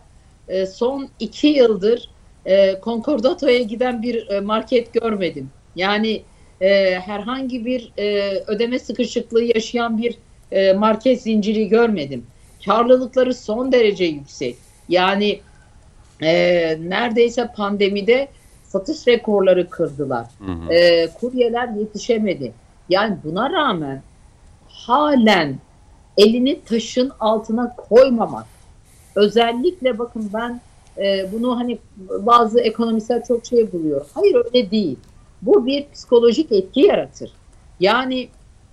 e, 0.48 0.66
son 0.66 1.08
iki 1.20 1.46
yıldır 1.46 2.10
e, 2.46 2.80
Concordato'ya 2.82 3.62
giden 3.62 4.02
bir 4.02 4.28
e, 4.28 4.40
market 4.40 4.92
görmedim. 4.92 5.50
Yani 5.76 6.22
e, 6.60 7.00
herhangi 7.00 7.64
bir 7.64 7.92
e, 7.98 8.30
ödeme 8.46 8.78
sıkışıklığı 8.78 9.42
yaşayan 9.42 9.98
bir 9.98 10.18
e, 10.52 10.72
market 10.72 11.22
zinciri 11.22 11.68
görmedim. 11.68 12.26
Karlılıkları 12.64 13.34
son 13.34 13.72
derece 13.72 14.04
yüksek. 14.04 14.56
Yani 14.88 15.40
e, 16.22 16.30
neredeyse 16.88 17.50
pandemide 17.56 18.28
satış 18.64 19.08
rekorları 19.08 19.70
kırdılar. 19.70 20.26
Hı 20.38 20.52
hı. 20.52 20.72
E, 20.72 21.08
kuryeler 21.20 21.68
yetişemedi. 21.68 22.52
Yani 22.88 23.16
buna 23.24 23.50
rağmen 23.50 24.02
halen 24.68 25.56
elini 26.16 26.60
taşın 26.64 27.12
altına 27.20 27.76
koymamak. 27.76 28.46
Özellikle 29.14 29.98
bakın 29.98 30.30
ben 30.34 30.60
e, 30.98 31.32
bunu 31.32 31.58
hani 31.58 31.78
bazı 32.08 32.60
ekonomistler 32.60 33.24
çok 33.24 33.46
şey 33.46 33.72
buluyor. 33.72 34.06
Hayır 34.14 34.34
öyle 34.34 34.70
değil. 34.70 34.98
Bu 35.46 35.66
bir 35.66 35.86
psikolojik 35.92 36.52
etki 36.52 36.80
yaratır. 36.80 37.32
Yani 37.80 38.28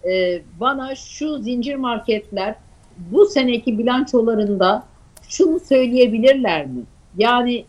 e, 0.05 0.41
bana 0.59 0.95
şu 0.95 1.37
zincir 1.37 1.75
marketler 1.75 2.55
bu 2.97 3.25
seneki 3.25 3.77
bilançolarında 3.77 4.83
şunu 5.29 5.59
söyleyebilirler 5.59 6.65
mi? 6.65 6.81
Yani 7.17 7.65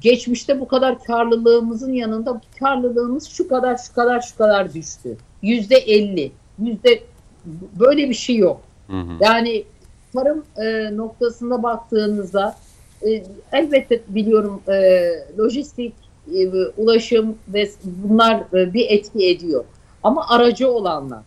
geçmişte 0.00 0.60
bu 0.60 0.68
kadar 0.68 1.04
karlılığımızın 1.04 1.92
yanında 1.92 2.40
karlılığımız 2.60 3.28
şu 3.28 3.48
kadar 3.48 3.76
şu 3.76 3.94
kadar 3.94 4.20
şu 4.20 4.36
kadar 4.36 4.74
düştü. 4.74 5.16
Yüzde 5.42 5.76
elli. 5.76 6.32
Yüzde 6.58 7.02
böyle 7.80 8.08
bir 8.08 8.14
şey 8.14 8.36
yok. 8.36 8.60
Hı 8.86 8.96
hı. 8.96 9.12
Yani 9.20 9.64
tarım 10.12 10.44
e, 10.56 10.96
noktasında 10.96 11.62
baktığınızda 11.62 12.56
e, 13.02 13.22
elbette 13.52 14.00
biliyorum 14.08 14.62
e, 14.68 15.10
lojistik, 15.38 15.94
ulaşım 16.76 17.38
ve 17.48 17.70
bunlar 17.84 18.42
e, 18.54 18.74
bir 18.74 18.86
etki 18.90 19.28
ediyor. 19.28 19.64
Ama 20.02 20.28
aracı 20.28 20.70
olanlar 20.70 21.22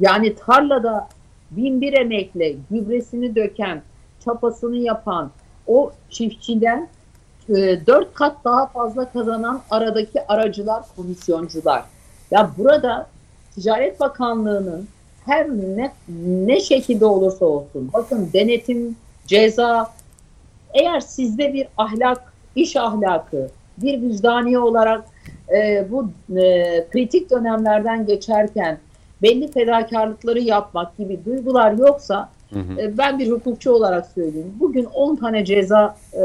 yani 0.00 0.34
tarlada 0.34 1.08
bin 1.50 1.80
bir 1.80 1.92
emekle 1.92 2.56
gübresini 2.70 3.36
döken, 3.36 3.82
çapasını 4.24 4.76
yapan 4.76 5.30
o 5.66 5.92
çiftçiden 6.10 6.88
e, 7.48 7.54
dört 7.86 8.14
kat 8.14 8.44
daha 8.44 8.66
fazla 8.66 9.12
kazanan 9.12 9.62
aradaki 9.70 10.26
aracılar, 10.26 10.84
komisyoncular. 10.96 11.84
Ya 12.30 12.50
burada 12.58 13.06
Ticaret 13.54 14.00
Bakanlığı'nın 14.00 14.88
her 15.26 15.48
ne, 15.48 15.92
ne 16.26 16.60
şekilde 16.60 17.06
olursa 17.06 17.44
olsun 17.46 17.90
bakın 17.92 18.30
denetim, 18.32 18.96
ceza 19.26 19.92
eğer 20.74 21.00
sizde 21.00 21.52
bir 21.52 21.68
ahlak, 21.76 22.32
iş 22.56 22.76
ahlakı, 22.76 23.48
bir 23.78 24.02
vicdani 24.02 24.58
olarak 24.58 25.04
e, 25.56 25.86
bu 25.90 26.10
e, 26.38 26.86
kritik 26.90 27.30
dönemlerden 27.30 28.06
geçerken 28.06 28.78
belli 29.22 29.52
fedakarlıkları 29.52 30.40
yapmak 30.40 30.96
gibi 30.96 31.24
duygular 31.24 31.72
yoksa 31.72 32.28
Hı 32.52 32.58
hı. 32.58 32.80
e, 32.80 32.98
ben 32.98 33.18
bir 33.18 33.30
hukukçu 33.30 33.72
olarak 33.72 34.06
söyleyeyim. 34.06 34.54
Bugün 34.60 34.84
10 34.84 35.16
tane 35.16 35.44
ceza 35.44 35.96
e, 36.12 36.20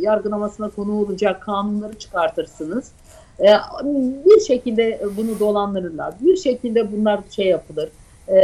yargılamasına 0.00 0.68
konu 0.70 1.00
olacak 1.00 1.42
kanunları 1.42 1.98
çıkartırsınız. 1.98 2.92
E, 3.40 3.46
bir 4.24 4.40
şekilde 4.40 5.00
bunu 5.16 5.40
dolandırırlar. 5.40 6.14
Bir 6.20 6.36
şekilde 6.36 6.92
bunlar 6.92 7.20
şey 7.30 7.46
yapılır. 7.46 7.88
E, 8.28 8.38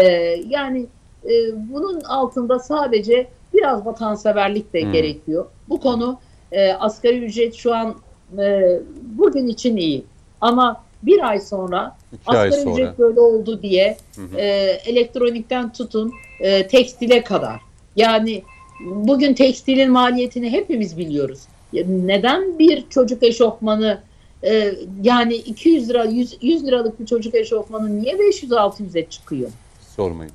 yani 0.48 0.86
e, 1.24 1.30
bunun 1.72 2.00
altında 2.00 2.58
sadece 2.58 3.26
biraz 3.54 3.86
vatanseverlik 3.86 4.72
de 4.74 4.82
Hmm. 4.82 4.92
gerekiyor. 4.92 5.46
Bu 5.68 5.80
konu 5.80 6.18
e, 6.52 6.72
asgari 6.72 7.24
ücret 7.24 7.54
şu 7.54 7.74
an 7.74 7.94
e, 8.38 8.80
bugün 9.02 9.46
için 9.46 9.76
iyi. 9.76 10.04
Ama 10.40 10.82
bir 11.02 11.28
ay 11.28 11.40
sonra 11.40 11.96
İki 12.12 12.22
asgari 12.26 12.52
sonra. 12.52 12.72
ücret 12.72 12.98
böyle 12.98 13.20
oldu 13.20 13.62
diye 13.62 13.96
Hı 14.16 14.22
hı. 14.22 14.36
e, 14.36 14.44
elektronikten 14.86 15.72
tutun 15.72 16.12
e, 16.40 16.66
tekstile 16.66 17.24
kadar. 17.24 17.60
Yani 17.96 18.42
bugün 18.90 19.34
tekstilin 19.34 19.90
maliyetini 19.90 20.50
hepimiz 20.50 20.98
biliyoruz. 20.98 21.40
Neden 21.88 22.58
bir 22.58 22.88
çocuk 22.90 23.22
eşofmanı 23.22 24.00
e, 24.44 24.74
yani 25.02 25.34
200 25.34 25.88
lira 25.88 26.04
100, 26.04 26.36
100 26.42 26.66
liralık 26.66 27.00
bir 27.00 27.06
çocuk 27.06 27.34
eşofmanı 27.34 28.02
niye 28.02 28.14
500-600'e 28.14 29.06
çıkıyor? 29.06 29.50
Sormayın. 29.96 30.32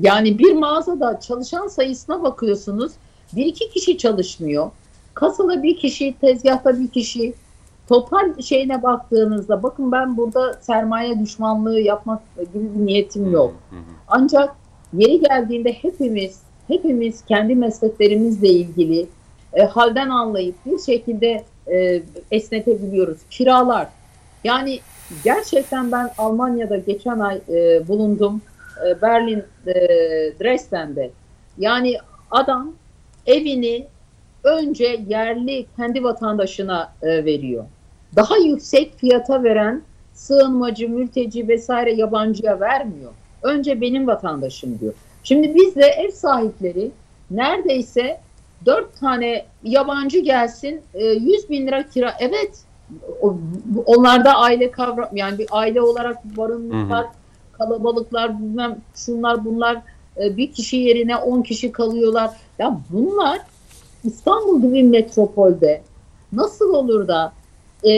Yani 0.00 0.38
bir 0.38 0.52
mağazada 0.52 1.20
çalışan 1.20 1.68
sayısına 1.68 2.22
bakıyorsunuz. 2.22 2.92
Bir 3.32 3.46
iki 3.46 3.70
kişi 3.70 3.98
çalışmıyor. 3.98 4.70
Kasada 5.14 5.62
bir 5.62 5.76
kişi, 5.76 6.14
tezgahta 6.20 6.80
bir 6.80 6.88
kişi. 6.88 7.34
Total 7.88 8.40
şeyine 8.40 8.82
baktığınızda 8.82 9.62
bakın 9.62 9.92
ben 9.92 10.16
burada 10.16 10.54
sermaye 10.54 11.18
düşmanlığı 11.18 11.80
yapmak 11.80 12.22
gibi 12.36 12.74
bir 12.74 12.86
niyetim 12.86 13.32
yok. 13.32 13.54
Ancak 14.08 14.56
yeri 14.92 15.20
geldiğinde 15.20 15.72
hepimiz 15.72 16.40
hepimiz 16.68 17.24
kendi 17.24 17.54
mesleklerimizle 17.54 18.48
ilgili 18.48 19.06
e, 19.52 19.62
halden 19.62 20.08
anlayıp 20.08 20.54
bir 20.66 20.78
şekilde 20.78 21.44
e, 21.72 22.02
esnetebiliyoruz. 22.30 23.18
Kiralar. 23.30 23.88
Yani 24.44 24.80
gerçekten 25.24 25.92
ben 25.92 26.10
Almanya'da 26.18 26.76
geçen 26.76 27.18
ay 27.18 27.40
e, 27.48 27.88
bulundum. 27.88 28.42
E, 28.86 29.02
Berlin, 29.02 29.44
e, 29.66 29.74
Dresden'de. 30.40 31.10
Yani 31.58 31.96
adam 32.30 32.72
evini 33.26 33.86
önce 34.44 35.00
yerli 35.08 35.66
kendi 35.76 36.04
vatandaşına 36.04 36.92
e, 37.02 37.24
veriyor. 37.24 37.64
Daha 38.16 38.36
yüksek 38.36 38.98
fiyata 38.98 39.42
veren 39.42 39.82
sığınmacı, 40.14 40.88
mülteci 40.88 41.48
vesaire 41.48 41.92
yabancıya 41.92 42.60
vermiyor. 42.60 43.12
Önce 43.42 43.80
benim 43.80 44.06
vatandaşım 44.06 44.78
diyor. 44.78 44.94
Şimdi 45.24 45.54
biz 45.54 45.76
de 45.76 45.86
ev 45.86 46.10
sahipleri 46.10 46.90
neredeyse 47.30 48.20
dört 48.66 49.00
tane 49.00 49.44
yabancı 49.62 50.18
gelsin 50.18 50.80
e, 50.94 51.04
100 51.04 51.50
bin 51.50 51.66
lira 51.66 51.88
kira. 51.88 52.14
Evet 52.20 52.64
onlarda 53.86 54.34
aile 54.34 54.70
kavram 54.70 55.16
yani 55.16 55.38
bir 55.38 55.46
aile 55.50 55.80
olarak 55.80 56.36
barınmışlar, 56.36 57.06
kalabalıklar 57.52 58.38
bilmem 58.38 58.78
şunlar 58.94 59.44
bunlar 59.44 59.78
e, 60.22 60.36
bir 60.36 60.52
kişi 60.52 60.76
yerine 60.76 61.16
10 61.16 61.42
kişi 61.42 61.72
kalıyorlar. 61.72 62.30
Ya 62.58 62.80
bunlar 62.90 63.38
İstanbul 64.04 64.62
gibi 64.62 64.82
metropolde 64.82 65.82
nasıl 66.32 66.74
olur 66.74 67.08
da 67.08 67.32
e, 67.84 67.92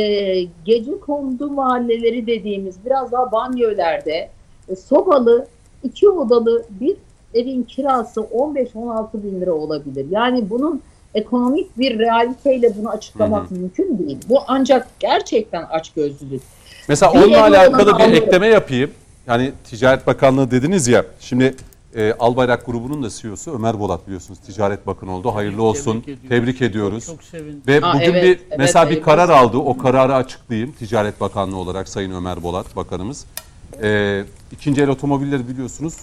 gece 0.64 1.00
kondu 1.00 1.50
mahalleleri 1.50 2.26
dediğimiz 2.26 2.74
biraz 2.86 3.12
daha 3.12 3.32
banyölerde 3.32 4.28
e, 4.68 4.76
sobalı 4.76 5.46
iki 5.82 6.08
odalı 6.08 6.64
bir 6.70 6.96
evin 7.34 7.62
kirası 7.62 8.20
15-16 8.20 9.08
bin 9.22 9.40
lira 9.40 9.52
olabilir. 9.52 10.06
Yani 10.10 10.50
bunun 10.50 10.82
ekonomik 11.14 11.78
bir 11.78 11.98
realiteyle 11.98 12.72
bunu 12.78 12.90
açıklamak 12.90 13.50
mümkün 13.50 13.98
değil. 13.98 14.18
Bu 14.28 14.38
ancak 14.48 14.86
gerçekten 15.00 15.62
açgözlülük. 15.62 16.42
Mesela 16.88 17.14
Bir 17.14 17.18
onunla 17.18 17.42
alakalı 17.42 17.86
bir 17.86 17.92
alırım. 17.92 18.14
ekleme 18.14 18.46
yapayım. 18.46 18.90
Yani 19.26 19.52
Ticaret 19.64 20.06
Bakanlığı 20.06 20.50
dediniz 20.50 20.88
ya. 20.88 21.04
Şimdi 21.20 21.54
e, 21.96 22.12
Albayrak 22.18 22.66
grubunun 22.66 23.02
da 23.02 23.10
CEO'su 23.10 23.50
Ömer 23.54 23.80
Bolat 23.80 24.06
biliyorsunuz. 24.06 24.38
Ticaret 24.40 24.86
Bakanı 24.86 25.12
oldu. 25.16 25.34
Hayırlı 25.34 25.62
olsun. 25.62 26.00
Tebrik 26.00 26.08
ediyoruz. 26.08 26.28
Tebrik 26.28 26.62
ediyoruz. 26.62 27.06
Çok 27.06 27.22
sevindim. 27.22 27.62
Ve 27.66 27.80
Ha, 27.80 27.94
bugün 27.94 28.04
evet, 28.04 28.22
bir 28.22 28.28
evet, 28.28 28.58
mesela 28.58 28.84
bir 28.84 28.88
hayırlı 28.90 29.04
karar 29.04 29.28
olsun. 29.28 29.34
aldı. 29.48 29.56
O 29.56 29.78
kararı 29.78 30.14
açıklayayım. 30.14 30.72
Ticaret 30.72 31.20
Bakanlığı 31.20 31.56
olarak 31.56 31.88
Sayın 31.88 32.12
Ömer 32.12 32.42
Bolat 32.42 32.76
Bakanımız. 32.76 33.24
Ee, 33.82 34.24
ikinci 34.52 34.82
el 34.82 34.88
otomobilleri 34.88 35.48
biliyorsunuz. 35.48 35.94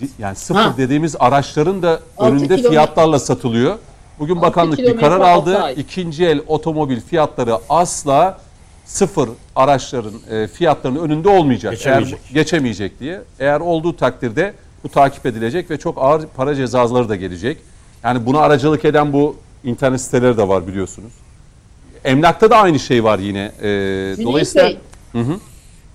biri- 0.00 0.08
Yani 0.18 0.36
sıfır 0.36 0.60
Ha. 0.60 0.74
dediğimiz 0.76 1.16
araçların 1.18 1.82
da 1.82 2.00
önünde 2.18 2.54
kilometre- 2.54 2.68
fiyatlarla 2.68 3.18
satılıyor. 3.18 3.78
Bugün 4.18 4.40
bakanlık 4.42 4.78
bir 4.78 4.96
karar 4.96 5.20
aldı. 5.20 5.72
İkinci 5.76 6.24
el 6.26 6.40
otomobil 6.46 7.00
fiyatları 7.00 7.54
asla 7.68 8.38
sıfır 8.84 9.28
araçların 9.56 10.12
e, 10.30 10.46
fiyatlarının 10.46 10.98
önünde 11.04 11.28
olmayacak. 11.28 11.72
Geçemeyecek. 11.72 12.18
Eğer, 12.24 12.34
geçemeyecek 12.34 13.00
diye. 13.00 13.20
Eğer 13.38 13.60
olduğu 13.60 13.96
takdirde 13.96 14.54
bu 14.84 14.88
takip 14.88 15.26
edilecek 15.26 15.70
ve 15.70 15.78
çok 15.78 15.98
ağır 15.98 16.22
para 16.36 16.54
cezaları 16.54 17.08
da 17.08 17.16
gelecek. 17.16 17.58
Yani 18.04 18.26
buna 18.26 18.38
aracılık 18.40 18.84
eden 18.84 19.12
bu 19.12 19.36
internet 19.64 20.00
siteleri 20.00 20.36
de 20.36 20.48
var 20.48 20.66
biliyorsunuz. 20.68 21.12
Emlakta 22.04 22.50
da 22.50 22.56
aynı 22.56 22.78
şey 22.78 23.04
var 23.04 23.18
yine. 23.18 23.52
Ee, 23.58 23.62
Cüneyt 24.16 24.24
dolayısıyla 24.28 24.66
Bey, 24.68 24.78
Hı 25.12 25.18
hı. 25.18 25.36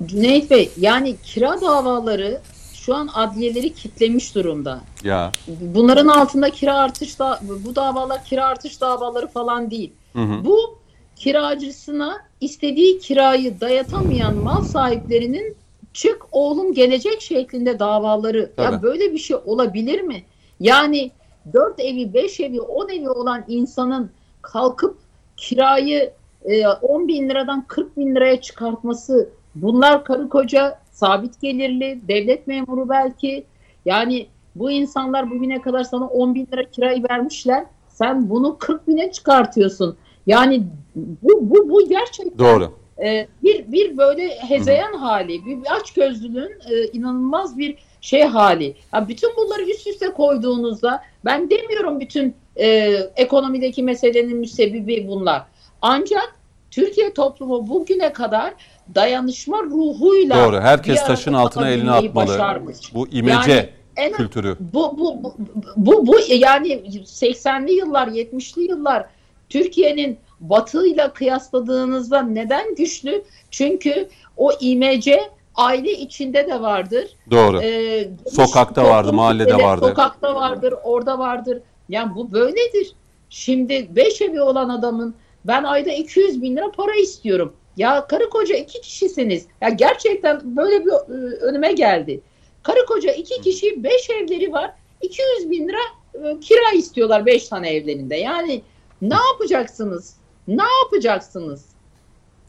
Cüneyt 0.06 0.52
Bey 0.52 0.72
yani 0.78 1.16
kira 1.24 1.62
davaları 1.62 2.41
şu 2.74 2.95
an 2.95 3.10
adliyeleri 3.14 3.74
kitlemiş 3.74 4.36
durumda. 4.36 4.82
ya 5.03 5.32
Bunların 5.48 6.07
altında 6.07 6.49
kira 6.49 6.74
artış 6.76 7.20
da 7.20 7.40
bu 7.66 7.76
davalar 7.76 8.24
kira 8.24 8.45
artış 8.45 8.82
davaları 8.82 9.28
falan 9.28 9.72
değil. 9.72 9.91
hı 10.14 10.22
hı. 10.22 10.45
Bu 10.45 10.80
kiracısına 11.16 12.18
istediği 12.41 12.99
kirayı 12.99 13.60
dayatamayan 13.62 14.36
mal 14.38 14.64
sahiplerinin 14.64 15.56
çık 15.95 16.26
oğlum 16.31 16.73
gelecek 16.73 17.22
şeklinde 17.22 17.80
davaları. 17.80 18.51
Tabii. 18.55 18.73
Ya 18.73 18.81
böyle 18.81 19.13
bir 19.13 19.17
şey 19.17 19.38
olabilir 19.45 20.01
mi? 20.01 20.23
Yani 20.59 21.11
dört 21.53 21.80
evi, 21.80 22.13
beş 22.13 22.39
evi, 22.39 22.61
on 22.61 22.89
evi 22.89 23.09
olan 23.09 23.43
insanın 23.47 24.11
kalkıp 24.41 24.97
kirayı 25.38 26.11
e, 26.45 26.67
10 26.67 27.07
bin 27.07 27.30
liradan 27.30 27.65
40 27.67 27.97
bin 27.97 28.15
liraya 28.15 28.41
çıkartması 28.41 29.30
bunlar 29.55 30.03
karı 30.03 30.30
koca 30.30 30.80
sabit 30.91 31.41
gelirli 31.41 31.99
devlet 32.07 32.47
memuru 32.47 32.89
belki 32.89 33.45
yani 33.85 34.27
bu 34.55 34.72
insanlar 34.72 35.31
bugüne 35.31 35.61
kadar 35.61 35.84
sana 35.84 36.07
10 36.07 36.35
bin 36.35 36.47
lira 36.51 36.63
kirayı 36.63 37.03
vermişler 37.09 37.65
sen 37.88 38.30
bunu 38.30 38.57
40 38.57 38.88
bine 38.88 39.11
çıkartıyorsun 39.11 39.97
yani 40.27 40.63
bu, 40.95 41.49
bu, 41.49 41.69
bu 41.69 41.89
gerçekten 41.89 42.39
Doğru. 42.39 42.72
E, 43.03 43.27
bir 43.43 43.72
bir 43.72 43.97
böyle 43.97 44.30
hezeyan 44.30 44.93
hali, 44.93 45.45
bir, 45.45 45.61
bir 45.61 45.76
açgözlülüğün 45.76 46.51
e, 46.72 46.88
inanılmaz 46.93 47.57
bir 47.57 47.77
şey 48.01 48.23
hali. 48.23 48.76
Ya 48.93 49.07
bütün 49.07 49.30
bunları 49.38 49.63
üst 49.63 49.88
üste 49.88 50.07
koyduğunuzda 50.07 51.03
ben 51.26 51.49
demiyorum 51.49 51.99
bütün 51.99 52.35
e, 52.55 52.67
ekonomideki 53.15 53.84
meselenin 53.84 54.38
müsebbibi 54.38 55.07
bunlar. 55.07 55.45
Ancak 55.81 56.35
Türkiye 56.72 57.13
toplumu 57.13 57.67
bugüne 57.67 58.13
kadar 58.13 58.53
dayanışma 58.95 59.63
ruhuyla 59.63 60.45
Doğru. 60.45 60.61
Herkes 60.61 61.05
taşın 61.05 61.34
altına 61.34 61.69
elini 61.69 61.91
atmalı. 61.91 62.27
başarmış. 62.27 62.93
Bu 62.93 63.07
imece 63.07 63.51
Yani 63.51 63.69
en 63.97 64.13
kültürü. 64.13 64.57
bu, 64.73 64.97
bu, 64.97 65.23
bu, 65.23 65.35
bu, 65.76 66.07
bu 66.07 66.17
yani 66.30 66.67
80'li 66.67 67.73
yıllar, 67.73 68.07
70'li 68.07 68.63
yıllar 68.63 69.05
Türkiye'nin 69.49 70.17
batıyla 70.49 71.13
kıyasladığınızda 71.13 72.22
neden 72.22 72.76
güçlü? 72.76 73.23
Çünkü 73.51 74.09
o 74.38 74.51
imece 74.59 75.30
aile 75.55 75.91
içinde 75.91 76.47
de 76.47 76.61
vardır. 76.61 77.07
Doğru. 77.31 77.61
Ee, 77.61 78.09
Sokakta 78.31 78.84
vardı, 78.84 79.13
mahallede 79.13 79.57
vardı. 79.57 79.85
Sokakta 79.88 80.35
vardır, 80.35 80.73
orada 80.84 81.19
vardır. 81.19 81.61
Yani 81.89 82.15
bu 82.15 82.31
böyledir. 82.31 82.95
Şimdi 83.30 83.88
beş 83.95 84.22
evi 84.22 84.41
olan 84.41 84.69
adamın 84.69 85.15
ben 85.45 85.63
ayda 85.63 85.91
200 85.91 86.41
bin 86.41 86.57
lira 86.57 86.72
para 86.72 86.95
istiyorum. 86.95 87.53
Ya 87.77 88.07
karı 88.07 88.30
koca 88.30 88.55
iki 88.55 88.81
kişisiniz. 88.81 89.45
Ya 89.61 89.69
gerçekten 89.69 90.55
böyle 90.55 90.85
bir 90.85 90.91
e, 90.91 91.35
önüme 91.35 91.72
geldi. 91.72 92.22
Karı 92.63 92.85
koca 92.85 93.11
iki 93.11 93.41
kişi 93.41 93.84
beş 93.84 94.09
evleri 94.09 94.51
var. 94.51 94.72
200 95.01 95.51
bin 95.51 95.67
lira 95.67 95.77
e, 96.13 96.39
kira 96.39 96.72
istiyorlar 96.76 97.26
beş 97.26 97.47
tane 97.47 97.69
evlerinde. 97.69 98.15
Yani 98.15 98.61
ne 99.01 99.15
yapacaksınız? 99.31 100.15
Ne 100.47 100.63
yapacaksınız? 100.84 101.61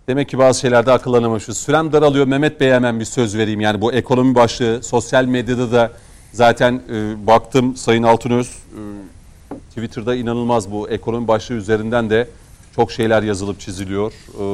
Demek 0.08 0.28
ki 0.28 0.38
bazı 0.38 0.60
şeylerde 0.60 0.92
akıllanamamışız. 0.92 1.58
Sürem 1.58 1.92
daralıyor. 1.92 2.26
Mehmet 2.26 2.60
Bey'e 2.60 2.74
hemen 2.74 3.00
bir 3.00 3.04
söz 3.04 3.36
vereyim. 3.36 3.60
Yani 3.60 3.80
bu 3.80 3.92
ekonomi 3.92 4.34
başlığı 4.34 4.82
sosyal 4.82 5.24
medyada 5.24 5.72
da 5.72 5.92
zaten 6.32 6.82
e, 6.92 7.26
baktım 7.26 7.76
Sayın 7.76 8.02
Altınöz 8.02 8.46
e, 8.48 8.80
Twitter'da 9.68 10.14
inanılmaz 10.14 10.70
bu 10.70 10.88
ekonomi 10.88 11.28
başlığı 11.28 11.54
üzerinden 11.54 12.10
de 12.10 12.28
çok 12.76 12.92
şeyler 12.92 13.22
yazılıp 13.22 13.60
çiziliyor. 13.60 14.12
E, 14.12 14.44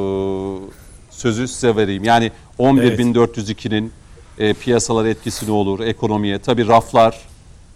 sözü 1.11 1.49
size 1.49 1.77
vereyim. 1.77 2.05
Yani 2.05 2.33
11.402'nin 2.59 3.93
e, 4.39 4.55
piyasalar 4.55 5.05
etkisi 5.05 5.47
ne 5.47 5.53
olur 5.53 5.81
ekonomiye? 5.81 6.39
Tabii 6.39 6.69
raflar, 6.69 7.21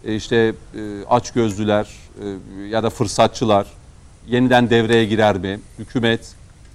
e, 0.04 0.14
işte 0.14 0.36
e, 0.36 0.54
açgözlüler 1.10 1.88
e, 2.22 2.26
ya 2.68 2.82
da 2.82 2.90
fırsatçılar 2.90 3.66
yeniden 4.26 4.70
devreye 4.70 5.04
girer 5.04 5.36
mi? 5.36 5.60
Hükümet, 5.78 6.20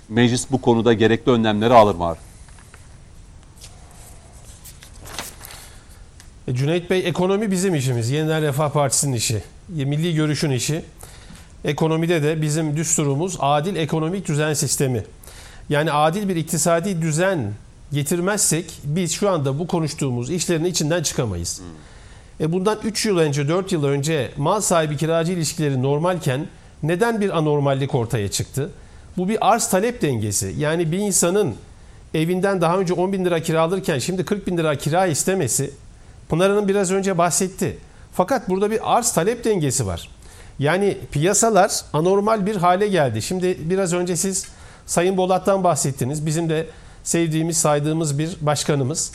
meclis 0.09 0.51
bu 0.51 0.61
konuda 0.61 0.93
gerekli 0.93 1.31
önlemleri 1.31 1.73
alır 1.73 1.95
mı? 1.95 2.15
E, 6.47 6.55
Cüneyt 6.55 6.89
Bey 6.89 7.07
ekonomi 7.07 7.51
bizim 7.51 7.75
işimiz. 7.75 8.09
Yeniden 8.09 8.41
Refah 8.41 8.69
Partisi'nin 8.69 9.13
işi. 9.13 9.43
E, 9.79 9.85
Milli 9.85 10.15
Görüş'ün 10.15 10.51
işi. 10.51 10.85
Ekonomide 11.65 12.23
de 12.23 12.41
bizim 12.41 12.77
düsturumuz 12.77 13.37
adil 13.39 13.75
ekonomik 13.75 14.27
düzen 14.27 14.53
sistemi. 14.53 15.03
Yani 15.69 15.91
adil 15.91 16.29
bir 16.29 16.35
iktisadi 16.35 17.01
düzen 17.01 17.53
getirmezsek 17.91 18.65
biz 18.83 19.11
şu 19.11 19.29
anda 19.29 19.59
bu 19.59 19.67
konuştuğumuz 19.67 20.29
işlerin 20.29 20.65
içinden 20.65 21.03
çıkamayız. 21.03 21.61
E 22.39 22.51
bundan 22.51 22.79
3 22.83 23.05
yıl 23.05 23.17
önce, 23.17 23.47
4 23.47 23.71
yıl 23.71 23.83
önce 23.83 24.31
mal 24.37 24.61
sahibi 24.61 24.97
kiracı 24.97 25.31
ilişkileri 25.31 25.81
normalken 25.81 26.47
neden 26.83 27.21
bir 27.21 27.37
anormallik 27.37 27.95
ortaya 27.95 28.31
çıktı? 28.31 28.71
Bu 29.17 29.29
bir 29.29 29.51
arz 29.51 29.69
talep 29.69 30.01
dengesi. 30.01 30.55
Yani 30.57 30.91
bir 30.91 30.97
insanın 30.97 31.55
evinden 32.13 32.61
daha 32.61 32.77
önce 32.77 32.93
10 32.93 33.13
bin 33.13 33.25
lira 33.25 33.39
kira 33.39 33.61
alırken 33.61 33.99
şimdi 33.99 34.25
40 34.25 34.47
bin 34.47 34.57
lira 34.57 34.75
kira 34.75 35.05
istemesi 35.07 35.71
Pınar 36.29 36.51
Hanım 36.51 36.67
biraz 36.67 36.91
önce 36.91 37.17
bahsetti. 37.17 37.77
Fakat 38.13 38.49
burada 38.49 38.71
bir 38.71 38.97
arz 38.97 39.11
talep 39.13 39.43
dengesi 39.43 39.87
var. 39.87 40.09
Yani 40.59 40.97
piyasalar 41.11 41.71
anormal 41.93 42.45
bir 42.45 42.55
hale 42.55 42.87
geldi. 42.87 43.21
Şimdi 43.21 43.57
biraz 43.69 43.93
önce 43.93 44.15
siz 44.15 44.45
Sayın 44.85 45.17
Bolat'tan 45.17 45.63
bahsettiniz. 45.63 46.25
Bizim 46.25 46.49
de 46.49 46.67
sevdiğimiz, 47.03 47.57
saydığımız 47.57 48.19
bir 48.19 48.29
başkanımız. 48.41 49.11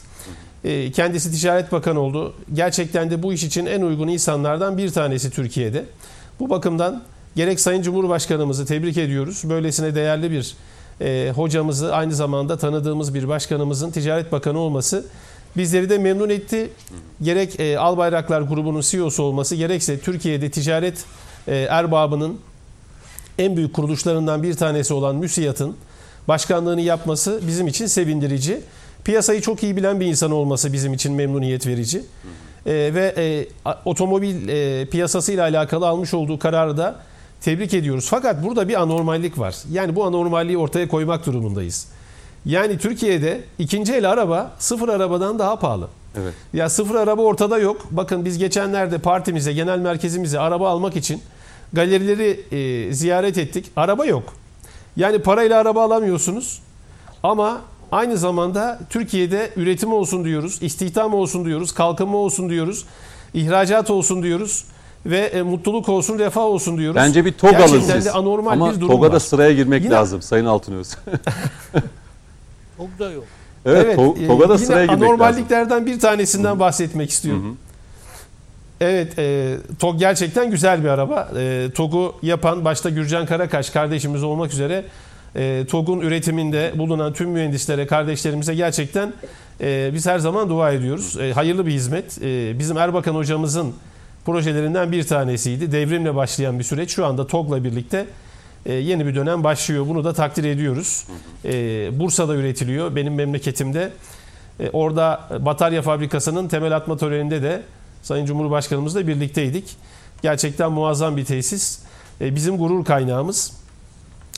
Ee, 0.64 0.92
Kendisi 0.92 1.32
Ticaret 1.32 1.72
Bakanı 1.72 2.00
oldu. 2.00 2.34
Gerçekten 2.52 3.10
de 3.10 3.22
bu 3.22 3.32
iş 3.32 3.44
için 3.44 3.66
en 3.66 3.82
uygun 3.82 4.08
insanlardan 4.08 4.78
bir 4.78 4.90
tanesi 4.90 5.30
Türkiye'de. 5.30 5.84
Bu 6.40 6.50
bakımdan 6.50 7.02
gerek 7.36 7.60
Sayın 7.60 7.82
Cumhurbaşkanımızı 7.82 8.66
tebrik 8.66 8.96
ediyoruz. 8.96 9.42
Böylesine 9.44 9.94
değerli 9.94 10.30
bir 10.30 10.54
e, 11.00 11.32
hocamızı 11.36 11.94
aynı 11.94 12.14
zamanda 12.14 12.58
tanıdığımız 12.58 13.14
bir 13.14 13.28
başkanımızın 13.28 13.90
Ticaret 13.90 14.32
Bakanı 14.32 14.58
olması 14.58 15.04
bizleri 15.56 15.90
de 15.90 15.98
memnun 15.98 16.28
etti. 16.28 16.70
Gerek 17.22 17.60
e, 17.60 17.78
Albayraklar 17.78 18.40
grubunun 18.40 18.80
CEO'su 18.80 19.22
olması 19.22 19.54
gerekse 19.56 20.00
Türkiye'de 20.00 20.50
ticaret 20.50 21.04
e, 21.48 21.56
erbabının 21.56 22.38
en 23.38 23.56
büyük 23.56 23.74
kuruluşlarından 23.74 24.42
bir 24.42 24.54
tanesi 24.54 24.94
olan 24.94 25.16
MÜSİAD'ın 25.16 25.76
başkanlığını 26.28 26.80
yapması 26.80 27.40
bizim 27.46 27.66
için 27.66 27.86
sevindirici. 27.86 28.60
Piyasayı 29.04 29.40
çok 29.40 29.62
iyi 29.62 29.76
bilen 29.76 30.00
bir 30.00 30.06
insan 30.06 30.30
olması 30.30 30.72
bizim 30.72 30.94
için 30.94 31.12
memnuniyet 31.12 31.66
verici. 31.66 32.02
E, 32.66 32.72
ve 32.94 33.14
e, 33.16 33.48
otomobil 33.84 34.48
e, 34.48 34.86
piyasası 34.86 35.32
ile 35.32 35.42
alakalı 35.42 35.88
almış 35.88 36.14
olduğu 36.14 36.38
kararı 36.38 36.76
da 36.76 36.96
tebrik 37.40 37.74
ediyoruz. 37.74 38.06
Fakat 38.10 38.44
burada 38.44 38.68
bir 38.68 38.80
anormallik 38.80 39.38
var. 39.38 39.56
Yani 39.70 39.96
bu 39.96 40.04
anormalliği 40.04 40.58
ortaya 40.58 40.88
koymak 40.88 41.26
durumundayız. 41.26 41.88
Yani 42.46 42.78
Türkiye'de 42.78 43.40
ikinci 43.58 43.94
el 43.94 44.10
araba 44.10 44.52
sıfır 44.58 44.88
arabadan 44.88 45.38
daha 45.38 45.58
pahalı. 45.58 45.88
Evet. 46.20 46.34
Ya 46.52 46.68
sıfır 46.68 46.94
araba 46.94 47.22
ortada 47.22 47.58
yok. 47.58 47.86
Bakın 47.90 48.24
biz 48.24 48.38
geçenlerde 48.38 48.98
partimize, 48.98 49.52
genel 49.52 49.78
merkezimize 49.78 50.38
araba 50.38 50.70
almak 50.70 50.96
için 50.96 51.22
galerileri 51.72 52.40
e, 52.52 52.92
ziyaret 52.92 53.38
ettik. 53.38 53.66
Araba 53.76 54.06
yok. 54.06 54.34
Yani 54.96 55.18
parayla 55.18 55.60
araba 55.60 55.84
alamıyorsunuz. 55.84 56.62
Ama 57.22 57.60
aynı 57.92 58.16
zamanda 58.16 58.78
Türkiye'de 58.90 59.50
üretim 59.56 59.92
olsun 59.92 60.24
diyoruz, 60.24 60.58
istihdam 60.62 61.14
olsun 61.14 61.44
diyoruz, 61.44 61.72
kalkınma 61.72 62.18
olsun 62.18 62.48
diyoruz, 62.48 62.84
ihracat 63.34 63.90
olsun 63.90 64.22
diyoruz 64.22 64.64
ve 65.10 65.18
e, 65.18 65.42
mutluluk 65.42 65.88
olsun, 65.88 66.18
refah 66.18 66.42
olsun 66.42 66.78
diyoruz. 66.78 66.96
Bence 66.96 67.24
bir 67.24 67.32
TOG 67.32 67.54
alın 67.54 67.58
Gerçekten 67.60 67.94
siz. 67.96 68.04
de 68.04 68.12
anormal 68.12 68.52
Ama 68.52 68.72
bir 68.74 68.80
durum 68.80 68.88
TOG'a 68.96 69.10
da 69.10 69.14
var. 69.14 69.20
sıraya 69.20 69.52
girmek 69.52 69.84
Yine- 69.84 69.94
lazım 69.94 70.22
Sayın 70.22 70.44
Altınöz. 70.46 70.88
Çok 72.76 72.98
da 72.98 73.10
yok. 73.10 73.24
evet, 73.66 73.98
To- 73.98 74.24
e, 74.24 74.26
TOG'a 74.26 74.48
da 74.48 74.54
yine 74.54 74.64
sıraya 74.66 74.84
girmek 74.84 75.00
lazım. 75.00 75.06
anormalliklerden 75.08 75.86
bir 75.86 76.00
tanesinden 76.00 76.60
bahsetmek 76.60 77.10
istiyorum. 77.10 77.56
Evet, 78.80 79.18
e, 79.18 79.56
TOG 79.78 79.98
gerçekten 79.98 80.50
güzel 80.50 80.84
bir 80.84 80.88
araba. 80.88 81.28
E, 81.38 81.68
TOG'u 81.74 82.14
yapan 82.22 82.64
başta 82.64 82.90
Gürcan 82.90 83.26
Karakaş 83.26 83.70
kardeşimiz 83.70 84.22
olmak 84.22 84.52
üzere 84.52 84.84
e, 85.36 85.64
TOG'un 85.70 86.00
üretiminde 86.00 86.72
bulunan 86.76 87.12
tüm 87.12 87.30
mühendislere, 87.30 87.86
kardeşlerimize 87.86 88.54
gerçekten 88.54 89.12
e, 89.60 89.90
biz 89.94 90.06
her 90.06 90.18
zaman 90.18 90.48
dua 90.48 90.72
ediyoruz. 90.72 91.16
E, 91.20 91.32
hayırlı 91.32 91.66
bir 91.66 91.72
hizmet. 91.72 92.18
E, 92.22 92.58
bizim 92.58 92.76
Erbakan 92.78 93.14
hocamızın 93.14 93.72
projelerinden 94.26 94.92
bir 94.92 95.06
tanesiydi. 95.06 95.72
Devrimle 95.72 96.14
başlayan 96.14 96.58
bir 96.58 96.64
süreç. 96.64 96.90
Şu 96.90 97.06
anda 97.06 97.26
TOG'la 97.26 97.64
birlikte 97.64 98.06
e, 98.66 98.74
yeni 98.74 99.06
bir 99.06 99.14
dönem 99.14 99.44
başlıyor. 99.44 99.86
Bunu 99.88 100.04
da 100.04 100.12
takdir 100.12 100.44
ediyoruz. 100.44 101.04
E, 101.44 101.50
Bursa'da 102.00 102.34
üretiliyor. 102.34 102.96
Benim 102.96 103.14
memleketimde. 103.14 103.92
E, 104.60 104.70
orada 104.70 105.28
batarya 105.40 105.82
fabrikasının 105.82 106.48
temel 106.48 106.76
atma 106.76 106.96
töreninde 106.96 107.42
de 107.42 107.62
Sayın 108.02 108.26
Cumhurbaşkanımızla 108.26 109.06
birlikteydik. 109.06 109.76
Gerçekten 110.22 110.72
muazzam 110.72 111.16
bir 111.16 111.24
tesis. 111.24 111.80
Bizim 112.20 112.58
gurur 112.58 112.84
kaynağımız. 112.84 113.52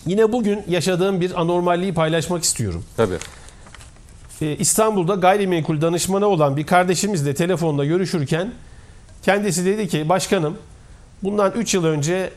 Yine 0.07 0.33
bugün 0.33 0.63
yaşadığım 0.69 1.21
bir 1.21 1.41
anormalliği 1.41 1.95
paylaşmak 1.95 2.43
istiyorum. 2.43 2.85
Tabii. 2.97 3.19
İstanbul'da 4.59 5.15
gayrimenkul 5.15 5.81
danışmanı 5.81 6.27
olan 6.27 6.57
bir 6.57 6.67
kardeşimizle 6.67 7.35
telefonla 7.35 7.85
görüşürken 7.85 8.53
kendisi 9.23 9.65
dedi 9.65 9.89
ki 9.89 10.09
başkanım 10.09 10.59
bundan 11.23 11.53
3 11.53 11.75
yıl 11.75 11.85
önce 11.85 12.31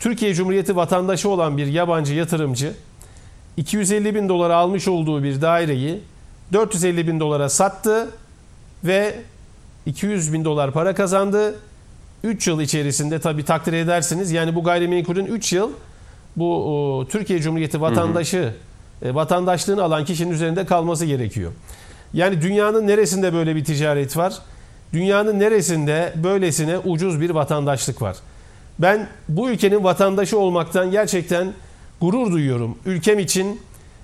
Türkiye 0.00 0.34
Cumhuriyeti 0.34 0.76
vatandaşı 0.76 1.28
olan 1.28 1.56
bir 1.56 1.66
yabancı 1.66 2.14
yatırımcı 2.14 2.74
250 3.56 4.14
bin 4.14 4.28
dolara 4.28 4.56
almış 4.56 4.88
olduğu 4.88 5.22
bir 5.22 5.40
daireyi 5.40 6.00
450 6.52 7.06
bin 7.08 7.20
dolara 7.20 7.48
sattı 7.48 8.10
ve 8.84 9.14
200 9.86 10.32
bin 10.32 10.44
dolar 10.44 10.72
para 10.72 10.94
kazandı. 10.94 11.58
3 12.24 12.46
yıl 12.46 12.60
içerisinde 12.60 13.18
tabi 13.18 13.44
takdir 13.44 13.72
edersiniz. 13.72 14.30
Yani 14.30 14.54
bu 14.54 14.64
gayrimenkulün 14.64 15.26
3 15.26 15.52
yıl 15.52 15.70
bu 16.36 16.64
o, 16.98 17.08
Türkiye 17.08 17.40
Cumhuriyeti 17.40 17.80
vatandaşı 17.80 18.54
e, 19.02 19.14
vatandaşlığını 19.14 19.82
alan 19.82 20.04
kişinin 20.04 20.30
üzerinde 20.30 20.66
kalması 20.66 21.06
gerekiyor. 21.06 21.52
Yani 22.14 22.42
dünyanın 22.42 22.86
neresinde 22.86 23.32
böyle 23.32 23.56
bir 23.56 23.64
ticaret 23.64 24.16
var? 24.16 24.38
Dünyanın 24.92 25.40
neresinde 25.40 26.12
böylesine 26.16 26.78
ucuz 26.78 27.20
bir 27.20 27.30
vatandaşlık 27.30 28.02
var? 28.02 28.16
Ben 28.78 29.08
bu 29.28 29.50
ülkenin 29.50 29.84
vatandaşı 29.84 30.38
olmaktan 30.38 30.90
gerçekten 30.90 31.52
gurur 32.00 32.32
duyuyorum. 32.32 32.78
Ülkem 32.86 33.18
için 33.18 33.60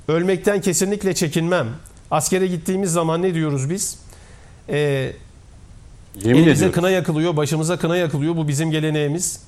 ölmekten 0.09 0.61
kesinlikle 0.61 1.15
çekinmem. 1.15 1.67
Askere 2.11 2.47
gittiğimiz 2.47 2.93
zaman 2.93 3.23
ne 3.23 3.35
diyoruz 3.35 3.71
biz? 3.71 3.99
Ee, 4.69 4.77
Yemin 6.23 6.39
Elimize 6.39 6.51
ediyoruz. 6.51 6.75
kına 6.75 6.91
yakılıyor, 6.91 7.37
başımıza 7.37 7.77
kına 7.77 7.97
yakılıyor. 7.97 8.37
Bu 8.37 8.49
bizim 8.49 8.71
geleneğimiz. 8.71 9.41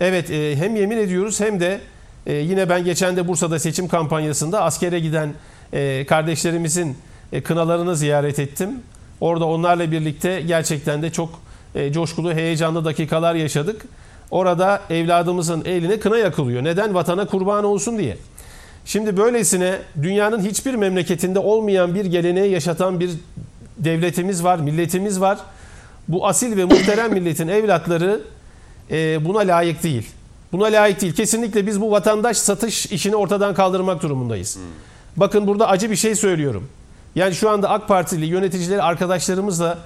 Evet 0.00 0.30
e, 0.30 0.56
hem 0.56 0.76
yemin 0.76 0.96
ediyoruz 0.96 1.40
hem 1.40 1.60
de 1.60 1.80
e, 2.26 2.32
yine 2.32 2.68
ben 2.68 2.84
geçen 2.84 3.16
de 3.16 3.28
Bursa'da 3.28 3.58
seçim 3.58 3.88
kampanyasında 3.88 4.62
askere 4.62 5.00
giden 5.00 5.32
e, 5.72 6.06
kardeşlerimizin 6.06 6.96
e, 7.32 7.42
kınalarını 7.42 7.96
ziyaret 7.96 8.38
ettim. 8.38 8.70
Orada 9.24 9.44
onlarla 9.44 9.90
birlikte 9.92 10.42
gerçekten 10.46 11.02
de 11.02 11.10
çok 11.10 11.28
e, 11.74 11.92
coşkulu, 11.92 12.34
heyecanlı 12.34 12.84
dakikalar 12.84 13.34
yaşadık. 13.34 13.84
Orada 14.30 14.80
evladımızın 14.90 15.64
eline 15.64 16.00
kına 16.00 16.18
yakılıyor. 16.18 16.64
Neden? 16.64 16.94
Vatana 16.94 17.26
kurban 17.26 17.64
olsun 17.64 17.98
diye. 17.98 18.16
Şimdi 18.84 19.16
böylesine 19.16 19.78
dünyanın 20.02 20.40
hiçbir 20.40 20.74
memleketinde 20.74 21.38
olmayan 21.38 21.94
bir 21.94 22.04
geleneği 22.04 22.52
yaşatan 22.52 23.00
bir 23.00 23.10
devletimiz 23.78 24.44
var, 24.44 24.58
milletimiz 24.58 25.20
var. 25.20 25.38
Bu 26.08 26.26
asil 26.26 26.56
ve 26.56 26.64
muhterem 26.64 27.12
milletin 27.18 27.48
evlatları 27.48 28.20
e, 28.90 29.24
buna 29.24 29.38
layık 29.38 29.82
değil. 29.82 30.06
Buna 30.52 30.64
layık 30.64 31.00
değil. 31.00 31.14
Kesinlikle 31.14 31.66
biz 31.66 31.80
bu 31.80 31.90
vatandaş 31.90 32.36
satış 32.36 32.86
işini 32.86 33.16
ortadan 33.16 33.54
kaldırmak 33.54 34.02
durumundayız. 34.02 34.58
Bakın 35.16 35.46
burada 35.46 35.68
acı 35.68 35.90
bir 35.90 35.96
şey 35.96 36.14
söylüyorum. 36.14 36.68
Yani 37.14 37.34
şu 37.34 37.50
anda 37.50 37.70
AK 37.70 37.88
Partili 37.88 38.26
yöneticileri 38.26 38.82
arkadaşlarımızla 38.82 39.78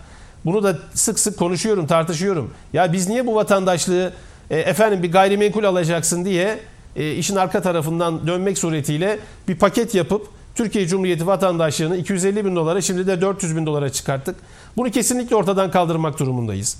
bunu 0.45 0.63
da 0.63 0.79
sık 0.95 1.19
sık 1.19 1.39
konuşuyorum, 1.39 1.87
tartışıyorum. 1.87 2.51
Ya 2.73 2.93
biz 2.93 3.09
niye 3.09 3.27
bu 3.27 3.35
vatandaşlığı 3.35 4.13
e, 4.51 4.59
efendim 4.59 5.03
bir 5.03 5.13
gayrimenkul 5.13 5.65
alacaksın 5.65 6.25
diye 6.25 6.59
e, 6.97 7.13
işin 7.13 7.37
arka 7.37 7.63
tarafından 7.63 8.27
dönmek 8.27 8.59
suretiyle 8.59 9.19
bir 9.49 9.57
paket 9.57 9.95
yapıp 9.95 10.27
Türkiye 10.55 10.87
Cumhuriyeti 10.87 11.27
vatandaşlığını 11.27 11.97
250 11.97 12.45
bin 12.45 12.57
dolara 12.57 12.81
şimdi 12.81 13.07
de 13.07 13.21
400 13.21 13.57
bin 13.57 13.67
dolara 13.67 13.93
çıkarttık. 13.93 14.37
Bunu 14.77 14.91
kesinlikle 14.91 15.37
ortadan 15.37 15.71
kaldırmak 15.71 16.19
durumundayız. 16.19 16.77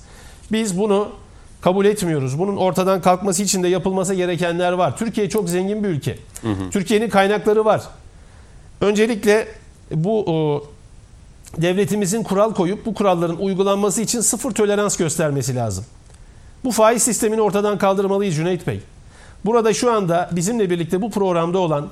Biz 0.51 0.79
bunu 0.79 1.09
kabul 1.61 1.85
etmiyoruz. 1.85 2.39
Bunun 2.39 2.57
ortadan 2.57 3.01
kalkması 3.01 3.43
için 3.43 3.63
de 3.63 3.67
yapılması 3.67 4.13
gerekenler 4.13 4.71
var. 4.71 4.97
Türkiye 4.97 5.29
çok 5.29 5.49
zengin 5.49 5.83
bir 5.83 5.89
ülke. 5.89 6.19
Türkiye'nin 6.71 7.09
kaynakları 7.09 7.65
var. 7.65 7.81
Öncelikle 8.81 9.47
bu 9.91 10.23
o, 10.27 10.63
devletimizin 11.57 12.23
kural 12.23 12.53
koyup 12.53 12.85
bu 12.85 12.93
kuralların 12.93 13.37
uygulanması 13.37 14.01
için 14.01 14.21
sıfır 14.21 14.51
tolerans 14.51 14.97
göstermesi 14.97 15.55
lazım. 15.55 15.85
Bu 16.63 16.71
faiz 16.71 17.03
sistemini 17.03 17.41
ortadan 17.41 17.77
kaldırmalıyız 17.77 18.35
Cüneyt 18.35 18.67
Bey. 18.67 18.81
Burada 19.45 19.73
şu 19.73 19.91
anda 19.91 20.29
bizimle 20.31 20.69
birlikte 20.69 21.01
bu 21.01 21.11
programda 21.11 21.59
olan 21.59 21.87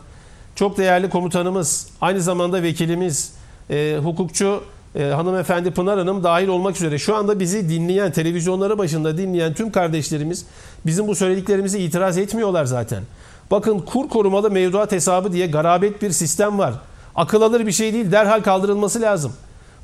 çok 0.55 0.77
değerli 0.77 1.09
komutanımız, 1.09 1.87
aynı 2.01 2.21
zamanda 2.21 2.63
vekilimiz, 2.63 3.31
e, 3.69 3.97
hukukçu 4.03 4.63
e, 4.95 5.03
hanımefendi 5.03 5.71
Pınar 5.71 5.99
Hanım 5.99 6.23
dahil 6.23 6.47
olmak 6.47 6.75
üzere 6.75 6.97
şu 6.97 7.15
anda 7.15 7.39
bizi 7.39 7.69
dinleyen, 7.69 8.11
televizyonları 8.11 8.77
başında 8.77 9.17
dinleyen 9.17 9.53
tüm 9.53 9.71
kardeşlerimiz 9.71 10.45
bizim 10.85 11.07
bu 11.07 11.15
söylediklerimizi 11.15 11.79
itiraz 11.79 12.17
etmiyorlar 12.17 12.65
zaten. 12.65 13.03
Bakın 13.51 13.79
kur 13.79 14.09
korumalı 14.09 14.51
mevduat 14.51 14.91
hesabı 14.91 15.33
diye 15.33 15.47
garabet 15.47 16.01
bir 16.01 16.11
sistem 16.11 16.59
var. 16.59 16.73
Akıl 17.17 17.41
alır 17.41 17.67
bir 17.67 17.71
şey 17.71 17.93
değil, 17.93 18.11
derhal 18.11 18.41
kaldırılması 18.41 19.01
lazım. 19.01 19.33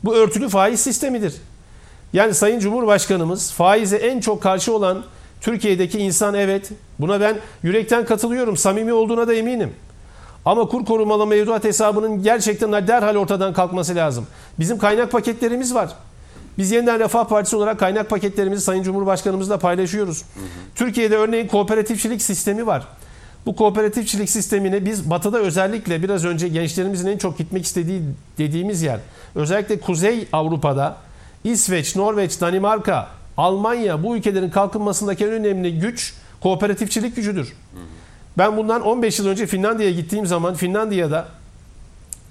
Bu 0.03 0.15
örtülü 0.15 0.49
faiz 0.49 0.79
sistemidir. 0.79 1.35
Yani 2.13 2.33
Sayın 2.33 2.59
Cumhurbaşkanımız 2.59 3.51
faize 3.51 3.97
en 3.97 4.19
çok 4.19 4.43
karşı 4.43 4.73
olan 4.75 5.03
Türkiye'deki 5.41 5.99
insan 5.99 6.33
evet. 6.33 6.69
Buna 6.99 7.21
ben 7.21 7.37
yürekten 7.63 8.05
katılıyorum. 8.05 8.57
Samimi 8.57 8.93
olduğuna 8.93 9.27
da 9.27 9.33
eminim. 9.33 9.73
Ama 10.45 10.67
kur 10.67 10.85
korumalı 10.85 11.27
mevduat 11.27 11.63
hesabının 11.63 12.23
gerçekten 12.23 12.87
derhal 12.87 13.15
ortadan 13.15 13.53
kalkması 13.53 13.95
lazım. 13.95 14.27
Bizim 14.59 14.77
kaynak 14.77 15.11
paketlerimiz 15.11 15.75
var. 15.75 15.89
Biz 16.57 16.71
yeniden 16.71 16.99
Refah 16.99 17.25
Partisi 17.25 17.55
olarak 17.55 17.79
kaynak 17.79 18.09
paketlerimizi 18.09 18.63
Sayın 18.63 18.83
Cumhurbaşkanımızla 18.83 19.57
paylaşıyoruz. 19.57 20.23
Türkiye'de 20.75 21.17
örneğin 21.17 21.47
kooperatifçilik 21.47 22.21
sistemi 22.21 22.67
var. 22.67 22.83
Bu 23.45 23.55
kooperatifçilik 23.55 24.29
sistemini 24.29 24.85
biz 24.85 25.09
batıda 25.09 25.39
özellikle 25.39 26.03
biraz 26.03 26.25
önce 26.25 26.47
gençlerimizin 26.47 27.07
en 27.07 27.17
çok 27.17 27.37
gitmek 27.37 27.65
istediği 27.65 28.01
dediğimiz 28.37 28.81
yer. 28.81 28.99
Özellikle 29.35 29.79
Kuzey 29.79 30.27
Avrupa'da 30.33 30.97
İsveç, 31.43 31.95
Norveç, 31.95 32.41
Danimarka, 32.41 33.07
Almanya 33.37 34.03
bu 34.03 34.17
ülkelerin 34.17 34.49
kalkınmasındaki 34.49 35.25
en 35.25 35.31
önemli 35.31 35.79
güç 35.79 36.13
kooperatifçilik 36.41 37.15
gücüdür. 37.15 37.53
Ben 38.37 38.57
bundan 38.57 38.81
15 38.81 39.19
yıl 39.19 39.27
önce 39.27 39.47
Finlandiya'ya 39.47 39.95
gittiğim 39.95 40.25
zaman 40.25 40.55
Finlandiya'da 40.55 41.27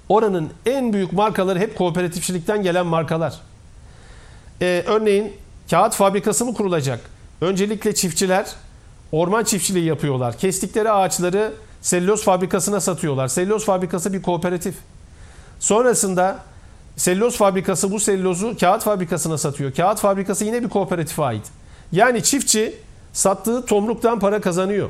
oranın 0.09 0.49
en 0.65 0.93
büyük 0.93 1.13
markaları 1.13 1.59
hep 1.59 1.77
kooperatifçilikten 1.77 2.63
gelen 2.63 2.85
markalar. 2.85 3.39
Ee, 4.61 4.83
örneğin 4.87 5.33
kağıt 5.69 5.93
fabrikası 5.93 6.45
mı 6.45 6.53
kurulacak? 6.53 6.99
Öncelikle 7.41 7.95
çiftçiler 7.95 8.45
orman 9.13 9.43
çiftçiliği 9.43 9.85
yapıyorlar. 9.85 10.37
Kestikleri 10.37 10.91
ağaçları 10.91 11.53
selüloz 11.81 12.23
fabrikasına 12.23 12.79
satıyorlar. 12.79 13.27
Selüloz 13.27 13.65
fabrikası 13.65 14.13
bir 14.13 14.21
kooperatif. 14.21 14.75
Sonrasında 15.59 16.39
selüloz 16.95 17.37
fabrikası 17.37 17.91
bu 17.91 17.99
selülozu 17.99 18.57
kağıt 18.59 18.83
fabrikasına 18.83 19.37
satıyor. 19.37 19.73
Kağıt 19.73 19.99
fabrikası 19.99 20.45
yine 20.45 20.63
bir 20.63 20.69
kooperatife 20.69 21.23
ait. 21.23 21.43
Yani 21.91 22.23
çiftçi 22.23 22.75
sattığı 23.13 23.65
tomruktan 23.65 24.19
para 24.19 24.41
kazanıyor. 24.41 24.89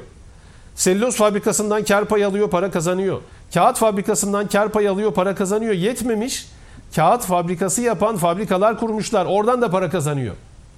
Selüloz 0.76 1.16
fabrikasından 1.16 1.84
kar 1.84 2.06
pay 2.06 2.26
alıyor, 2.26 2.50
para 2.50 2.72
kazanıyor. 2.72 3.22
Kağıt 3.54 3.78
fabrikasından 3.78 4.48
kar 4.48 4.70
pay 4.70 4.88
alıyor, 4.88 5.14
para 5.14 5.36
kazanıyor. 5.36 5.74
Yetmemiş. 5.74 6.48
Kağıt 6.96 7.24
fabrikası 7.24 7.82
yapan 7.82 8.18
fabrikalar 8.18 8.80
kurmuşlar. 8.80 9.26
Oradan 9.26 9.62
da 9.62 9.72
para 9.72 9.90
kazanıyor. 9.90 10.36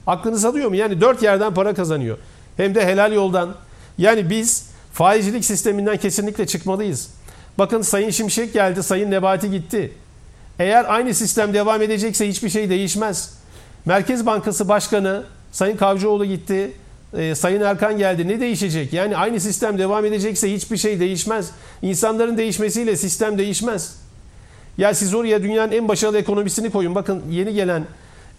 Aklınız 0.07 0.45
alıyor 0.45 0.69
mu? 0.69 0.76
Yani 0.76 1.01
dört 1.01 1.23
yerden 1.23 1.53
para 1.53 1.73
kazanıyor. 1.73 2.17
Hem 2.57 2.76
de 2.76 2.86
helal 2.86 3.14
yoldan. 3.14 3.56
Yani 3.98 4.30
biz 4.30 4.65
faizcilik 4.94 5.45
sisteminden 5.45 5.98
kesinlikle 5.98 6.48
çıkmalıyız. 6.48 7.10
Bakın 7.57 7.82
Sayın 7.82 8.10
Şimşek 8.10 8.53
geldi, 8.53 8.84
Sayın 8.84 9.11
Nebati 9.11 9.52
gitti. 9.52 9.91
Eğer 10.60 10.86
aynı 10.94 11.14
sistem 11.14 11.53
devam 11.53 11.82
edecekse 11.82 12.27
hiçbir 12.30 12.49
şey 12.49 12.69
değişmez. 12.69 13.34
Merkez 13.86 14.26
Bankası 14.26 14.68
Başkanı 14.68 15.23
Sayın 15.52 15.77
Kavcıoğlu 15.77 16.26
gitti. 16.26 16.72
Ee, 17.18 17.36
Sayın 17.36 17.61
Erkan 17.61 17.98
geldi. 17.98 18.27
Ne 18.27 18.40
değişecek? 18.40 18.94
Yani 18.94 19.18
aynı 19.18 19.40
sistem 19.40 19.77
devam 19.77 20.06
edecekse 20.06 20.53
hiçbir 20.53 20.77
şey 20.77 20.99
değişmez. 20.99 21.52
İnsanların 21.82 22.38
değişmesiyle 22.38 22.98
sistem 22.98 23.38
değişmez. 23.38 23.95
Ya 24.77 24.94
siz 24.94 25.14
oraya 25.14 25.44
dünyanın 25.44 25.72
en 25.72 25.88
başarılı 25.88 26.18
ekonomisini 26.18 26.72
koyun. 26.72 26.95
Bakın 26.95 27.23
yeni 27.32 27.53
gelen 27.53 27.86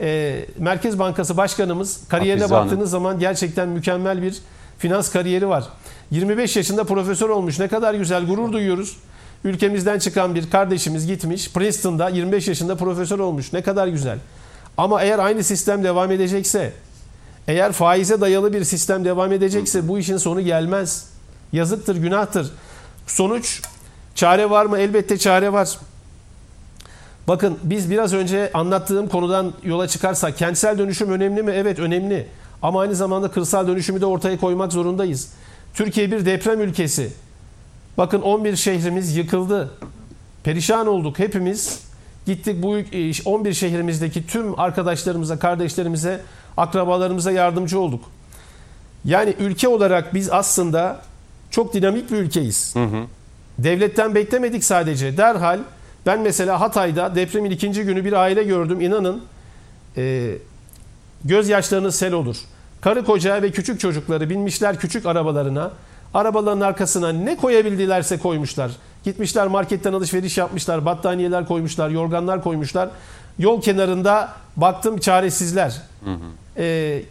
e, 0.00 0.44
Merkez 0.58 0.98
Bankası 0.98 1.36
Başkanımız 1.36 2.00
kariyerine 2.08 2.42
Hafize 2.42 2.54
Hanım. 2.54 2.70
baktığınız 2.70 2.90
zaman 2.90 3.18
gerçekten 3.18 3.68
mükemmel 3.68 4.22
bir 4.22 4.36
finans 4.78 5.12
kariyeri 5.12 5.48
var. 5.48 5.64
25 6.10 6.56
yaşında 6.56 6.84
profesör 6.84 7.28
olmuş. 7.28 7.58
Ne 7.58 7.68
kadar 7.68 7.94
güzel 7.94 8.26
gurur 8.26 8.52
duyuyoruz. 8.52 8.96
Ülkemizden 9.44 9.98
çıkan 9.98 10.34
bir 10.34 10.50
kardeşimiz 10.50 11.06
gitmiş. 11.06 11.52
Princeton'da 11.52 12.08
25 12.08 12.48
yaşında 12.48 12.76
profesör 12.76 13.18
olmuş. 13.18 13.52
Ne 13.52 13.62
kadar 13.62 13.88
güzel. 13.88 14.18
Ama 14.76 15.02
eğer 15.02 15.18
aynı 15.18 15.44
sistem 15.44 15.84
devam 15.84 16.10
edecekse, 16.12 16.72
eğer 17.48 17.72
faize 17.72 18.20
dayalı 18.20 18.52
bir 18.52 18.64
sistem 18.64 19.04
devam 19.04 19.32
edecekse 19.32 19.88
bu 19.88 19.98
işin 19.98 20.16
sonu 20.16 20.40
gelmez. 20.40 21.06
Yazıktır, 21.52 21.96
günahtır. 21.96 22.52
Sonuç 23.06 23.62
çare 24.14 24.50
var 24.50 24.66
mı? 24.66 24.78
Elbette 24.78 25.18
çare 25.18 25.52
var. 25.52 25.78
Bakın 27.28 27.58
biz 27.62 27.90
biraz 27.90 28.12
önce 28.12 28.50
anlattığım 28.54 29.08
konudan 29.08 29.52
yola 29.64 29.88
çıkarsak 29.88 30.38
kentsel 30.38 30.78
dönüşüm 30.78 31.10
önemli 31.10 31.42
mi? 31.42 31.52
Evet 31.52 31.78
önemli. 31.78 32.26
Ama 32.62 32.80
aynı 32.80 32.94
zamanda 32.94 33.30
kırsal 33.30 33.66
dönüşümü 33.66 34.00
de 34.00 34.06
ortaya 34.06 34.40
koymak 34.40 34.72
zorundayız. 34.72 35.32
Türkiye 35.74 36.10
bir 36.10 36.26
deprem 36.26 36.60
ülkesi. 36.60 37.12
Bakın 37.98 38.22
11 38.22 38.56
şehrimiz 38.56 39.16
yıkıldı. 39.16 39.70
Perişan 40.44 40.86
olduk 40.86 41.18
hepimiz. 41.18 41.80
Gittik 42.26 42.62
bu 42.62 42.76
11 43.24 43.52
şehrimizdeki 43.52 44.26
tüm 44.26 44.60
arkadaşlarımıza, 44.60 45.38
kardeşlerimize, 45.38 46.20
akrabalarımıza 46.56 47.32
yardımcı 47.32 47.80
olduk. 47.80 48.04
Yani 49.04 49.34
ülke 49.38 49.68
olarak 49.68 50.14
biz 50.14 50.30
aslında 50.30 51.00
çok 51.50 51.74
dinamik 51.74 52.10
bir 52.12 52.16
ülkeyiz. 52.16 52.74
Devletten 53.58 54.14
beklemedik 54.14 54.64
sadece. 54.64 55.16
Derhal 55.16 55.58
ben 56.06 56.20
mesela 56.20 56.60
Hatay'da 56.60 57.14
depremin 57.14 57.50
ikinci 57.50 57.82
günü 57.82 58.04
bir 58.04 58.12
aile 58.12 58.42
gördüm. 58.42 58.80
İnanın 58.80 59.22
e, 59.96 60.32
gözyaşlarınız 61.24 61.94
sel 61.94 62.12
olur. 62.12 62.36
Karı 62.80 63.04
koca 63.04 63.42
ve 63.42 63.50
küçük 63.50 63.80
çocukları 63.80 64.30
binmişler 64.30 64.78
küçük 64.78 65.06
arabalarına. 65.06 65.70
Arabaların 66.14 66.60
arkasına 66.60 67.12
ne 67.12 67.36
koyabildilerse 67.36 68.18
koymuşlar. 68.18 68.70
Gitmişler 69.04 69.46
marketten 69.46 69.92
alışveriş 69.92 70.38
yapmışlar. 70.38 70.84
Battaniyeler 70.84 71.46
koymuşlar, 71.46 71.90
yorganlar 71.90 72.42
koymuşlar. 72.42 72.88
Yol 73.38 73.62
kenarında 73.62 74.32
baktım 74.56 74.98
çaresizler. 74.98 75.82
E, 76.56 77.02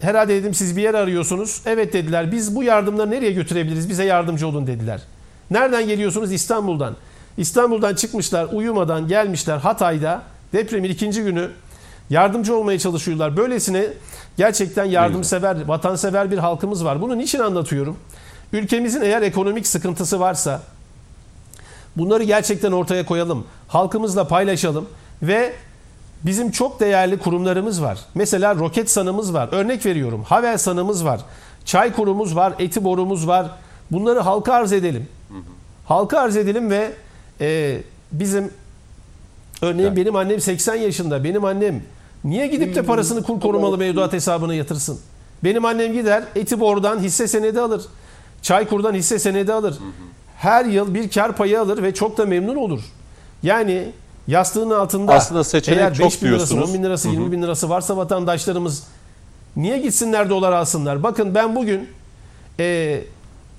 herhalde 0.00 0.34
dedim 0.34 0.54
siz 0.54 0.76
bir 0.76 0.82
yer 0.82 0.94
arıyorsunuz. 0.94 1.62
Evet 1.66 1.92
dediler. 1.92 2.32
Biz 2.32 2.56
bu 2.56 2.62
yardımları 2.62 3.10
nereye 3.10 3.32
götürebiliriz? 3.32 3.88
Bize 3.88 4.04
yardımcı 4.04 4.48
olun 4.48 4.66
dediler. 4.66 5.00
Nereden 5.50 5.86
geliyorsunuz? 5.86 6.32
İstanbul'dan. 6.32 6.96
İstanbul'dan 7.36 7.94
çıkmışlar 7.94 8.48
uyumadan 8.52 9.08
gelmişler 9.08 9.58
Hatay'da 9.58 10.22
depremin 10.52 10.90
ikinci 10.90 11.22
günü 11.22 11.50
Yardımcı 12.10 12.56
olmaya 12.56 12.78
çalışıyorlar. 12.78 13.36
Böylesine 13.36 13.86
gerçekten 14.36 14.84
yardımsever, 14.84 15.64
vatansever 15.66 16.30
bir 16.30 16.38
halkımız 16.38 16.84
var. 16.84 17.00
Bunu 17.00 17.18
niçin 17.18 17.38
anlatıyorum? 17.38 17.96
Ülkemizin 18.52 19.00
eğer 19.00 19.22
ekonomik 19.22 19.66
sıkıntısı 19.66 20.20
varsa 20.20 20.62
bunları 21.96 22.22
gerçekten 22.24 22.72
ortaya 22.72 23.06
koyalım. 23.06 23.46
Halkımızla 23.68 24.28
paylaşalım 24.28 24.88
ve 25.22 25.52
bizim 26.22 26.50
çok 26.50 26.80
değerli 26.80 27.18
kurumlarımız 27.18 27.82
var. 27.82 27.98
Mesela 28.14 28.54
Roketsan'ımız 28.54 29.34
var. 29.34 29.48
Örnek 29.52 29.86
veriyorum. 29.86 30.22
Havelsan'ımız 30.22 31.04
var. 31.04 31.20
Çaykurumuz 31.64 32.36
var. 32.36 32.54
Etiborumuz 32.58 33.28
var. 33.28 33.50
Bunları 33.90 34.20
halka 34.20 34.52
arz 34.52 34.72
edelim. 34.72 35.08
Halka 35.86 36.20
arz 36.20 36.36
edelim 36.36 36.70
ve 36.70 36.92
e, 37.40 37.80
bizim 38.12 38.50
örneğin 39.62 39.88
Evet. 39.88 39.96
benim 39.96 40.16
annem 40.16 40.40
80 40.40 40.74
yaşında. 40.74 41.24
Benim 41.24 41.44
annem 41.44 41.82
niye 42.24 42.46
gidip 42.46 42.74
de 42.74 42.82
parasını 42.82 43.22
kur 43.22 43.40
korumalı 43.40 43.78
mevduat 43.78 44.12
hesabına 44.12 44.54
yatırsın? 44.54 45.00
Benim 45.44 45.64
annem 45.64 45.92
gider 45.92 46.24
Etibor'dan 46.36 46.98
hisse 46.98 47.28
senedi 47.28 47.60
alır. 47.60 47.82
Çaykur'dan 48.42 48.94
hisse 48.94 49.18
senedi 49.18 49.52
alır. 49.52 49.78
Her 50.36 50.64
yıl 50.64 50.94
bir 50.94 51.10
kar 51.10 51.36
payı 51.36 51.60
alır 51.60 51.82
ve 51.82 51.94
çok 51.94 52.18
da 52.18 52.26
memnun 52.26 52.56
olur. 52.56 52.80
Yani 53.42 53.88
yastığın 54.26 54.70
altında 54.70 55.14
Aslında 55.14 55.44
seçenek 55.44 55.78
eğer 55.78 55.94
çok 55.94 56.06
5 56.06 56.22
bin 56.22 56.28
lirası, 56.28 56.50
diyorsunuz. 56.50 56.70
10 56.70 56.74
bin 56.78 56.84
lirası, 56.84 57.08
20 57.08 57.32
bin 57.32 57.42
lirası 57.42 57.68
varsa 57.68 57.96
vatandaşlarımız 57.96 58.82
niye 59.56 59.78
gitsinler 59.78 60.30
dolar 60.30 60.52
alsınlar? 60.52 61.02
Bakın 61.02 61.34
ben 61.34 61.56
bugün 61.56 61.88
e, 62.60 63.00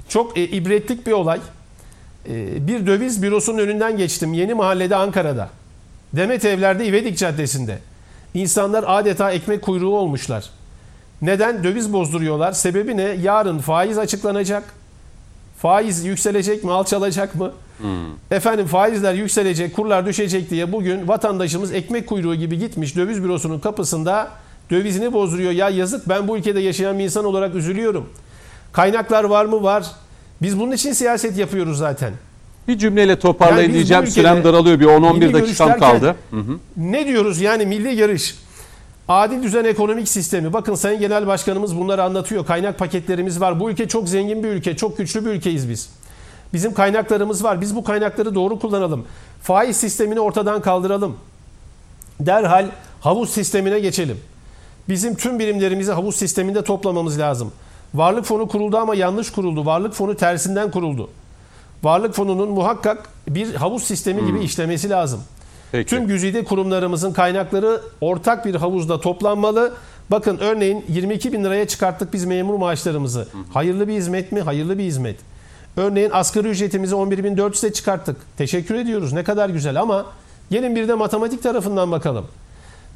çok 0.10 0.38
e, 0.38 0.43
ibretlik 0.43 1.07
bir 1.07 1.11
olay. 1.11 1.39
E, 2.30 2.68
bir 2.68 2.88
döviz 2.88 3.23
bürosunun 3.23 3.57
önünden 3.57 3.97
geçtim. 3.97 4.34
Yeni 4.34 4.53
mahallede 4.53 4.95
Ankara'da. 4.95 5.49
Demet 6.14 6.45
Evler'de 6.45 6.85
İvedik 6.85 7.18
Caddesi'nde. 7.18 7.80
İnsanlar 8.34 8.85
adeta 8.88 9.31
ekmek 9.31 9.61
kuyruğu 9.61 9.95
olmuşlar. 9.95 10.49
Neden? 11.22 11.64
Döviz 11.64 11.93
bozduruyorlar. 11.93 12.52
Sebebi 12.52 12.97
ne? 12.97 13.02
Yarın 13.02 13.60
faiz 13.60 13.97
açıklanacak. 13.97 14.64
Faiz 15.57 16.06
yükselecek 16.06 16.64
mi, 16.64 16.72
alçalacak 16.72 17.35
mı? 17.35 17.52
Efendim 18.31 18.68
faizler 18.68 19.14
yükselecek, 19.14 19.76
kurlar 19.76 20.06
düşecek 20.06 20.49
diye 20.49 20.72
bugün 20.72 21.07
vatandaşımız 21.07 21.73
ekmek 21.73 22.07
kuyruğu 22.07 22.35
gibi 22.35 22.60
gitmiş 22.60 22.95
döviz 22.95 23.23
bürosunun 23.23 23.60
kapısında 23.60 24.30
dövizini 24.69 25.14
bozduruyor. 25.14 25.52
Ya 25.52 25.69
yazık 25.69 26.10
ben 26.10 26.27
bu 26.27 26.38
ülkede 26.38 26.60
yaşayan 26.60 26.99
bir 26.99 27.03
insan 27.03 27.26
olarak 27.26 27.56
üzülüyorum. 27.56 28.10
Kaynaklar 28.73 29.23
var 29.23 29.45
mı? 29.45 29.64
Var. 29.64 29.85
Biz 30.41 30.59
bunun 30.59 30.71
için 30.71 30.93
siyaset 30.93 31.37
yapıyoruz 31.37 31.77
zaten. 31.77 32.13
Bir 32.67 32.77
cümleyle 32.77 33.19
toparlayın 33.19 33.61
Yani 33.61 33.73
diyeceğim. 33.73 34.07
Sürem 34.07 34.43
daralıyor. 34.43 34.79
Bir 34.79 34.85
10-11 34.85 35.13
milli 35.13 35.33
dakikam 35.33 35.79
kaldı. 35.79 36.15
Hı 36.31 36.37
hı. 36.37 36.59
Ne 36.77 37.07
diyoruz 37.07 37.41
yani 37.41 37.65
milli 37.65 37.95
yarış? 37.95 38.35
Adil 39.07 39.43
düzen 39.43 39.65
ekonomik 39.65 40.07
sistemi. 40.07 40.53
Bakın 40.53 40.75
Sayın 40.75 40.99
Genel 40.99 41.27
Başkanımız 41.27 41.77
bunları 41.77 42.03
anlatıyor. 42.03 42.45
Kaynak 42.45 42.79
paketlerimiz 42.79 43.41
var. 43.41 43.59
Bu 43.59 43.71
ülke 43.71 43.87
çok 43.87 44.09
zengin 44.09 44.43
bir 44.43 44.47
ülke. 44.47 44.77
Çok 44.77 44.97
güçlü 44.97 45.25
bir 45.25 45.29
ülkeyiz 45.29 45.69
biz. 45.69 45.89
Bizim 46.53 46.73
kaynaklarımız 46.73 47.43
var. 47.43 47.61
Biz 47.61 47.75
bu 47.75 47.83
kaynakları 47.83 48.35
doğru 48.35 48.59
kullanalım. 48.59 49.05
Faiz 49.41 49.77
sistemini 49.77 50.19
ortadan 50.19 50.61
kaldıralım. 50.61 51.17
Derhal 52.19 52.65
havuz 53.01 53.29
sistemine 53.29 53.79
geçelim. 53.79 54.17
Bizim 54.89 55.15
tüm 55.15 55.39
birimlerimizi 55.39 55.91
havuz 55.91 56.15
sisteminde 56.15 56.63
toplamamız 56.63 57.19
lazım. 57.19 57.51
Varlık 57.97 58.26
fonu 58.26 58.47
kuruldu 58.47 58.77
ama 58.77 58.95
yanlış 58.95 59.31
kuruldu. 59.31 59.65
Varlık 59.65 59.93
fonu 59.93 60.15
tersinden 60.15 60.72
kuruldu. 60.72 61.09
Varlık 61.84 62.13
fonunun 62.13 62.49
muhakkak 62.49 63.09
bir 63.30 63.55
havuz 63.55 63.84
sistemi 63.84 64.26
gibi 64.26 64.43
işlemesi 64.43 64.89
lazım. 64.89 65.22
Peki. 65.72 65.89
Tüm 65.89 66.07
güzide 66.07 66.43
kurumlarımızın 66.43 67.13
kaynakları 67.13 67.81
ortak 68.01 68.45
bir 68.45 68.55
havuzda 68.55 69.01
toplanmalı. 69.01 69.73
Bakın 70.11 70.38
örneğin 70.38 70.85
22 70.89 71.34
bin 71.34 71.43
liraya 71.43 71.67
çıkarttık 71.67 72.13
biz 72.13 72.26
memur 72.26 72.55
maaşlarımızı. 72.55 73.27
Hayırlı 73.53 73.88
bir 73.88 73.93
hizmet 73.93 74.31
mi? 74.31 74.41
Hayırlı 74.41 74.77
bir 74.77 74.84
hizmet. 74.84 75.19
Örneğin 75.77 76.09
asgari 76.13 76.47
ücretimizi 76.47 76.95
11.400'e 76.95 77.73
çıkarttık. 77.73 78.17
Teşekkür 78.38 78.76
ediyoruz. 78.76 79.13
Ne 79.13 79.23
kadar 79.23 79.49
güzel 79.49 79.81
ama 79.81 80.05
gelin 80.51 80.76
bir 80.76 80.88
de 80.88 80.93
matematik 80.93 81.43
tarafından 81.43 81.91
bakalım. 81.91 82.26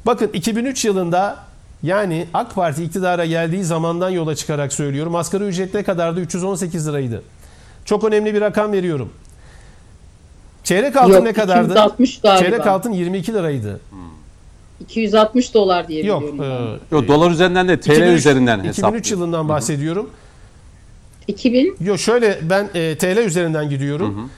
Bakın 0.06 0.30
2003 0.32 0.84
yılında 0.84 1.36
yani 1.82 2.26
AK 2.34 2.54
Parti 2.54 2.84
iktidara 2.84 3.24
geldiği 3.24 3.64
zamandan 3.64 4.10
yola 4.10 4.34
çıkarak 4.36 4.72
söylüyorum. 4.72 5.14
Asgari 5.14 5.44
ücret 5.44 5.74
ne 5.74 5.82
kadardı? 5.82 6.20
318 6.20 6.88
liraydı. 6.88 7.22
Çok 7.84 8.04
önemli 8.04 8.34
bir 8.34 8.40
rakam 8.40 8.72
veriyorum. 8.72 9.12
Çeyrek 10.64 10.96
altın 10.96 11.12
Yok, 11.14 11.22
ne 11.22 11.32
kadardı? 11.32 11.70
260 11.72 12.20
galiba. 12.20 12.42
Çeyrek 12.42 12.66
altın 12.66 12.92
22 12.92 13.32
liraydı. 13.34 13.80
260 14.80 15.54
dolar 15.54 15.88
diye 15.88 16.04
Yok. 16.04 16.22
biliyorum. 16.22 16.78
ben. 16.90 16.96
e, 16.96 16.98
Yo, 17.00 17.08
dolar 17.08 17.30
üzerinden 17.30 17.68
de 17.68 17.80
TL 17.80 17.90
2003 17.90 18.18
üzerinden 18.18 18.58
2003 18.64 19.04
hesap. 19.06 19.10
yılından 19.10 19.48
bahsediyorum. 19.48 20.10
2000 21.28 21.76
Yo 21.80 21.98
şöyle 21.98 22.38
ben 22.42 22.68
e, 22.74 22.98
TL 22.98 23.18
üzerinden 23.18 23.68
gidiyorum. 23.70 24.30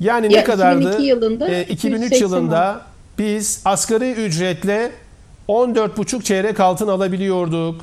Yani 0.00 0.28
ne 0.30 0.34
Ya, 0.34 0.44
kadardı? 0.44 0.80
2002 0.80 1.02
yılında 1.06 1.48
E, 1.48 1.62
2003 1.64 2.06
286. 2.06 2.22
yılında 2.36 2.82
biz 3.18 3.62
asgari 3.64 4.12
ücretle 4.12 4.92
14,5 5.54 6.22
çeyrek 6.22 6.60
altın 6.60 6.88
alabiliyorduk. 6.88 7.80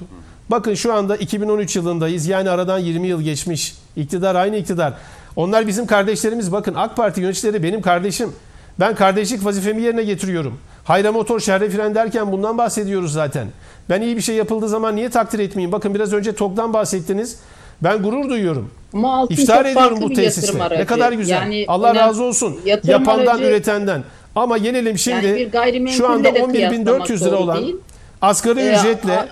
Bakın 0.50 0.74
şu 0.74 0.94
anda 0.94 1.16
2013 1.18 1.76
yılındayız. 1.76 2.28
Yani 2.28 2.50
aradan 2.50 2.78
20 2.80 3.08
yıl 3.08 3.22
geçmiş. 3.22 3.76
İktidar 3.96 4.36
aynı 4.36 4.56
iktidar. 4.58 4.94
Onlar 5.36 5.68
bizim 5.68 5.86
kardeşlerimiz. 5.88 6.52
Bakın 6.52 6.74
AK 6.74 6.96
Parti 6.98 7.22
yöneticileri 7.22 7.64
benim 7.64 7.82
kardeşim. 7.82 8.32
Ben 8.80 8.96
kardeşlik 8.96 9.46
vazifemi 9.46 9.82
yerine 9.82 10.04
getiriyorum. 10.04 10.60
Hayra 10.84 11.12
motor 11.12 11.40
şerre 11.40 11.70
fren 11.70 11.96
derken 11.96 12.32
bundan 12.32 12.58
bahsediyoruz 12.58 13.14
zaten. 13.14 13.48
Ben 13.90 14.02
iyi 14.02 14.16
bir 14.18 14.22
şey 14.22 14.36
yapıldığı 14.36 14.70
zaman 14.70 14.96
niye 14.96 15.10
takdir 15.10 15.40
etmeyeyim? 15.40 15.72
Bakın 15.72 15.96
biraz 15.96 16.14
önce 16.14 16.36
TOG'dan 16.36 16.74
bahsettiniz. 16.74 17.40
Ben 17.84 18.04
gurur 18.04 18.30
duyuyorum. 18.30 18.70
Ama 18.94 19.28
çok 19.28 19.66
ediyorum 19.66 20.02
bu 20.02 20.14
tesisle. 20.14 20.70
Ne 20.70 20.86
kadar 20.86 21.12
güzel. 21.12 21.36
Yani 21.36 21.66
Allah 21.68 21.92
önem- 21.92 21.96
razı 22.08 22.24
olsun. 22.24 22.60
Yapandan, 22.84 23.26
aracı- 23.36 23.44
üretenden. 23.44 24.04
Ama 24.38 24.58
gelelim 24.58 24.98
şimdi 24.98 25.50
Yani 25.54 25.90
şu 25.90 26.10
anda 26.10 26.36
de 26.36 26.40
11.400 26.40 27.26
lira 27.26 27.38
olan 27.38 27.62
değil. 27.62 27.76
asgari 28.22 28.60
Ee, 28.60 28.76
ücretle 28.76 29.28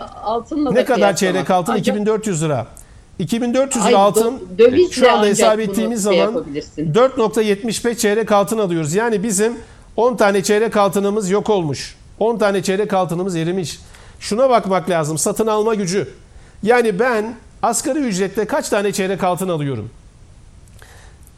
ne 0.72 0.86
kadar 0.86 1.16
çeyrek 1.16 1.50
altın? 1.50 1.72
Ancak- 1.74 1.82
2400 1.82 2.44
lira. 2.44 2.68
2400 3.20 3.86
Ay, 3.86 3.92
lira 3.92 4.00
altın 4.00 4.50
dövizle 4.58 4.94
şu 4.94 5.12
anda 5.12 5.26
hesap 5.26 5.60
ettiğimiz 5.60 6.04
şey 6.04 6.04
zaman 6.04 6.34
yapabilirsin. 6.34 6.94
4.75 6.94 7.98
çeyrek 7.98 8.32
altın 8.32 8.58
alıyoruz. 8.58 8.94
Yani 8.94 9.24
bizim 9.24 9.54
10 9.96 10.16
tane 10.16 10.44
çeyrek 10.44 10.78
altınımız 10.78 11.30
yok 11.30 11.50
olmuş. 11.50 11.96
10 12.20 12.38
tane 12.38 12.64
çeyrek 12.64 12.94
altınımız 12.94 13.36
erimiş. 13.36 13.80
Şuna 14.20 14.50
bakmak 14.50 14.90
lazım. 14.90 15.18
Satın 15.18 15.48
alma 15.48 15.76
gücü. 15.76 16.08
Yani 16.64 17.00
ben 17.00 17.36
asgari 17.64 18.00
ücretle 18.00 18.46
kaç 18.46 18.70
tane 18.70 18.92
çeyrek 18.92 19.24
altın 19.24 19.50
alıyorum? 19.50 19.90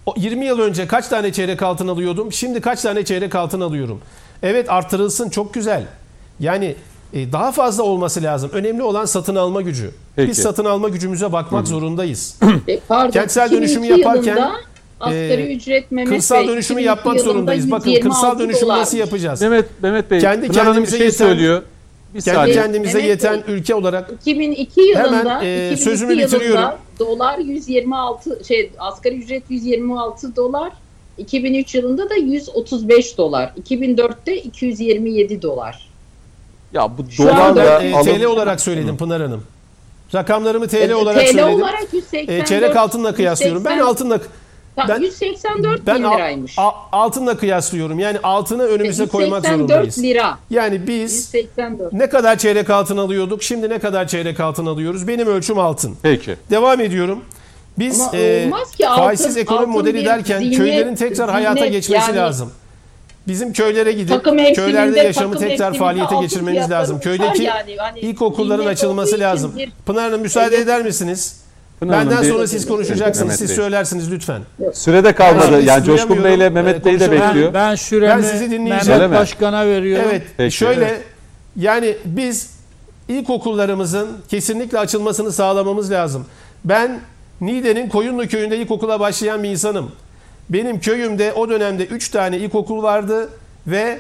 O 0.07 0.13
20 0.17 0.45
yıl 0.45 0.59
önce 0.59 0.87
kaç 0.87 1.07
tane 1.07 1.31
çeyrek 1.33 1.61
altın 1.61 1.87
alıyordum? 1.87 2.31
Şimdi 2.33 2.61
kaç 2.61 2.81
tane 2.81 3.05
çeyrek 3.05 3.35
altın 3.35 3.61
alıyorum? 3.61 4.01
Evet 4.43 4.69
artırılsın 4.69 5.29
çok 5.29 5.53
güzel. 5.53 5.83
Yani 6.39 6.75
e, 7.13 7.31
daha 7.31 7.51
fazla 7.51 7.83
olması 7.83 8.23
lazım. 8.23 8.49
Önemli 8.53 8.83
olan 8.83 9.05
satın 9.05 9.35
alma 9.35 9.61
gücü. 9.61 9.91
Peki. 10.15 10.29
Biz 10.29 10.37
satın 10.37 10.65
alma 10.65 10.89
gücümüze 10.89 11.31
bakmak 11.31 11.67
zorundayız. 11.67 12.39
E, 12.67 12.79
pardon, 12.79 13.11
Kentsel 13.11 13.47
2002 13.47 13.57
dönüşümü 13.57 13.99
yaparken, 13.99 14.51
asgari 14.99 15.41
e, 15.41 15.55
ücret 15.55 15.91
Mehmet 15.91 16.13
kırsal 16.13 16.39
Bey, 16.39 16.47
dönüşümü 16.47 16.81
2002 16.81 16.87
yapmak 16.87 17.19
zorundayız. 17.19 17.71
Bakın 17.71 17.89
126 17.89 18.09
kırsal 18.09 18.39
dönüşümü 18.39 18.53
nasıl 18.53 18.65
dolarmış. 18.65 18.93
yapacağız? 18.93 19.41
Mehmet 19.41 19.65
Mehmet 19.83 20.11
Bey, 20.11 20.19
Kendi 20.19 20.47
Pınar 20.47 20.65
Hanım 20.65 20.83
bir 20.83 20.87
şey 20.89 20.99
yeten- 20.99 21.17
söylüyor. 21.17 21.61
Bir 22.17 22.21
Kendi 22.21 22.37
saniye. 22.37 22.55
kendimize 22.55 22.97
Mehmet 22.97 23.09
yeten 23.09 23.43
Bey. 23.47 23.55
ülke 23.55 23.75
olarak 23.75 24.11
2002 24.21 24.81
yılında 24.81 25.09
Hemen, 25.19 25.45
e, 25.45 25.55
2002 25.71 25.83
sözümü 25.83 26.13
yılında 26.13 26.25
bitiriyorum. 26.35 26.69
dolar 26.99 27.39
126 27.39 28.43
şey 28.47 28.71
asgari 28.79 29.15
ücret 29.15 29.43
126 29.49 30.35
dolar. 30.35 30.71
2003 31.17 31.75
yılında 31.75 32.09
da 32.09 32.15
135 32.15 33.17
dolar. 33.17 33.53
2004'te 33.63 34.37
227 34.41 35.41
dolar. 35.41 35.89
Ya 36.73 36.97
bu 36.97 37.11
Şu 37.11 37.27
ben 37.27 37.55
e, 37.81 38.01
TL 38.03 38.23
olarak 38.25 38.61
söyledim 38.61 38.97
Pınar 38.97 39.21
Hanım. 39.21 39.43
Rakamlarımı 40.15 40.67
TL 40.67 40.89
E, 40.89 40.95
olarak 40.95 41.21
TL 41.27 41.31
söyledim. 41.31 41.53
olarak 41.61 41.87
184. 41.93 42.29
E, 42.41 42.45
çeyrek 42.45 42.75
altınla 42.75 43.13
kıyaslıyorum. 43.15 43.65
Ben 43.65 43.71
180 43.71 43.87
altınla 43.91 44.17
Tam 44.17 44.27
ben- 44.87 45.01
184 45.01 45.87
ben 45.87 45.97
bin 45.99 46.03
al- 46.03 46.15
liraymış. 46.15 46.55
a- 46.59 46.71
altınla 46.91 47.37
kıyaslıyorum. 47.37 47.99
Yani 47.99 48.17
altını 48.23 48.63
önümüze 48.63 49.05
koymak 49.05 49.43
184 49.43 49.69
zorundayız. 49.69 50.03
lira. 50.03 50.37
Yani 50.49 50.87
biz 50.87 51.13
184. 51.15 51.93
ne 51.93 52.09
kadar 52.09 52.37
çeyrek 52.37 52.69
altın 52.69 52.97
alıyorduk? 52.97 53.43
Şimdi 53.43 53.69
ne 53.69 53.79
kadar 53.79 54.07
çeyrek 54.07 54.39
altın 54.39 54.65
alıyoruz? 54.65 55.07
Benim 55.07 55.27
ölçüm 55.27 55.59
altın. 55.59 55.95
Peki. 56.01 56.35
Devam 56.51 56.81
ediyorum. 56.81 57.21
Biz 57.79 58.01
Ama 58.01 58.17
e, 58.17 58.45
olmaz 58.45 58.71
ki 58.71 58.87
altın- 58.87 59.03
faizsiz 59.03 59.37
ekonomi 59.37 59.61
altın 59.63 59.73
modeli 59.73 60.05
derken 60.05 60.41
zihni- 60.41 60.57
köylerin 60.57 60.95
tekrar 60.95 61.29
hayata 61.29 61.59
zihni, 61.61 61.71
geçmesi 61.71 62.09
yani 62.09 62.17
lazım. 62.17 62.51
Bizim 63.27 63.53
köylere 63.53 63.91
gidip 63.91 64.23
köylerde 64.55 64.99
yaşamı 64.99 65.37
tekrar 65.37 65.73
faaliyete 65.73 66.15
geçirmemiz 66.21 66.69
lazım. 66.71 66.99
Köydeki 66.99 67.43
yani. 67.43 67.75
Hani 67.77 67.99
ilkokulların 67.99 68.65
açılması 68.65 69.19
lazım. 69.19 69.53
bir- 69.57 69.71
Pınar 69.85 70.03
Hanım 70.03 70.21
müsaade 70.21 70.55
Evet. 70.55 70.63
eder 70.65 70.81
misiniz? 70.85 71.41
Pınar 71.79 71.95
Hanım, 71.95 72.09
Benden 72.11 72.23
bir- 72.23 72.29
sonra 72.31 72.47
siz 72.47 72.67
konuşacaksınız. 72.67 73.19
Mehmet 73.27 73.37
Siz 73.39 73.49
Bey. 73.49 73.55
söylersiniz 73.55 74.11
lütfen. 74.11 74.41
Sürede 74.73 75.15
kalmadı. 75.15 75.47
Ben 75.51 75.59
Yani 75.65 75.83
Coşkun 75.85 76.09
duyamıyorum. 76.09 76.23
Bey 76.23 76.35
ile 76.35 76.45
Ee, 76.45 76.49
Mehmet 76.49 76.85
Bey 76.85 76.93
de 76.93 76.97
konuşamıyorum. 76.97 77.27
bekliyor. 77.29 77.53
Ben, 77.53 77.69
ben 77.71 77.75
süremi 77.75 78.09
Ben 78.17 78.21
sizi 78.21 78.51
dinleyeceğim. 78.51 78.99
Mehmet 78.99 79.09
mi? 79.09 79.15
Başkan'a 79.15 79.67
veriyorum. 79.67 80.05
Evet. 80.09 80.21
Peki. 80.37 80.55
şöyle 80.55 81.01
Yani 81.55 81.97
biz 82.05 82.49
ilkokullarımızın 83.09 84.07
kesinlikle 84.29 84.79
açılmasını 84.79 85.31
sağlamamız 85.31 85.91
lazım. 85.91 86.25
Ben 86.65 86.99
Niğde'nin 87.41 87.89
Koyunlu 87.89 88.27
köyünde 88.27 88.57
ilkokula 88.57 88.99
başlayan 88.99 89.43
bir 89.43 89.49
insanım. 89.49 89.91
Benim 90.49 90.79
köyümde 90.79 91.33
o 91.33 91.49
dönemde 91.49 91.85
3 91.85 92.09
tane 92.09 92.37
ilkokul 92.37 92.83
vardı 92.83 93.29
ve 93.67 93.97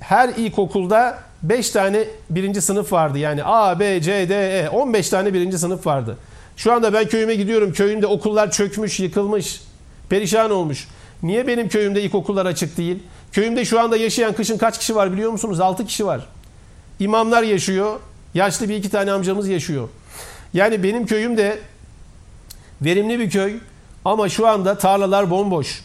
her 0.00 0.28
ilkokulda 0.28 1.18
5 1.42 1.70
tane 1.70 2.04
birinci 2.30 2.60
sınıf 2.62 2.92
vardı. 2.92 3.18
Yani 3.18 3.44
A, 3.44 3.80
B, 3.80 4.00
C, 4.00 4.28
D, 4.28 4.58
E 4.60 4.68
15 4.68 5.08
tane 5.08 5.34
birinci 5.34 5.58
sınıf 5.58 5.86
vardı. 5.86 6.16
Şu 6.56 6.72
anda 6.72 6.92
ben 6.92 7.08
köyüme 7.08 7.34
gidiyorum. 7.34 7.72
Köyümde 7.72 8.06
okullar 8.06 8.50
çökmüş, 8.50 9.00
yıkılmış, 9.00 9.60
perişan 10.08 10.50
olmuş. 10.50 10.88
Niye 11.22 11.46
benim 11.46 11.68
köyümde 11.68 12.02
ilkokullar 12.02 12.46
açık 12.46 12.76
değil? 12.76 12.98
Köyümde 13.32 13.64
şu 13.64 13.80
anda 13.80 13.96
yaşayan 13.96 14.32
kışın 14.32 14.58
kaç 14.58 14.78
kişi 14.78 14.94
var 14.94 15.12
biliyor 15.12 15.32
musunuz? 15.32 15.60
6 15.60 15.86
kişi 15.86 16.06
var. 16.06 16.26
İmamlar 17.00 17.42
yaşıyor. 17.42 18.00
Yaşlı 18.34 18.68
bir 18.68 18.76
iki 18.76 18.90
tane 18.90 19.12
amcamız 19.12 19.48
yaşıyor. 19.48 19.88
Yani 20.54 20.82
benim 20.82 21.06
köyüm 21.06 21.36
de 21.36 21.58
verimli 22.82 23.18
bir 23.18 23.30
köy 23.30 23.54
ama 24.04 24.28
şu 24.28 24.46
anda 24.46 24.78
tarlalar 24.78 25.30
bomboş. 25.30 25.84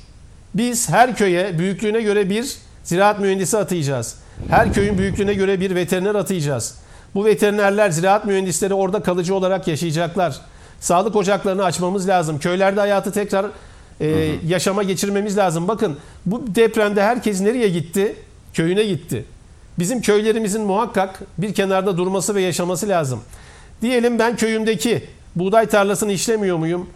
Biz 0.54 0.90
her 0.90 1.16
köye 1.16 1.60
büyüklüğüne 1.60 2.02
göre 2.02 2.30
bir 2.30 2.56
ziraat 2.84 3.20
mühendisi 3.20 3.58
atayacağız. 3.58 4.16
Her 4.50 4.74
köyün 4.74 4.98
büyüklüğüne 4.98 5.34
göre 5.34 5.60
bir 5.60 5.76
veteriner 5.76 6.16
atayacağız. 6.16 6.76
Bu 7.16 7.26
veterinerler, 7.26 7.90
ziraat 7.90 8.26
mühendisleri 8.26 8.74
orada 8.74 9.04
kalıcı 9.04 9.36
olarak 9.36 9.68
yaşayacaklar. 9.68 10.42
Sağlık 10.82 11.16
ocaklarını 11.16 11.64
açmamız 11.64 12.08
lazım. 12.08 12.40
Köylerde 12.40 12.80
hayatı 12.80 13.12
tekrar 13.12 13.46
e, 14.02 14.36
yaşama 14.48 14.84
geçirmemiz 14.84 15.38
lazım. 15.38 15.68
Bakın 15.68 15.98
bu 16.26 16.56
depremde 16.56 17.04
herkes 17.04 17.42
nereye 17.42 17.70
gitti? 17.70 18.16
Köyüne 18.54 18.84
gitti. 18.84 19.26
Bizim 19.80 20.02
köylerimizin 20.02 20.62
muhakkak 20.62 21.20
bir 21.38 21.54
kenarda 21.54 21.98
durması 21.98 22.36
ve 22.36 22.42
yaşaması 22.42 22.90
lazım. 22.90 23.20
Diyelim 23.82 24.20
ben 24.20 24.36
köyümdeki 24.36 25.04
buğday 25.36 25.66
tarlasını 25.66 26.12
işlemiyor 26.12 26.58
muyum? 26.58 26.90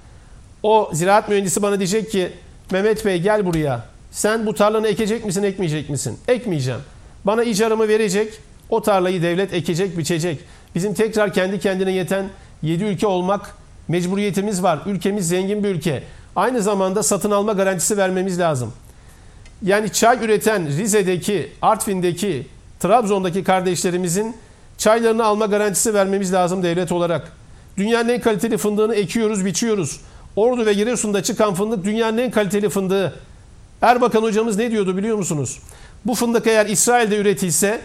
O 0.63 0.89
ziraat 0.93 1.29
mühendisi 1.29 1.61
bana 1.61 1.79
diyecek 1.79 2.11
ki 2.11 2.31
Mehmet 2.71 3.05
Bey 3.05 3.21
gel 3.21 3.45
buraya. 3.45 3.85
Sen 4.11 4.45
bu 4.45 4.53
tarlanı 4.53 4.87
ekecek 4.87 5.25
misin, 5.25 5.43
ekmeyecek 5.43 5.89
misin? 5.89 6.17
Ekmeyeceğim. 6.27 6.79
Bana 7.25 7.43
icarımı 7.43 7.87
verecek. 7.87 8.33
O 8.69 8.81
tarlayı 8.81 9.21
devlet 9.21 9.53
ekecek, 9.53 9.97
biçecek. 9.97 10.39
Bizim 10.75 10.93
tekrar 10.93 11.33
kendi 11.33 11.59
kendine 11.59 11.91
yeten 11.91 12.29
7 12.61 12.83
ülke 12.83 13.07
olmak 13.07 13.55
mecburiyetimiz 13.87 14.63
var. 14.63 14.79
Ülkemiz 14.85 15.27
zengin 15.27 15.63
bir 15.63 15.69
ülke. 15.69 16.03
Aynı 16.35 16.61
zamanda 16.61 17.03
satın 17.03 17.31
alma 17.31 17.53
garantisi 17.53 17.97
vermemiz 17.97 18.39
lazım. 18.39 18.73
Yani 19.61 19.93
çay 19.93 20.25
üreten 20.25 20.67
Rize'deki, 20.67 21.51
Artvin'deki, 21.61 22.47
Trabzon'daki 22.79 23.43
kardeşlerimizin 23.43 24.35
çaylarını 24.77 25.25
alma 25.25 25.45
garantisi 25.45 25.93
vermemiz 25.93 26.33
lazım 26.33 26.63
devlet 26.63 26.91
olarak. 26.91 27.31
Dünyanın 27.77 28.09
en 28.09 28.21
kaliteli 28.21 28.57
fındığını 28.57 28.95
ekiyoruz, 28.95 29.45
biçiyoruz. 29.45 29.99
Ordu 30.35 30.65
ve 30.65 30.73
Giresun'da 30.73 31.23
çıkan 31.23 31.53
fındık 31.53 31.85
dünyanın 31.85 32.17
en 32.17 32.31
kaliteli 32.31 32.69
fındığı. 32.69 33.13
Erbakan 33.81 34.21
hocamız 34.21 34.57
ne 34.57 34.71
diyordu 34.71 34.97
biliyor 34.97 35.17
musunuz? 35.17 35.59
Bu 36.05 36.15
fındık 36.15 36.47
eğer 36.47 36.65
İsrail'de 36.65 37.17
üretilse, 37.17 37.81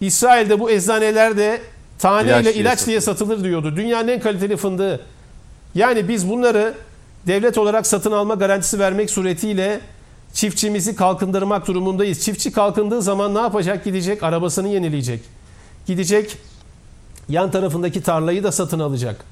İsrail'de 0.00 0.60
bu 0.60 0.70
eczanelerde 0.70 1.60
taneyle 1.98 2.40
İlaç 2.40 2.56
ilaç, 2.56 2.78
diye 2.78 2.86
diye 2.86 3.00
satılır 3.00 3.44
diyordu. 3.44 3.76
Dünyanın 3.76 4.08
en 4.08 4.20
kaliteli 4.20 4.56
fındığı. 4.56 5.00
Yani 5.76 6.08
biz 6.08 6.30
bunları 6.30 6.74
devlet 7.26 7.58
olarak 7.58 7.86
satın 7.86 8.12
alma 8.12 8.34
garantisi 8.34 8.78
vermek 8.78 9.10
suretiyle 9.10 9.80
çiftçimizi 10.32 10.96
kalkındırmak 10.96 11.66
durumundayız. 11.66 12.20
Çiftçi 12.20 12.52
kalkındığı 12.52 13.02
zaman 13.02 13.34
ne 13.34 13.38
yapacak? 13.38 13.84
Gidecek 13.84 14.22
arabasını 14.22 14.68
yenileyecek. 14.68 15.20
Gidecek 15.86 16.36
yan 17.28 17.50
tarafındaki 17.50 18.02
tarlayı 18.02 18.44
da 18.44 18.52
satın 18.52 18.78
alacak. 18.78 19.24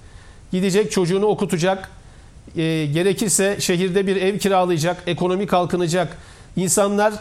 Gidecek 0.53 0.93
çocuğunu 0.93 1.27
okutacak. 1.27 1.91
E, 2.57 2.87
gerekirse 2.87 3.57
şehirde 3.61 4.07
bir 4.07 4.16
ev 4.16 4.39
kiralayacak. 4.39 5.03
Ekonomi 5.07 5.47
kalkınacak. 5.47 6.16
İnsanlar 6.57 7.12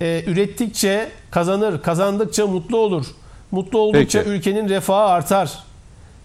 e, 0.00 0.24
ürettikçe 0.26 1.08
kazanır. 1.30 1.82
Kazandıkça 1.82 2.46
mutlu 2.46 2.76
olur. 2.76 3.06
Mutlu 3.50 3.78
oldukça 3.78 4.18
Peki. 4.18 4.30
ülkenin 4.30 4.68
refahı 4.68 5.10
artar. 5.10 5.67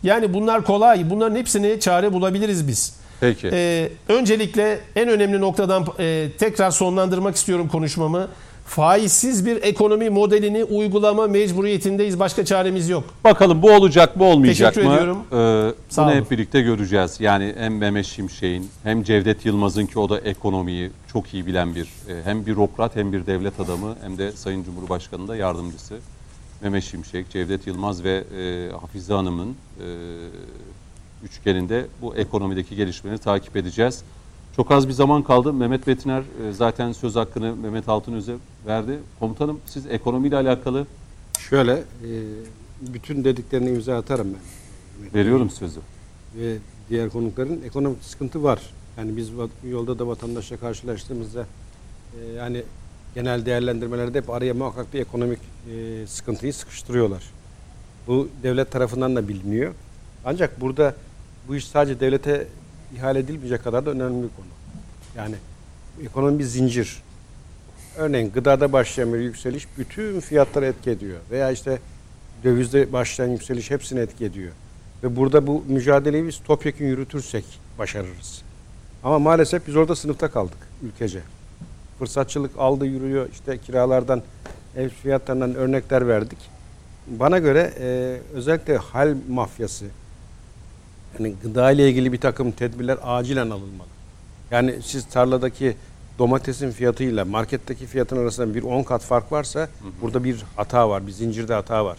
Yani 0.04 0.34
bunlar 0.34 0.64
kolay. 0.64 1.10
Bunların 1.10 1.36
hepsini 1.36 1.80
çare 1.80 2.14
bulabiliriz 2.14 2.68
biz. 2.68 2.96
Peki. 3.20 3.50
Ee, 3.54 3.90
öncelikle 4.10 4.80
en 4.96 5.10
önemli 5.10 5.42
noktadan 5.42 5.86
e, 6.00 6.28
tekrar 6.38 6.72
sonlandırmak 6.72 7.36
istiyorum 7.36 7.68
konuşmamı. 7.68 8.28
Faizsiz 8.66 9.46
bir 9.46 9.64
ekonomi 9.64 10.10
modelini 10.10 10.64
uygulama 10.64 11.28
mecburiyetindeyiz. 11.28 12.20
Başka 12.20 12.46
çaremiz 12.46 12.90
yok. 12.90 13.04
Bakalım 13.24 13.62
bu 13.62 13.72
olacak 13.72 14.16
mı 14.16 14.24
olmayacak 14.24 14.74
Teşekkür 14.74 14.90
mı? 14.90 14.96
ediyorum. 14.96 15.18
Ee, 15.32 15.74
Sağ 15.90 16.02
bunu 16.06 16.12
olun. 16.12 16.20
hep 16.22 16.32
birlikte 16.32 16.62
göreceğiz. 16.62 17.18
Yani 17.20 17.54
hem 17.58 17.78
Mehmet 17.78 18.06
Şimşek'in 18.06 18.70
hem 18.84 19.04
Cevdet 19.04 19.46
Yılmaz'ın 19.46 19.86
ki 19.86 20.00
o 20.00 20.10
da 20.10 20.20
ekonomiyi 20.20 20.92
çok 21.14 21.34
iyi 21.34 21.46
bilen 21.46 21.76
bir 21.76 21.84
e, 21.84 22.24
hem 22.26 22.46
bürokrat 22.46 22.96
hem 22.96 23.14
bir 23.14 23.26
devlet 23.26 23.60
adamı 23.60 23.96
hem 24.02 24.18
de 24.18 24.32
Sayın 24.32 24.64
Cumhurbaşkanı'nın 24.64 25.28
da 25.28 25.36
yardımcısı. 25.36 25.96
Mehmet 26.64 26.84
Şimşek, 26.84 27.30
Cevdet 27.30 27.68
Yılmaz 27.68 28.04
ve 28.04 28.24
e, 28.38 28.72
Hafize 28.72 29.14
Hanım'ın 29.14 29.50
e, 29.50 29.88
üçgeninde 31.24 31.86
bu 32.02 32.16
ekonomideki 32.16 32.76
gelişmeleri 32.76 33.20
takip 33.20 33.56
edeceğiz. 33.56 34.04
Çok 34.56 34.72
az 34.72 34.88
bir 34.88 34.94
zaman 34.94 35.24
kaldı. 35.24 35.54
Mehmet 35.54 35.88
Betiner 35.88 36.20
e, 36.22 36.54
zaten 36.54 36.92
söz 36.92 37.16
hakkını 37.16 37.56
Mehmet 37.56 37.90
Altınöz'e 37.90 38.36
verdi. 38.68 39.00
Komutanım 39.20 39.60
siz 39.66 39.86
ekonomiyle 39.86 40.36
alakalı 40.36 40.88
Şöyle 41.40 41.74
e, 41.74 41.84
bütün 42.82 43.24
dediklerini 43.24 43.70
imza 43.70 43.98
atarım 43.98 44.28
ben. 44.34 45.14
veriyorum 45.14 45.50
sözü. 45.50 45.80
Ve 46.36 46.58
diğer 46.90 47.10
konukların 47.10 47.62
ekonomik 47.66 48.04
sıkıntı 48.04 48.44
var. 48.44 48.60
Yani 48.98 49.18
biz 49.18 49.30
yolda 49.70 50.00
da 50.00 50.08
vatandaşla 50.08 50.58
karşılaştığımızda 50.58 51.46
e, 52.22 52.32
yani 52.32 52.64
genel 53.16 53.46
değerlendirmelerde 53.46 54.18
hep 54.18 54.30
araya 54.30 54.54
muhakkak 54.54 54.94
bir 54.94 55.00
ekonomik 55.00 55.40
e, 55.40 56.08
sıkıntıyı 56.08 56.54
sıkıştırıyorlar. 56.54 57.24
Bu 58.08 58.30
devlet 58.44 58.72
tarafından 58.72 59.16
da 59.16 59.28
biliniyor. 59.28 59.74
Ancak 60.26 60.62
burada 60.62 60.96
bu 61.48 61.56
iş 61.56 61.68
sadece 61.68 62.00
devlete 62.00 62.48
ihale 62.98 63.20
edilmeyecek 63.20 63.64
kadar 63.64 63.86
da 63.86 63.92
önemli 63.92 64.24
bir 64.24 64.30
konu. 64.30 64.48
Yani 65.18 65.36
ekonomi 66.04 66.40
bir 66.40 66.44
zincir. 66.44 67.02
Örneğin 67.98 68.32
gıdada 68.32 68.74
başlayan 68.74 69.14
bir 69.14 69.20
yükseliş 69.20 69.68
bütün 69.78 70.20
fiyatları 70.20 70.66
etki 70.66 70.90
ediyor. 70.90 71.20
Veya 71.32 71.52
işte 71.52 71.80
dövizde 72.44 72.94
başlayan 72.94 73.28
yükseliş 73.28 73.72
hepsini 73.72 74.00
etki 74.00 74.26
ediyor. 74.26 74.52
Ve 75.04 75.16
burada 75.16 75.48
bu 75.48 75.64
mücadeleyi 75.68 76.28
biz 76.28 76.40
topyekun 76.44 76.86
yürütürsek 76.86 77.46
başarırız. 77.80 78.42
Ama 79.04 79.20
maalesef 79.20 79.68
biz 79.68 79.76
orada 79.76 79.96
sınıfta 79.96 80.32
kaldık 80.32 80.58
ülkece. 80.84 81.20
Fırsatçılık 82.04 82.52
aldı 82.58 82.86
yürüyor. 82.86 83.30
İşte 83.32 83.58
kiralardan, 83.58 84.22
ev 84.78 84.90
fiyatlarından 84.90 85.56
örnekler 85.56 86.08
verdik. 86.08 86.38
Bana 87.08 87.40
göre 87.40 87.74
e, 87.80 88.18
özellikle 88.34 88.78
hal 88.78 89.16
mafyası, 89.30 89.86
yani 91.14 91.36
gıda 91.44 91.72
ile 91.72 91.90
ilgili 91.90 92.14
bir 92.14 92.18
takım 92.18 92.52
tedbirler 92.52 92.98
acilen 93.04 93.50
alınmalı. 93.50 93.88
Yani 94.52 94.76
siz 94.84 95.06
tarladaki 95.06 95.76
domatesin 96.20 96.72
fiyatıyla 96.72 97.26
marketteki 97.26 97.86
fiyatın 97.86 98.18
arasında 98.18 98.56
bir 98.56 98.64
10 98.64 98.84
kat 98.84 99.02
fark 99.02 99.32
varsa 99.32 99.70
burada 100.02 100.24
bir 100.24 100.44
hata 100.56 100.90
var, 100.90 101.08
bir 101.08 101.12
zincirde 101.12 101.54
hata 101.54 101.86
var. 101.86 101.98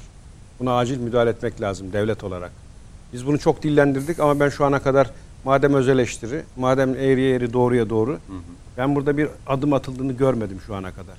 Buna 0.61 0.77
acil 0.77 0.99
müdahale 0.99 1.31
etmek 1.31 1.61
lazım 1.61 1.93
devlet 1.93 2.25
olarak. 2.25 2.51
Biz 3.13 3.27
bunu 3.27 3.39
çok 3.39 3.63
dillendirdik 3.63 4.21
ama 4.21 4.41
ben 4.41 4.49
şu 4.49 4.65
ana 4.65 4.83
kadar 4.83 5.11
madem 5.45 5.75
öz 5.75 5.89
eleştiri, 5.89 6.43
madem 6.57 6.95
eğriye 6.95 7.35
eğri 7.35 7.53
doğruya 7.53 7.91
doğru 7.91 8.19
ben 8.79 8.95
burada 8.95 9.17
bir 9.17 9.29
adım 9.47 9.73
atıldığını 9.73 10.13
görmedim 10.13 10.61
şu 10.67 10.75
ana 10.75 10.93
kadar. 10.93 11.17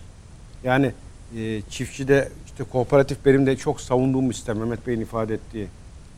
Yani 0.64 0.92
e, 1.38 1.62
çiftçide 1.70 2.30
işte 2.46 2.64
kooperatif 2.64 3.26
benim 3.26 3.46
de 3.46 3.58
çok 3.58 3.82
savunduğum 3.82 4.34
sistem 4.34 4.58
Mehmet 4.58 4.88
Bey'in 4.88 5.02
ifade 5.02 5.34
ettiği. 5.34 5.68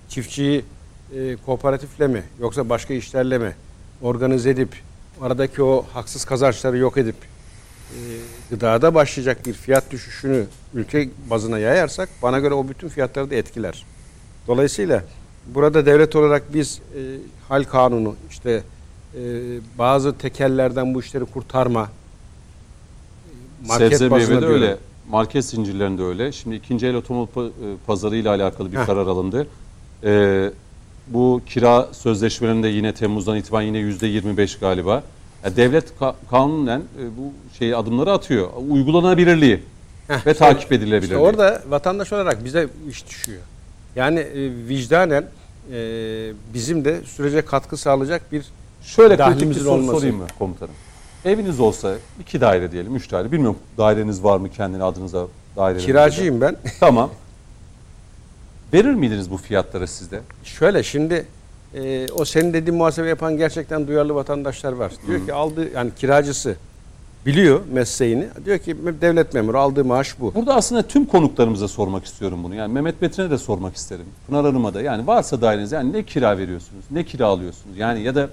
Çiftçiyi 0.09 0.65
e, 1.15 1.35
kooperatifle 1.45 2.07
mi 2.07 2.23
yoksa 2.39 2.69
başka 2.69 2.93
işlerle 2.93 3.37
mi 3.37 3.55
organize 4.01 4.49
edip 4.49 4.69
aradaki 5.21 5.63
o 5.63 5.85
haksız 5.93 6.25
kazançları 6.25 6.77
yok 6.77 6.97
edip 6.97 7.15
e, 7.91 7.99
gıdada 8.49 8.93
başlayacak 8.93 9.45
bir 9.45 9.53
fiyat 9.53 9.91
düşüşünü 9.91 10.45
ülke 10.73 11.09
bazına 11.29 11.59
yayarsak 11.59 12.09
bana 12.23 12.39
göre 12.39 12.53
o 12.53 12.69
bütün 12.69 12.87
fiyatları 12.89 13.29
da 13.29 13.35
etkiler. 13.35 13.85
Dolayısıyla 14.47 15.03
burada 15.47 15.85
devlet 15.85 16.15
olarak 16.15 16.53
biz 16.53 16.79
e, 16.79 16.99
hal 17.49 17.63
kanunu 17.63 18.15
işte 18.29 18.63
e, 19.15 19.19
bazı 19.77 20.17
tekellerden 20.17 20.93
bu 20.93 20.99
işleri 20.99 21.25
kurtarma 21.25 21.89
e, 23.65 23.77
Sebze 23.77 24.09
meyve 24.09 24.23
de 24.27 24.27
diyorum. 24.29 24.49
öyle. 24.55 24.77
Market 25.09 25.45
zincirlerinde 25.45 26.03
öyle. 26.03 26.31
Şimdi 26.31 26.55
ikinci 26.55 26.87
el 26.87 26.95
otomobil 26.95 27.45
e, 27.47 27.51
pazarı 27.87 28.15
ile 28.15 28.29
alakalı 28.29 28.71
bir 28.71 28.77
Heh. 28.77 28.85
karar 28.85 29.07
alındı. 29.07 29.47
Ee, 30.03 30.51
bu 31.07 31.41
kira 31.45 31.87
sözleşmelerinde 31.93 32.67
yine 32.67 32.93
Temmuz'dan 32.93 33.37
itibaren 33.37 33.65
yine 33.65 33.77
yüzde 33.77 34.07
25 34.07 34.57
galiba. 34.59 35.03
Ya 35.43 35.55
devlet 35.55 35.85
ka- 35.99 36.13
kanunen 36.29 36.79
e, 36.79 37.17
bu 37.17 37.33
şeyi 37.57 37.75
adımları 37.75 38.11
atıyor. 38.11 38.49
Uygulanabilirliği. 38.69 39.63
ve 40.25 40.33
takip 40.33 40.71
edilebilir. 40.71 41.01
İşte 41.01 41.17
orada 41.17 41.63
vatandaş 41.69 42.13
olarak 42.13 42.45
bize 42.45 42.67
iş 42.89 43.07
düşüyor. 43.09 43.41
Yani 43.95 44.19
e, 44.19 44.67
vicdanen 44.67 45.25
e, 45.73 45.77
bizim 46.53 46.85
de 46.85 47.01
sürece 47.05 47.41
katkı 47.41 47.77
sağlayacak 47.77 48.31
bir 48.31 48.45
Şöyle 48.87 49.17
kritik 49.17 49.49
bir 49.49 49.55
soru 49.55 49.69
olması. 49.69 49.97
sorayım 49.97 50.17
mı 50.17 50.27
komutanım? 50.39 50.73
Eviniz 51.25 51.59
olsa 51.59 51.93
iki 52.19 52.41
daire 52.41 52.71
diyelim, 52.71 52.95
üç 52.95 53.11
daire. 53.11 53.31
Bilmiyorum 53.31 53.57
daireniz 53.77 54.23
var 54.23 54.37
mı 54.37 54.49
kendine 54.49 54.83
adınıza 54.83 55.27
daire. 55.55 55.79
kiracıyım 55.79 56.41
ben. 56.41 56.55
Tamam. 56.79 57.09
Verir 58.73 58.93
miydiniz 58.93 59.31
bu 59.31 59.37
fiyatları 59.37 59.87
sizde? 59.87 60.19
Şöyle 60.43 60.83
şimdi 60.83 61.25
e, 61.73 62.07
o 62.11 62.25
senin 62.25 62.53
dediğin 62.53 62.77
muhasebe 62.77 63.09
yapan 63.09 63.37
gerçekten 63.37 63.87
duyarlı 63.87 64.15
vatandaşlar 64.15 64.71
var. 64.73 64.91
Diyor 65.07 65.25
ki 65.25 65.33
aldığı 65.33 65.73
yani 65.73 65.91
kiracısı 65.95 66.55
biliyor 67.25 67.61
mesleğini. 67.71 68.27
Diyor 68.45 68.57
ki 68.57 68.77
devlet 69.01 69.33
memuru 69.33 69.59
aldığı 69.59 69.85
maaş 69.85 70.19
bu. 70.19 70.33
Burada 70.35 70.55
aslında 70.55 70.81
tüm 70.81 71.05
konuklarımıza 71.05 71.67
sormak 71.67 72.05
istiyorum 72.05 72.43
bunu. 72.43 72.55
Yani 72.55 72.73
Mehmet 72.73 73.01
Metin'e 73.01 73.29
de 73.29 73.37
sormak 73.37 73.75
isterim. 73.75 74.05
Pınar 74.27 74.45
Hanım'a 74.45 74.73
da. 74.73 74.81
Yani 74.81 75.07
varsa 75.07 75.41
daireniz 75.41 75.71
yani 75.71 75.93
ne 75.93 76.03
kira 76.03 76.37
veriyorsunuz? 76.37 76.85
Ne 76.91 77.03
kira 77.03 77.25
alıyorsunuz? 77.25 77.77
Yani 77.77 78.01
ya 78.01 78.15
da 78.15 78.29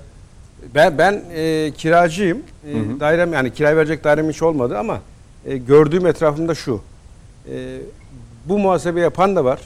Ben 0.75 0.99
ben 0.99 1.23
e, 1.35 1.71
kiracıyım. 1.79 2.39
E, 2.69 3.01
Dairem 3.01 3.33
yani 3.33 3.51
kiraya 3.55 3.77
verecek 3.77 4.05
dairem 4.05 4.29
hiç 4.31 4.43
olmadı 4.43 4.79
ama 4.79 5.01
e, 5.47 5.57
gördüğüm 5.57 6.07
etrafımda 6.07 6.55
şu. 6.55 6.81
E, 7.51 7.79
bu 8.49 8.59
muhasebe 8.59 9.01
yapan 9.01 9.37
da 9.37 9.45
var. 9.45 9.61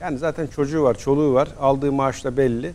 Yani 0.00 0.18
zaten 0.18 0.46
çocuğu 0.46 0.82
var, 0.82 0.98
çoluğu 0.98 1.34
var. 1.34 1.48
Aldığı 1.60 1.92
maaş 1.92 2.24
da 2.24 2.36
belli. 2.36 2.66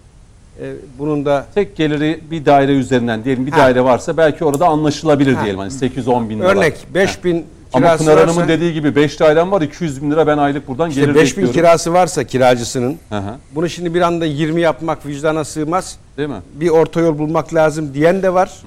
E, 0.62 0.74
bunun 1.00 1.26
da 1.26 1.46
tek 1.56 1.76
geliri 1.76 2.20
bir 2.32 2.46
daire 2.46 2.72
üzerinden 2.72 3.24
diyelim 3.24 3.46
bir 3.46 3.52
Ha. 3.52 3.58
daire 3.58 3.84
varsa 3.84 4.18
belki 4.18 4.46
orada 4.46 4.68
anlaşılabilir 4.68 5.34
Ha. 5.34 5.44
diyelim. 5.44 5.60
Hani 5.60 5.72
8-10 5.72 6.30
bin 6.30 6.40
lira. 6.40 6.48
örnek 6.48 6.74
var. 6.74 6.94
5000 6.94 7.46
Ama 7.74 7.86
kirası 7.86 8.04
Pınar 8.04 8.18
Hanım'ın 8.20 8.36
varsa, 8.38 8.48
dediği 8.48 8.74
gibi 8.74 8.96
5 8.96 9.20
dairem 9.20 9.52
var 9.52 9.62
200 9.62 10.02
bin 10.02 10.12
lira 10.12 10.28
ben 10.28 10.38
aylık 10.38 10.68
buradan 10.68 10.90
işte 10.90 11.02
gelir 11.02 11.16
5000 11.16 11.28
bekliyorum. 11.28 11.54
kirası 11.54 11.94
varsa 11.94 12.24
kiracısının 12.24 12.98
Hı 13.10 13.18
hı. 13.18 13.36
bunu 13.56 13.70
şimdi 13.70 13.94
bir 13.94 14.02
anda 14.02 14.26
20 14.26 14.62
yapmak 14.62 15.06
vicdana 15.06 15.44
sığmaz. 15.44 15.98
Değil 16.20 16.30
mi? 16.30 16.42
Bir 16.54 16.70
orta 16.70 17.02
yol 17.02 17.18
bulmak 17.18 17.54
lazım 17.54 17.94
diyen 17.94 18.24
de 18.24 18.34
var. 18.34 18.62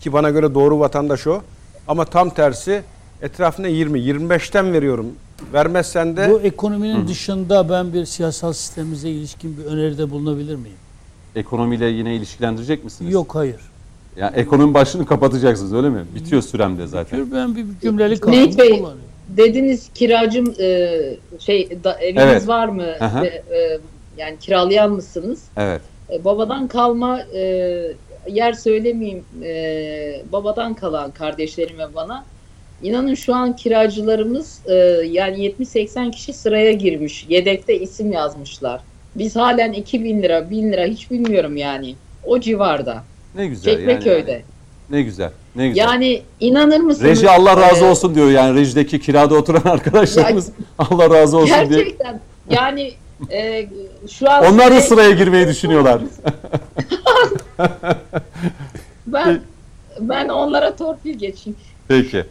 Ki 0.00 0.12
bana 0.12 0.30
göre 0.30 0.54
doğru 0.54 0.80
vatandaş 0.80 1.26
o. 1.26 1.42
Ama 1.88 2.04
tam 2.04 2.30
tersi 2.30 2.82
etrafına 3.22 3.66
20, 3.66 4.00
25'ten 4.00 4.72
veriyorum. 4.72 5.06
Vermezsen 5.52 6.16
de 6.16 6.30
Bu 6.30 6.40
ekonominin 6.40 7.08
dışında 7.08 7.68
ben 7.68 7.92
bir 7.92 8.04
siyasal 8.04 8.52
sistemimize 8.52 9.10
ilişkin 9.10 9.58
bir 9.58 9.64
öneride 9.64 10.10
bulunabilir 10.10 10.56
miyim? 10.56 10.76
Ekonomiyle 11.36 11.86
yine 11.86 12.16
ilişkilendirecek 12.16 12.84
misiniz? 12.84 13.12
Yok 13.12 13.34
hayır. 13.34 13.60
Yani 14.16 14.36
ekonomi 14.36 14.74
başlığını 14.74 15.06
kapatacaksınız 15.06 15.74
öyle 15.74 15.88
mi? 15.88 16.04
Bitiyor 16.14 16.42
süremde 16.42 16.86
zaten. 16.86 17.32
Ben 17.32 17.56
bir 17.56 17.64
cümlelik 17.82 18.28
anlamda 18.28 18.58
Bey. 18.58 18.82
Dediniz 19.28 19.88
kiracım 19.94 20.54
e, 20.60 20.90
şey 21.38 21.84
da, 21.84 21.94
eviniz 21.94 22.22
Evet. 22.22 22.48
var 22.48 22.68
mı? 22.68 22.86
Aha. 23.00 23.26
E, 23.26 23.28
e, 23.28 23.78
yani 24.18 24.38
kiralayan 24.38 24.92
mısınız? 24.92 25.42
Evet. 25.56 25.82
E, 26.10 26.24
babadan 26.24 26.68
kalma 26.68 27.20
e, 27.34 27.42
yer 28.28 28.52
söylemeyeyim 28.52 29.24
e, 29.42 30.22
babadan 30.32 30.74
kalan 30.74 31.10
kardeşlerime 31.10 31.94
bana. 31.94 32.24
İnanın 32.82 33.14
şu 33.14 33.34
an 33.34 33.56
kiracılarımız 33.56 34.60
e, 34.66 34.74
yani 35.10 35.48
70-80 35.60 36.10
kişi 36.10 36.32
sıraya 36.32 36.72
girmiş. 36.72 37.26
Yedekte 37.28 37.78
isim 37.78 38.12
yazmışlar. 38.12 38.80
Biz 39.14 39.36
halen 39.36 39.72
2000 39.72 40.22
lira, 40.22 40.50
1000 40.50 40.72
lira 40.72 40.84
hiç 40.84 41.10
bilmiyorum 41.10 41.56
yani. 41.56 41.94
O 42.24 42.40
civarda. 42.40 43.04
Ne 43.34 43.46
güzel 43.46 43.76
Çekmeköy'de. 43.76 44.30
yani. 44.30 44.42
Ne 44.90 45.02
güzel. 45.02 45.30
Ne 45.56 45.68
güzel. 45.68 45.80
Yani 45.82 46.22
inanır 46.40 46.80
mısınız? 46.80 47.10
Reji 47.10 47.30
Allah 47.30 47.56
razı 47.56 47.84
e, 47.84 47.90
olsun 47.90 48.14
diyor 48.14 48.30
yani 48.30 48.60
rejideki 48.60 49.00
kirada 49.00 49.34
oturan 49.34 49.62
arkadaşlarımız 49.64 50.52
Allah 50.78 51.10
razı 51.10 51.38
olsun 51.38 51.56
diye. 51.70 51.78
Gerçekten. 51.78 52.20
Yani 52.50 52.92
e, 53.30 53.68
şu 54.10 54.30
an 54.30 54.44
Onlar 54.44 54.70
da 54.70 54.80
sıraya 54.80 55.10
girmeyi 55.10 55.48
düşünüyorlar. 55.48 56.00
Ben 59.06 59.40
ben 60.00 60.28
onlara 60.28 60.76
torpil 60.76 61.18
geçeyim. 61.18 61.58
Peki. 61.88 62.24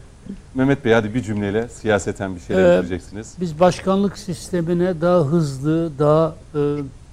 Mehmet 0.56 0.86
Bey 0.86 0.94
hadi 0.94 1.14
bir 1.14 1.24
cümleyle 1.24 1.68
siyaseten 1.68 2.36
bir 2.36 2.40
şeyler 2.40 2.62
Ee, 2.62 2.66
söyleyeceksiniz. 2.66 3.34
Biz 3.40 3.60
başkanlık 3.60 4.18
sistemine 4.18 5.02
daha 5.02 5.20
hızlı, 5.26 6.00
daha 6.00 6.36
e, 6.56 6.60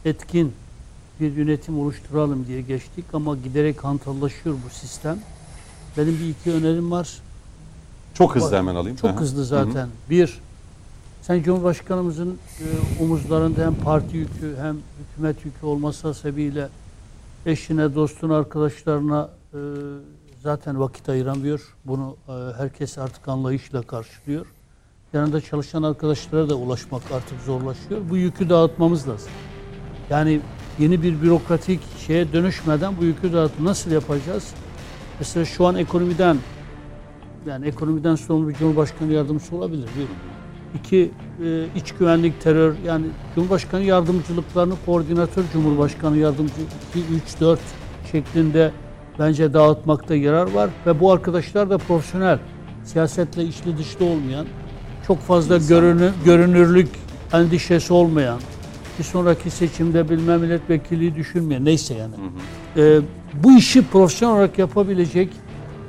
etkin 0.05 0.53
bir 1.21 1.33
yönetim 1.37 1.81
oluşturalım 1.81 2.47
diye 2.49 2.61
geçtik 2.61 3.05
ama 3.13 3.37
giderek 3.37 3.85
hantallaşıyor 3.85 4.57
bu 4.67 4.71
sistem. 4.75 5.19
Benim 5.97 6.19
bir 6.21 6.29
iki 6.29 6.53
önerim 6.53 6.91
var. 6.91 7.09
Çok 8.15 8.37
hızlı 8.37 8.57
hemen 8.57 8.75
alayım. 8.75 8.97
Çok 8.97 9.11
Aha. 9.11 9.21
hızlı 9.21 9.45
zaten. 9.45 9.89
Bir, 10.11 10.39
sen 11.29 11.43
Cumhurbaşkanımızın 11.43 12.39
e, 12.61 13.03
omuzlarında 13.03 13.67
hem 13.67 13.75
parti 13.75 14.17
yükü 14.17 14.57
hem 14.61 14.77
hükümet 14.77 15.45
yükü 15.45 15.67
olması 15.67 16.15
sebebiyle 16.15 16.69
eşine, 17.47 17.95
dostuna, 17.95 18.37
arkadaşlarına 18.37 19.31
e, 19.55 19.59
zaten 20.43 20.81
vakit 20.81 21.09
ayıramıyor. 21.09 21.77
Bunu 21.85 22.17
e, 22.29 22.33
herkes 22.33 22.99
artık 22.99 23.29
anlayışla 23.29 23.83
karşılıyor. 23.83 24.47
Yanında 25.13 25.41
çalışan 25.41 25.83
arkadaşlara 25.83 26.49
da 26.49 26.55
ulaşmak 26.55 27.03
artık 27.13 27.41
zorlaşıyor. 27.41 28.01
Bu 28.11 28.17
yükü 28.17 28.51
dağıtmamız 28.51 29.09
lazım. 29.09 29.31
Yani 30.11 30.41
yeni 30.79 31.03
bir 31.03 31.23
bürokratik 31.23 31.81
şeye 32.07 32.33
dönüşmeden 32.33 32.95
bu 33.01 33.05
yükü 33.05 33.33
dağıtım 33.33 33.65
nasıl 33.65 33.91
yapacağız? 33.91 34.55
Mesela 35.19 35.45
şu 35.45 35.67
an 35.67 35.77
ekonomiden 35.77 36.37
yani 37.47 37.67
ekonomiden 37.67 38.15
sorumlu 38.15 38.49
bir 38.49 38.55
cumhurbaşkanı 38.55 39.13
yardımcısı 39.13 39.57
olabilir. 39.57 39.89
Bir. 39.99 40.38
İki, 40.75 41.11
e, 41.45 41.65
iç 41.77 41.93
güvenlik, 41.99 42.41
terör 42.41 42.75
yani 42.87 43.07
cumhurbaşkanı 43.35 43.83
yardımcılıklarını 43.83 44.75
koordinatör 44.87 45.43
cumhurbaşkanı 45.53 46.17
yardımcı 46.17 46.53
2, 46.95 46.99
3, 47.15 47.41
4 47.41 47.61
şeklinde 48.13 48.71
bence 49.19 49.55
dağıtmakta 49.55 50.15
yarar 50.15 50.51
var. 50.53 50.71
Ve 50.87 51.01
bu 51.01 51.13
arkadaşlar 51.13 51.71
da 51.71 51.79
profesyonel, 51.79 52.39
siyasetle 52.85 53.45
içli 53.45 53.79
dışlı 53.79 54.05
olmayan, 54.05 54.47
çok 55.07 55.21
fazla 55.21 55.57
görünü, 55.57 56.13
görünürlük 56.25 56.89
endişesi 57.33 57.93
olmayan, 57.93 58.39
bir 58.99 59.05
sonraki 59.05 59.51
seçimde 59.51 60.09
bilmem 60.11 60.41
milletvekilliği 60.41 61.15
düşünmeyen 61.15 61.65
neyse 61.65 61.95
yani. 61.95 62.15
Ee, 62.77 63.01
bu 63.35 63.53
işi 63.53 63.87
profesyonel 63.87 64.35
olarak 64.35 64.59
yapabilecek, 64.59 65.29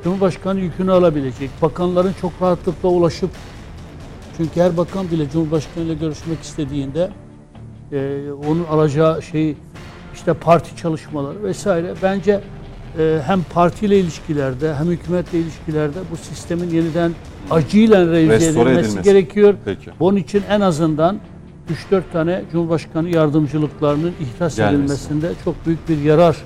Cumhurbaşkanı 0.03 0.60
yükünü 0.60 0.91
alabilecek, 0.91 1.49
bakanların 1.61 2.14
çok 2.22 2.31
rahatlıkla 2.41 2.89
ulaşıp 2.89 3.30
çünkü 4.40 4.61
her 4.61 4.78
bakan 4.78 5.11
bile 5.11 5.30
Cumhurbaşkanı 5.30 5.84
ile 5.84 5.94
görüşmek 5.94 6.41
istediğinde 6.41 7.10
e, 7.91 8.20
onun 8.48 8.64
alacağı 8.64 9.22
şey 9.22 9.56
işte 10.14 10.34
parti 10.34 10.76
çalışmaları 10.78 11.44
vesaire 11.44 11.94
bence 12.03 12.41
e, 12.99 13.20
hem 13.26 13.44
partiyle 13.44 13.99
ilişkilerde 13.99 14.76
hem 14.76 14.88
hükümetle 14.88 15.40
ilişkilerde 15.40 15.99
bu 16.11 16.18
sistemin 16.18 16.70
yeniden 16.70 17.11
acilen 17.52 18.11
revize 18.11 18.45
edilmesi 18.45 18.60
edilmesi. 18.70 19.02
gerekiyor. 19.02 19.53
Peki. 19.66 19.91
Bunun 19.99 20.18
için 20.18 20.44
en 20.49 20.61
azından 20.61 21.20
3-4 21.91 22.02
tane 22.14 22.44
Cumhurbaşkanı 22.52 23.10
yardımcılıklarının 23.10 24.14
ihtas 24.22 24.56
Gelmesi. 24.56 24.76
edilmesinde 24.84 25.32
çok 25.45 25.66
büyük 25.66 25.90
bir 25.90 26.02
yarar 26.02 26.38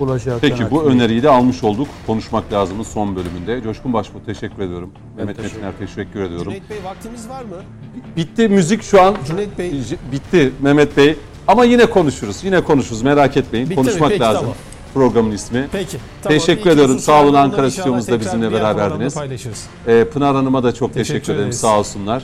olacağı 0.00 0.38
Peki 0.40 0.70
bu 0.70 0.82
öneriyi 0.82 1.22
de 1.22 1.28
almış 1.28 1.64
olduk. 1.64 1.88
Konuşmak 2.06 2.52
lazımın 2.52 2.82
son 2.82 3.16
bölümünde. 3.16 3.62
Coşkun 3.62 3.92
Başbuğ 3.92 4.18
teşekkür 4.26 4.62
ediyorum. 4.62 4.90
Mehmet 5.16 5.36
teşekkür 5.36 5.56
Metiner 5.56 5.86
teşekkür 5.86 6.20
ediyorum. 6.20 6.44
Cüneyt 6.44 6.70
Bey 6.70 6.78
vaktimiz 6.84 7.28
var 7.28 7.42
mı? 7.42 7.56
Bitti 8.16 8.48
müzik 8.48 8.82
şu 8.82 9.02
an. 9.02 9.16
Cüneyt 9.26 9.58
Bey. 9.58 9.72
Bitti 10.12 10.52
Mehmet 10.60 10.96
Bey. 10.96 11.16
Ama 11.48 11.64
yine 11.64 11.86
konuşuruz. 11.86 12.44
Yine 12.44 12.64
konuşuruz. 12.64 13.02
Merak 13.02 13.36
etmeyin. 13.36 13.70
Bitti 13.70 13.80
mi? 13.80 13.86
Konuşmak 13.86 14.08
Peki, 14.08 14.20
lazım. 14.20 14.40
tamam. 14.40 14.56
Programın 14.94 15.30
ismi. 15.30 15.68
Peki. 15.72 15.96
Teşekkür 16.22 16.60
İyi 16.60 16.62
ki 16.62 16.70
ediyorum. 16.70 16.98
Sağ 16.98 17.22
olun, 17.22 17.34
Ankara 17.34 17.70
stüdyomuzda 17.70 18.20
bizimle 18.20 18.52
beraberdiniz. 18.52 19.16
Ee, 19.86 20.04
Pınar 20.04 20.34
Hanım'a 20.34 20.62
da 20.62 20.74
çok 20.74 20.94
teşekkür, 20.94 21.20
Teşekkür 21.20 21.34
ederim. 21.34 21.52
Sağ 21.52 21.78
olsunlar. 21.78 22.22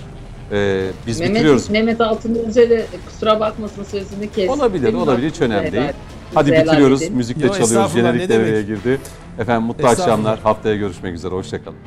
Ee, 0.52 0.86
biz 1.06 1.22
bitiriyoruz. 1.22 1.70
Mehmet, 1.70 1.86
Mehmet 1.86 2.00
Altınöz'e 2.00 2.70
de 2.70 2.86
kusura 3.06 3.40
bakmasın 3.40 3.84
sözünü 3.84 4.26
kestim. 4.26 4.48
Olabilir, 4.50 4.94
olabilir. 4.94 5.30
Hiç 5.30 5.40
önemli 5.40 5.72
değil. 5.72 5.84
Hadi 6.34 6.52
bitiriyoruz. 6.52 7.02
edin. 7.02 7.16
Müzik 7.16 7.42
de 7.42 7.46
Yo, 7.46 7.52
çalıyoruz. 7.52 7.92
Jenerik 7.92 8.28
devreye 8.28 8.62
girdi. 8.62 9.00
Efendim 9.38 9.66
mutlu 9.66 9.88
akşamlar. 9.88 10.38
Haftaya 10.38 10.76
görüşmek 10.76 11.14
üzere. 11.14 11.34
Hoşçakalın. 11.34 11.78